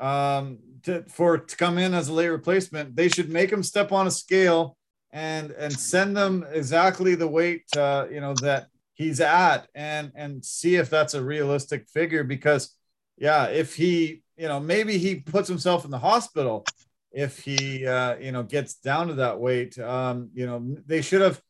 um, 0.00 0.58
to, 0.84 1.02
for 1.10 1.36
to 1.36 1.56
come 1.56 1.76
in 1.76 1.92
as 1.92 2.08
a 2.08 2.14
late 2.14 2.28
replacement, 2.28 2.96
they 2.96 3.10
should 3.10 3.28
make 3.28 3.52
him 3.52 3.62
step 3.62 3.92
on 3.92 4.06
a 4.06 4.10
scale 4.10 4.78
and 5.12 5.50
and 5.50 5.72
send 5.72 6.16
them 6.16 6.46
exactly 6.50 7.14
the 7.14 7.28
weight 7.28 7.64
uh, 7.76 8.06
you 8.10 8.20
know 8.20 8.34
that 8.40 8.68
he's 9.02 9.20
at 9.20 9.66
and 9.74 10.12
and 10.14 10.44
see 10.44 10.76
if 10.76 10.88
that's 10.88 11.14
a 11.14 11.22
realistic 11.22 11.88
figure 11.88 12.24
because 12.24 12.74
yeah 13.18 13.46
if 13.46 13.74
he 13.74 14.22
you 14.36 14.48
know 14.48 14.60
maybe 14.60 14.98
he 14.98 15.16
puts 15.16 15.48
himself 15.48 15.84
in 15.84 15.90
the 15.90 15.98
hospital 15.98 16.64
if 17.10 17.40
he 17.40 17.86
uh, 17.86 18.16
you 18.16 18.32
know 18.32 18.42
gets 18.42 18.74
down 18.74 19.08
to 19.08 19.14
that 19.14 19.38
weight 19.38 19.78
um, 19.78 20.30
you 20.34 20.46
know 20.46 20.76
they 20.86 21.02
should 21.02 21.20
have 21.20 21.40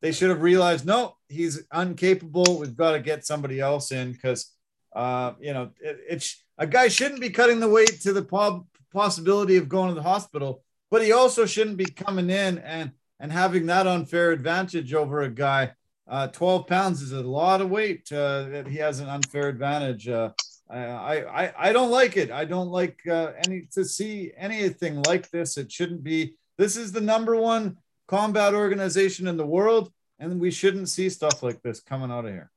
they 0.00 0.12
should 0.12 0.30
have 0.30 0.42
realized 0.42 0.86
no 0.86 1.16
he's 1.28 1.62
incapable 1.74 2.58
we've 2.58 2.76
got 2.76 2.92
to 2.92 3.00
get 3.00 3.26
somebody 3.26 3.60
else 3.60 3.90
in 3.90 4.12
because 4.12 4.52
uh, 4.94 5.32
you 5.40 5.52
know 5.52 5.70
it, 5.80 5.98
it's 6.08 6.42
a 6.58 6.66
guy 6.66 6.88
shouldn't 6.88 7.20
be 7.20 7.30
cutting 7.30 7.60
the 7.60 7.68
weight 7.68 8.00
to 8.00 8.12
the 8.12 8.22
po- 8.22 8.66
possibility 8.92 9.56
of 9.56 9.68
going 9.68 9.88
to 9.88 9.94
the 9.94 10.02
hospital 10.02 10.62
but 10.90 11.02
he 11.02 11.12
also 11.12 11.46
shouldn't 11.46 11.76
be 11.76 11.84
coming 11.84 12.30
in 12.30 12.58
and 12.58 12.92
and 13.20 13.32
having 13.32 13.66
that 13.66 13.86
unfair 13.86 14.30
advantage 14.30 14.94
over 14.94 15.22
a 15.22 15.30
guy. 15.30 15.72
Uh, 16.08 16.26
12 16.28 16.66
pounds 16.66 17.02
is 17.02 17.12
a 17.12 17.20
lot 17.20 17.60
of 17.60 17.70
weight 17.70 18.10
uh, 18.12 18.44
that 18.44 18.66
he 18.66 18.78
has 18.78 19.00
an 19.00 19.08
unfair 19.08 19.48
advantage. 19.48 20.08
Uh, 20.08 20.30
I, 20.70 21.22
I, 21.22 21.68
I 21.68 21.72
don't 21.72 21.90
like 21.90 22.16
it. 22.16 22.30
I 22.30 22.44
don't 22.44 22.70
like 22.70 22.98
uh, 23.06 23.32
any 23.46 23.68
to 23.72 23.84
see 23.84 24.32
anything 24.36 25.02
like 25.02 25.30
this. 25.30 25.58
It 25.58 25.70
shouldn't 25.70 26.02
be. 26.02 26.34
This 26.56 26.76
is 26.76 26.92
the 26.92 27.00
number 27.00 27.36
one 27.36 27.76
combat 28.06 28.54
organization 28.54 29.28
in 29.28 29.36
the 29.36 29.46
world, 29.46 29.92
and 30.18 30.40
we 30.40 30.50
shouldn't 30.50 30.88
see 30.88 31.10
stuff 31.10 31.42
like 31.42 31.62
this 31.62 31.80
coming 31.80 32.10
out 32.10 32.24
of 32.24 32.32
here. 32.32 32.50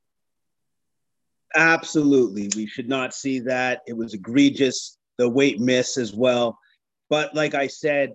Absolutely, 1.55 2.49
we 2.55 2.67
should 2.67 2.87
not 2.87 3.13
see 3.13 3.39
that. 3.39 3.81
It 3.85 3.97
was 3.97 4.13
egregious. 4.13 4.97
The 5.17 5.29
weight 5.29 5.59
miss 5.59 5.97
as 5.97 6.13
well, 6.13 6.57
but 7.09 7.35
like 7.35 7.53
I 7.53 7.67
said, 7.67 8.13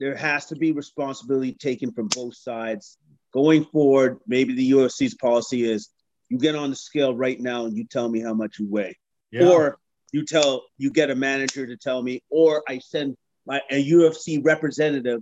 there 0.00 0.16
has 0.16 0.46
to 0.46 0.56
be 0.56 0.72
responsibility 0.72 1.52
taken 1.52 1.92
from 1.92 2.08
both 2.08 2.34
sides. 2.34 2.96
Going 3.32 3.64
forward, 3.64 4.18
maybe 4.26 4.54
the 4.54 4.72
UFC's 4.72 5.14
policy 5.14 5.64
is 5.64 5.90
you 6.28 6.38
get 6.38 6.54
on 6.54 6.70
the 6.70 6.76
scale 6.76 7.14
right 7.14 7.40
now 7.40 7.66
and 7.66 7.76
you 7.76 7.84
tell 7.84 8.08
me 8.08 8.20
how 8.20 8.34
much 8.34 8.58
you 8.58 8.68
weigh. 8.68 8.96
Yeah. 9.30 9.48
Or 9.48 9.78
you 10.12 10.24
tell 10.24 10.64
you 10.76 10.90
get 10.90 11.10
a 11.10 11.14
manager 11.14 11.66
to 11.66 11.76
tell 11.76 12.02
me, 12.02 12.22
or 12.30 12.62
I 12.68 12.78
send 12.78 13.16
my 13.46 13.60
a 13.70 13.90
UFC 13.90 14.44
representative 14.44 15.20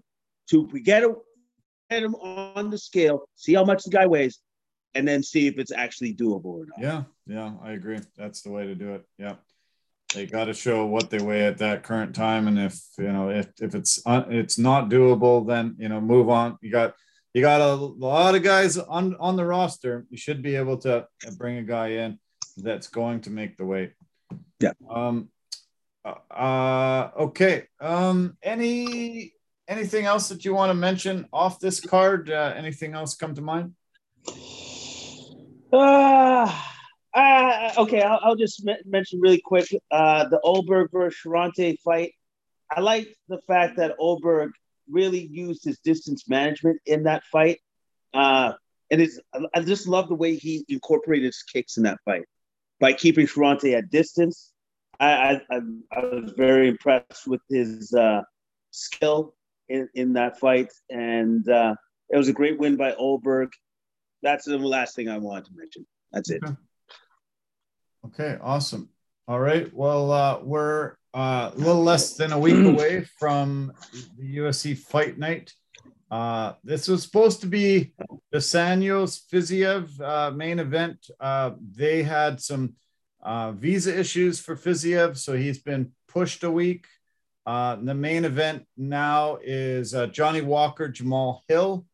to 0.50 0.66
get, 0.82 1.04
a, 1.04 1.14
get 1.88 2.02
him 2.02 2.16
on 2.16 2.70
the 2.70 2.78
scale, 2.78 3.28
see 3.36 3.54
how 3.54 3.64
much 3.64 3.84
the 3.84 3.90
guy 3.90 4.06
weighs, 4.06 4.40
and 4.94 5.06
then 5.06 5.22
see 5.22 5.46
if 5.46 5.58
it's 5.58 5.72
actually 5.72 6.14
doable 6.14 6.46
or 6.46 6.66
not. 6.66 6.80
Yeah, 6.80 7.02
yeah, 7.26 7.52
I 7.62 7.72
agree. 7.72 8.00
That's 8.16 8.42
the 8.42 8.50
way 8.50 8.66
to 8.66 8.74
do 8.74 8.94
it. 8.94 9.04
Yeah 9.16 9.34
they 10.14 10.26
got 10.26 10.46
to 10.46 10.54
show 10.54 10.86
what 10.86 11.10
they 11.10 11.20
weigh 11.20 11.46
at 11.46 11.58
that 11.58 11.82
current 11.82 12.14
time 12.14 12.48
and 12.48 12.58
if 12.58 12.80
you 12.98 13.12
know 13.12 13.30
if, 13.30 13.48
if 13.60 13.74
it's 13.74 14.00
uh, 14.06 14.24
it's 14.28 14.58
not 14.58 14.88
doable 14.88 15.46
then 15.46 15.76
you 15.78 15.88
know 15.88 16.00
move 16.00 16.28
on 16.28 16.58
you 16.60 16.70
got 16.70 16.94
you 17.34 17.42
got 17.42 17.60
a 17.60 17.74
lot 17.74 18.34
of 18.34 18.42
guys 18.42 18.76
on 18.76 19.16
on 19.16 19.36
the 19.36 19.44
roster. 19.44 20.06
You 20.10 20.16
should 20.16 20.42
be 20.42 20.56
able 20.56 20.78
to 20.78 21.06
bring 21.38 21.58
a 21.58 21.62
guy 21.62 21.88
in 21.88 22.18
that's 22.56 22.88
going 22.88 23.20
to 23.22 23.30
make 23.30 23.56
the 23.56 23.64
weight. 23.64 23.92
Yeah. 24.60 24.72
Um 24.88 25.28
uh 26.04 27.10
okay. 27.16 27.68
Um 27.80 28.36
any 28.42 29.32
anything 29.68 30.06
else 30.06 30.28
that 30.28 30.44
you 30.44 30.54
want 30.54 30.70
to 30.70 30.74
mention 30.74 31.26
off 31.32 31.60
this 31.60 31.80
card? 31.80 32.30
Uh, 32.30 32.52
anything 32.56 32.94
else 32.94 33.14
come 33.14 33.34
to 33.34 33.42
mind? 33.42 33.74
Uh 35.72 36.52
uh, 37.12 37.72
okay, 37.78 38.02
I'll, 38.02 38.20
I'll 38.22 38.36
just 38.36 38.66
m- 38.66 38.76
mention 38.84 39.20
really 39.20 39.40
quick 39.44 39.66
uh, 39.90 40.28
the 40.28 40.40
Ulberg 40.44 40.92
versus 40.92 41.18
Cherant 41.24 41.76
fight. 41.80 42.12
I 42.70 42.80
like 42.80 43.08
the 43.28 43.40
fact 43.48 43.78
that 43.78 43.98
Ulberg 43.98 44.50
really 44.90 45.26
used 45.30 45.64
his 45.64 45.78
distance 45.78 46.28
management 46.28 46.80
in 46.86 47.04
that 47.04 47.22
fight. 47.24 47.58
Uh, 48.12 48.52
and 48.90 49.00
it's, 49.00 49.20
I 49.54 49.60
just 49.60 49.86
love 49.86 50.08
the 50.08 50.14
way 50.14 50.36
he 50.36 50.64
incorporated 50.68 51.26
his 51.26 51.42
kicks 51.42 51.76
in 51.76 51.84
that 51.84 51.98
fight 52.04 52.24
by 52.80 52.92
keeping 52.92 53.26
Cherant 53.26 53.64
at 53.76 53.90
distance. 53.90 54.52
I, 54.98 55.40
I, 55.50 55.60
I 55.92 55.98
was 56.00 56.32
very 56.36 56.68
impressed 56.68 57.26
with 57.26 57.40
his 57.48 57.92
uh, 57.94 58.22
skill 58.70 59.34
in, 59.68 59.88
in 59.94 60.12
that 60.14 60.38
fight. 60.38 60.72
And 60.90 61.48
uh, 61.48 61.74
it 62.10 62.16
was 62.16 62.28
a 62.28 62.32
great 62.32 62.58
win 62.58 62.76
by 62.76 62.92
Ulberg. 62.92 63.48
That's 64.22 64.44
the 64.44 64.58
last 64.58 64.96
thing 64.96 65.08
I 65.08 65.18
wanted 65.18 65.46
to 65.46 65.50
mention. 65.54 65.86
That's 66.12 66.30
it. 66.30 66.42
Okay. 66.44 66.54
Okay, 68.06 68.38
awesome. 68.42 68.88
All 69.28 69.38
right. 69.38 69.72
Well, 69.74 70.10
uh, 70.10 70.40
we're 70.42 70.96
uh, 71.14 71.50
a 71.54 71.58
little 71.58 71.82
less 71.82 72.16
than 72.16 72.32
a 72.32 72.38
week 72.38 72.64
away 72.74 73.04
from 73.18 73.72
the 74.18 74.38
UFC 74.38 74.76
Fight 74.76 75.18
Night. 75.18 75.52
Uh, 76.10 76.54
this 76.64 76.88
was 76.88 77.02
supposed 77.02 77.40
to 77.40 77.46
be 77.46 77.92
Dos 78.32 78.52
Anjos 78.52 79.20
Fiziev 79.30 80.00
uh, 80.00 80.30
main 80.32 80.58
event. 80.58 80.98
Uh, 81.20 81.52
they 81.72 82.02
had 82.02 82.40
some 82.40 82.74
uh, 83.22 83.52
visa 83.52 83.96
issues 83.98 84.40
for 84.40 84.56
Fiziev, 84.56 85.16
so 85.16 85.36
he's 85.36 85.58
been 85.58 85.92
pushed 86.08 86.42
a 86.42 86.50
week. 86.50 86.86
Uh, 87.46 87.76
the 87.76 87.94
main 87.94 88.24
event 88.24 88.66
now 88.76 89.38
is 89.42 89.94
uh, 89.94 90.06
Johnny 90.06 90.40
Walker, 90.40 90.88
Jamahal 90.88 91.40
Hill. 91.48 91.86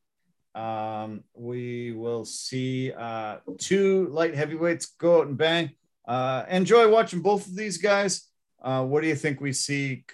Um, 0.55 1.23
we 1.35 1.93
will 1.93 2.25
see 2.25 2.93
uh, 2.93 3.37
two 3.59 4.09
light 4.09 4.35
heavyweights 4.35 4.87
go 4.99 5.21
out 5.21 5.27
and 5.27 5.37
bang. 5.37 5.71
Uh, 6.09 6.45
enjoy 6.49 6.91
watching 6.91 7.21
both 7.21 7.47
of 7.47 7.55
these 7.55 7.79
guys. 7.79 8.23
Uh, 8.63 8.85
what 8.85 9.03
do 9.03 9.09
you 9.09 9.15
think 9.15 9.41
we 9.41 9.53
see 9.53 10.05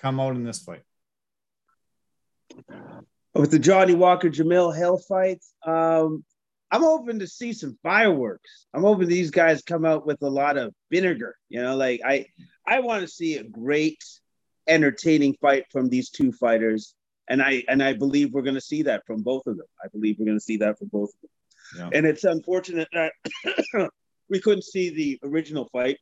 come 0.00 0.20
out 0.20 0.34
in 0.36 0.44
this 0.44 0.60
fight? 0.60 0.82
With 3.34 3.50
the 3.50 3.58
Johnny 3.58 3.94
Walker 3.94 4.28
Jamahal 4.28 4.76
Hill 4.76 4.98
fight, 4.98 5.44
um, 5.64 6.24
I'm 6.70 6.82
hoping 6.82 7.18
to 7.18 7.26
see 7.26 7.52
some 7.52 7.78
fireworks. 7.82 8.66
I'm 8.74 8.82
hoping 8.82 9.08
these 9.08 9.30
guys 9.30 9.62
come 9.62 9.84
out 9.84 10.06
with 10.06 10.22
a 10.22 10.28
lot 10.28 10.56
of 10.56 10.72
vinegar. 10.90 11.36
You 11.48 11.62
know, 11.62 11.76
like 11.76 12.00
I, 12.04 12.26
I 12.66 12.80
want 12.80 13.02
to 13.02 13.08
see 13.08 13.36
a 13.36 13.44
great, 13.44 14.02
entertaining 14.66 15.36
fight 15.40 15.64
from 15.72 15.88
these 15.88 16.10
two 16.10 16.32
fighters, 16.32 16.94
and 17.28 17.42
I 17.42 17.64
and 17.68 17.82
I 17.82 17.92
believe 17.92 18.32
we're 18.32 18.42
going 18.42 18.54
to 18.54 18.60
see 18.60 18.82
that 18.82 19.04
from 19.06 19.22
both 19.22 19.46
of 19.46 19.56
them. 19.56 19.66
I 19.82 19.88
believe 19.88 20.16
we're 20.18 20.26
going 20.26 20.38
to 20.38 20.44
see 20.44 20.58
that 20.58 20.78
from 20.78 20.88
both 20.88 21.10
of 21.10 21.20
them. 21.22 21.30
Yeah. 21.76 21.98
And 21.98 22.06
it's 22.06 22.24
unfortunate 22.24 22.88
that 22.92 23.12
we 24.28 24.40
couldn't 24.40 24.64
see 24.64 24.90
the 24.90 25.20
original 25.28 25.68
fight 25.72 25.98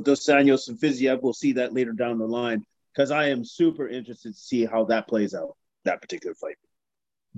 Dos 0.00 0.26
Anjos 0.26 0.68
and 0.68 0.78
Fiziev. 0.78 1.22
We'll 1.22 1.32
see 1.32 1.52
that 1.52 1.72
later 1.72 1.92
down 1.92 2.18
the 2.18 2.26
line 2.26 2.64
because 2.92 3.10
I 3.10 3.28
am 3.28 3.44
super 3.44 3.88
interested 3.88 4.34
to 4.34 4.38
see 4.38 4.64
how 4.64 4.84
that 4.84 5.08
plays 5.08 5.34
out, 5.34 5.56
that 5.84 6.00
particular 6.00 6.34
fight. 6.34 6.56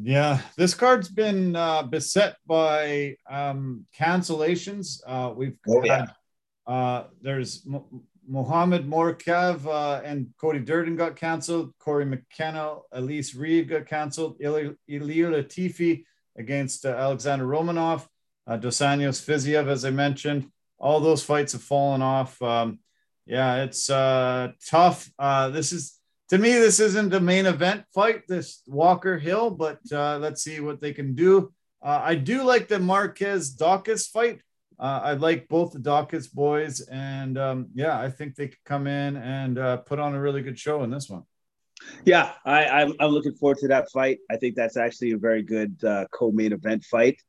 Yeah, 0.00 0.40
this 0.56 0.74
card's 0.74 1.08
been 1.08 1.54
uh, 1.54 1.84
beset 1.84 2.36
by 2.46 3.16
um, 3.30 3.86
cancellations. 3.96 5.00
Uh, 5.06 5.32
we've 5.34 5.56
oh, 5.68 5.80
had, 5.82 6.10
yeah. 6.66 6.74
uh, 6.74 7.04
there's 7.22 7.64
M- 7.66 8.02
Mohamed 8.26 8.88
Mourkiev 8.88 9.66
uh, 9.66 10.00
and 10.04 10.28
Cody 10.40 10.58
Durden 10.58 10.96
got 10.96 11.14
canceled. 11.14 11.74
Cory 11.78 12.04
McKenna, 12.06 12.78
Elise 12.90 13.34
Reed 13.36 13.68
got 13.68 13.86
canceled. 13.86 14.40
Ilir 14.40 14.76
Latifi 14.88 16.04
against 16.36 16.84
uh, 16.84 16.88
Alexander 16.88 17.46
Romanov 17.46 18.08
uh, 18.46 18.56
Dos 18.56 18.78
Anjos 18.78 19.24
Fiziev, 19.24 19.68
as 19.68 19.84
I 19.84 19.90
mentioned. 19.90 20.50
All 20.78 21.00
those 21.00 21.24
fights 21.24 21.52
have 21.52 21.62
fallen 21.62 22.02
off. 22.02 22.40
Um, 22.42 22.78
yeah, 23.26 23.62
it's 23.62 23.88
uh, 23.88 24.52
tough. 24.68 25.10
Uh, 25.18 25.50
this 25.50 25.72
is 25.72 25.98
to 26.30 26.38
me, 26.38 26.52
this 26.52 26.80
isn't 26.80 27.14
a 27.14 27.20
main 27.20 27.46
event 27.46 27.84
fight. 27.94 28.26
This 28.26 28.62
Walker 28.66 29.18
Hill, 29.18 29.50
but 29.50 29.78
uh, 29.92 30.18
let's 30.18 30.42
see 30.42 30.60
what 30.60 30.80
they 30.80 30.92
can 30.92 31.14
do. 31.14 31.52
Uh, 31.82 32.00
I 32.02 32.14
do 32.14 32.42
like 32.42 32.68
the 32.68 32.78
Marquez 32.78 33.54
Daukaus 33.56 34.10
fight. 34.10 34.40
Uh, 34.78 35.00
I 35.04 35.12
like 35.12 35.48
both 35.48 35.72
the 35.72 35.78
Daukaus 35.78 36.32
boys, 36.32 36.80
and 36.80 37.38
um, 37.38 37.68
yeah, 37.74 37.98
I 37.98 38.10
think 38.10 38.34
they 38.34 38.48
could 38.48 38.64
come 38.64 38.86
in 38.86 39.16
and 39.16 39.58
uh, 39.58 39.76
put 39.78 39.98
on 39.98 40.14
a 40.14 40.20
really 40.20 40.42
good 40.42 40.58
show 40.58 40.82
in 40.82 40.90
this 40.90 41.08
one. 41.08 41.22
Yeah, 42.04 42.32
I, 42.44 42.66
I'm, 42.66 42.94
I'm 42.98 43.10
looking 43.10 43.34
forward 43.34 43.58
to 43.58 43.68
that 43.68 43.90
fight. 43.90 44.18
I 44.30 44.36
think 44.36 44.56
that's 44.56 44.76
actually 44.76 45.12
a 45.12 45.18
very 45.18 45.42
good 45.42 45.76
co-main 46.12 46.52
event 46.52 46.84
fight 46.84 47.20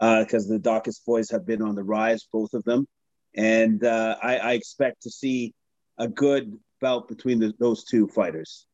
because 0.00 0.50
uh, 0.50 0.54
the 0.54 0.60
Daukaus 0.60 1.04
boys 1.04 1.30
have 1.30 1.46
been 1.46 1.62
on 1.62 1.74
the 1.74 1.82
rise, 1.82 2.26
both 2.32 2.54
of 2.54 2.64
them, 2.64 2.86
and 3.34 3.82
uh, 3.84 4.16
I, 4.22 4.36
I, 4.36 4.52
expect 4.52 5.02
to 5.02 5.10
see 5.10 5.54
a 5.98 6.06
good 6.06 6.56
bout 6.80 7.08
between 7.08 7.40
the, 7.40 7.52
those 7.58 7.84
two 7.84 8.06
fighters. 8.06 8.66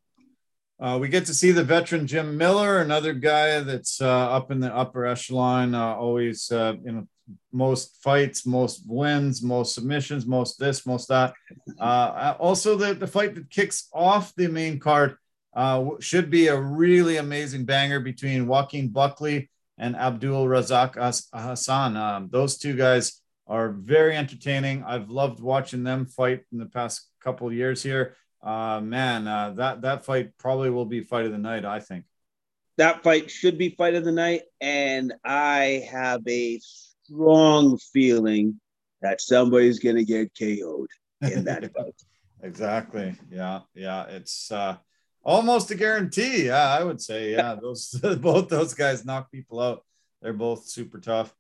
Uh, 0.81 0.99
we 1.01 1.09
get 1.09 1.25
to 1.27 1.35
see 1.35 1.51
the 1.51 1.65
veteran 1.65 2.07
Jim 2.07 2.37
Miller, 2.37 2.81
another 2.81 3.15
guy 3.15 3.61
that's 3.61 4.03
uh, 4.03 4.09
up 4.09 4.51
in 4.51 4.61
the 4.61 4.75
upper 4.75 5.07
echelon, 5.07 5.75
uh, 5.75 5.95
always 5.95 6.51
uh, 6.53 6.75
you 6.85 6.93
know 6.93 7.09
most 7.53 8.03
fights, 8.03 8.45
most 8.45 8.83
wins, 8.87 9.43
most 9.43 9.75
submissions, 9.75 10.27
most 10.27 10.59
this, 10.59 10.85
most 10.85 11.09
that. 11.09 11.33
also, 12.39 12.77
the 12.77 12.93
the 12.93 13.07
fight 13.07 13.35
that 13.35 13.49
kicks 13.49 13.89
off 13.95 14.35
the 14.35 14.49
main 14.49 14.79
card 14.79 15.17
should 16.01 16.29
be 16.29 16.49
a 16.49 16.61
really 16.61 17.17
amazing 17.17 17.65
banger 17.65 18.01
between 18.01 18.47
Joaquin 18.47 18.89
Buckley 18.89 19.49
and 19.79 19.97
Abdul 19.97 20.47
Razak 20.47 20.97
Alhassan. 20.97 21.97
Um, 21.97 22.29
those 22.31 22.59
two 22.59 22.77
guys 22.77 23.21
are 23.47 23.71
very 23.71 24.17
entertaining. 24.17 24.85
I've 24.85 25.11
loved 25.11 25.41
watching 25.41 25.85
them 25.85 26.07
fight 26.07 26.43
in 26.53 26.59
the 26.59 26.67
past 26.67 27.09
couple 27.21 27.53
years 27.53 27.83
here. 27.83 28.17
Uh, 28.43 28.81
man, 28.81 29.27
uh, 29.27 29.51
that 29.53 29.83
that 29.83 30.05
fight 30.05 30.37
probably 30.39 30.71
will 30.71 30.85
be 30.85 31.01
fight 31.01 31.27
of 31.27 31.33
the 31.33 31.39
night. 31.39 31.65
I 31.65 31.81
think 31.81 32.05
that 32.77 33.03
fight 33.03 33.31
should 33.31 33.59
be 33.59 33.71
fight 33.71 33.95
of 33.95 34.05
the 34.05 34.13
night, 34.13 34.43
and 34.61 35.15
I 35.25 35.87
have 35.91 36.21
a 36.29 36.59
strong 36.61 37.79
feeling 37.79 38.61
that 39.03 39.21
somebody's 39.21 39.79
going 39.79 39.97
to 39.97 40.05
get 40.05 40.33
KO'd 40.39 40.89
in 41.21 41.45
that 41.45 41.73
fight. 41.77 41.95
Exactly. 42.43 43.15
Yeah. 43.31 43.61
Yeah. 43.75 44.05
It's 44.05 44.51
uh, 44.51 44.77
almost 45.25 45.71
a 45.71 45.75
guarantee. 45.75 46.47
Yeah, 46.47 46.69
I 46.69 46.85
would 46.85 47.01
say. 47.01 47.33
Yeah, 47.33 47.57
those 47.61 47.89
both 48.21 48.49
those 48.49 48.75
guys 48.75 49.05
knock 49.05 49.33
people 49.33 49.61
out. 49.61 49.85
They're 50.23 50.33
both 50.33 50.67
super 50.67 51.01
tough. 51.01 51.35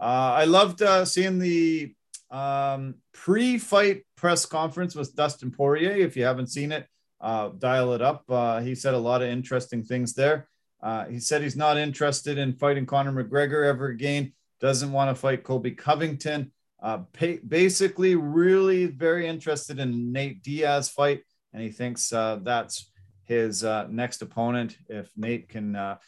Uh, 0.00 0.34
I 0.36 0.44
loved 0.44 0.82
uh, 0.82 1.04
seeing 1.04 1.38
the 1.38 1.94
um, 2.30 2.96
pre-fight 3.12 4.02
press 4.16 4.46
conference 4.46 4.94
with 4.94 5.14
Dustin 5.14 5.50
Poirier. 5.50 5.92
If 5.92 6.16
you 6.16 6.24
haven't 6.24 6.48
seen 6.48 6.72
it, 6.72 6.86
uh, 7.20 7.50
dial 7.58 7.92
it 7.92 8.02
up. 8.02 8.24
Uh, 8.28 8.60
he 8.60 8.74
said 8.74 8.94
a 8.94 8.98
lot 8.98 9.22
of 9.22 9.28
interesting 9.28 9.84
things 9.84 10.14
there. 10.14 10.48
Uh, 10.82 11.06
he 11.06 11.20
said 11.20 11.42
he's 11.42 11.56
not 11.56 11.76
interested 11.76 12.38
in 12.38 12.54
fighting 12.54 12.86
Conor 12.86 13.12
McGregor 13.12 13.64
ever 13.64 13.86
again. 13.86 14.32
Doesn't 14.60 14.92
want 14.92 15.10
to 15.10 15.14
fight 15.14 15.44
Colby 15.44 15.72
Covington. 15.72 16.52
Uh, 16.82 16.98
pay, 17.12 17.36
basically, 17.36 18.16
really 18.16 18.86
very 18.86 19.28
interested 19.28 19.78
in 19.78 20.12
Nate 20.12 20.42
Diaz 20.42 20.88
fight, 20.88 21.22
and 21.52 21.62
he 21.62 21.70
thinks 21.70 22.12
uh, 22.12 22.40
that's 22.42 22.90
his 23.24 23.64
uh, 23.64 23.86
next 23.90 24.22
opponent. 24.22 24.76
If 24.88 25.10
Nate 25.16 25.48
can 25.48 25.76
uh, 25.76 25.98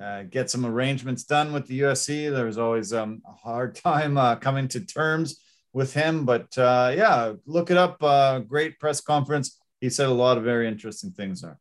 uh, 0.00 0.24
get 0.24 0.50
some 0.50 0.66
arrangements 0.66 1.24
done 1.24 1.52
with 1.52 1.66
the 1.66 1.80
UFC, 1.80 2.30
there's 2.30 2.58
always 2.58 2.92
um, 2.92 3.22
a 3.26 3.32
hard 3.32 3.74
time 3.84 4.16
uh, 4.16 4.36
coming 4.36 4.68
to 4.68 4.80
terms 4.80 5.40
with 5.72 5.94
him. 5.94 6.24
But 6.24 6.48
yeah, 6.56 7.32
look 7.46 7.70
it 7.70 7.76
up. 7.76 8.00
great 8.48 8.78
press 8.78 9.00
conference. 9.00 9.58
He 9.80 9.90
said 9.90 10.08
a 10.08 10.12
lot 10.12 10.36
of 10.36 10.44
very 10.44 10.68
interesting 10.68 11.10
things 11.10 11.40
there. 11.40 11.58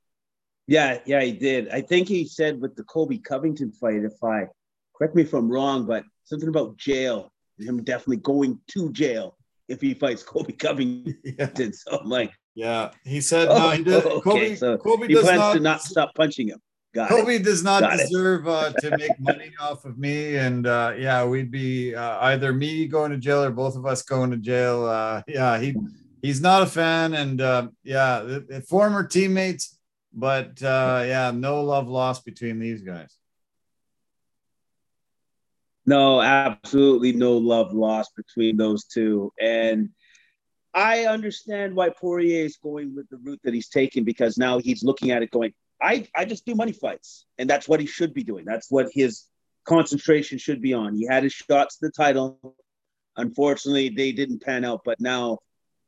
Yeah, 0.68 1.00
yeah, 1.06 1.22
he 1.22 1.32
did. 1.32 1.70
I 1.70 1.82
think 1.82 2.08
he 2.08 2.26
said 2.26 2.62
with 2.62 2.76
the 2.76 2.84
Colby 2.84 3.18
Covington 3.18 3.72
fight, 3.72 4.04
if 4.04 4.24
I 4.24 4.48
correct 4.96 5.16
me 5.16 5.24
if 5.24 5.34
I'm 5.34 5.50
wrong, 5.50 5.86
but 5.86 6.04
something 6.26 6.50
about 6.50 6.78
jail 6.78 7.32
him 7.60 7.84
definitely 7.84 8.18
going 8.18 8.60
to 8.70 8.92
jail 8.92 9.38
if 9.68 9.82
he 9.82 9.94
fights 9.94 10.24
Colby 10.24 10.54
Covington. 10.54 11.18
Yeah. 11.24 11.50
So 11.72 12.00
I'm 12.00 12.10
like, 12.10 12.32
yeah, 12.60 12.92
he 13.06 13.22
said 13.22 13.48
oh, 13.48 13.58
no. 13.58 13.70
He 13.70 13.84
did. 13.84 14.06
Okay, 14.06 14.20
Colby, 14.22 14.56
so 14.58 14.78
Colby 14.78 15.08
he 15.08 15.14
does 15.14 15.24
plans 15.24 15.40
not, 15.40 15.54
to 15.54 15.60
not 15.62 15.82
stop 15.82 16.14
punching 16.14 16.50
him. 16.50 16.60
Got 16.94 17.08
Colby 17.08 17.36
it. 17.36 17.44
does 17.44 17.64
not 17.64 17.82
Got 17.82 18.00
deserve 18.00 18.50
uh, 18.50 18.74
to 18.82 18.98
make 18.98 19.18
money 19.18 19.54
off 19.62 19.86
of 19.86 19.98
me, 19.98 20.36
and 20.36 20.68
uh, 20.68 20.94
yeah, 20.98 21.26
we'd 21.26 21.52
be 21.52 21.96
uh, 21.96 22.18
either 22.26 22.52
me 22.52 22.86
going 22.88 23.12
to 23.12 23.18
jail 23.18 23.46
or 23.46 23.52
both 23.52 23.78
of 23.78 23.86
us 23.86 24.02
going 24.02 24.32
to 24.32 24.38
jail. 24.38 24.86
Uh, 24.86 25.22
yeah, 25.26 25.58
he 25.58 25.74
he's 26.22 26.42
not 26.42 26.64
a 26.64 26.66
fan, 26.66 27.14
and 27.14 27.40
uh, 27.40 27.70
yeah, 27.84 28.20
the, 28.20 28.42
the 28.42 28.62
former 28.62 29.08
teammates, 29.08 29.78
but 30.14 30.62
uh, 30.62 31.04
yeah, 31.06 31.32
no 31.34 31.64
love 31.64 31.88
lost 31.88 32.26
between 32.26 32.60
these 32.60 32.82
guys. 32.82 33.16
No, 35.86 36.22
absolutely 36.22 37.14
no 37.14 37.38
love 37.38 37.74
lost 37.74 38.16
between 38.18 38.58
those 38.58 38.84
two. 38.84 39.32
And 39.42 39.90
I 40.74 41.06
understand 41.06 41.76
why 41.76 41.90
Poirier 41.90 42.46
is 42.46 42.58
going 42.58 42.96
with 42.96 43.10
the 43.10 43.18
route 43.18 43.40
that 43.44 43.54
he's 43.54 43.70
taking 43.70 44.04
because 44.04 44.38
now 44.38 44.60
he's 44.60 44.84
looking 44.84 45.12
at 45.12 45.24
it 45.24 45.32
going, 45.32 45.54
I, 45.82 46.08
I 46.16 46.26
just 46.26 46.46
do 46.46 46.56
money 46.56 46.74
fights. 46.74 47.26
And 47.38 47.50
that's 47.50 47.68
what 47.68 47.80
he 47.80 47.86
should 47.86 48.14
be 48.14 48.24
doing. 48.24 48.46
That's 48.46 48.70
what 48.70 48.90
his 48.94 49.26
concentration 49.66 50.38
should 50.38 50.62
be 50.62 50.74
on. 50.74 50.96
He 50.96 51.08
had 51.08 51.24
his 51.24 51.34
shots 51.34 51.78
to 51.78 51.88
the 51.88 51.92
title. 51.92 52.56
Unfortunately, 53.18 53.90
they 53.90 54.12
didn't 54.12 54.44
pan 54.44 54.64
out, 54.64 54.82
but 54.86 55.00
now 55.00 55.40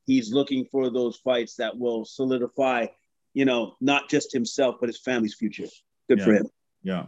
he's 0.06 0.34
looking 0.34 0.66
for 0.66 0.90
those 0.90 1.18
fights 1.18 1.56
that 1.56 1.78
will 1.78 2.06
solidify, 2.06 2.88
you 3.34 3.46
know, 3.46 3.76
not 3.80 4.10
just 4.10 4.34
himself, 4.34 4.76
but 4.80 4.90
his 4.90 5.00
family's 5.00 5.36
future. 5.36 5.68
Good 6.10 6.20
yeah. 6.20 6.26
for 6.26 6.34
him. 6.34 6.48
Yeah. 6.84 7.06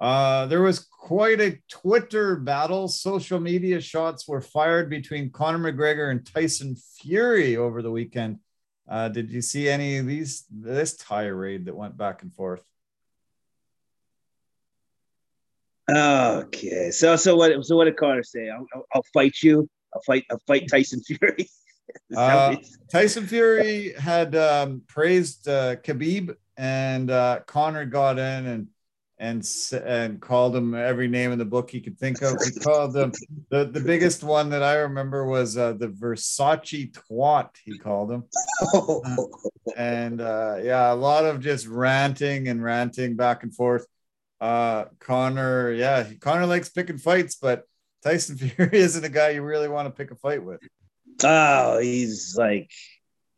Uh, 0.00 0.46
there 0.46 0.62
was 0.62 0.80
quite 0.80 1.40
a 1.40 1.58
Twitter 1.68 2.36
battle. 2.36 2.86
Social 2.86 3.40
media 3.40 3.80
shots 3.80 4.28
were 4.28 4.40
fired 4.40 4.88
between 4.88 5.30
Conor 5.30 5.72
McGregor 5.72 6.10
and 6.10 6.24
Tyson 6.24 6.76
Fury 7.00 7.56
over 7.56 7.82
the 7.82 7.90
weekend. 7.90 8.38
Uh, 8.88 9.08
did 9.08 9.30
you 9.30 9.42
see 9.42 9.68
any 9.68 9.98
of 9.98 10.06
these 10.06 10.44
this 10.50 10.96
tirade 10.96 11.66
that 11.66 11.76
went 11.76 11.96
back 11.96 12.22
and 12.22 12.32
forth? 12.32 12.62
Okay, 15.90 16.90
so 16.90 17.16
so 17.16 17.36
what 17.36 17.64
so 17.64 17.76
what 17.76 17.86
did 17.86 17.96
Conor 17.96 18.22
say? 18.22 18.48
I'll, 18.50 18.66
I'll, 18.74 18.86
I'll 18.94 19.04
fight 19.12 19.36
you. 19.42 19.68
I'll 19.94 20.02
fight. 20.02 20.24
I'll 20.30 20.40
fight 20.46 20.68
Tyson 20.70 21.00
Fury. 21.06 21.48
uh, 22.16 22.56
Tyson 22.92 23.26
Fury 23.26 23.94
had 23.98 24.36
um, 24.36 24.82
praised 24.86 25.48
uh, 25.48 25.76
Khabib, 25.76 26.36
and 26.56 27.10
uh, 27.10 27.40
Conor 27.46 27.84
got 27.84 28.18
in 28.18 28.46
and 28.46 28.68
and 29.20 29.48
and 29.72 30.20
called 30.20 30.54
him 30.54 30.74
every 30.74 31.08
name 31.08 31.32
in 31.32 31.38
the 31.38 31.44
book 31.44 31.70
he 31.70 31.80
could 31.80 31.98
think 31.98 32.22
of. 32.22 32.38
He 32.44 32.58
called 32.60 32.92
them 32.92 33.12
the, 33.50 33.64
the 33.64 33.80
biggest 33.80 34.22
one 34.22 34.50
that 34.50 34.62
I 34.62 34.76
remember 34.76 35.26
was 35.26 35.56
uh, 35.56 35.72
the 35.72 35.88
Versace 35.88 36.92
twat. 36.92 37.50
He 37.64 37.78
called 37.78 38.12
him, 38.12 38.24
uh, 38.74 39.00
and 39.76 40.20
uh, 40.20 40.58
yeah, 40.62 40.92
a 40.92 40.94
lot 40.94 41.24
of 41.24 41.40
just 41.40 41.66
ranting 41.66 42.48
and 42.48 42.62
ranting 42.62 43.16
back 43.16 43.42
and 43.42 43.54
forth. 43.54 43.86
Uh, 44.40 44.84
Conor, 45.00 45.72
yeah, 45.72 46.04
Conor 46.20 46.46
likes 46.46 46.68
picking 46.68 46.98
fights, 46.98 47.36
but 47.36 47.64
Tyson 48.02 48.36
Fury 48.38 48.78
isn't 48.78 49.04
a 49.04 49.08
guy 49.08 49.30
you 49.30 49.42
really 49.42 49.68
want 49.68 49.86
to 49.86 49.90
pick 49.90 50.10
a 50.10 50.16
fight 50.16 50.44
with. 50.44 50.60
Oh, 51.24 51.78
he's 51.78 52.36
like 52.38 52.70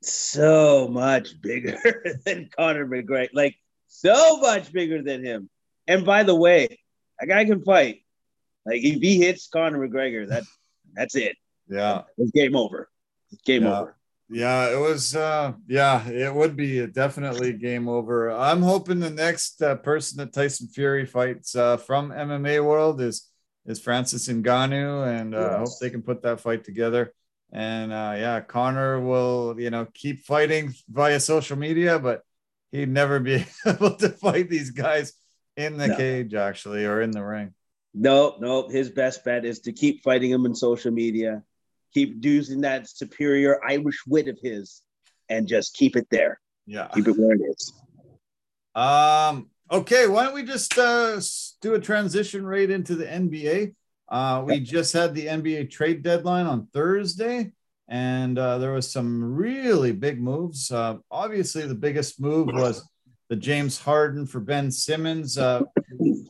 so 0.02 0.88
much 0.88 1.40
bigger 1.40 1.78
than 2.26 2.50
Conor 2.54 2.86
McGregor. 2.86 3.28
Like 3.32 3.56
so 3.88 4.38
much 4.38 4.70
bigger 4.72 5.02
than 5.02 5.24
him. 5.24 5.48
And 5.90 6.04
by 6.04 6.22
the 6.22 6.36
way, 6.36 6.78
a 7.20 7.26
guy 7.26 7.44
can 7.44 7.64
fight. 7.64 8.04
Like 8.64 8.80
if 8.84 9.00
he 9.02 9.18
hits 9.18 9.48
Conor 9.48 9.88
McGregor, 9.88 10.28
that 10.28 10.44
that's 10.94 11.16
it. 11.16 11.36
Yeah, 11.68 12.02
it's 12.16 12.30
game 12.30 12.54
over. 12.54 12.88
It's 13.32 13.42
game 13.42 13.64
yeah. 13.64 13.80
over. 13.80 13.96
Yeah, 14.28 14.70
it 14.70 14.78
was. 14.78 15.16
Uh, 15.16 15.54
yeah, 15.66 16.08
it 16.08 16.32
would 16.32 16.54
be 16.54 16.86
definitely 16.86 17.54
game 17.54 17.88
over. 17.88 18.30
I'm 18.30 18.62
hoping 18.62 19.00
the 19.00 19.10
next 19.10 19.60
uh, 19.62 19.74
person 19.74 20.18
that 20.18 20.32
Tyson 20.32 20.68
Fury 20.68 21.06
fights 21.06 21.56
uh, 21.56 21.76
from 21.76 22.10
MMA 22.10 22.64
world 22.64 23.00
is 23.00 23.28
is 23.66 23.80
Francis 23.80 24.28
Ngannou, 24.28 25.08
and 25.08 25.34
uh, 25.34 25.40
yes. 25.40 25.50
I 25.50 25.58
hope 25.58 25.78
they 25.80 25.90
can 25.90 26.02
put 26.02 26.22
that 26.22 26.38
fight 26.38 26.62
together. 26.62 27.12
And 27.52 27.92
uh, 27.92 28.14
yeah, 28.16 28.40
Conor 28.42 29.00
will 29.00 29.56
you 29.58 29.70
know 29.70 29.88
keep 29.92 30.22
fighting 30.22 30.72
via 30.88 31.18
social 31.18 31.58
media, 31.58 31.98
but 31.98 32.22
he'd 32.70 32.88
never 32.88 33.18
be 33.18 33.44
able 33.66 33.96
to 33.96 34.10
fight 34.10 34.48
these 34.48 34.70
guys 34.70 35.14
in 35.60 35.76
the 35.76 35.88
no. 35.88 35.96
cage 35.96 36.34
actually 36.34 36.84
or 36.84 37.00
in 37.00 37.10
the 37.10 37.24
ring. 37.24 37.54
No, 37.94 38.36
no. 38.40 38.68
His 38.68 38.90
best 38.90 39.24
bet 39.24 39.44
is 39.44 39.60
to 39.60 39.72
keep 39.72 40.02
fighting 40.02 40.30
him 40.30 40.46
in 40.46 40.54
social 40.54 40.90
media, 40.90 41.42
keep 41.92 42.24
using 42.24 42.60
that 42.62 42.88
superior 42.88 43.60
Irish 43.64 44.06
wit 44.06 44.28
of 44.28 44.38
his, 44.42 44.82
and 45.28 45.46
just 45.46 45.74
keep 45.74 45.96
it 45.96 46.06
there. 46.10 46.40
Yeah, 46.66 46.88
keep 46.94 47.08
it 47.08 47.16
where 47.18 47.34
it 47.34 47.40
is. 47.40 47.72
Um. 48.74 49.50
Okay. 49.72 50.08
Why 50.08 50.24
don't 50.24 50.34
we 50.34 50.42
just 50.42 50.76
uh, 50.78 51.20
do 51.60 51.74
a 51.74 51.80
transition 51.80 52.44
right 52.44 52.68
into 52.68 52.96
the 52.96 53.06
NBA? 53.06 53.74
Uh, 54.08 54.42
we 54.44 54.58
just 54.58 54.92
had 54.92 55.14
the 55.14 55.26
NBA 55.26 55.70
trade 55.70 56.02
deadline 56.02 56.46
on 56.46 56.66
Thursday, 56.72 57.52
and 57.88 58.36
uh, 58.36 58.58
there 58.58 58.72
was 58.72 58.90
some 58.90 59.34
really 59.36 59.92
big 59.92 60.20
moves. 60.20 60.72
Uh, 60.72 60.96
obviously, 61.10 61.66
the 61.66 61.76
biggest 61.76 62.20
move 62.20 62.48
was 62.48 62.82
the 63.30 63.36
James 63.36 63.78
Harden 63.78 64.26
for 64.26 64.40
Ben 64.40 64.72
Simmons. 64.72 65.38
Uh, 65.38 65.62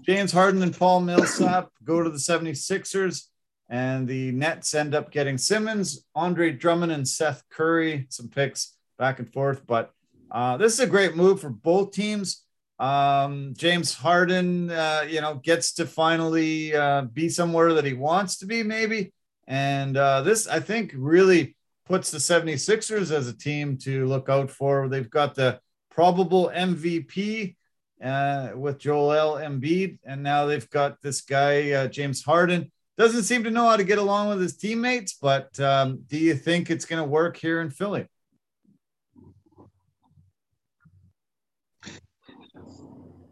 James 0.03 0.31
Harden 0.31 0.63
and 0.63 0.77
Paul 0.77 1.01
Millsap 1.01 1.71
go 1.83 2.03
to 2.03 2.11
the 2.11 2.19
76ers, 2.19 3.29
and 3.71 4.07
the 4.07 4.31
Nets 4.33 4.75
end 4.75 4.95
up 4.95 5.11
getting 5.11 5.39
Simmons, 5.39 6.05
Andre 6.15 6.53
Drummond, 6.53 6.93
and 6.93 7.09
Seth 7.09 7.43
Curry. 7.51 8.07
Some 8.11 8.29
picks 8.29 8.77
back 8.99 9.19
and 9.19 9.33
forth, 9.33 9.67
but 9.67 9.93
uh, 10.31 10.59
this 10.59 10.75
is 10.75 10.81
a 10.81 10.87
great 10.87 11.17
move 11.17 11.41
for 11.41 11.49
both 11.49 11.93
teams. 11.93 12.45
Um, 12.79 13.55
James 13.57 13.95
Harden, 13.95 14.71
uh, 14.71 15.07
you 15.09 15.23
know, 15.23 15.37
gets 15.37 15.73
to 15.75 15.87
finally 15.87 16.75
uh, 16.75 17.03
be 17.03 17.31
somewhere 17.31 17.73
that 17.73 17.87
he 17.87 17.95
wants 17.95 18.37
to 18.39 18.47
be, 18.47 18.63
maybe. 18.63 19.15
And 19.47 19.97
uh, 19.97 20.21
this, 20.21 20.47
I 20.47 20.61
think, 20.61 20.93
really 20.95 21.57
puts 21.87 22.11
the 22.11 22.19
76ers 22.19 23.11
as 23.11 23.27
a 23.27 23.37
team 23.37 23.79
to 23.79 24.07
look 24.07 24.29
out 24.29 24.51
for. 24.51 24.87
They've 24.87 25.11
got 25.11 25.35
the 25.35 25.61
probable 26.01 26.51
MVP 26.57 27.57
uh, 28.03 28.53
with 28.55 28.79
Joel 28.79 29.35
Embiid, 29.35 29.99
and 30.03 30.23
now 30.23 30.47
they've 30.47 30.71
got 30.71 30.99
this 31.03 31.21
guy 31.21 31.73
uh, 31.73 31.89
James 31.89 32.25
Harden. 32.25 32.73
Doesn't 32.97 33.25
seem 33.25 33.45
to 33.45 33.51
know 33.51 33.69
how 33.69 33.77
to 33.77 33.85
get 33.85 33.99
along 33.99 34.31
with 34.31 34.41
his 34.41 34.57
teammates, 34.57 35.13
but 35.21 35.61
um, 35.61 36.03
do 36.07 36.17
you 36.17 36.33
think 36.33 36.71
it's 36.71 36.87
going 36.87 37.03
to 37.03 37.07
work 37.07 37.37
here 37.37 37.61
in 37.61 37.69
Philly? 37.69 38.07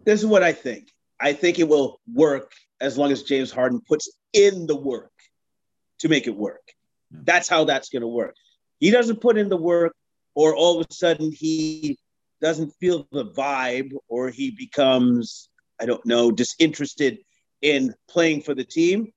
This 0.04 0.20
is 0.20 0.26
what 0.26 0.42
I 0.42 0.52
think. 0.52 0.92
I 1.18 1.32
think 1.32 1.58
it 1.58 1.68
will 1.70 2.02
work 2.12 2.52
as 2.82 2.98
long 2.98 3.12
as 3.12 3.22
James 3.22 3.50
Harden 3.50 3.80
puts 3.80 4.10
in 4.34 4.66
the 4.66 4.76
work 4.76 5.12
to 6.00 6.10
make 6.10 6.26
it 6.26 6.36
work. 6.36 6.68
That's 7.10 7.48
how 7.48 7.64
that's 7.64 7.88
going 7.88 8.02
to 8.02 8.08
work. 8.08 8.34
he 8.78 8.90
doesn't 8.90 9.22
put 9.22 9.38
in 9.38 9.48
the 9.48 9.56
work, 9.56 9.94
or 10.34 10.54
all 10.54 10.78
of 10.78 10.86
a 10.90 10.92
sudden 10.92 11.32
he 11.32 11.98
doesn't 12.40 12.72
feel 12.80 13.06
the 13.12 13.26
vibe, 13.26 13.92
or 14.08 14.30
he 14.30 14.50
becomes, 14.50 15.48
I 15.80 15.86
don't 15.86 16.04
know, 16.06 16.30
disinterested 16.30 17.18
in 17.62 17.94
playing 18.08 18.42
for 18.42 18.54
the 18.54 18.64
team, 18.64 19.12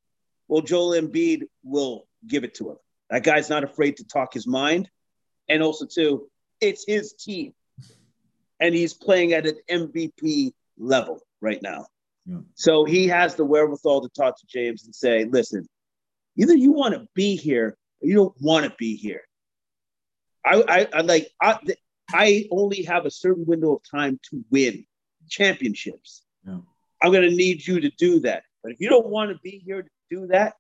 well, 0.48 0.62
Joel 0.62 1.02
Embiid 1.02 1.44
will 1.64 2.08
give 2.28 2.44
it 2.44 2.56
to 2.56 2.72
him. 2.72 2.78
That 3.10 3.24
guy's 3.24 3.50
not 3.50 3.64
afraid 3.64 3.98
to 3.98 4.04
talk 4.06 4.34
his 4.34 4.48
mind. 4.48 4.90
And 5.48 5.62
also, 5.62 5.86
too, 5.86 6.30
it's 6.60 6.86
his 6.88 7.14
team. 7.14 7.54
And 8.60 8.76
he's 8.76 8.94
playing 8.94 9.34
at 9.34 9.48
an 9.48 9.58
MVP 9.70 10.54
level 10.78 11.22
right 11.42 11.62
now. 11.62 11.88
Yeah. 12.26 12.40
So 12.56 12.86
he 12.86 13.08
has 13.08 13.36
the 13.36 13.46
wherewithal 13.46 14.02
to 14.02 14.10
talk 14.10 14.40
to 14.40 14.46
James 14.48 14.86
and 14.86 14.94
say, 14.94 15.26
listen, 15.26 15.68
either 16.38 16.56
you 16.56 16.72
want 16.72 16.94
to 16.94 17.08
be 17.16 17.36
here 17.36 17.78
or 18.02 18.08
you 18.08 18.16
don't 18.16 18.36
want 18.40 18.66
to 18.66 18.74
be 18.78 18.96
here. 18.96 19.22
I, 20.46 20.64
I, 20.68 20.88
I 20.94 21.02
like, 21.02 21.30
I, 21.42 21.60
I 22.14 22.48
only 22.52 22.84
have 22.84 23.06
a 23.06 23.12
certain 23.12 23.46
window 23.46 23.76
of 23.76 23.82
time 23.90 24.20
to 24.30 24.44
win 24.50 24.86
championships. 25.30 26.24
Yeah. 26.46 26.60
I'm 27.02 27.12
going 27.12 27.30
to 27.30 27.36
need 27.36 27.66
you 27.66 27.80
to 27.80 27.90
do 27.92 28.20
that. 28.22 28.44
But 28.64 28.74
if 28.74 28.80
you 28.80 28.90
don't 28.90 29.08
want 29.08 29.32
to 29.32 29.40
be 29.44 29.62
here 29.66 29.82
to 29.82 29.90
do 30.10 30.28
that, 30.28 30.54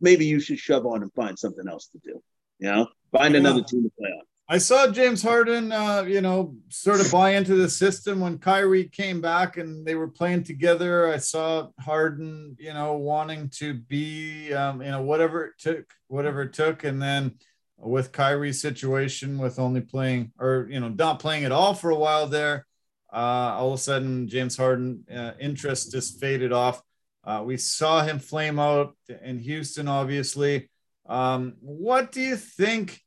maybe 0.00 0.26
you 0.26 0.40
should 0.40 0.58
shove 0.58 0.86
on 0.86 1.02
and 1.02 1.12
find 1.12 1.38
something 1.38 1.66
else 1.68 1.88
to 1.88 1.98
do. 1.98 2.22
You 2.58 2.70
know, 2.70 2.88
find 3.10 3.34
yeah. 3.34 3.40
another 3.40 3.62
team 3.62 3.82
to 3.82 3.90
play 3.98 4.08
on. 4.08 4.22
I 4.48 4.58
saw 4.58 4.86
James 4.88 5.22
Harden, 5.22 5.72
uh, 5.72 6.02
you 6.02 6.20
know, 6.20 6.56
sort 6.68 7.00
of 7.00 7.10
buy 7.10 7.30
into 7.30 7.54
the 7.54 7.70
system 7.70 8.20
when 8.20 8.38
Kyrie 8.38 8.84
came 8.84 9.20
back 9.20 9.56
and 9.56 9.86
they 9.86 9.94
were 9.94 10.08
playing 10.08 10.42
together. 10.42 11.10
I 11.10 11.16
saw 11.16 11.68
Harden, 11.80 12.56
you 12.58 12.74
know, 12.74 12.94
wanting 12.94 13.48
to 13.50 13.72
be, 13.72 14.52
um, 14.52 14.82
you 14.82 14.90
know, 14.90 15.00
whatever 15.00 15.46
it 15.46 15.52
took, 15.58 15.86
whatever 16.08 16.42
it 16.42 16.52
took, 16.52 16.84
and 16.84 17.00
then 17.00 17.36
with 17.82 18.12
Kyrie's 18.12 18.60
situation, 18.60 19.38
with 19.38 19.58
only 19.58 19.80
playing 19.80 20.32
or 20.38 20.68
you 20.70 20.80
know 20.80 20.88
not 20.88 21.18
playing 21.18 21.44
at 21.44 21.52
all 21.52 21.74
for 21.74 21.90
a 21.90 21.96
while 21.96 22.26
there, 22.26 22.66
uh, 23.12 23.56
all 23.56 23.68
of 23.68 23.74
a 23.74 23.82
sudden 23.82 24.28
James 24.28 24.56
Harden 24.56 25.04
uh, 25.12 25.32
interest 25.40 25.92
just 25.92 26.20
faded 26.20 26.52
off. 26.52 26.80
Uh, 27.24 27.42
we 27.44 27.56
saw 27.56 28.02
him 28.02 28.18
flame 28.18 28.58
out 28.58 28.96
in 29.22 29.38
Houston, 29.38 29.88
obviously. 29.88 30.70
Um, 31.06 31.54
what 31.60 32.12
do 32.12 32.20
you 32.20 32.36
think? 32.36 33.00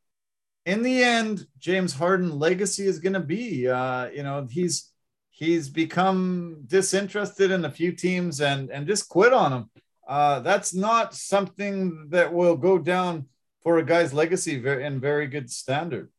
In 0.66 0.82
the 0.82 1.04
end, 1.04 1.46
James 1.60 1.94
Harden 1.94 2.40
legacy 2.40 2.88
is 2.88 3.00
going 3.00 3.14
to 3.14 3.20
be. 3.20 3.68
Uh, 3.68 4.10
you 4.10 4.24
know, 4.24 4.48
he's 4.50 4.92
he's 5.30 5.70
become 5.70 6.64
disinterested 6.66 7.52
in 7.52 7.66
a 7.66 7.72
few 7.72 7.92
teams 7.92 8.42
and 8.42 8.70
and 8.72 8.88
just 8.88 9.08
quit 9.08 9.32
on 9.32 9.52
them. 9.52 9.70
Uh, 10.08 10.40
that's 10.40 10.74
not 10.74 11.14
something 11.14 12.08
that 12.10 12.34
will 12.34 12.56
go 12.56 12.78
down 12.78 13.28
for 13.66 13.80
a 13.80 13.84
guy's 13.84 14.14
legacy 14.14 14.64
in 14.64 15.00
very 15.00 15.26
good 15.26 15.50
standard. 15.50 16.12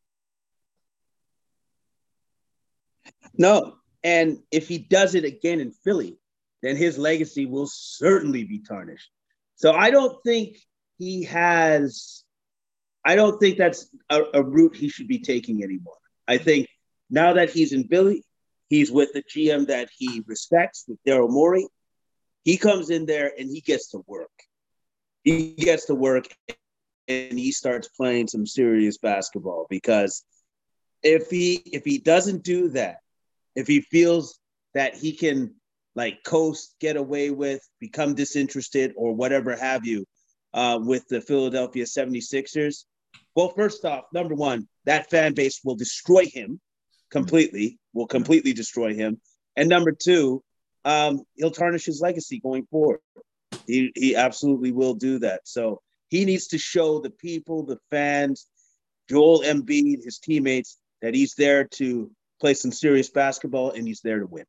No, 3.39 3.77
and 4.03 4.39
if 4.51 4.67
he 4.67 4.79
does 4.79 5.15
it 5.15 5.25
again 5.25 5.61
in 5.61 5.71
Philly, 5.71 6.19
then 6.63 6.75
his 6.75 6.99
legacy 6.99 7.47
will 7.47 7.69
certainly 7.69 8.43
be 8.43 8.59
tarnished. 8.59 9.11
So 9.55 9.73
I 9.73 9.91
don't 9.91 10.21
think 10.25 10.57
he 10.99 11.23
has, 11.25 12.25
I 13.05 13.15
don't 13.15 13.39
think 13.39 13.59
that's 13.59 13.95
a, 14.11 14.23
a 14.35 14.43
route 14.43 14.75
he 14.75 14.89
should 14.89 15.07
be 15.07 15.21
taking 15.21 15.63
anymore. 15.63 15.99
I 16.27 16.39
think 16.39 16.67
now 17.11 17.35
that 17.35 17.51
he's 17.51 17.73
in 17.73 17.87
Philly, 17.87 18.25
he's 18.69 18.91
with 18.91 19.13
the 19.13 19.23
GM 19.23 19.69
that 19.69 19.89
he 19.97 20.25
respects, 20.27 20.85
with 20.89 20.99
Daryl 21.07 21.31
Morey. 21.31 21.69
He 22.43 22.57
comes 22.57 22.91
in 22.91 23.07
there 23.07 23.31
and 23.39 23.49
he 23.49 23.61
gets 23.61 23.91
to 23.91 24.03
work. 24.09 24.33
He 25.23 25.55
gets 25.55 25.87
to 25.87 25.95
work 25.95 26.27
and 27.09 27.39
he 27.39 27.53
starts 27.53 27.89
playing 27.89 28.29
some 28.29 28.47
serious 28.47 28.99
basketball 28.99 29.67
because 29.71 30.25
if 31.03 31.31
he 31.31 31.55
if 31.55 31.85
he 31.85 31.99
doesn't 31.99 32.43
do 32.43 32.69
that, 32.71 32.99
if 33.55 33.67
he 33.67 33.81
feels 33.81 34.39
that 34.75 34.95
he 34.97 35.13
can 35.13 35.55
like 35.95 36.23
coast, 36.25 36.75
get 36.79 36.97
away 36.97 37.31
with, 37.31 37.67
become 37.81 38.15
disinterested, 38.15 38.93
or 38.97 39.15
whatever 39.15 39.57
have 39.57 39.87
you, 39.87 40.05
uh, 40.53 40.79
with 40.81 41.09
the 41.09 41.21
Philadelphia 41.21 41.85
76ers. 41.85 42.85
Well, 43.35 43.49
first 43.49 43.85
off, 43.85 44.05
number 44.13 44.35
one, 44.35 44.69
that 44.85 45.11
fan 45.11 45.33
base 45.33 45.61
will 45.65 45.75
destroy 45.75 46.27
him 46.27 46.61
completely, 47.11 47.79
will 47.95 48.07
completely 48.07 48.53
destroy 48.53 48.95
him. 48.95 49.21
And 49.57 49.69
number 49.71 49.93
two, 49.93 50.43
um, 50.85 51.23
he'll 51.35 51.51
tarnish 51.51 51.87
his 51.87 52.01
legacy 52.01 52.41
going 52.41 52.67
forward. 52.67 53.01
He, 53.67 53.91
he 53.95 54.17
absolutely 54.17 54.73
will 54.73 54.95
do 54.95 55.19
that. 55.21 55.41
So 55.45 55.81
he 56.09 56.25
needs 56.25 56.49
to 56.49 56.59
show 56.59 57.01
the 57.01 57.11
people, 57.11 57.65
the 57.65 57.79
fans, 57.91 58.47
Joel 59.09 59.43
Embiid, 59.43 60.05
his 60.05 60.19
teammates, 60.19 60.79
that 61.03 61.15
he's 61.15 61.35
there 61.35 61.65
to 61.65 62.11
play 62.41 62.55
some 62.55 62.73
serious 62.73 63.11
basketball 63.11 63.73
and 63.73 63.87
he's 63.87 64.01
there 64.01 64.21
to 64.21 64.27
win. 64.27 64.45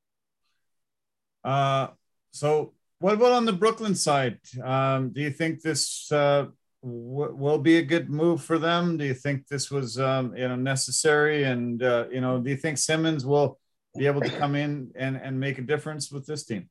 Uh, 1.44 1.88
so, 2.32 2.74
what 3.00 3.14
about 3.14 3.32
on 3.32 3.46
the 3.46 3.54
Brooklyn 3.54 3.96
side? 3.96 4.40
Um, 4.64 5.10
do 5.10 5.22
you 5.22 5.30
think 5.30 5.62
this 5.62 6.12
uh, 6.12 6.48
w- 6.84 7.36
will 7.36 7.60
be 7.60 7.78
a 7.78 7.84
good 7.84 8.10
move 8.10 8.44
for 8.44 8.58
them? 8.58 8.98
Do 8.98 9.06
you 9.06 9.14
think 9.14 9.48
this 9.48 9.70
was 9.70 10.00
um, 10.00 10.36
you 10.36 10.48
know 10.48 10.56
necessary? 10.56 11.44
And 11.44 11.82
uh, 11.82 12.06
you 12.12 12.22
know, 12.22 12.40
do 12.40 12.50
you 12.50 12.58
think 12.58 12.78
Simmons 12.78 13.26
will 13.26 13.60
be 13.98 14.08
able 14.08 14.22
to 14.22 14.30
come 14.30 14.56
in 14.56 14.92
and 14.96 15.16
and 15.16 15.40
make 15.40 15.58
a 15.60 15.62
difference 15.62 16.12
with 16.12 16.26
this 16.26 16.44
team? 16.44 16.70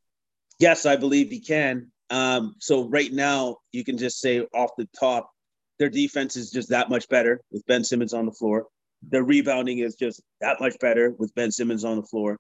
Yes, 0.59 0.85
I 0.87 0.97
believe 0.97 1.31
he 1.31 1.41
can. 1.41 1.93
Um, 2.11 2.55
so 2.59 2.89
right 2.89 3.13
now, 3.13 3.57
you 3.73 3.85
can 3.85 3.99
just 3.99 4.21
say 4.21 4.41
off 4.55 4.71
the 4.77 4.89
top, 4.99 5.31
their 5.79 5.89
defense 5.91 6.37
is 6.37 6.51
just 6.51 6.71
that 6.71 6.89
much 6.89 7.09
better 7.09 7.41
with 7.51 7.67
Ben 7.67 7.85
Simmons 7.85 8.15
on 8.15 8.27
the 8.27 8.33
floor. 8.33 8.67
Their 9.09 9.25
rebounding 9.25 9.79
is 9.79 9.95
just 9.95 10.23
that 10.41 10.61
much 10.61 10.79
better 10.81 11.15
with 11.19 11.35
Ben 11.35 11.51
Simmons 11.51 11.85
on 11.85 11.97
the 11.97 12.07
floor. 12.07 12.39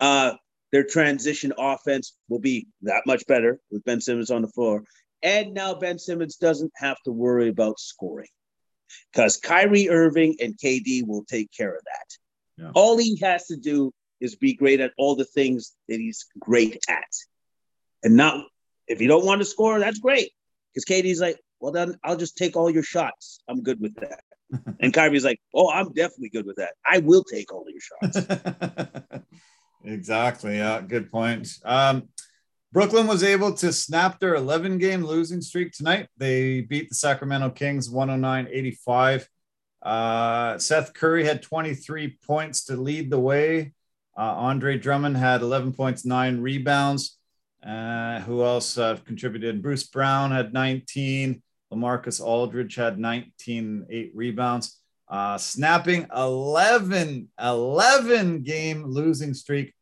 Uh, 0.00 0.34
their 0.70 0.84
transition 0.84 1.52
offense 1.58 2.16
will 2.28 2.38
be 2.38 2.68
that 2.82 3.02
much 3.06 3.26
better 3.26 3.58
with 3.70 3.84
Ben 3.84 4.00
Simmons 4.00 4.30
on 4.30 4.42
the 4.42 4.48
floor. 4.48 4.84
And 5.22 5.54
now 5.54 5.74
Ben 5.74 5.98
Simmons 5.98 6.36
doesn't 6.36 6.72
have 6.76 6.98
to 7.04 7.10
worry 7.10 7.48
about 7.48 7.80
scoring 7.80 8.28
because 9.12 9.36
Kyrie 9.36 9.88
Irving 9.88 10.36
and 10.40 10.56
KD 10.56 11.06
will 11.06 11.24
take 11.24 11.50
care 11.56 11.74
of 11.74 11.82
that. 11.84 12.62
Yeah. 12.62 12.70
All 12.74 12.98
he 12.98 13.18
has 13.22 13.46
to 13.46 13.56
do 13.56 13.92
is 14.20 14.36
be 14.36 14.54
great 14.54 14.80
at 14.80 14.92
all 14.98 15.16
the 15.16 15.24
things 15.24 15.74
that 15.88 15.98
he's 15.98 16.26
great 16.38 16.78
at. 16.88 17.04
And 18.02 18.16
not, 18.16 18.44
if 18.88 19.00
you 19.00 19.08
don't 19.08 19.24
want 19.24 19.40
to 19.40 19.44
score, 19.44 19.78
that's 19.78 19.98
great. 19.98 20.32
Because 20.74 20.84
KD's 20.84 21.20
like, 21.20 21.38
well, 21.60 21.72
then 21.72 21.96
I'll 22.04 22.16
just 22.16 22.36
take 22.36 22.56
all 22.56 22.70
your 22.70 22.82
shots. 22.82 23.40
I'm 23.48 23.62
good 23.62 23.80
with 23.80 23.94
that. 23.96 24.20
and 24.80 24.92
Kyrie's 24.92 25.24
like, 25.24 25.40
oh, 25.54 25.70
I'm 25.70 25.92
definitely 25.92 26.30
good 26.30 26.46
with 26.46 26.56
that. 26.56 26.74
I 26.86 26.98
will 26.98 27.24
take 27.24 27.52
all 27.52 27.66
your 27.68 28.12
shots. 28.12 28.26
Exactly. 29.84 30.56
Yeah, 30.56 30.80
good 30.80 31.10
point. 31.10 31.48
Um, 31.64 32.08
Brooklyn 32.72 33.06
was 33.06 33.22
able 33.22 33.54
to 33.54 33.72
snap 33.72 34.20
their 34.20 34.34
11 34.34 34.78
game 34.78 35.04
losing 35.04 35.40
streak 35.40 35.72
tonight. 35.72 36.08
They 36.16 36.60
beat 36.60 36.90
the 36.90 36.94
Sacramento 36.94 37.50
Kings 37.50 37.88
109 37.88 38.48
85. 38.50 39.28
Uh, 39.80 40.58
Seth 40.58 40.92
Curry 40.92 41.24
had 41.24 41.42
23 41.42 42.18
points 42.26 42.64
to 42.64 42.76
lead 42.76 43.10
the 43.10 43.20
way. 43.20 43.72
Uh, 44.16 44.34
Andre 44.34 44.76
Drummond 44.76 45.16
had 45.16 45.40
11 45.40 45.72
points, 45.72 46.04
nine 46.04 46.40
rebounds. 46.40 47.17
Uh, 47.64 48.20
who 48.20 48.44
else 48.44 48.78
uh, 48.78 48.96
contributed? 49.04 49.62
Bruce 49.62 49.84
Brown 49.84 50.30
had 50.30 50.52
19. 50.52 51.42
Lamarcus 51.72 52.20
Aldridge 52.20 52.76
had 52.76 52.98
19, 52.98 53.86
eight 53.90 54.12
rebounds 54.14 54.78
uh, 55.08 55.38
snapping 55.38 56.06
11, 56.14 57.28
11 57.40 58.42
game 58.42 58.84
losing 58.84 59.34
streak. 59.34 59.74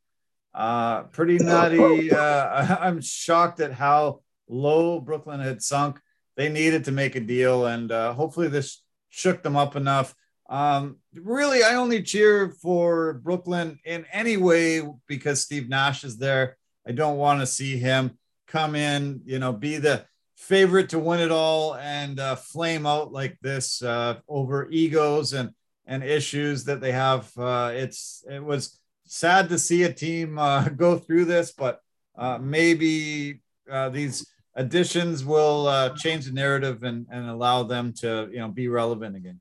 Uh, 0.54 1.02
pretty 1.04 1.38
nutty. 1.38 2.12
Uh, 2.12 2.76
I'm 2.80 3.00
shocked 3.00 3.60
at 3.60 3.72
how 3.72 4.20
low 4.48 5.00
Brooklyn 5.00 5.40
had 5.40 5.62
sunk. 5.62 6.00
They 6.36 6.48
needed 6.48 6.84
to 6.84 6.92
make 6.92 7.16
a 7.16 7.20
deal, 7.20 7.66
and 7.66 7.90
uh, 7.90 8.12
hopefully 8.12 8.48
this 8.48 8.82
shook 9.08 9.42
them 9.42 9.56
up 9.56 9.74
enough. 9.74 10.14
Um, 10.48 10.98
really, 11.14 11.62
I 11.62 11.74
only 11.74 12.02
cheer 12.02 12.50
for 12.62 13.14
Brooklyn 13.14 13.78
in 13.84 14.06
any 14.12 14.36
way 14.36 14.86
because 15.08 15.40
Steve 15.40 15.68
Nash 15.68 16.04
is 16.04 16.18
there. 16.18 16.56
I 16.86 16.92
don't 16.92 17.16
want 17.16 17.40
to 17.40 17.46
see 17.46 17.76
him 17.76 18.18
come 18.46 18.74
in, 18.74 19.20
you 19.24 19.38
know, 19.38 19.52
be 19.52 19.78
the 19.78 20.04
favorite 20.36 20.90
to 20.90 20.98
win 20.98 21.20
it 21.20 21.30
all 21.30 21.74
and 21.76 22.20
uh, 22.20 22.36
flame 22.36 22.86
out 22.86 23.12
like 23.12 23.38
this 23.40 23.82
uh, 23.82 24.18
over 24.28 24.68
egos 24.70 25.32
and 25.32 25.50
and 25.88 26.02
issues 26.02 26.64
that 26.64 26.80
they 26.80 26.92
have. 26.92 27.30
Uh, 27.36 27.70
it's 27.72 28.24
it 28.30 28.42
was 28.42 28.78
sad 29.06 29.48
to 29.48 29.58
see 29.58 29.84
a 29.84 29.92
team 29.92 30.38
uh, 30.38 30.68
go 30.76 30.98
through 30.98 31.24
this, 31.24 31.52
but 31.52 31.80
uh, 32.16 32.38
maybe 32.38 33.40
uh, 33.70 33.88
these 33.88 34.26
additions 34.54 35.24
will 35.24 35.94
change 35.96 36.24
the 36.24 36.32
narrative 36.32 36.82
and, 36.82 37.06
and 37.10 37.28
allow 37.28 37.62
them 37.62 37.92
to 37.92 38.28
you 38.30 38.38
know 38.38 38.48
be 38.48 38.68
relevant 38.68 39.16
again. 39.16 39.40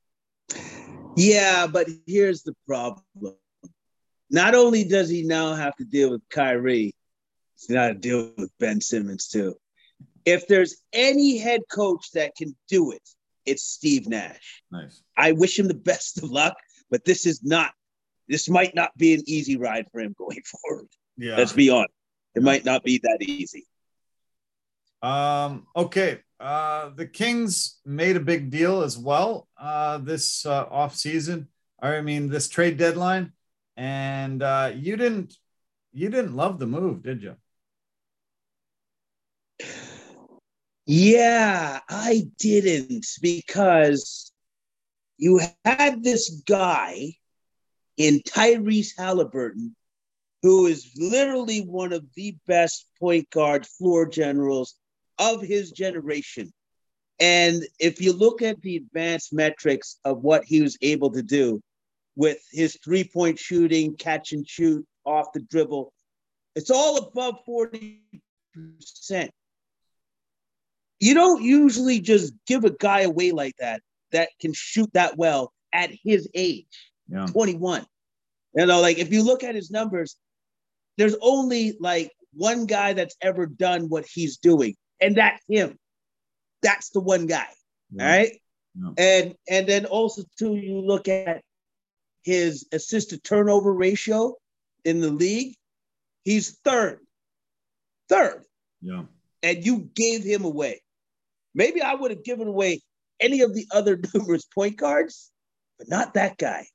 Yeah, 1.15 1.67
but 1.67 1.87
here's 2.05 2.43
the 2.43 2.53
problem. 2.67 3.03
Not 4.29 4.55
only 4.55 4.83
does 4.83 5.09
he 5.09 5.23
now 5.23 5.53
have 5.53 5.75
to 5.77 5.85
deal 5.85 6.09
with 6.11 6.21
Kyrie, 6.29 6.93
he's 7.55 7.73
got 7.75 7.87
to 7.87 7.93
deal 7.93 8.31
with 8.37 8.51
Ben 8.59 8.81
Simmons 8.81 9.27
too 9.27 9.55
if 10.25 10.47
there's 10.47 10.77
any 10.91 11.37
head 11.37 11.61
coach 11.71 12.11
that 12.11 12.35
can 12.35 12.55
do 12.67 12.91
it, 12.91 13.07
it's 13.45 13.63
Steve 13.63 14.07
Nash. 14.07 14.63
Nice. 14.71 15.01
I 15.15 15.31
wish 15.33 15.57
him 15.57 15.67
the 15.67 15.75
best 15.75 16.17
of 16.17 16.29
luck, 16.31 16.55
but 16.89 17.05
this 17.05 17.25
is 17.25 17.43
not. 17.43 17.71
This 18.27 18.49
might 18.49 18.73
not 18.73 18.97
be 18.97 19.13
an 19.13 19.21
easy 19.27 19.55
ride 19.55 19.85
for 19.91 20.01
him 20.01 20.15
going 20.17 20.41
forward. 20.63 20.87
Yeah. 21.15 21.37
Let's 21.37 21.53
be 21.53 21.69
honest. 21.69 21.93
It 22.33 22.41
might 22.41 22.65
not 22.65 22.83
be 22.83 22.99
that 23.03 23.19
easy. 23.21 23.65
Um, 25.01 25.67
okay. 25.75 26.19
Uh, 26.39 26.89
the 26.89 27.05
Kings 27.05 27.79
made 27.85 28.17
a 28.17 28.19
big 28.19 28.49
deal 28.49 28.81
as 28.81 28.97
well 28.97 29.47
uh, 29.57 29.99
this 29.99 30.45
uh, 30.45 30.65
off 30.69 30.95
season. 30.95 31.47
I 31.79 32.01
mean, 32.01 32.29
this 32.29 32.49
trade 32.49 32.77
deadline, 32.77 33.31
and 33.77 34.41
uh, 34.41 34.71
you 34.75 34.97
didn't 34.97 35.37
you 35.93 36.09
didn't 36.09 36.35
love 36.35 36.57
the 36.57 36.65
move, 36.65 37.03
did 37.03 37.21
you? 37.21 37.35
Yeah, 40.85 41.79
I 41.89 42.27
didn't 42.37 43.07
because 43.21 44.31
you 45.17 45.39
had 45.63 46.03
this 46.03 46.41
guy 46.45 47.13
in 47.97 48.19
Tyrese 48.19 48.95
Haliburton 48.97 49.71
who 50.43 50.67
is 50.67 50.91
literally 50.95 51.61
one 51.61 51.91
of 51.91 52.05
the 52.15 52.37
best 52.45 52.85
point 52.99 53.27
guard 53.31 53.65
floor 53.65 54.05
generals 54.05 54.75
of 55.17 55.41
his 55.41 55.71
generation. 55.71 56.53
And 57.19 57.63
if 57.79 57.99
you 57.99 58.13
look 58.13 58.43
at 58.43 58.61
the 58.61 58.75
advanced 58.75 59.33
metrics 59.33 59.97
of 60.05 60.21
what 60.21 60.43
he 60.43 60.61
was 60.61 60.77
able 60.81 61.11
to 61.13 61.23
do 61.23 61.61
with 62.15 62.37
his 62.51 62.77
three 62.83 63.05
point 63.05 63.39
shooting, 63.39 63.95
catch 63.95 64.33
and 64.33 64.47
shoot 64.47 64.85
off 65.03 65.33
the 65.33 65.39
dribble, 65.39 65.91
it's 66.55 66.69
all 66.69 66.97
above 66.97 67.39
40%. 67.49 68.01
You 71.05 71.13
don't 71.13 71.43
usually 71.43 71.99
just 71.99 72.33
give 72.47 72.63
a 72.63 72.71
guy 72.71 73.01
away 73.01 73.31
like 73.31 73.55
that 73.59 73.83
that 74.11 74.29
can 74.41 74.53
shoot 74.53 74.89
that 74.93 75.15
well 75.17 75.53
at 75.71 75.91
his 76.03 76.27
age, 76.33 76.91
Yeah. 77.07 77.27
21. 77.27 77.85
You 78.55 78.65
know, 78.65 78.81
like 78.81 78.97
if 78.97 79.13
you 79.13 79.21
look 79.21 79.43
at 79.43 79.53
his 79.53 79.69
numbers, 79.69 80.15
there's 80.97 81.15
only 81.21 81.77
like 81.79 82.11
one 82.33 82.65
guy 82.65 82.93
that's 82.93 83.15
ever 83.21 83.45
done 83.45 83.87
what 83.87 84.05
he's 84.11 84.37
doing, 84.37 84.75
and 84.99 85.15
that's 85.15 85.43
him. 85.47 85.77
That's 86.63 86.89
the 86.89 87.01
one 87.01 87.27
guy. 87.27 87.49
Yeah. 87.91 88.03
All 88.03 88.09
right. 88.09 88.41
Yeah. 88.73 88.91
And 88.97 89.35
and 89.47 89.67
then 89.67 89.85
also 89.85 90.23
too, 90.39 90.55
you 90.55 90.79
look 90.79 91.07
at 91.07 91.43
his 92.23 92.65
assist 92.71 93.11
to 93.11 93.19
turnover 93.19 93.71
ratio 93.71 94.33
in 94.83 95.01
the 95.01 95.11
league, 95.11 95.55
he's 96.23 96.57
third. 96.65 96.99
Third. 98.09 98.43
Yeah. 98.81 99.03
And 99.43 99.63
you 99.63 99.87
gave 99.93 100.23
him 100.23 100.45
away. 100.45 100.81
Maybe 101.55 101.81
I 101.81 101.95
would 101.95 102.11
have 102.11 102.23
given 102.23 102.47
away 102.47 102.81
any 103.19 103.41
of 103.41 103.55
the 103.55 103.65
other 103.71 103.99
numerous 104.13 104.45
point 104.45 104.77
guards, 104.77 105.31
but 105.79 105.89
not 105.89 106.13
that 106.13 106.37
guy. 106.37 106.67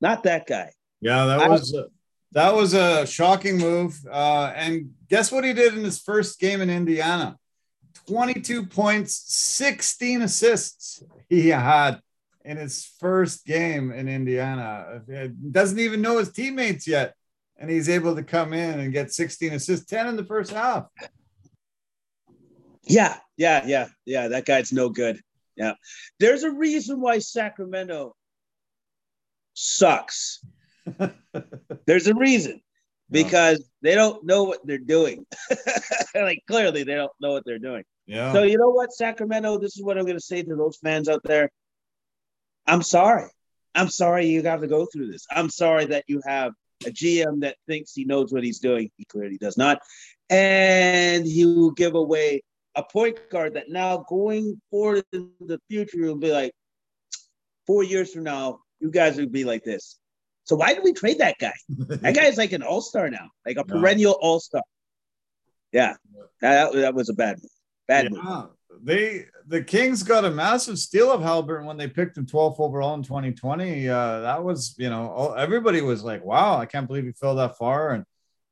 Not 0.00 0.24
that 0.24 0.46
guy. 0.46 0.72
Yeah, 1.00 1.26
that 1.26 1.40
I- 1.40 1.48
was 1.48 1.74
a, 1.74 1.86
that 2.32 2.54
was 2.54 2.74
a 2.74 3.06
shocking 3.06 3.58
move. 3.58 3.96
Uh, 4.10 4.52
and 4.56 4.90
guess 5.08 5.30
what 5.30 5.44
he 5.44 5.52
did 5.52 5.74
in 5.74 5.84
his 5.84 6.00
first 6.00 6.40
game 6.40 6.60
in 6.60 6.70
Indiana? 6.70 7.36
22 8.06 8.66
points, 8.66 9.22
16 9.28 10.22
assists 10.22 11.02
he 11.28 11.48
had 11.48 12.00
in 12.44 12.56
his 12.56 12.90
first 12.98 13.44
game 13.44 13.92
in 13.92 14.08
Indiana. 14.08 15.02
He 15.06 15.28
doesn't 15.50 15.78
even 15.78 16.00
know 16.00 16.18
his 16.18 16.32
teammates 16.32 16.86
yet. 16.86 17.14
And 17.60 17.68
he's 17.68 17.88
able 17.88 18.14
to 18.14 18.22
come 18.22 18.52
in 18.52 18.78
and 18.78 18.92
get 18.92 19.12
16 19.12 19.52
assists, 19.54 19.84
10 19.86 20.06
in 20.06 20.16
the 20.16 20.24
first 20.24 20.52
half. 20.52 20.86
Yeah, 22.88 23.16
yeah, 23.36 23.64
yeah, 23.66 23.88
yeah. 24.04 24.28
That 24.28 24.44
guy's 24.44 24.72
no 24.72 24.88
good. 24.88 25.20
Yeah. 25.56 25.74
There's 26.20 26.44
a 26.44 26.50
reason 26.50 27.00
why 27.00 27.18
Sacramento 27.18 28.14
sucks. 29.54 30.44
There's 31.86 32.06
a 32.06 32.14
reason 32.14 32.60
because 33.10 33.68
they 33.82 33.94
don't 33.94 34.24
know 34.24 34.44
what 34.44 34.60
they're 34.64 34.78
doing. 34.78 35.26
like 36.14 36.42
clearly 36.46 36.84
they 36.84 36.94
don't 36.94 37.12
know 37.20 37.32
what 37.32 37.44
they're 37.44 37.58
doing. 37.58 37.84
yeah. 38.06 38.32
So 38.32 38.42
you 38.42 38.58
know 38.58 38.70
what, 38.70 38.92
Sacramento, 38.92 39.58
this 39.58 39.76
is 39.76 39.82
what 39.82 39.98
I'm 39.98 40.06
gonna 40.06 40.20
say 40.20 40.42
to 40.42 40.56
those 40.56 40.78
fans 40.82 41.08
out 41.08 41.22
there. 41.24 41.50
I'm 42.66 42.82
sorry. 42.82 43.28
I'm 43.74 43.88
sorry 43.88 44.26
you 44.26 44.42
have 44.42 44.60
to 44.60 44.66
go 44.66 44.86
through 44.86 45.10
this. 45.10 45.26
I'm 45.30 45.50
sorry 45.50 45.86
that 45.86 46.04
you 46.06 46.20
have 46.26 46.52
a 46.86 46.90
GM 46.90 47.40
that 47.40 47.56
thinks 47.66 47.92
he 47.92 48.04
knows 48.04 48.32
what 48.32 48.44
he's 48.44 48.60
doing. 48.60 48.90
He 48.96 49.04
clearly 49.04 49.38
does 49.38 49.56
not. 49.56 49.80
And 50.30 51.26
he 51.26 51.46
will 51.46 51.70
give 51.70 51.94
away 51.94 52.42
a 52.74 52.82
point 52.82 53.18
guard 53.30 53.54
that 53.54 53.68
now 53.68 54.04
going 54.08 54.60
forward 54.70 55.04
in 55.12 55.30
the 55.40 55.60
future 55.68 55.98
will 56.02 56.16
be 56.16 56.32
like 56.32 56.52
four 57.66 57.82
years 57.82 58.12
from 58.12 58.24
now, 58.24 58.60
you 58.80 58.90
guys 58.90 59.16
will 59.16 59.28
be 59.28 59.44
like 59.44 59.64
this. 59.64 59.98
So 60.44 60.56
why 60.56 60.72
did 60.74 60.84
we 60.84 60.92
trade 60.92 61.18
that 61.18 61.36
guy? 61.38 61.52
That 61.68 62.14
guy 62.14 62.24
is 62.24 62.38
like 62.38 62.52
an 62.52 62.62
all-star 62.62 63.10
now, 63.10 63.28
like 63.44 63.58
a 63.58 63.64
perennial 63.64 64.16
all-star. 64.20 64.62
Yeah. 65.72 65.94
That, 66.40 66.72
that 66.72 66.94
was 66.94 67.10
a 67.10 67.14
bad 67.14 67.36
move. 67.42 67.50
Bad 67.86 68.10
move. 68.10 68.22
Yeah, 68.24 68.46
they 68.82 69.26
the 69.46 69.62
Kings 69.62 70.02
got 70.02 70.24
a 70.24 70.30
massive 70.30 70.78
steal 70.78 71.10
of 71.10 71.22
Halbert 71.22 71.64
when 71.64 71.76
they 71.76 71.88
picked 71.88 72.16
him 72.16 72.26
12th 72.26 72.60
overall 72.60 72.94
in 72.94 73.02
2020. 73.02 73.88
Uh, 73.88 74.20
that 74.20 74.42
was, 74.42 74.74
you 74.78 74.90
know, 74.90 75.08
all, 75.08 75.34
everybody 75.34 75.80
was 75.80 76.04
like, 76.04 76.24
"Wow, 76.24 76.58
I 76.58 76.66
can't 76.66 76.86
believe 76.86 77.04
he 77.04 77.12
fell 77.12 77.34
that 77.36 77.56
far." 77.56 77.92
And 77.92 78.04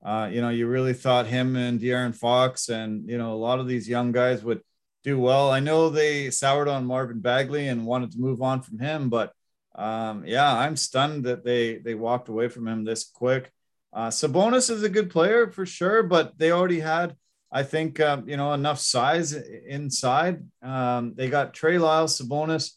uh, 0.05 0.29
you 0.33 0.41
know, 0.41 0.51
you 0.51 0.67
really 0.67 0.93
thought 0.93 1.27
him 1.27 1.57
and 1.57 1.81
De'Aaron 1.81 2.15
Fox 2.15 2.69
and 2.69 3.09
you 3.09 3.19
know 3.19 3.33
a 3.33 3.35
lot 3.35 3.61
of 3.61 3.67
these 3.67 3.89
young 3.89 4.13
guys 4.13 4.43
would 4.45 4.61
do 5.03 5.19
well. 5.19 5.51
I 5.51 5.61
know 5.61 5.89
they 5.89 6.31
soured 6.31 6.69
on 6.69 6.87
Marvin 6.87 7.21
Bagley 7.21 7.69
and 7.69 7.87
wanted 7.87 8.13
to 8.13 8.21
move 8.21 8.43
on 8.43 8.63
from 8.63 8.79
him, 8.79 9.09
but 9.09 9.33
um, 9.75 10.25
yeah, 10.27 10.57
I'm 10.57 10.77
stunned 10.77 11.25
that 11.25 11.45
they 11.45 11.79
they 11.79 11.95
walked 11.95 12.29
away 12.29 12.49
from 12.49 12.69
him 12.69 12.85
this 12.85 13.05
quick. 13.05 13.53
Uh, 13.93 14.09
Sabonis 14.09 14.71
is 14.71 14.83
a 14.83 14.89
good 14.89 15.11
player 15.11 15.51
for 15.51 15.65
sure, 15.65 16.03
but 16.03 16.39
they 16.39 16.51
already 16.53 16.81
had 16.81 17.17
I 17.51 17.63
think 17.63 18.01
um, 18.01 18.29
you 18.29 18.37
know 18.37 18.53
enough 18.53 18.79
size 18.79 19.33
inside. 19.33 20.45
Um, 20.63 21.15
they 21.15 21.29
got 21.29 21.55
Trey 21.55 21.79
Lyles, 21.79 22.21
Sabonis. 22.21 22.73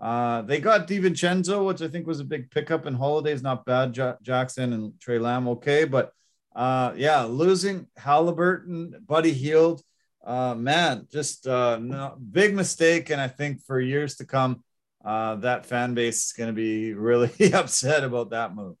Uh, 0.00 0.42
they 0.42 0.60
got 0.60 0.86
DiVincenzo, 0.86 1.66
which 1.66 1.82
I 1.82 1.88
think 1.88 2.06
was 2.06 2.20
a 2.20 2.24
big 2.24 2.50
pickup. 2.50 2.86
And 2.86 2.96
Holiday's 2.96 3.42
not 3.42 3.64
bad. 3.64 3.96
Ja- 3.96 4.16
Jackson 4.22 4.72
and 4.72 5.00
Trey 5.00 5.18
Lamb, 5.18 5.48
okay, 5.48 5.84
but 5.84 6.12
uh, 6.58 6.92
yeah, 6.96 7.22
losing 7.22 7.86
Haliburton, 7.96 9.06
Buddy 9.06 9.32
Hield, 9.32 9.80
uh, 10.26 10.56
man, 10.56 11.06
just 11.08 11.46
uh, 11.46 11.78
no, 11.78 12.16
big 12.32 12.52
mistake. 12.52 13.10
And 13.10 13.20
I 13.20 13.28
think 13.28 13.62
for 13.64 13.80
years 13.80 14.16
to 14.16 14.26
come, 14.26 14.64
uh, 15.04 15.36
that 15.36 15.66
fan 15.66 15.94
base 15.94 16.26
is 16.26 16.32
going 16.32 16.48
to 16.48 16.52
be 16.52 16.94
really 16.94 17.30
upset 17.54 18.02
about 18.02 18.30
that 18.30 18.56
move. 18.56 18.74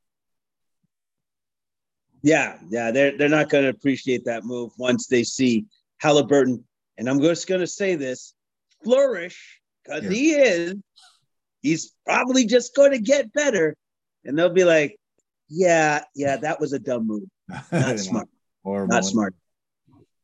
Yeah, 2.22 2.58
yeah, 2.68 2.90
they're 2.90 3.16
they're 3.16 3.28
not 3.28 3.48
going 3.48 3.62
to 3.62 3.70
appreciate 3.70 4.24
that 4.24 4.44
move 4.44 4.72
once 4.76 5.06
they 5.06 5.22
see 5.22 5.66
Haliburton. 6.02 6.64
And 6.98 7.08
I'm 7.08 7.20
just 7.20 7.46
going 7.46 7.60
to 7.60 7.66
say 7.68 7.94
this: 7.94 8.34
flourish 8.82 9.60
because 9.84 10.02
Yeah. 10.02 10.10
he 10.10 10.32
is. 10.32 10.74
He's 11.62 11.94
probably 12.04 12.44
just 12.44 12.74
going 12.74 12.90
to 12.90 12.98
get 12.98 13.32
better, 13.32 13.76
and 14.24 14.36
they'll 14.36 14.48
be 14.52 14.64
like, 14.64 14.98
"Yeah, 15.48 16.02
yeah, 16.16 16.38
that 16.38 16.58
was 16.58 16.72
a 16.72 16.80
dumb 16.80 17.06
move. 17.06 17.28
Not 17.72 17.98
smart. 17.98 18.28
Horrible. 18.64 18.94
Not 18.94 19.04
smart." 19.04 19.34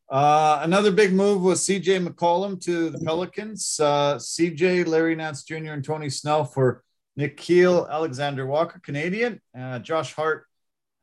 Uh, 0.09 0.59
another 0.61 0.91
big 0.91 1.13
move 1.13 1.41
was 1.41 1.61
CJ 1.61 2.05
McCollum 2.05 2.61
to 2.61 2.91
the 2.91 2.99
Pelicans. 2.99 3.79
Uh, 3.79 4.15
CJ, 4.15 4.87
Larry 4.87 5.15
Nance 5.15 5.43
Jr., 5.43 5.71
and 5.71 5.83
Tony 5.83 6.09
Snell 6.09 6.45
for 6.45 6.83
Nickeil 7.19 7.89
Alexander 7.89 8.45
Walker, 8.45 8.79
Canadian. 8.79 9.41
Uh, 9.57 9.79
Josh 9.79 10.13
Hart, 10.13 10.45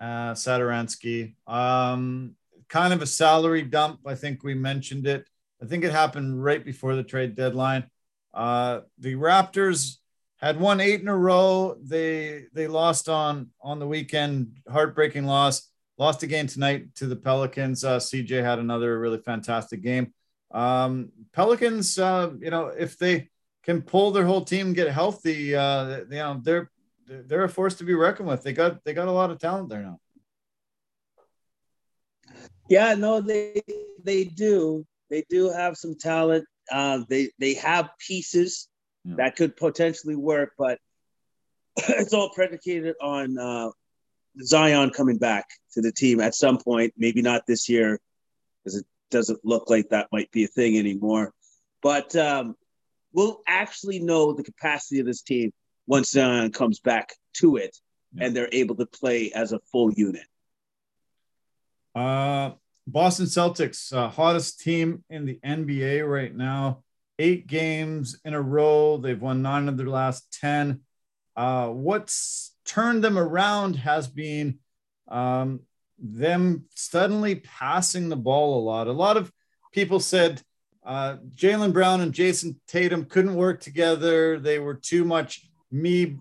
uh, 0.01 0.33
Satoransky. 0.35 1.35
Um, 1.47 2.37
kind 2.69 2.93
of 2.93 3.03
a 3.03 3.07
salary 3.07 3.63
dump. 3.63 4.01
I 4.07 4.15
think 4.15 4.45
we 4.45 4.55
mentioned 4.55 5.07
it. 5.07 5.27
I 5.63 5.67
think 5.67 5.85
it 5.85 5.93
happened 5.93 6.43
right 6.43 6.65
before 6.65 6.95
the 6.95 7.03
trade 7.03 7.35
deadline. 7.35 7.85
Uh, 8.33 8.81
the 8.99 9.15
Raptors 9.15 9.97
had 10.39 10.59
won 10.59 10.81
eight 10.81 11.01
in 11.01 11.09
a 11.09 11.17
row. 11.17 11.77
They 11.83 12.47
they 12.53 12.67
lost 12.67 13.09
on 13.09 13.51
on 13.61 13.79
the 13.79 13.87
weekend, 13.87 14.59
heartbreaking 14.71 15.25
loss. 15.25 15.69
Lost 15.99 16.23
again 16.23 16.47
tonight 16.47 16.95
to 16.97 17.07
the 17.07 17.17
Pelicans. 17.17 17.85
Uh, 17.85 17.99
CJ 17.99 18.43
had 18.43 18.59
another 18.59 18.99
really 18.99 19.19
fantastic 19.19 19.83
game. 19.83 20.13
Um, 20.51 21.11
Pelicans, 21.33 21.99
uh, 21.99 22.31
you 22.41 22.51
know, 22.51 22.67
if 22.67 22.99
they 22.99 23.29
can 23.63 23.83
pull 23.83 24.11
their 24.11 24.25
whole 24.25 24.45
team, 24.45 24.73
get 24.73 24.89
healthy, 24.89 25.55
uh, 25.55 25.99
you 25.99 26.07
know, 26.11 26.41
they're 26.43 26.71
they're 27.07 27.45
a 27.45 27.49
force 27.49 27.75
to 27.77 27.85
be 27.85 27.95
reckoned 27.95 28.29
with. 28.29 28.43
They 28.43 28.53
got 28.53 28.83
they 28.85 28.95
got 28.95 29.09
a 29.09 29.13
lot 29.13 29.31
of 29.31 29.39
talent 29.39 29.69
there 29.69 29.83
now. 29.83 29.99
Yeah, 32.69 32.95
no, 32.95 33.21
they 33.21 33.63
they 34.03 34.25
do. 34.25 34.87
They 35.11 35.25
do 35.29 35.51
have 35.51 35.77
some 35.77 35.97
talent. 35.99 36.47
Uh, 36.71 37.01
they 37.09 37.31
they 37.39 37.55
have 37.55 37.91
pieces 37.99 38.69
Yeah. 39.05 39.17
that 39.17 39.37
could 39.37 39.57
potentially 39.57 40.17
work, 40.17 40.53
but 40.57 40.79
it's 41.77 42.15
all 42.15 42.31
predicated 42.31 42.95
on 43.03 43.37
uh, 43.39 43.71
Zion 44.41 44.91
coming 44.91 45.19
back 45.19 45.47
to 45.73 45.81
the 45.81 45.93
team 45.93 46.21
at 46.21 46.35
some 46.35 46.59
point. 46.59 46.95
Maybe 46.97 47.23
not 47.23 47.47
this 47.47 47.69
year, 47.69 48.01
because 48.65 48.79
it 48.79 48.87
doesn't 49.11 49.41
look 49.45 49.69
like 49.69 49.91
that 49.91 50.09
might 50.13 50.31
be 50.31 50.45
a 50.45 50.49
thing 50.49 50.79
anymore. 50.79 51.33
But 51.83 52.15
um, 52.17 52.55
we'll 53.13 53.41
actually 53.47 53.99
know 53.99 54.33
the 54.33 54.45
capacity 54.45 55.01
of 55.01 55.07
this 55.07 55.23
team 55.23 55.53
once 55.87 56.11
Zion 56.11 56.53
comes 56.53 56.81
back 56.81 57.15
to 57.35 57.57
it 57.57 57.77
yeah. 58.15 58.27
and 58.27 58.37
they're 58.37 58.49
able 58.53 58.77
to 58.77 58.87
play 58.87 59.33
as 59.33 59.53
a 59.53 59.61
full 59.71 59.93
unit. 59.93 60.27
Uh, 61.95 62.53
Boston 62.87 63.27
Celtics, 63.27 63.95
uh, 63.95 64.09
hottest 64.09 64.61
team 64.61 65.05
in 65.11 65.27
the 65.27 65.39
NBA 65.45 66.09
right 66.09 66.35
now. 66.35 66.83
Eight 67.19 67.47
games 67.47 68.19
in 68.25 68.35
a 68.35 68.41
row. 68.41 68.97
They've 68.97 69.21
won 69.21 69.43
nine 69.43 69.69
of 69.69 69.77
their 69.77 69.89
last 69.89 70.37
10. 70.41 70.81
Uh, 71.37 71.69
what's 71.69 72.52
turned 72.65 73.03
them 73.03 73.19
around 73.19 73.77
has 73.77 74.09
been 74.09 74.59
um, 75.09 75.61
them 75.99 76.65
suddenly 76.75 77.37
passing 77.37 78.09
the 78.09 78.17
ball 78.17 78.59
a 78.59 78.63
lot. 78.63 78.87
A 78.87 78.93
lot 78.93 79.17
of 79.17 79.33
people 79.73 80.01
said 80.01 80.43
uh, 80.85 81.17
Jaylen 81.35 81.73
Brown 81.73 82.01
and 82.01 82.13
Jayson 82.13 82.59
Tatum 82.67 83.05
couldn't 83.05 83.35
work 83.35 83.61
together. 83.61 84.39
They 84.39 84.59
were 84.59 84.75
too 84.75 85.05
much 85.05 85.47
me 85.71 86.17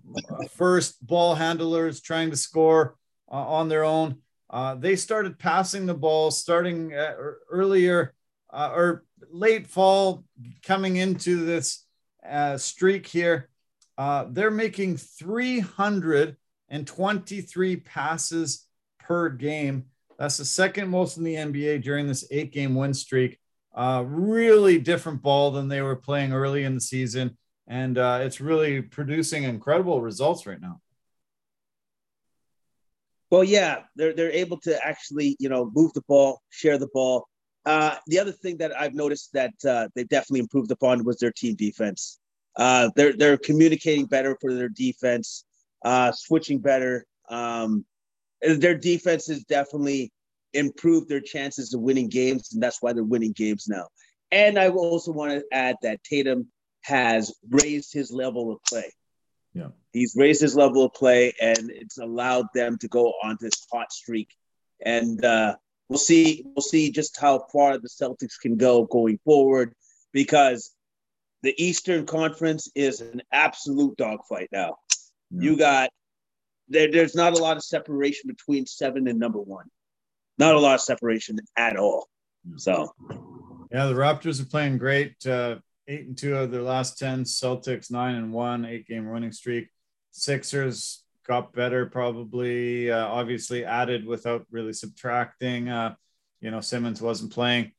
first 0.50 1.04
ball 1.06 1.34
handlers 1.34 2.00
trying 2.00 2.30
to 2.30 2.36
score 2.36 2.96
uh, 3.30 3.34
on 3.34 3.68
their 3.68 3.84
own. 3.84 4.18
Uh, 4.48 4.74
they 4.74 4.96
started 4.96 5.38
passing 5.38 5.86
the 5.86 5.94
ball 5.94 6.30
starting 6.30 6.92
earlier 6.92 8.14
uh, 8.52 8.70
or 8.74 9.04
late 9.30 9.66
fall, 9.66 10.24
coming 10.62 10.96
into 10.96 11.44
this 11.44 11.86
uh, 12.28 12.56
streak 12.56 13.06
here. 13.06 13.48
Uh, 13.98 14.24
they're 14.30 14.50
making 14.50 14.96
323 14.96 17.76
passes 17.76 18.66
per 18.98 19.28
game. 19.28 19.84
That's 20.18 20.38
the 20.38 20.44
second 20.44 20.88
most 20.88 21.16
in 21.16 21.24
the 21.24 21.34
NBA 21.34 21.82
during 21.82 22.06
this 22.06 22.26
eight 22.30 22.52
game 22.52 22.74
win 22.74 22.94
streak. 22.94 23.38
Uh, 23.74 24.04
really 24.06 24.78
different 24.78 25.22
ball 25.22 25.50
than 25.50 25.68
they 25.68 25.82
were 25.82 25.96
playing 25.96 26.32
early 26.32 26.64
in 26.64 26.74
the 26.74 26.80
season. 26.80 27.36
And 27.66 27.96
uh, 27.96 28.20
it's 28.22 28.40
really 28.40 28.82
producing 28.82 29.44
incredible 29.44 30.00
results 30.00 30.46
right 30.46 30.60
now. 30.60 30.80
Well, 33.30 33.44
yeah, 33.44 33.84
they're, 33.96 34.12
they're 34.12 34.30
able 34.30 34.58
to 34.60 34.86
actually, 34.86 35.36
you 35.38 35.48
know, 35.48 35.70
move 35.74 35.92
the 35.94 36.02
ball, 36.02 36.42
share 36.50 36.76
the 36.76 36.88
ball. 36.92 37.28
Uh, 37.64 37.96
the 38.06 38.18
other 38.18 38.32
thing 38.32 38.58
that 38.58 38.78
I've 38.78 38.94
noticed 38.94 39.30
that 39.32 39.54
uh, 39.66 39.88
they 39.94 40.04
definitely 40.04 40.40
improved 40.40 40.70
upon 40.70 41.04
was 41.04 41.18
their 41.18 41.32
team 41.32 41.54
defense. 41.54 42.18
Uh, 42.56 42.90
they're 42.96 43.14
they're 43.14 43.38
communicating 43.38 44.06
better 44.06 44.36
for 44.40 44.52
their 44.52 44.68
defense, 44.68 45.44
uh, 45.84 46.12
switching 46.12 46.58
better. 46.58 47.06
Um, 47.28 47.84
their 48.42 48.76
defense 48.76 49.26
has 49.28 49.44
definitely 49.44 50.12
improved 50.52 51.08
their 51.08 51.20
chances 51.20 51.72
of 51.72 51.80
winning 51.80 52.08
games, 52.08 52.52
and 52.52 52.62
that's 52.62 52.82
why 52.82 52.92
they're 52.92 53.04
winning 53.04 53.32
games 53.32 53.68
now. 53.68 53.88
And 54.30 54.58
I 54.58 54.68
also 54.68 55.12
want 55.12 55.32
to 55.32 55.44
add 55.52 55.76
that 55.82 56.04
Tatum 56.04 56.48
has 56.82 57.34
raised 57.48 57.92
his 57.92 58.10
level 58.10 58.52
of 58.52 58.58
play. 58.68 58.90
Yeah, 59.54 59.68
he's 59.92 60.14
raised 60.16 60.40
his 60.42 60.56
level 60.56 60.84
of 60.84 60.92
play, 60.92 61.32
and 61.40 61.70
it's 61.70 61.98
allowed 61.98 62.46
them 62.54 62.78
to 62.78 62.88
go 62.88 63.12
on 63.22 63.38
this 63.40 63.66
hot 63.72 63.92
streak. 63.92 64.28
And 64.84 65.24
uh, 65.24 65.56
we'll 65.88 65.98
see, 65.98 66.44
we'll 66.44 66.62
see 66.62 66.90
just 66.90 67.20
how 67.20 67.46
far 67.52 67.78
the 67.78 67.88
Celtics 67.88 68.40
can 68.40 68.56
go 68.56 68.84
going 68.84 69.18
forward, 69.24 69.74
because 70.12 70.74
the 71.42 71.54
Eastern 71.62 72.06
Conference 72.06 72.70
is 72.74 73.00
an 73.00 73.22
absolute 73.32 73.96
dogfight 73.96 74.48
now. 74.52 74.76
Yeah. 75.30 75.42
You 75.42 75.56
got 75.56 75.90
there, 76.68 76.90
there's 76.90 77.14
not 77.14 77.36
a 77.36 77.42
lot 77.42 77.56
of 77.56 77.64
separation 77.64 78.28
between 78.28 78.66
seven 78.66 79.08
and 79.08 79.18
number 79.18 79.40
one. 79.40 79.66
Not 80.38 80.54
a 80.54 80.60
lot 80.60 80.74
of 80.74 80.80
separation 80.80 81.38
at 81.56 81.76
all. 81.76 82.08
So, 82.56 82.92
yeah, 83.70 83.86
the 83.86 83.94
Raptors 83.94 84.40
are 84.40 84.46
playing 84.46 84.78
great. 84.78 85.24
Uh, 85.26 85.56
eight 85.88 86.06
and 86.06 86.16
two 86.16 86.36
of 86.36 86.50
their 86.50 86.62
last 86.62 86.98
ten. 86.98 87.24
Celtics 87.24 87.90
nine 87.90 88.14
and 88.14 88.32
one, 88.32 88.64
eight 88.64 88.86
game 88.86 89.10
winning 89.10 89.32
streak. 89.32 89.68
Sixers 90.12 91.04
got 91.26 91.52
better, 91.52 91.86
probably. 91.86 92.90
Uh, 92.90 93.06
obviously, 93.06 93.64
added 93.64 94.06
without 94.06 94.46
really 94.50 94.72
subtracting. 94.72 95.68
Uh, 95.68 95.94
you 96.40 96.50
know, 96.50 96.60
Simmons 96.60 97.00
wasn't 97.00 97.32
playing. 97.32 97.72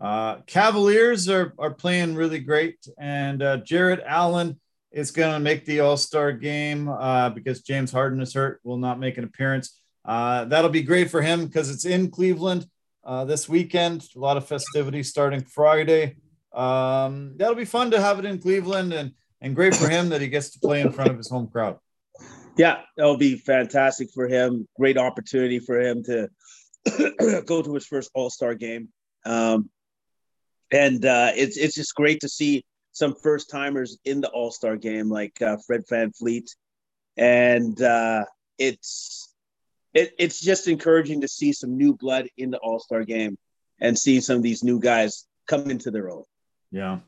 Uh, 0.00 0.36
Cavaliers 0.46 1.28
are 1.28 1.54
are 1.58 1.74
playing 1.74 2.14
really 2.14 2.38
great, 2.38 2.78
and 2.98 3.42
uh, 3.42 3.56
Jarrett 3.58 4.02
Allen 4.06 4.60
is 4.92 5.10
going 5.10 5.32
to 5.32 5.40
make 5.40 5.64
the 5.64 5.80
All 5.80 5.96
Star 5.96 6.32
game 6.32 6.88
uh, 6.88 7.30
because 7.30 7.62
James 7.62 7.92
Harden 7.92 8.20
is 8.20 8.34
hurt, 8.34 8.60
will 8.64 8.76
not 8.76 9.00
make 9.00 9.18
an 9.18 9.24
appearance. 9.24 9.80
Uh, 10.04 10.44
that'll 10.46 10.70
be 10.70 10.82
great 10.82 11.10
for 11.10 11.20
him 11.20 11.46
because 11.46 11.70
it's 11.70 11.84
in 11.84 12.10
Cleveland 12.10 12.66
uh, 13.04 13.24
this 13.24 13.48
weekend. 13.48 14.06
A 14.16 14.18
lot 14.18 14.36
of 14.36 14.46
festivities 14.46 15.10
starting 15.10 15.44
Friday. 15.44 16.16
Um, 16.54 17.34
that'll 17.36 17.54
be 17.54 17.64
fun 17.64 17.90
to 17.90 18.00
have 18.00 18.18
it 18.18 18.24
in 18.24 18.38
Cleveland 18.38 18.92
and, 18.92 19.12
and 19.40 19.54
great 19.54 19.74
for 19.74 19.88
him 19.88 20.08
that 20.08 20.20
he 20.20 20.28
gets 20.28 20.50
to 20.50 20.60
play 20.60 20.80
in 20.80 20.92
front 20.92 21.10
of 21.10 21.16
his 21.16 21.28
home 21.28 21.48
crowd. 21.48 21.78
Yeah, 22.56 22.80
that'll 22.96 23.18
be 23.18 23.36
fantastic 23.36 24.08
for 24.14 24.26
him. 24.26 24.66
Great 24.76 24.96
opportunity 24.96 25.58
for 25.58 25.78
him 25.78 26.02
to 26.04 26.28
go 27.46 27.62
to 27.62 27.74
his 27.74 27.86
first 27.86 28.10
All 28.14 28.30
Star 28.30 28.54
game. 28.54 28.88
Um, 29.26 29.68
and 30.70 31.04
uh, 31.04 31.32
it's, 31.34 31.56
it's 31.56 31.74
just 31.74 31.94
great 31.94 32.20
to 32.20 32.28
see 32.28 32.64
some 32.98 33.14
first 33.14 33.48
timers 33.48 33.98
in 34.04 34.20
the 34.20 34.28
All 34.30 34.50
Star 34.50 34.76
game, 34.76 35.08
like 35.08 35.40
uh, 35.40 35.56
Fred 35.66 35.84
VanVleet, 35.86 36.48
and 37.16 37.80
uh, 37.80 38.24
it's 38.58 39.34
it, 39.94 40.12
it's 40.18 40.40
just 40.40 40.68
encouraging 40.68 41.20
to 41.22 41.28
see 41.28 41.52
some 41.52 41.76
new 41.76 41.94
blood 41.94 42.28
in 42.36 42.50
the 42.50 42.58
All 42.58 42.80
Star 42.80 43.04
game 43.04 43.38
and 43.80 43.98
see 43.98 44.20
some 44.20 44.36
of 44.36 44.42
these 44.42 44.64
new 44.64 44.80
guys 44.80 45.26
come 45.46 45.70
into 45.70 45.90
their 45.90 46.10
own. 46.10 46.24
Yeah. 46.70 46.98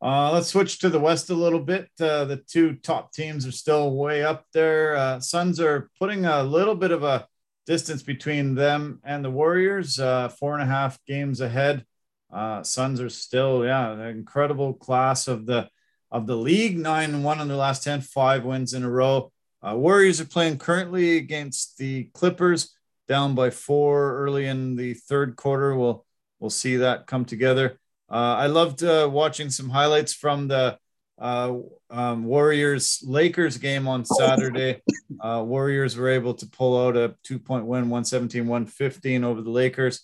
Uh, 0.00 0.32
let's 0.32 0.48
switch 0.48 0.80
to 0.80 0.88
the 0.88 1.00
West 1.00 1.30
a 1.30 1.34
little 1.34 1.60
bit. 1.60 1.88
Uh, 2.00 2.24
the 2.24 2.36
two 2.36 2.74
top 2.74 3.12
teams 3.12 3.46
are 3.46 3.52
still 3.52 3.94
way 3.96 4.22
up 4.24 4.44
there. 4.52 4.96
Uh, 4.96 5.20
Suns 5.20 5.60
are 5.60 5.90
putting 5.98 6.26
a 6.26 6.42
little 6.42 6.74
bit 6.74 6.90
of 6.90 7.04
a 7.04 7.26
distance 7.66 8.02
between 8.02 8.56
them 8.56 9.00
and 9.04 9.24
the 9.24 9.30
Warriors, 9.30 9.96
four 9.96 10.54
and 10.54 10.62
a 10.62 10.66
half 10.66 10.98
games 11.06 11.40
ahead. 11.40 11.86
Uh, 12.32 12.62
Suns 12.62 13.00
are 13.00 13.10
still, 13.10 13.64
yeah, 13.64 14.08
incredible 14.08 14.74
class 14.74 15.28
of 15.28 15.46
the 15.46 15.68
of 16.10 16.26
the 16.26 16.36
league. 16.36 16.78
Nine 16.78 17.14
and 17.14 17.24
one 17.24 17.40
in 17.40 17.48
their 17.48 17.56
last 17.56 17.84
10, 17.84 18.02
five 18.02 18.44
wins 18.44 18.74
in 18.74 18.84
a 18.84 18.90
row. 18.90 19.32
Uh, 19.62 19.74
Warriors 19.76 20.20
are 20.20 20.26
playing 20.26 20.58
currently 20.58 21.16
against 21.16 21.78
the 21.78 22.04
Clippers, 22.14 22.74
down 23.08 23.34
by 23.34 23.50
four 23.50 24.16
early 24.18 24.46
in 24.46 24.76
the 24.76 24.94
third 24.94 25.36
quarter. 25.36 25.76
We'll 25.76 26.04
we'll 26.40 26.50
see 26.50 26.76
that 26.76 27.06
come 27.06 27.24
together. 27.24 27.78
Uh, 28.10 28.36
I 28.38 28.46
loved 28.46 28.82
uh, 28.82 29.08
watching 29.10 29.50
some 29.50 29.70
highlights 29.70 30.12
from 30.12 30.48
the 30.48 30.78
uh, 31.18 31.56
um, 31.90 32.24
Warriors 32.24 33.02
Lakers 33.06 33.56
game 33.58 33.86
on 33.86 34.04
Saturday. 34.04 34.82
Uh, 35.20 35.44
Warriors 35.46 35.96
were 35.96 36.08
able 36.08 36.34
to 36.34 36.46
pull 36.46 36.84
out 36.84 36.96
a 36.96 37.14
two 37.22 37.38
point 37.38 37.64
win, 37.64 37.90
117 37.90 38.46
115 38.46 39.22
over 39.22 39.40
the 39.40 39.50
Lakers. 39.50 40.00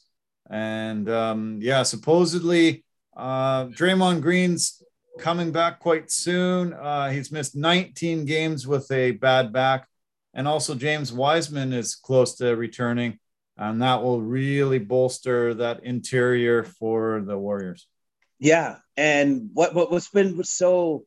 And 0.50 1.08
um, 1.10 1.58
yeah, 1.60 1.82
supposedly 1.82 2.84
uh, 3.16 3.66
Draymond 3.66 4.22
Green's 4.22 4.82
coming 5.18 5.52
back 5.52 5.80
quite 5.80 6.10
soon. 6.10 6.72
Uh, 6.72 7.10
he's 7.10 7.32
missed 7.32 7.56
19 7.56 8.24
games 8.24 8.66
with 8.66 8.90
a 8.90 9.12
bad 9.12 9.52
back. 9.52 9.86
And 10.32 10.46
also, 10.46 10.74
James 10.74 11.12
Wiseman 11.12 11.72
is 11.72 11.96
close 11.96 12.36
to 12.36 12.54
returning. 12.54 13.18
And 13.56 13.82
that 13.82 14.02
will 14.02 14.22
really 14.22 14.78
bolster 14.78 15.52
that 15.54 15.82
interior 15.82 16.62
for 16.62 17.20
the 17.20 17.36
Warriors. 17.36 17.88
Yeah. 18.38 18.76
And 18.96 19.50
what, 19.52 19.74
what, 19.74 19.90
what's 19.90 20.10
been 20.10 20.42
so 20.44 21.04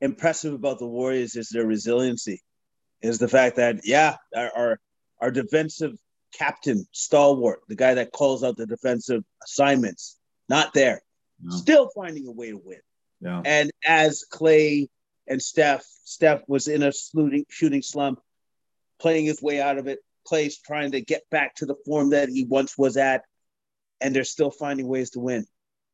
impressive 0.00 0.54
about 0.54 0.78
the 0.78 0.86
Warriors 0.86 1.34
is 1.34 1.48
their 1.48 1.66
resiliency, 1.66 2.42
is 3.02 3.18
the 3.18 3.26
fact 3.26 3.56
that, 3.56 3.80
yeah, 3.82 4.16
our, 4.36 4.50
our, 4.56 4.80
our 5.20 5.30
defensive 5.32 5.98
captain, 6.36 6.86
stalwart, 6.92 7.60
the 7.68 7.76
guy 7.76 7.94
that 7.94 8.12
calls 8.12 8.44
out 8.44 8.56
the 8.56 8.66
defensive 8.66 9.24
assignments, 9.44 10.18
not 10.48 10.72
there. 10.74 11.02
No. 11.42 11.56
Still 11.56 11.90
finding 11.94 12.26
a 12.26 12.32
way 12.32 12.50
to 12.50 12.58
win. 12.58 12.80
Yeah. 13.20 13.42
And 13.44 13.70
as 13.86 14.24
Clay 14.24 14.88
and 15.26 15.40
Steph, 15.40 15.84
Steph 16.04 16.42
was 16.48 16.68
in 16.68 16.82
a 16.82 16.92
shooting, 16.92 17.44
shooting 17.48 17.82
slump, 17.82 18.20
playing 18.98 19.26
his 19.26 19.42
way 19.42 19.60
out 19.60 19.78
of 19.78 19.86
it. 19.86 20.00
Clay's 20.24 20.58
trying 20.58 20.92
to 20.92 21.00
get 21.00 21.22
back 21.30 21.54
to 21.56 21.66
the 21.66 21.76
form 21.86 22.10
that 22.10 22.28
he 22.28 22.44
once 22.44 22.76
was 22.76 22.96
at, 22.96 23.24
and 24.00 24.14
they're 24.14 24.24
still 24.24 24.50
finding 24.50 24.86
ways 24.86 25.10
to 25.10 25.20
win. 25.20 25.46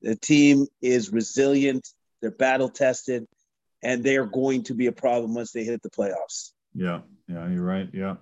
The 0.02 0.16
team 0.16 0.66
is 0.82 1.12
resilient, 1.12 1.88
they're 2.20 2.30
battle 2.30 2.68
tested, 2.68 3.26
and 3.82 4.02
they 4.02 4.16
are 4.16 4.26
going 4.26 4.64
to 4.64 4.74
be 4.74 4.86
a 4.86 4.92
problem 4.92 5.34
once 5.34 5.52
they 5.52 5.64
hit 5.64 5.82
the 5.82 5.90
playoffs. 5.90 6.50
Yeah, 6.74 7.00
yeah, 7.28 7.48
you're 7.48 7.64
right. 7.64 7.88
Yeah. 7.92 8.16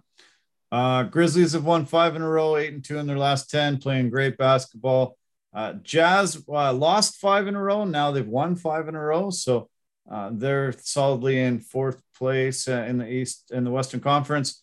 Uh, 0.72 1.02
Grizzlies 1.02 1.52
have 1.52 1.66
won 1.66 1.84
five 1.84 2.16
in 2.16 2.22
a 2.22 2.28
row, 2.28 2.56
eight 2.56 2.72
and 2.72 2.82
two 2.82 2.96
in 2.96 3.06
their 3.06 3.18
last 3.18 3.50
10, 3.50 3.76
playing 3.76 4.08
great 4.08 4.38
basketball. 4.38 5.18
Uh, 5.52 5.74
Jazz 5.82 6.42
uh, 6.48 6.72
lost 6.72 7.20
five 7.20 7.46
in 7.46 7.54
a 7.54 7.62
row. 7.62 7.84
Now 7.84 8.10
they've 8.10 8.26
won 8.26 8.56
five 8.56 8.88
in 8.88 8.94
a 8.94 9.00
row. 9.00 9.28
So 9.28 9.68
uh, 10.10 10.30
they're 10.32 10.72
solidly 10.72 11.38
in 11.40 11.60
fourth 11.60 12.00
place 12.16 12.68
uh, 12.68 12.86
in 12.88 12.96
the 12.96 13.06
East, 13.06 13.50
in 13.52 13.64
the 13.64 13.70
Western 13.70 14.00
Conference. 14.00 14.62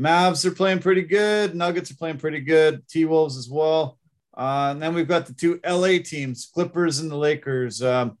Mavs 0.00 0.44
are 0.44 0.52
playing 0.52 0.78
pretty 0.78 1.02
good. 1.02 1.56
Nuggets 1.56 1.90
are 1.90 1.96
playing 1.96 2.18
pretty 2.18 2.40
good. 2.40 2.86
T 2.88 3.04
Wolves 3.04 3.36
as 3.36 3.50
well. 3.50 3.98
Uh, 4.34 4.68
and 4.70 4.80
then 4.80 4.94
we've 4.94 5.08
got 5.08 5.26
the 5.26 5.34
two 5.34 5.58
LA 5.66 5.98
teams, 6.02 6.48
Clippers 6.54 7.00
and 7.00 7.10
the 7.10 7.16
Lakers. 7.16 7.82
Um, 7.82 8.16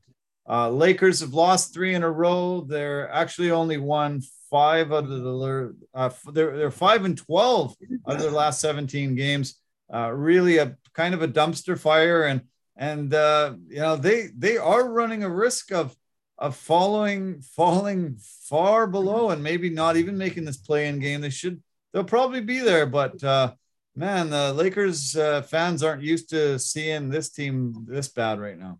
Lakers 0.48 1.20
have 1.20 1.32
lost 1.32 1.72
three 1.72 1.94
in 1.94 2.02
a 2.02 2.10
row. 2.10 2.62
They're 2.62 3.08
actually 3.12 3.52
only 3.52 3.76
won 3.76 4.22
five 4.52 4.92
out 4.92 5.04
of 5.04 5.08
the 5.08 5.74
uh, 5.94 6.10
they're 6.32 6.56
they're 6.58 6.70
five 6.70 7.06
and 7.06 7.16
twelve 7.16 7.74
out 8.06 8.16
of 8.16 8.22
their 8.22 8.30
last 8.30 8.60
seventeen 8.60 9.14
games. 9.14 9.58
Uh, 9.92 10.10
really 10.12 10.58
a 10.58 10.76
kind 10.92 11.14
of 11.14 11.22
a 11.22 11.28
dumpster 11.28 11.76
fire, 11.76 12.24
and 12.24 12.42
and 12.76 13.14
uh, 13.14 13.54
you 13.68 13.80
know 13.80 13.96
they 13.96 14.28
they 14.36 14.58
are 14.58 14.92
running 14.92 15.24
a 15.24 15.28
risk 15.28 15.72
of 15.72 15.96
of 16.36 16.54
following 16.54 17.40
falling 17.40 18.18
far 18.18 18.86
below 18.86 19.30
and 19.30 19.42
maybe 19.42 19.70
not 19.70 19.96
even 19.96 20.18
making 20.18 20.44
this 20.44 20.58
play 20.58 20.86
in 20.86 21.00
game. 21.00 21.22
They 21.22 21.30
should 21.30 21.62
they'll 21.92 22.04
probably 22.04 22.42
be 22.42 22.58
there, 22.58 22.86
but 22.86 23.24
uh, 23.24 23.54
man, 23.96 24.28
the 24.28 24.52
Lakers 24.52 25.16
uh, 25.16 25.42
fans 25.42 25.82
aren't 25.82 26.02
used 26.02 26.28
to 26.30 26.58
seeing 26.58 27.08
this 27.08 27.30
team 27.30 27.86
this 27.88 28.08
bad 28.08 28.38
right 28.38 28.58
now. 28.58 28.78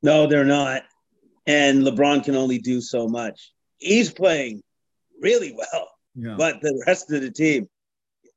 No, 0.00 0.28
they're 0.28 0.44
not. 0.44 0.82
And 1.44 1.84
LeBron 1.84 2.24
can 2.24 2.36
only 2.36 2.58
do 2.58 2.80
so 2.80 3.08
much. 3.08 3.52
He's 3.78 4.12
playing 4.12 4.62
really 5.20 5.54
well, 5.56 5.88
yeah. 6.14 6.34
but 6.36 6.60
the 6.60 6.82
rest 6.86 7.10
of 7.12 7.20
the 7.20 7.30
team 7.30 7.68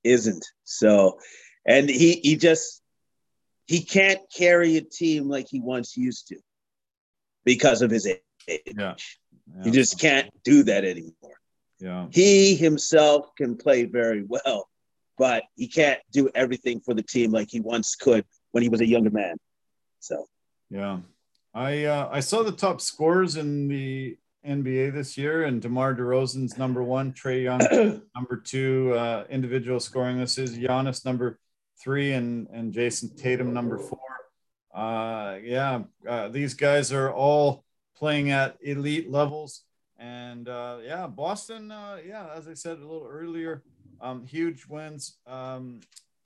isn't. 0.04 0.46
So, 0.64 1.20
and 1.66 1.90
he 1.90 2.14
he 2.24 2.36
just 2.36 2.82
he 3.68 3.82
can't 3.82 4.20
carry 4.36 4.78
a 4.78 4.82
team 4.82 5.30
like 5.30 5.48
he 5.50 5.60
once 5.60 5.96
used 5.96 6.28
to 6.28 6.38
because 7.46 7.82
of 7.82 7.92
his 7.92 8.06
age. 8.06 8.20
Yeah. 8.48 8.62
yeah. 8.76 9.64
He 9.64 9.72
just 9.72 10.00
can't 10.00 10.30
do 10.44 10.64
that 10.64 10.84
anymore. 10.84 11.40
Yeah. 11.80 12.08
He 12.12 12.56
himself 12.56 13.34
can 13.38 13.58
play 13.58 13.86
very 13.86 14.24
well, 14.28 14.70
but 15.18 15.44
he 15.56 15.68
can't 15.68 16.00
do 16.12 16.30
everything 16.36 16.80
for 16.80 16.94
the 16.94 17.02
team 17.02 17.32
like 17.32 17.50
he 17.50 17.60
once 17.60 17.96
could 17.96 18.26
when 18.52 18.62
he 18.62 18.70
was 18.70 18.82
a 18.82 18.88
younger 18.88 19.10
man. 19.10 19.38
So, 20.00 20.26
yeah. 20.70 21.00
I 21.54 21.86
uh, 21.86 22.10
I 22.12 22.22
saw 22.22 22.44
the 22.44 22.52
top 22.52 22.80
scores 22.82 23.36
in 23.36 23.68
the 23.68 24.18
NBA 24.48 24.94
this 24.94 25.18
year, 25.18 25.44
and 25.44 25.62
DeMar 25.62 25.96
DeRozan's 25.96 26.58
number 26.58 26.84
one, 26.84 27.14
Trae 27.14 27.44
Young 27.44 27.60
number 28.16 28.38
two, 28.38 28.94
uh, 28.96 29.26
individual 29.30 29.80
scoring. 29.80 30.20
This 30.20 30.38
is 30.38 30.58
Giannis 30.58 31.06
number 31.06 31.40
three, 31.82 32.14
and 32.14 32.48
and 32.52 32.74
Jayson 32.74 33.16
Tatum 33.16 33.54
number 33.54 33.78
four. 33.78 34.00
Uh, 34.74 35.38
yeah, 35.44 35.84
uh, 36.08 36.30
these 36.30 36.54
guys 36.54 36.92
are 36.92 37.12
all 37.12 37.64
playing 37.96 38.32
at 38.32 38.58
elite 38.62 39.12
levels, 39.12 39.64
and 40.00 40.50
uh, 40.50 40.78
yeah, 40.84 41.08
Boston. 41.08 41.72
Uh, 41.72 41.98
yeah, 42.06 42.28
as 42.36 42.48
I 42.48 42.54
said 42.54 42.78
a 42.78 42.82
little 42.88 43.08
earlier, 43.08 43.64
um, 44.02 44.26
huge 44.26 44.66
wins. 44.66 45.18
Um, 45.28 45.82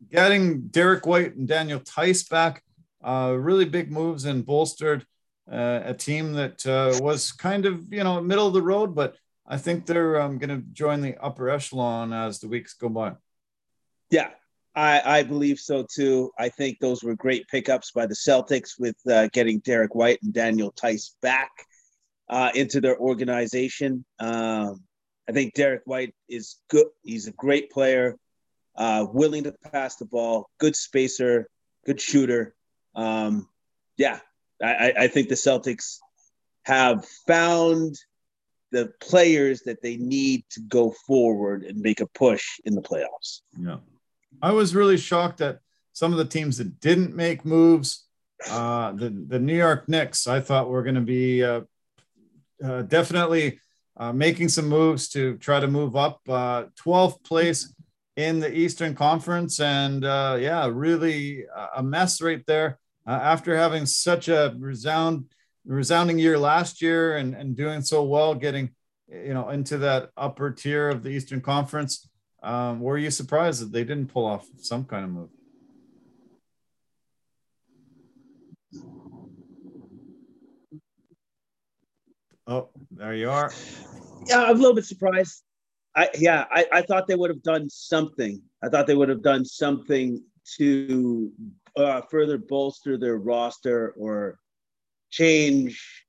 getting 0.10 0.68
Derrick 0.68 1.06
White 1.06 1.36
and 1.36 1.48
Daniel 1.48 1.80
Theis 1.80 2.24
back, 2.30 2.64
uh, 3.04 3.36
really 3.38 3.66
big 3.66 3.92
moves 3.92 4.26
and 4.26 4.46
bolstered 4.46 5.06
uh, 5.52 5.82
a 5.86 5.94
team 5.94 6.34
that 6.34 6.66
uh, 6.66 6.98
was 7.02 7.32
kind 7.32 7.66
of 7.66 7.92
you 7.92 8.04
know 8.04 8.22
middle 8.22 8.48
of 8.48 8.54
the 8.54 8.62
road, 8.62 8.96
but 8.96 9.16
I 9.48 9.58
think 9.58 9.86
they're 9.86 10.22
um, 10.22 10.38
going 10.38 10.50
to 10.50 10.66
join 10.74 11.02
the 11.02 11.22
upper 11.24 11.50
echelon 11.50 12.14
as 12.14 12.40
the 12.40 12.48
weeks 12.48 12.74
go 12.74 12.90
by. 12.90 13.14
Yeah, 14.10 14.30
I, 14.76 15.20
I 15.20 15.24
believe 15.24 15.60
so 15.60 15.86
too. 15.90 16.32
I 16.38 16.50
think 16.50 16.80
those 16.80 17.04
were 17.04 17.16
great 17.16 17.48
pickups 17.48 17.92
by 17.92 18.08
the 18.08 18.16
Celtics 18.16 18.80
with 18.80 18.96
uh, 19.10 19.28
getting 19.34 19.60
Derrick 19.60 19.94
White 19.96 20.20
and 20.24 20.34
Daniel 20.34 20.74
Theis 20.76 21.16
back 21.22 21.52
uh, 22.30 22.52
into 22.56 22.82
their 22.82 22.98
organization. 22.98 24.04
Um, 24.20 24.82
I 25.28 25.32
think 25.32 25.54
Derrick 25.54 25.84
White 25.86 26.14
is 26.28 26.58
good. 26.70 26.88
He's 27.04 27.28
a 27.28 27.32
great 27.32 27.72
player, 27.72 28.18
uh, 28.76 29.06
willing 29.12 29.44
to 29.44 29.56
pass 29.72 29.96
the 29.96 30.06
ball, 30.06 30.50
good 30.60 30.76
spacer, 30.76 31.50
good 31.86 32.02
shooter. 32.02 32.56
Um, 32.96 33.48
yeah, 33.98 34.20
I, 34.62 34.94
I 34.98 35.08
think 35.08 35.30
the 35.30 35.36
Celtics 35.36 36.00
have 36.64 37.06
found 37.28 37.96
the 38.72 38.92
players 39.00 39.62
that 39.62 39.82
they 39.82 39.98
need 39.98 40.44
to 40.50 40.60
go 40.62 40.94
forward 41.06 41.64
and 41.64 41.80
make 41.80 42.02
a 42.02 42.08
push 42.08 42.60
in 42.66 42.76
the 42.76 42.82
playoffs. 42.82 43.42
Yeah. 43.58 43.78
I 44.42 44.52
was 44.52 44.76
really 44.76 44.98
shocked 44.98 45.42
at 45.42 45.60
some 45.94 46.12
of 46.12 46.18
the 46.18 46.26
teams 46.26 46.58
that 46.58 46.80
didn't 46.80 47.16
make 47.16 47.46
moves. 47.46 48.06
Uh, 48.50 48.92
the, 48.92 49.10
the 49.10 49.40
New 49.40 49.56
York 49.56 49.88
Knicks, 49.88 50.28
I 50.28 50.42
thought 50.42 50.70
were 50.70 50.84
going 50.84 50.96
to 50.96 51.02
be 51.02 51.44
uh, 51.44 51.62
uh, 52.64 52.82
definitely 52.82 53.60
uh, 53.98 54.12
making 54.12 54.50
some 54.50 54.68
moves 54.68 55.08
to 55.10 55.38
try 55.38 55.60
to 55.60 55.68
move 55.68 55.96
up. 55.96 56.20
uh, 56.28 56.66
12th 56.84 57.14
uh, 57.14 57.18
place 57.24 57.74
in 58.18 58.40
the 58.40 58.54
Eastern 58.54 58.94
Conference. 58.94 59.60
And 59.60 60.04
uh, 60.04 60.38
yeah, 60.40 60.70
really 60.72 61.46
a 61.76 61.84
mess 61.84 62.22
right 62.22 62.44
there 62.46 62.80
uh, 63.08 63.12
after 63.12 63.56
having 63.56 63.86
such 63.86 64.28
a 64.28 64.56
resound, 64.58 65.26
resounding 65.66 66.20
year 66.20 66.38
last 66.38 66.82
year 66.82 67.18
and, 67.18 67.36
and 67.36 67.56
doing 67.56 67.82
so 67.82 68.04
well, 68.04 68.36
getting 68.36 68.72
you 69.08 69.34
know 69.34 69.50
into 69.50 69.78
that 69.78 70.10
upper 70.18 70.52
tier 70.52 70.90
of 70.90 71.04
the 71.04 71.10
Eastern 71.10 71.42
Conference. 71.42 72.10
Um, 72.42 72.80
were 72.80 72.98
you 72.98 73.12
surprised 73.12 73.62
that 73.62 73.72
they 73.72 73.84
didn't 73.84 74.08
pull 74.08 74.26
off 74.26 74.46
some 74.58 74.86
kind 74.86 75.06
of 75.06 75.12
move? 75.12 75.30
Oh, 82.48 82.70
there 82.92 83.16
you 83.16 83.30
are. 83.30 83.52
Yeah, 84.28 84.44
I'm 84.44 84.56
a 84.56 84.60
little 84.60 84.76
bit 84.76 84.86
surprised. 84.86 85.44
I 85.96 86.10
yeah, 86.16 86.46
I, 86.52 86.66
I 86.72 86.82
thought 86.82 87.08
they 87.08 87.16
would 87.16 87.30
have 87.30 87.42
done 87.42 87.70
something. 87.70 88.42
I 88.64 88.70
thought 88.70 88.86
they 88.86 88.96
would 88.96 89.10
have 89.10 89.24
done 89.24 89.46
something 89.46 90.22
to 90.58 91.32
uh, 91.78 92.02
further 92.10 92.38
bolster 92.38 92.98
their 92.98 93.18
roster 93.18 93.94
or 93.98 94.40
change 95.12 96.04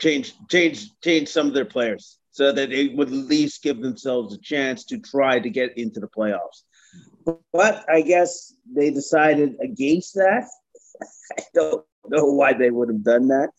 change 0.00 0.34
change 0.50 0.90
change 1.02 1.28
some 1.28 1.46
of 1.46 1.54
their 1.54 1.64
players 1.64 2.18
so 2.30 2.52
that 2.52 2.68
they 2.68 2.88
would 2.88 3.08
at 3.08 3.14
least 3.14 3.62
give 3.62 3.80
themselves 3.80 4.34
a 4.34 4.38
chance 4.38 4.84
to 4.84 4.98
try 4.98 5.38
to 5.38 5.48
get 5.48 5.76
into 5.78 6.00
the 6.00 6.08
playoffs. 6.08 6.64
But 7.52 7.84
I 7.88 8.02
guess 8.02 8.52
they 8.70 8.90
decided 8.90 9.56
against 9.62 10.14
that. 10.14 10.46
I 11.38 11.42
don't 11.54 11.84
know 12.08 12.26
why 12.26 12.52
they 12.52 12.70
would 12.70 12.88
have 12.88 13.02
done 13.02 13.28
that. 13.28 13.50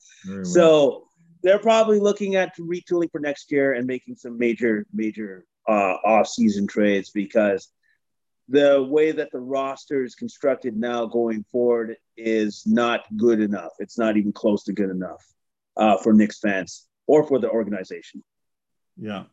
So 0.44 1.08
they're 1.42 1.60
probably 1.60 2.00
looking 2.00 2.36
at 2.36 2.56
retooling 2.58 3.12
for 3.12 3.20
next 3.20 3.52
year 3.52 3.74
and 3.74 3.88
making 3.88 4.16
some 4.16 4.38
major, 4.38 4.86
major 4.94 5.46
uh, 5.68 5.96
off-season 6.06 6.68
trades 6.68 7.10
because 7.10 7.70
the 8.50 8.82
way 8.84 9.12
that 9.12 9.32
the 9.32 9.40
roster 9.40 10.04
is 10.04 10.16
constructed 10.16 10.76
now 10.76 11.06
going 11.06 11.44
forward 11.52 11.98
is 12.16 12.64
not 12.66 13.06
good 13.18 13.42
enough. 13.42 13.72
It's 13.80 13.98
not 13.98 14.18
even 14.18 14.32
close 14.32 14.64
to 14.66 14.74
good 14.74 14.90
enough 14.90 15.26
uh, 15.76 15.98
for 15.98 16.14
Knicks 16.14 16.40
fans 16.40 16.88
or 17.08 17.26
for 17.28 17.40
the 17.40 17.50
organization. 17.50 18.24
Yeah. 18.98 19.24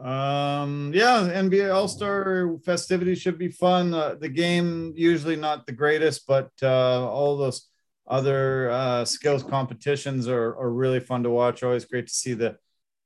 Um, 0.00 0.92
yeah, 0.94 1.28
NBA 1.32 1.72
All 1.72 1.86
Star 1.86 2.56
festivities 2.64 3.20
should 3.20 3.38
be 3.38 3.48
fun. 3.48 3.92
Uh, 3.92 4.14
the 4.14 4.28
game 4.28 4.94
usually 4.96 5.36
not 5.36 5.66
the 5.66 5.72
greatest, 5.72 6.26
but 6.26 6.50
uh, 6.62 7.06
all 7.06 7.36
those 7.36 7.68
other 8.06 8.70
uh, 8.70 9.04
skills 9.04 9.42
competitions 9.42 10.26
are, 10.28 10.56
are 10.56 10.70
really 10.70 11.00
fun 11.00 11.22
to 11.22 11.30
watch. 11.30 11.62
Always 11.62 11.84
great 11.84 12.08
to 12.08 12.12
see 12.12 12.32
the 12.32 12.56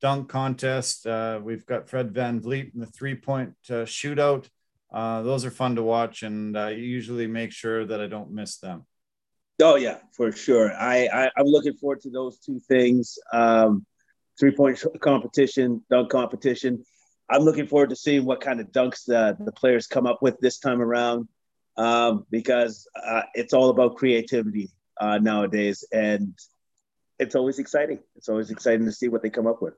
dunk 0.00 0.28
contest. 0.28 1.06
Uh, 1.06 1.40
we've 1.42 1.66
got 1.66 1.88
Fred 1.88 2.12
VanVleet 2.12 2.74
in 2.74 2.80
the 2.80 2.86
three 2.86 3.14
point 3.14 3.54
uh, 3.68 3.84
shootout 3.84 4.48
uh, 4.92 5.22
those 5.22 5.44
are 5.44 5.50
fun 5.50 5.76
to 5.76 5.82
watch, 5.82 6.22
and 6.22 6.56
I 6.56 6.70
usually 6.70 7.26
make 7.26 7.52
sure 7.52 7.84
that 7.84 8.00
I 8.00 8.06
don't 8.06 8.30
miss 8.30 8.58
them. 8.58 8.86
Oh 9.60 9.76
yeah, 9.76 9.98
for 10.12 10.32
sure. 10.32 10.72
I, 10.72 11.06
I 11.06 11.40
am 11.40 11.46
looking 11.46 11.74
forward 11.74 12.00
to 12.02 12.10
those 12.10 12.38
two 12.38 12.60
things: 12.68 13.18
um, 13.32 13.84
three 14.38 14.52
point 14.52 14.82
competition, 15.00 15.82
dunk 15.90 16.10
competition. 16.10 16.84
I'm 17.28 17.42
looking 17.42 17.66
forward 17.66 17.90
to 17.90 17.96
seeing 17.96 18.24
what 18.24 18.40
kind 18.40 18.60
of 18.60 18.70
dunks 18.70 19.04
the, 19.06 19.36
the 19.40 19.52
players 19.52 19.88
come 19.88 20.06
up 20.06 20.22
with 20.22 20.38
this 20.40 20.58
time 20.58 20.80
around, 20.80 21.26
um, 21.76 22.24
because 22.30 22.86
uh, 23.04 23.22
it's 23.34 23.52
all 23.52 23.70
about 23.70 23.96
creativity 23.96 24.70
uh, 25.00 25.18
nowadays, 25.18 25.84
and 25.92 26.34
it's 27.18 27.34
always 27.34 27.58
exciting. 27.58 27.98
It's 28.14 28.28
always 28.28 28.50
exciting 28.50 28.86
to 28.86 28.92
see 28.92 29.08
what 29.08 29.22
they 29.22 29.30
come 29.30 29.46
up 29.46 29.60
with. 29.60 29.74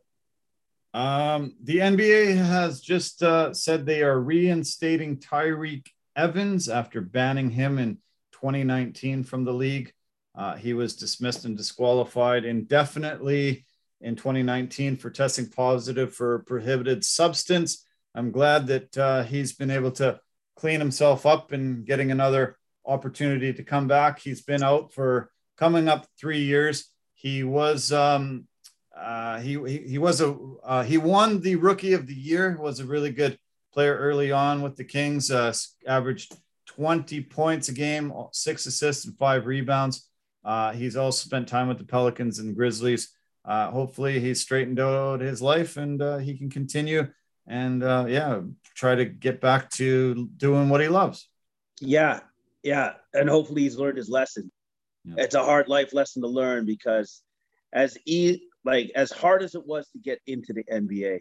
Um, 0.94 1.54
the 1.62 1.78
NBA 1.78 2.36
has 2.36 2.80
just 2.80 3.22
uh, 3.22 3.52
said 3.52 3.84
they 3.84 4.02
are 4.02 4.18
reinstating 4.18 5.18
Tyreke 5.18 5.88
Evans 6.16 6.68
after 6.68 7.00
banning 7.00 7.50
him 7.50 7.78
in 7.78 7.98
2019 8.32 9.24
from 9.24 9.44
the 9.44 9.52
league. 9.52 9.92
Uh, 10.34 10.54
he 10.56 10.72
was 10.72 10.96
dismissed 10.96 11.44
and 11.44 11.56
disqualified 11.56 12.44
indefinitely 12.44 13.66
in 14.00 14.16
2019 14.16 14.96
for 14.96 15.10
testing 15.10 15.48
positive 15.48 16.14
for 16.14 16.36
a 16.36 16.40
prohibited 16.40 17.04
substance. 17.04 17.84
I'm 18.14 18.30
glad 18.30 18.66
that 18.68 18.96
uh, 18.96 19.22
he's 19.24 19.52
been 19.52 19.70
able 19.70 19.90
to 19.92 20.20
clean 20.56 20.80
himself 20.80 21.26
up 21.26 21.52
and 21.52 21.84
getting 21.84 22.10
another 22.10 22.56
opportunity 22.86 23.52
to 23.52 23.62
come 23.62 23.86
back. 23.86 24.18
He's 24.20 24.40
been 24.40 24.62
out 24.62 24.92
for 24.92 25.30
coming 25.56 25.88
up 25.88 26.06
three 26.18 26.42
years. 26.42 26.90
He 27.14 27.44
was 27.44 27.92
um, 27.92 28.46
uh, 29.00 29.40
he, 29.40 29.58
he, 29.66 29.78
he 29.78 29.98
was 29.98 30.20
a 30.20 30.36
uh, 30.64 30.82
he 30.82 30.98
won 30.98 31.40
the 31.40 31.56
rookie 31.56 31.92
of 31.92 32.06
the 32.06 32.14
year. 32.14 32.56
Was 32.58 32.80
a 32.80 32.84
really 32.84 33.10
good 33.10 33.38
player 33.72 33.96
early 33.96 34.32
on 34.32 34.62
with 34.62 34.76
the 34.76 34.84
Kings. 34.84 35.30
Uh, 35.30 35.52
averaged 35.86 36.34
20 36.66 37.22
points 37.22 37.68
a 37.68 37.72
game, 37.72 38.12
six 38.32 38.66
assists 38.66 39.04
and 39.04 39.16
five 39.16 39.46
rebounds. 39.46 40.08
Uh, 40.44 40.72
he's 40.72 40.96
also 40.96 41.26
spent 41.26 41.48
time 41.48 41.68
with 41.68 41.78
the 41.78 41.84
Pelicans 41.84 42.38
and 42.38 42.54
Grizzlies. 42.54 43.14
Uh, 43.44 43.70
hopefully, 43.70 44.20
he's 44.20 44.40
straightened 44.40 44.80
out 44.80 45.20
his 45.20 45.40
life 45.40 45.76
and 45.76 46.02
uh, 46.02 46.18
he 46.18 46.36
can 46.36 46.50
continue 46.50 47.08
and 47.48 47.82
uh, 47.82 48.04
yeah, 48.08 48.40
try 48.74 48.94
to 48.94 49.04
get 49.04 49.40
back 49.40 49.70
to 49.70 50.28
doing 50.36 50.68
what 50.68 50.80
he 50.80 50.88
loves. 50.88 51.28
Yeah, 51.80 52.20
yeah, 52.62 52.92
and 53.14 53.28
hopefully 53.28 53.62
he's 53.62 53.76
learned 53.76 53.96
his 53.96 54.10
lesson. 54.10 54.52
Yeah. 55.04 55.14
It's 55.24 55.34
a 55.34 55.42
hard 55.42 55.68
life 55.68 55.94
lesson 55.94 56.22
to 56.22 56.28
learn 56.28 56.66
because 56.66 57.22
as 57.72 57.96
e 58.04 58.40
like 58.68 58.92
as 58.94 59.10
hard 59.10 59.42
as 59.42 59.54
it 59.54 59.66
was 59.66 59.88
to 59.92 59.98
get 59.98 60.20
into 60.26 60.52
the 60.52 60.62
NBA, 60.64 61.20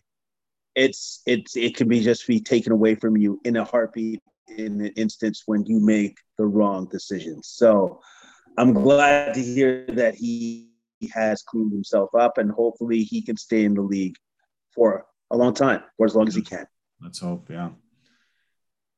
it's 0.76 1.22
it's 1.26 1.56
it 1.56 1.78
can 1.78 1.88
be 1.88 2.02
just 2.02 2.28
be 2.28 2.42
taken 2.42 2.74
away 2.74 2.96
from 2.96 3.16
you 3.16 3.40
in 3.46 3.56
a 3.56 3.64
heartbeat 3.64 4.22
in 4.50 4.82
an 4.82 4.92
instance 4.98 5.44
when 5.46 5.66
you 5.66 5.80
make 5.80 6.18
the 6.38 6.46
wrong 6.46 6.90
decisions. 6.92 7.48
So 7.48 8.02
I'm 8.58 8.74
glad 8.74 9.34
to 9.36 9.42
hear 9.42 9.86
that 9.94 10.16
he 10.16 10.72
has 11.14 11.42
cleaned 11.42 11.72
himself 11.72 12.10
up 12.14 12.38
and 12.38 12.52
hopefully 12.52 13.04
he 13.04 13.22
can 13.22 13.38
stay 13.38 13.64
in 13.64 13.76
the 13.76 13.82
league 13.82 14.18
for 14.76 15.06
a 15.32 15.38
long 15.38 15.54
time 15.54 15.84
for 15.96 16.06
as 16.06 16.16
long 16.16 16.28
as 16.28 16.36
he 16.36 16.42
can. 16.42 16.66
Let's 17.02 17.20
hope, 17.20 17.50
yeah. 17.50 17.70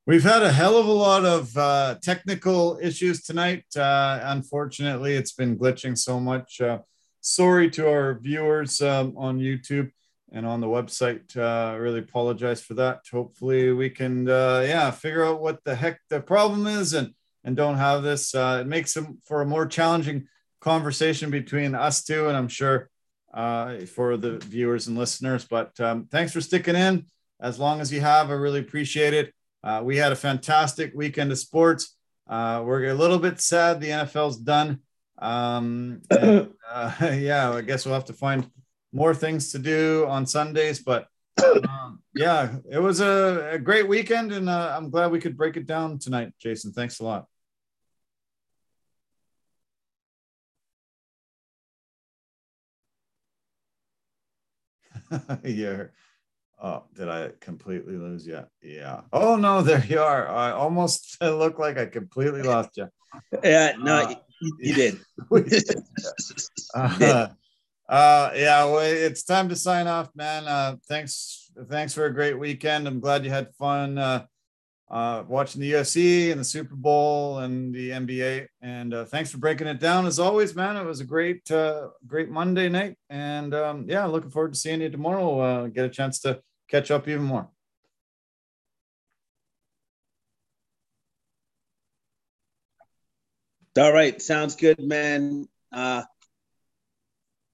We've 0.07 0.23
had 0.23 0.41
a 0.41 0.51
hell 0.51 0.75
of 0.75 0.87
a 0.87 0.91
lot 0.91 1.23
of 1.23 1.55
uh, 1.55 1.97
technical 2.01 2.79
issues 2.81 3.21
tonight. 3.21 3.65
Uh, 3.77 4.21
unfortunately, 4.23 5.13
it's 5.13 5.33
been 5.33 5.55
glitching 5.55 5.95
so 5.95 6.19
much. 6.19 6.61
Uh, 6.61 6.79
sorry 7.21 7.69
to 7.71 7.89
our 7.89 8.15
viewers 8.15 8.81
um, 8.81 9.13
on 9.17 9.39
YouTube 9.39 9.91
and 10.31 10.45
on 10.45 10.61
the 10.61 10.67
website. 10.67 11.35
Uh, 11.35 11.77
really 11.77 11.99
apologize 11.99 12.61
for 12.61 12.75
that. 12.75 13.01
Hopefully, 13.11 13.71
we 13.71 13.89
can, 13.89 14.29
uh, 14.29 14.63
yeah, 14.65 14.91
figure 14.91 15.25
out 15.25 15.41
what 15.41 15.63
the 15.63 15.75
heck 15.75 15.99
the 16.09 16.21
problem 16.21 16.67
is 16.67 16.93
and 16.93 17.13
and 17.43 17.55
don't 17.55 17.77
have 17.77 18.03
this. 18.03 18.35
Uh, 18.35 18.59
it 18.61 18.67
makes 18.67 18.93
them 18.93 19.19
for 19.25 19.41
a 19.41 19.45
more 19.45 19.65
challenging 19.65 20.27
conversation 20.59 21.29
between 21.29 21.73
us 21.73 22.03
two, 22.03 22.27
and 22.27 22.37
I'm 22.37 22.49
sure 22.49 22.89
uh, 23.33 23.79
for 23.85 24.17
the 24.17 24.39
viewers 24.39 24.87
and 24.87 24.97
listeners. 24.97 25.45
But 25.45 25.79
um, 25.79 26.07
thanks 26.11 26.33
for 26.33 26.41
sticking 26.41 26.75
in. 26.75 27.05
As 27.39 27.57
long 27.57 27.79
as 27.79 27.93
you 27.93 28.01
have, 28.01 28.29
I 28.29 28.33
really 28.33 28.59
appreciate 28.59 29.13
it. 29.13 29.33
Uh, 29.63 29.81
we 29.83 29.97
had 29.97 30.11
a 30.11 30.17
fantastic 30.17 30.91
weekend 30.93 31.31
of 31.31 31.37
sports. 31.37 31.95
Uh, 32.27 32.61
we're 32.65 32.89
a 32.89 32.93
little 32.93 33.19
bit 33.19 33.39
sad 33.39 33.79
the 33.79 33.89
NFL's 33.89 34.37
done. 34.37 34.81
Um, 35.21 36.01
and, 36.09 36.53
uh, 36.69 36.93
yeah, 37.19 37.51
I 37.51 37.61
guess 37.61 37.85
we'll 37.85 37.95
have 37.95 38.05
to 38.05 38.13
find 38.13 38.49
more 38.91 39.13
things 39.13 39.51
to 39.51 39.59
do 39.59 40.05
on 40.07 40.25
Sundays. 40.25 40.79
But 40.79 41.07
um, 41.43 42.01
yeah, 42.13 42.55
it 42.69 42.79
was 42.79 43.01
a, 43.01 43.51
a 43.53 43.59
great 43.59 43.87
weekend, 43.87 44.31
and 44.31 44.49
uh, 44.49 44.73
I'm 44.75 44.89
glad 44.89 45.11
we 45.11 45.19
could 45.19 45.37
break 45.37 45.57
it 45.57 45.65
down 45.65 45.99
tonight, 45.99 46.33
Jason. 46.39 46.71
Thanks 46.71 46.99
a 46.99 47.03
lot. 47.03 47.27
yeah. 55.43 55.83
Oh, 56.61 56.83
did 56.93 57.07
I 57.07 57.31
completely 57.39 57.95
lose 57.95 58.27
you? 58.27 58.43
Yeah. 58.61 59.01
Oh 59.13 59.37
no, 59.37 59.61
there 59.61 59.83
you 59.85 59.99
are. 59.99 60.27
I 60.27 60.51
almost 60.51 61.17
look 61.21 61.57
like 61.57 61.77
I 61.77 61.85
completely 61.85 62.41
lost 62.41 62.71
you. 62.75 62.87
Yeah, 63.43 63.73
no, 63.79 63.95
uh, 63.95 64.15
you, 64.41 64.73
did. 64.73 64.99
uh, 66.75 67.27
uh, 67.87 68.31
yeah, 68.35 68.65
well, 68.65 68.79
it's 68.79 69.23
time 69.23 69.49
to 69.49 69.55
sign 69.55 69.87
off, 69.87 70.09
man. 70.15 70.47
Uh, 70.47 70.75
thanks, 70.87 71.51
thanks 71.69 71.93
for 71.93 72.05
a 72.05 72.13
great 72.13 72.37
weekend. 72.37 72.87
I'm 72.87 72.99
glad 72.99 73.25
you 73.25 73.31
had 73.31 73.53
fun. 73.55 73.97
Uh, 73.97 74.25
uh, 74.91 75.23
watching 75.27 75.61
the 75.61 75.71
UFC 75.71 76.31
and 76.31 76.39
the 76.39 76.45
Super 76.45 76.75
Bowl 76.75 77.39
and 77.39 77.73
the 77.73 77.91
NBA. 77.91 78.47
And 78.61 78.93
uh, 78.93 79.05
thanks 79.05 79.31
for 79.31 79.37
breaking 79.37 79.67
it 79.67 79.79
down 79.79 80.07
as 80.07 80.19
always, 80.19 80.55
man. 80.55 80.77
It 80.77 80.85
was 80.85 80.99
a 80.99 81.05
great, 81.05 81.49
uh, 81.51 81.89
great 82.07 82.29
Monday 82.29 82.69
night. 82.69 82.97
And 83.09 83.53
um, 83.53 83.85
yeah, 83.87 84.05
looking 84.05 84.31
forward 84.31 84.53
to 84.53 84.59
seeing 84.59 84.81
you 84.81 84.89
tomorrow. 84.89 85.39
Uh, 85.39 85.67
get 85.67 85.85
a 85.85 85.89
chance 85.89 86.19
to 86.21 86.41
catch 86.67 86.89
up 86.89 87.07
even 87.07 87.23
more. 87.23 87.49
All 93.79 93.93
right, 93.93 94.21
sounds 94.21 94.57
good, 94.57 94.79
man. 94.79 95.47
Uh, 95.71 96.03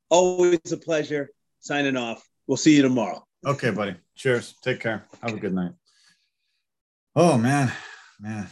always 0.10 0.72
a 0.72 0.78
pleasure. 0.78 1.30
Signing 1.60 1.98
off. 1.98 2.28
We'll 2.48 2.58
see 2.58 2.76
you 2.76 2.82
tomorrow. 2.82 3.24
Okay, 3.46 3.70
buddy. 3.70 3.96
Cheers. 4.16 4.56
Take 4.64 4.80
care. 4.80 5.06
Have 5.22 5.36
a 5.36 5.40
good 5.40 5.54
night. 5.54 5.74
Oh 7.16 7.38
man, 7.38 7.72
man, 8.20 8.48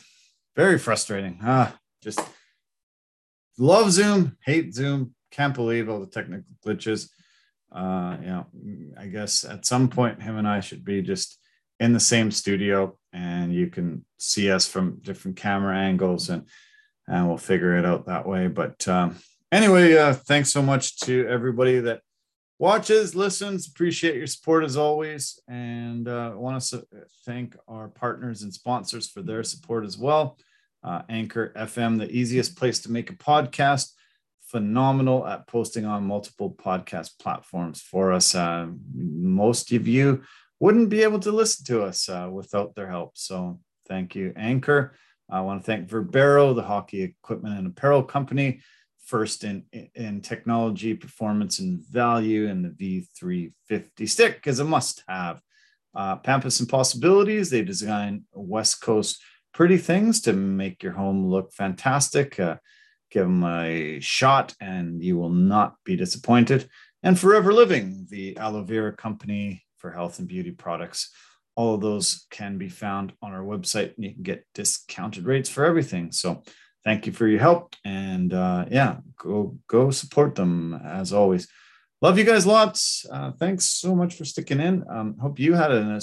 very 0.56 0.78
frustrating. 0.78 1.40
Ah, 1.42 1.76
just 2.04 2.22
love 3.58 3.92
Zoom, 3.92 4.38
hate 4.46 4.76
Zoom. 4.76 5.16
Can't 5.32 5.56
believe 5.56 5.90
all 5.90 6.00
the 6.00 6.06
technical 6.06 6.46
glitches. 6.64 7.10
Uh, 7.72 8.18
you 8.22 8.28
know, 8.28 8.46
I 9.00 9.08
guess 9.08 9.44
at 9.44 9.66
some 9.66 9.90
point 9.90 10.22
him 10.22 10.38
and 10.38 10.48
I 10.48 10.60
should 10.60 10.86
be 10.86 11.02
just 11.02 11.40
in 11.80 11.92
the 11.92 12.00
same 12.00 12.30
studio, 12.30 12.98
and 13.12 13.52
you 13.52 13.68
can 13.68 14.06
see 14.20 14.52
us 14.52 14.68
from 14.68 15.00
different 15.02 15.38
camera 15.38 15.76
angles, 15.76 16.30
and 16.30 16.48
and 17.08 17.28
we'll 17.28 17.38
figure 17.38 17.78
it 17.78 17.86
out 17.86 18.06
that 18.06 18.28
way. 18.28 18.48
But 18.48 18.88
um, 18.88 19.18
anyway, 19.52 19.96
uh, 19.96 20.14
thanks 20.14 20.52
so 20.52 20.62
much 20.62 21.00
to 21.02 21.28
everybody 21.28 21.80
that 21.82 22.02
watches, 22.60 23.16
listens. 23.16 23.68
Appreciate 23.68 24.16
your 24.16 24.28
support 24.28 24.64
as 24.64 24.78
always. 24.78 25.40
And 25.48 26.08
uh, 26.08 26.34
want 26.36 26.62
to 26.64 26.86
thank 27.26 27.58
our 27.68 27.90
partners 27.90 28.44
and 28.44 28.54
sponsors 28.54 29.10
for 29.10 29.22
their 29.22 29.44
support 29.44 29.86
as 29.86 29.98
well. 29.98 30.38
Uh, 30.84 31.02
Anchor 31.10 31.54
FM, 31.56 31.98
the 31.98 32.12
easiest 32.12 32.58
place 32.58 32.80
to 32.80 32.92
make 32.92 33.10
a 33.10 33.16
podcast. 33.16 33.92
Phenomenal 34.48 35.26
at 35.26 35.48
posting 35.48 35.86
on 35.86 36.06
multiple 36.06 36.52
podcast 36.52 37.18
platforms 37.20 37.82
for 37.82 38.12
us. 38.12 38.36
Uh, 38.36 38.68
most 38.94 39.72
of 39.72 39.88
you 39.88 40.24
wouldn't 40.60 40.90
be 40.90 41.04
able 41.04 41.20
to 41.20 41.32
listen 41.32 41.66
to 41.66 41.84
us 41.84 42.08
uh, 42.08 42.30
without 42.32 42.76
their 42.76 42.90
help. 42.90 43.18
So 43.18 43.60
thank 43.88 44.16
you, 44.16 44.32
Anchor. 44.36 44.96
I 45.34 45.42
want 45.42 45.62
to 45.62 45.66
thank 45.66 45.90
Verbero, 45.90 46.56
the 46.56 46.62
hockey 46.62 47.02
equipment 47.02 47.58
and 47.58 47.66
apparel 47.66 48.04
company 48.04 48.62
first 49.04 49.44
in, 49.44 49.66
in 49.96 50.22
technology, 50.22 50.94
performance, 50.94 51.60
and 51.60 51.84
value, 51.88 52.48
and 52.48 52.64
the 52.78 53.06
V350 53.22 54.08
stick 54.08 54.44
is 54.46 54.60
a 54.60 54.64
must 54.64 55.04
have. 55.08 55.42
Uh, 55.96 56.18
Pampas 56.18 56.60
and 56.60 56.70
Possibilities, 56.70 57.50
they 57.50 57.64
design 57.64 58.26
West 58.32 58.82
Coast 58.82 59.22
pretty 59.54 59.78
things 59.78 60.22
to 60.22 60.34
make 60.34 60.84
your 60.84 60.94
home 60.94 61.28
look 61.28 61.52
fantastic. 61.52 62.40
Uh, 62.40 62.58
give 63.10 63.24
them 63.24 63.44
a 63.44 64.00
shot 64.00 64.56
and 64.60 65.04
you 65.04 65.18
will 65.18 65.30
not 65.30 65.76
be 65.84 65.96
disappointed. 65.96 66.68
And 67.02 67.20
Forever 67.20 67.54
Living, 67.54 68.08
the 68.10 68.38
aloe 68.38 68.64
vera 68.64 68.96
company 68.96 69.64
for 69.78 69.92
health 69.92 70.20
and 70.20 70.28
beauty 70.28 70.52
products. 70.52 71.12
All 71.56 71.76
of 71.76 71.82
those 71.82 72.26
can 72.30 72.58
be 72.58 72.70
found 72.70 73.14
on 73.22 73.32
our 73.34 73.44
website 73.44 73.96
and 73.96 74.06
you 74.06 74.14
can 74.14 74.24
get 74.24 74.46
discounted 74.54 75.26
rates 75.26 75.50
for 75.50 75.66
everything. 75.66 76.12
So 76.12 76.44
thank 76.84 77.06
you 77.06 77.14
for 77.14 77.28
your 77.28 77.40
help 77.40 77.76
and 77.86 78.34
uh, 78.34 78.66
yeah 78.70 78.98
go 79.18 79.58
go 79.68 79.92
support 79.92 80.36
them 80.36 80.74
as 80.84 81.14
always. 81.14 81.48
Love 82.02 82.18
you 82.18 82.26
guys 82.26 82.46
lots. 82.46 83.06
Uh, 83.12 83.32
thanks 83.32 83.70
so 83.70 83.96
much 83.96 84.16
for 84.16 84.26
sticking 84.26 84.60
in. 84.60 84.84
Um, 84.90 85.18
hope 85.20 85.40
you 85.40 85.54
had 85.54 85.72
a 85.72 86.02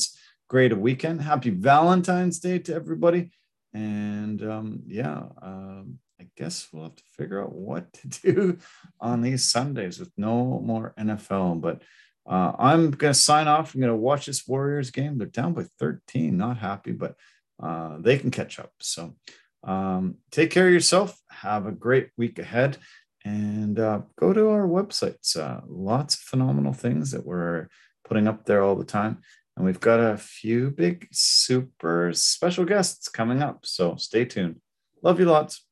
great 0.49 0.77
weekend. 0.77 1.21
Happy 1.21 1.51
valentine's 1.51 2.39
day 2.39 2.59
to 2.61 2.75
everybody. 2.75 3.31
And 3.75 4.43
um, 4.43 4.83
yeah 4.87 5.23
um, 5.43 5.99
i 6.21 6.27
guess 6.37 6.69
we'll 6.73 6.85
have 6.85 6.97
to 6.97 7.03
figure 7.17 7.43
out 7.43 7.55
what 7.55 7.93
to 7.93 8.09
do 8.33 8.59
on 9.01 9.23
these 9.23 9.51
sundays 9.51 9.99
with 9.99 10.13
no 10.17 10.61
more 10.61 10.93
nfl 10.99 11.61
but 11.61 11.83
uh, 12.31 12.53
i'm 12.59 12.91
going 12.91 13.13
to 13.13 13.19
sign 13.19 13.47
off 13.47 13.75
i'm 13.75 13.81
going 13.81 13.93
to 13.93 13.97
watch 13.97 14.25
this 14.25 14.49
warriors 14.49 14.91
game 14.91 15.19
they're 15.19 15.27
down 15.27 15.53
by 15.53 15.65
13 15.79 16.37
not 16.37 16.57
happy 16.57 16.93
but 16.93 17.15
uh, 17.63 17.99
they 17.99 18.17
can 18.17 18.31
catch 18.31 18.59
up 18.59 18.73
so 18.81 19.15
um, 19.63 20.17
take 20.31 20.51
care 20.51 20.67
of 20.67 20.73
yourself. 20.73 21.21
Have 21.31 21.67
a 21.67 21.73
great 21.73 22.11
week 22.17 22.39
ahead. 22.39 22.79
And 23.25 23.79
uh, 23.79 24.03
go 24.19 24.33
to 24.33 24.49
our 24.49 24.67
websites. 24.67 25.37
Uh, 25.37 25.61
lots 25.69 26.15
of 26.15 26.21
phenomenal 26.21 26.73
things 26.73 27.11
that 27.11 27.27
we're 27.27 27.69
putting 28.05 28.27
up 28.27 28.47
there 28.47 28.63
all 28.63 28.77
the 28.77 28.85
time. 28.85 29.19
And 29.57 29.67
we've 29.67 29.81
got 29.81 30.01
a 30.01 30.17
few 30.17 30.71
big, 30.71 31.09
super 31.13 32.13
special 32.15 32.65
guests 32.65 33.09
coming 33.09 33.43
up. 33.43 33.67
So 33.67 33.97
stay 33.97 34.25
tuned. 34.25 34.61
Love 35.03 35.21
you 35.21 35.27
lots. 35.27 35.67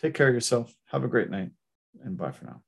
Take 0.00 0.14
care 0.14 0.28
of 0.28 0.34
yourself. 0.34 0.72
Have 0.86 1.02
a 1.02 1.08
great 1.08 1.30
night. 1.30 1.50
And 2.04 2.16
bye 2.16 2.30
for 2.30 2.44
now. 2.44 2.65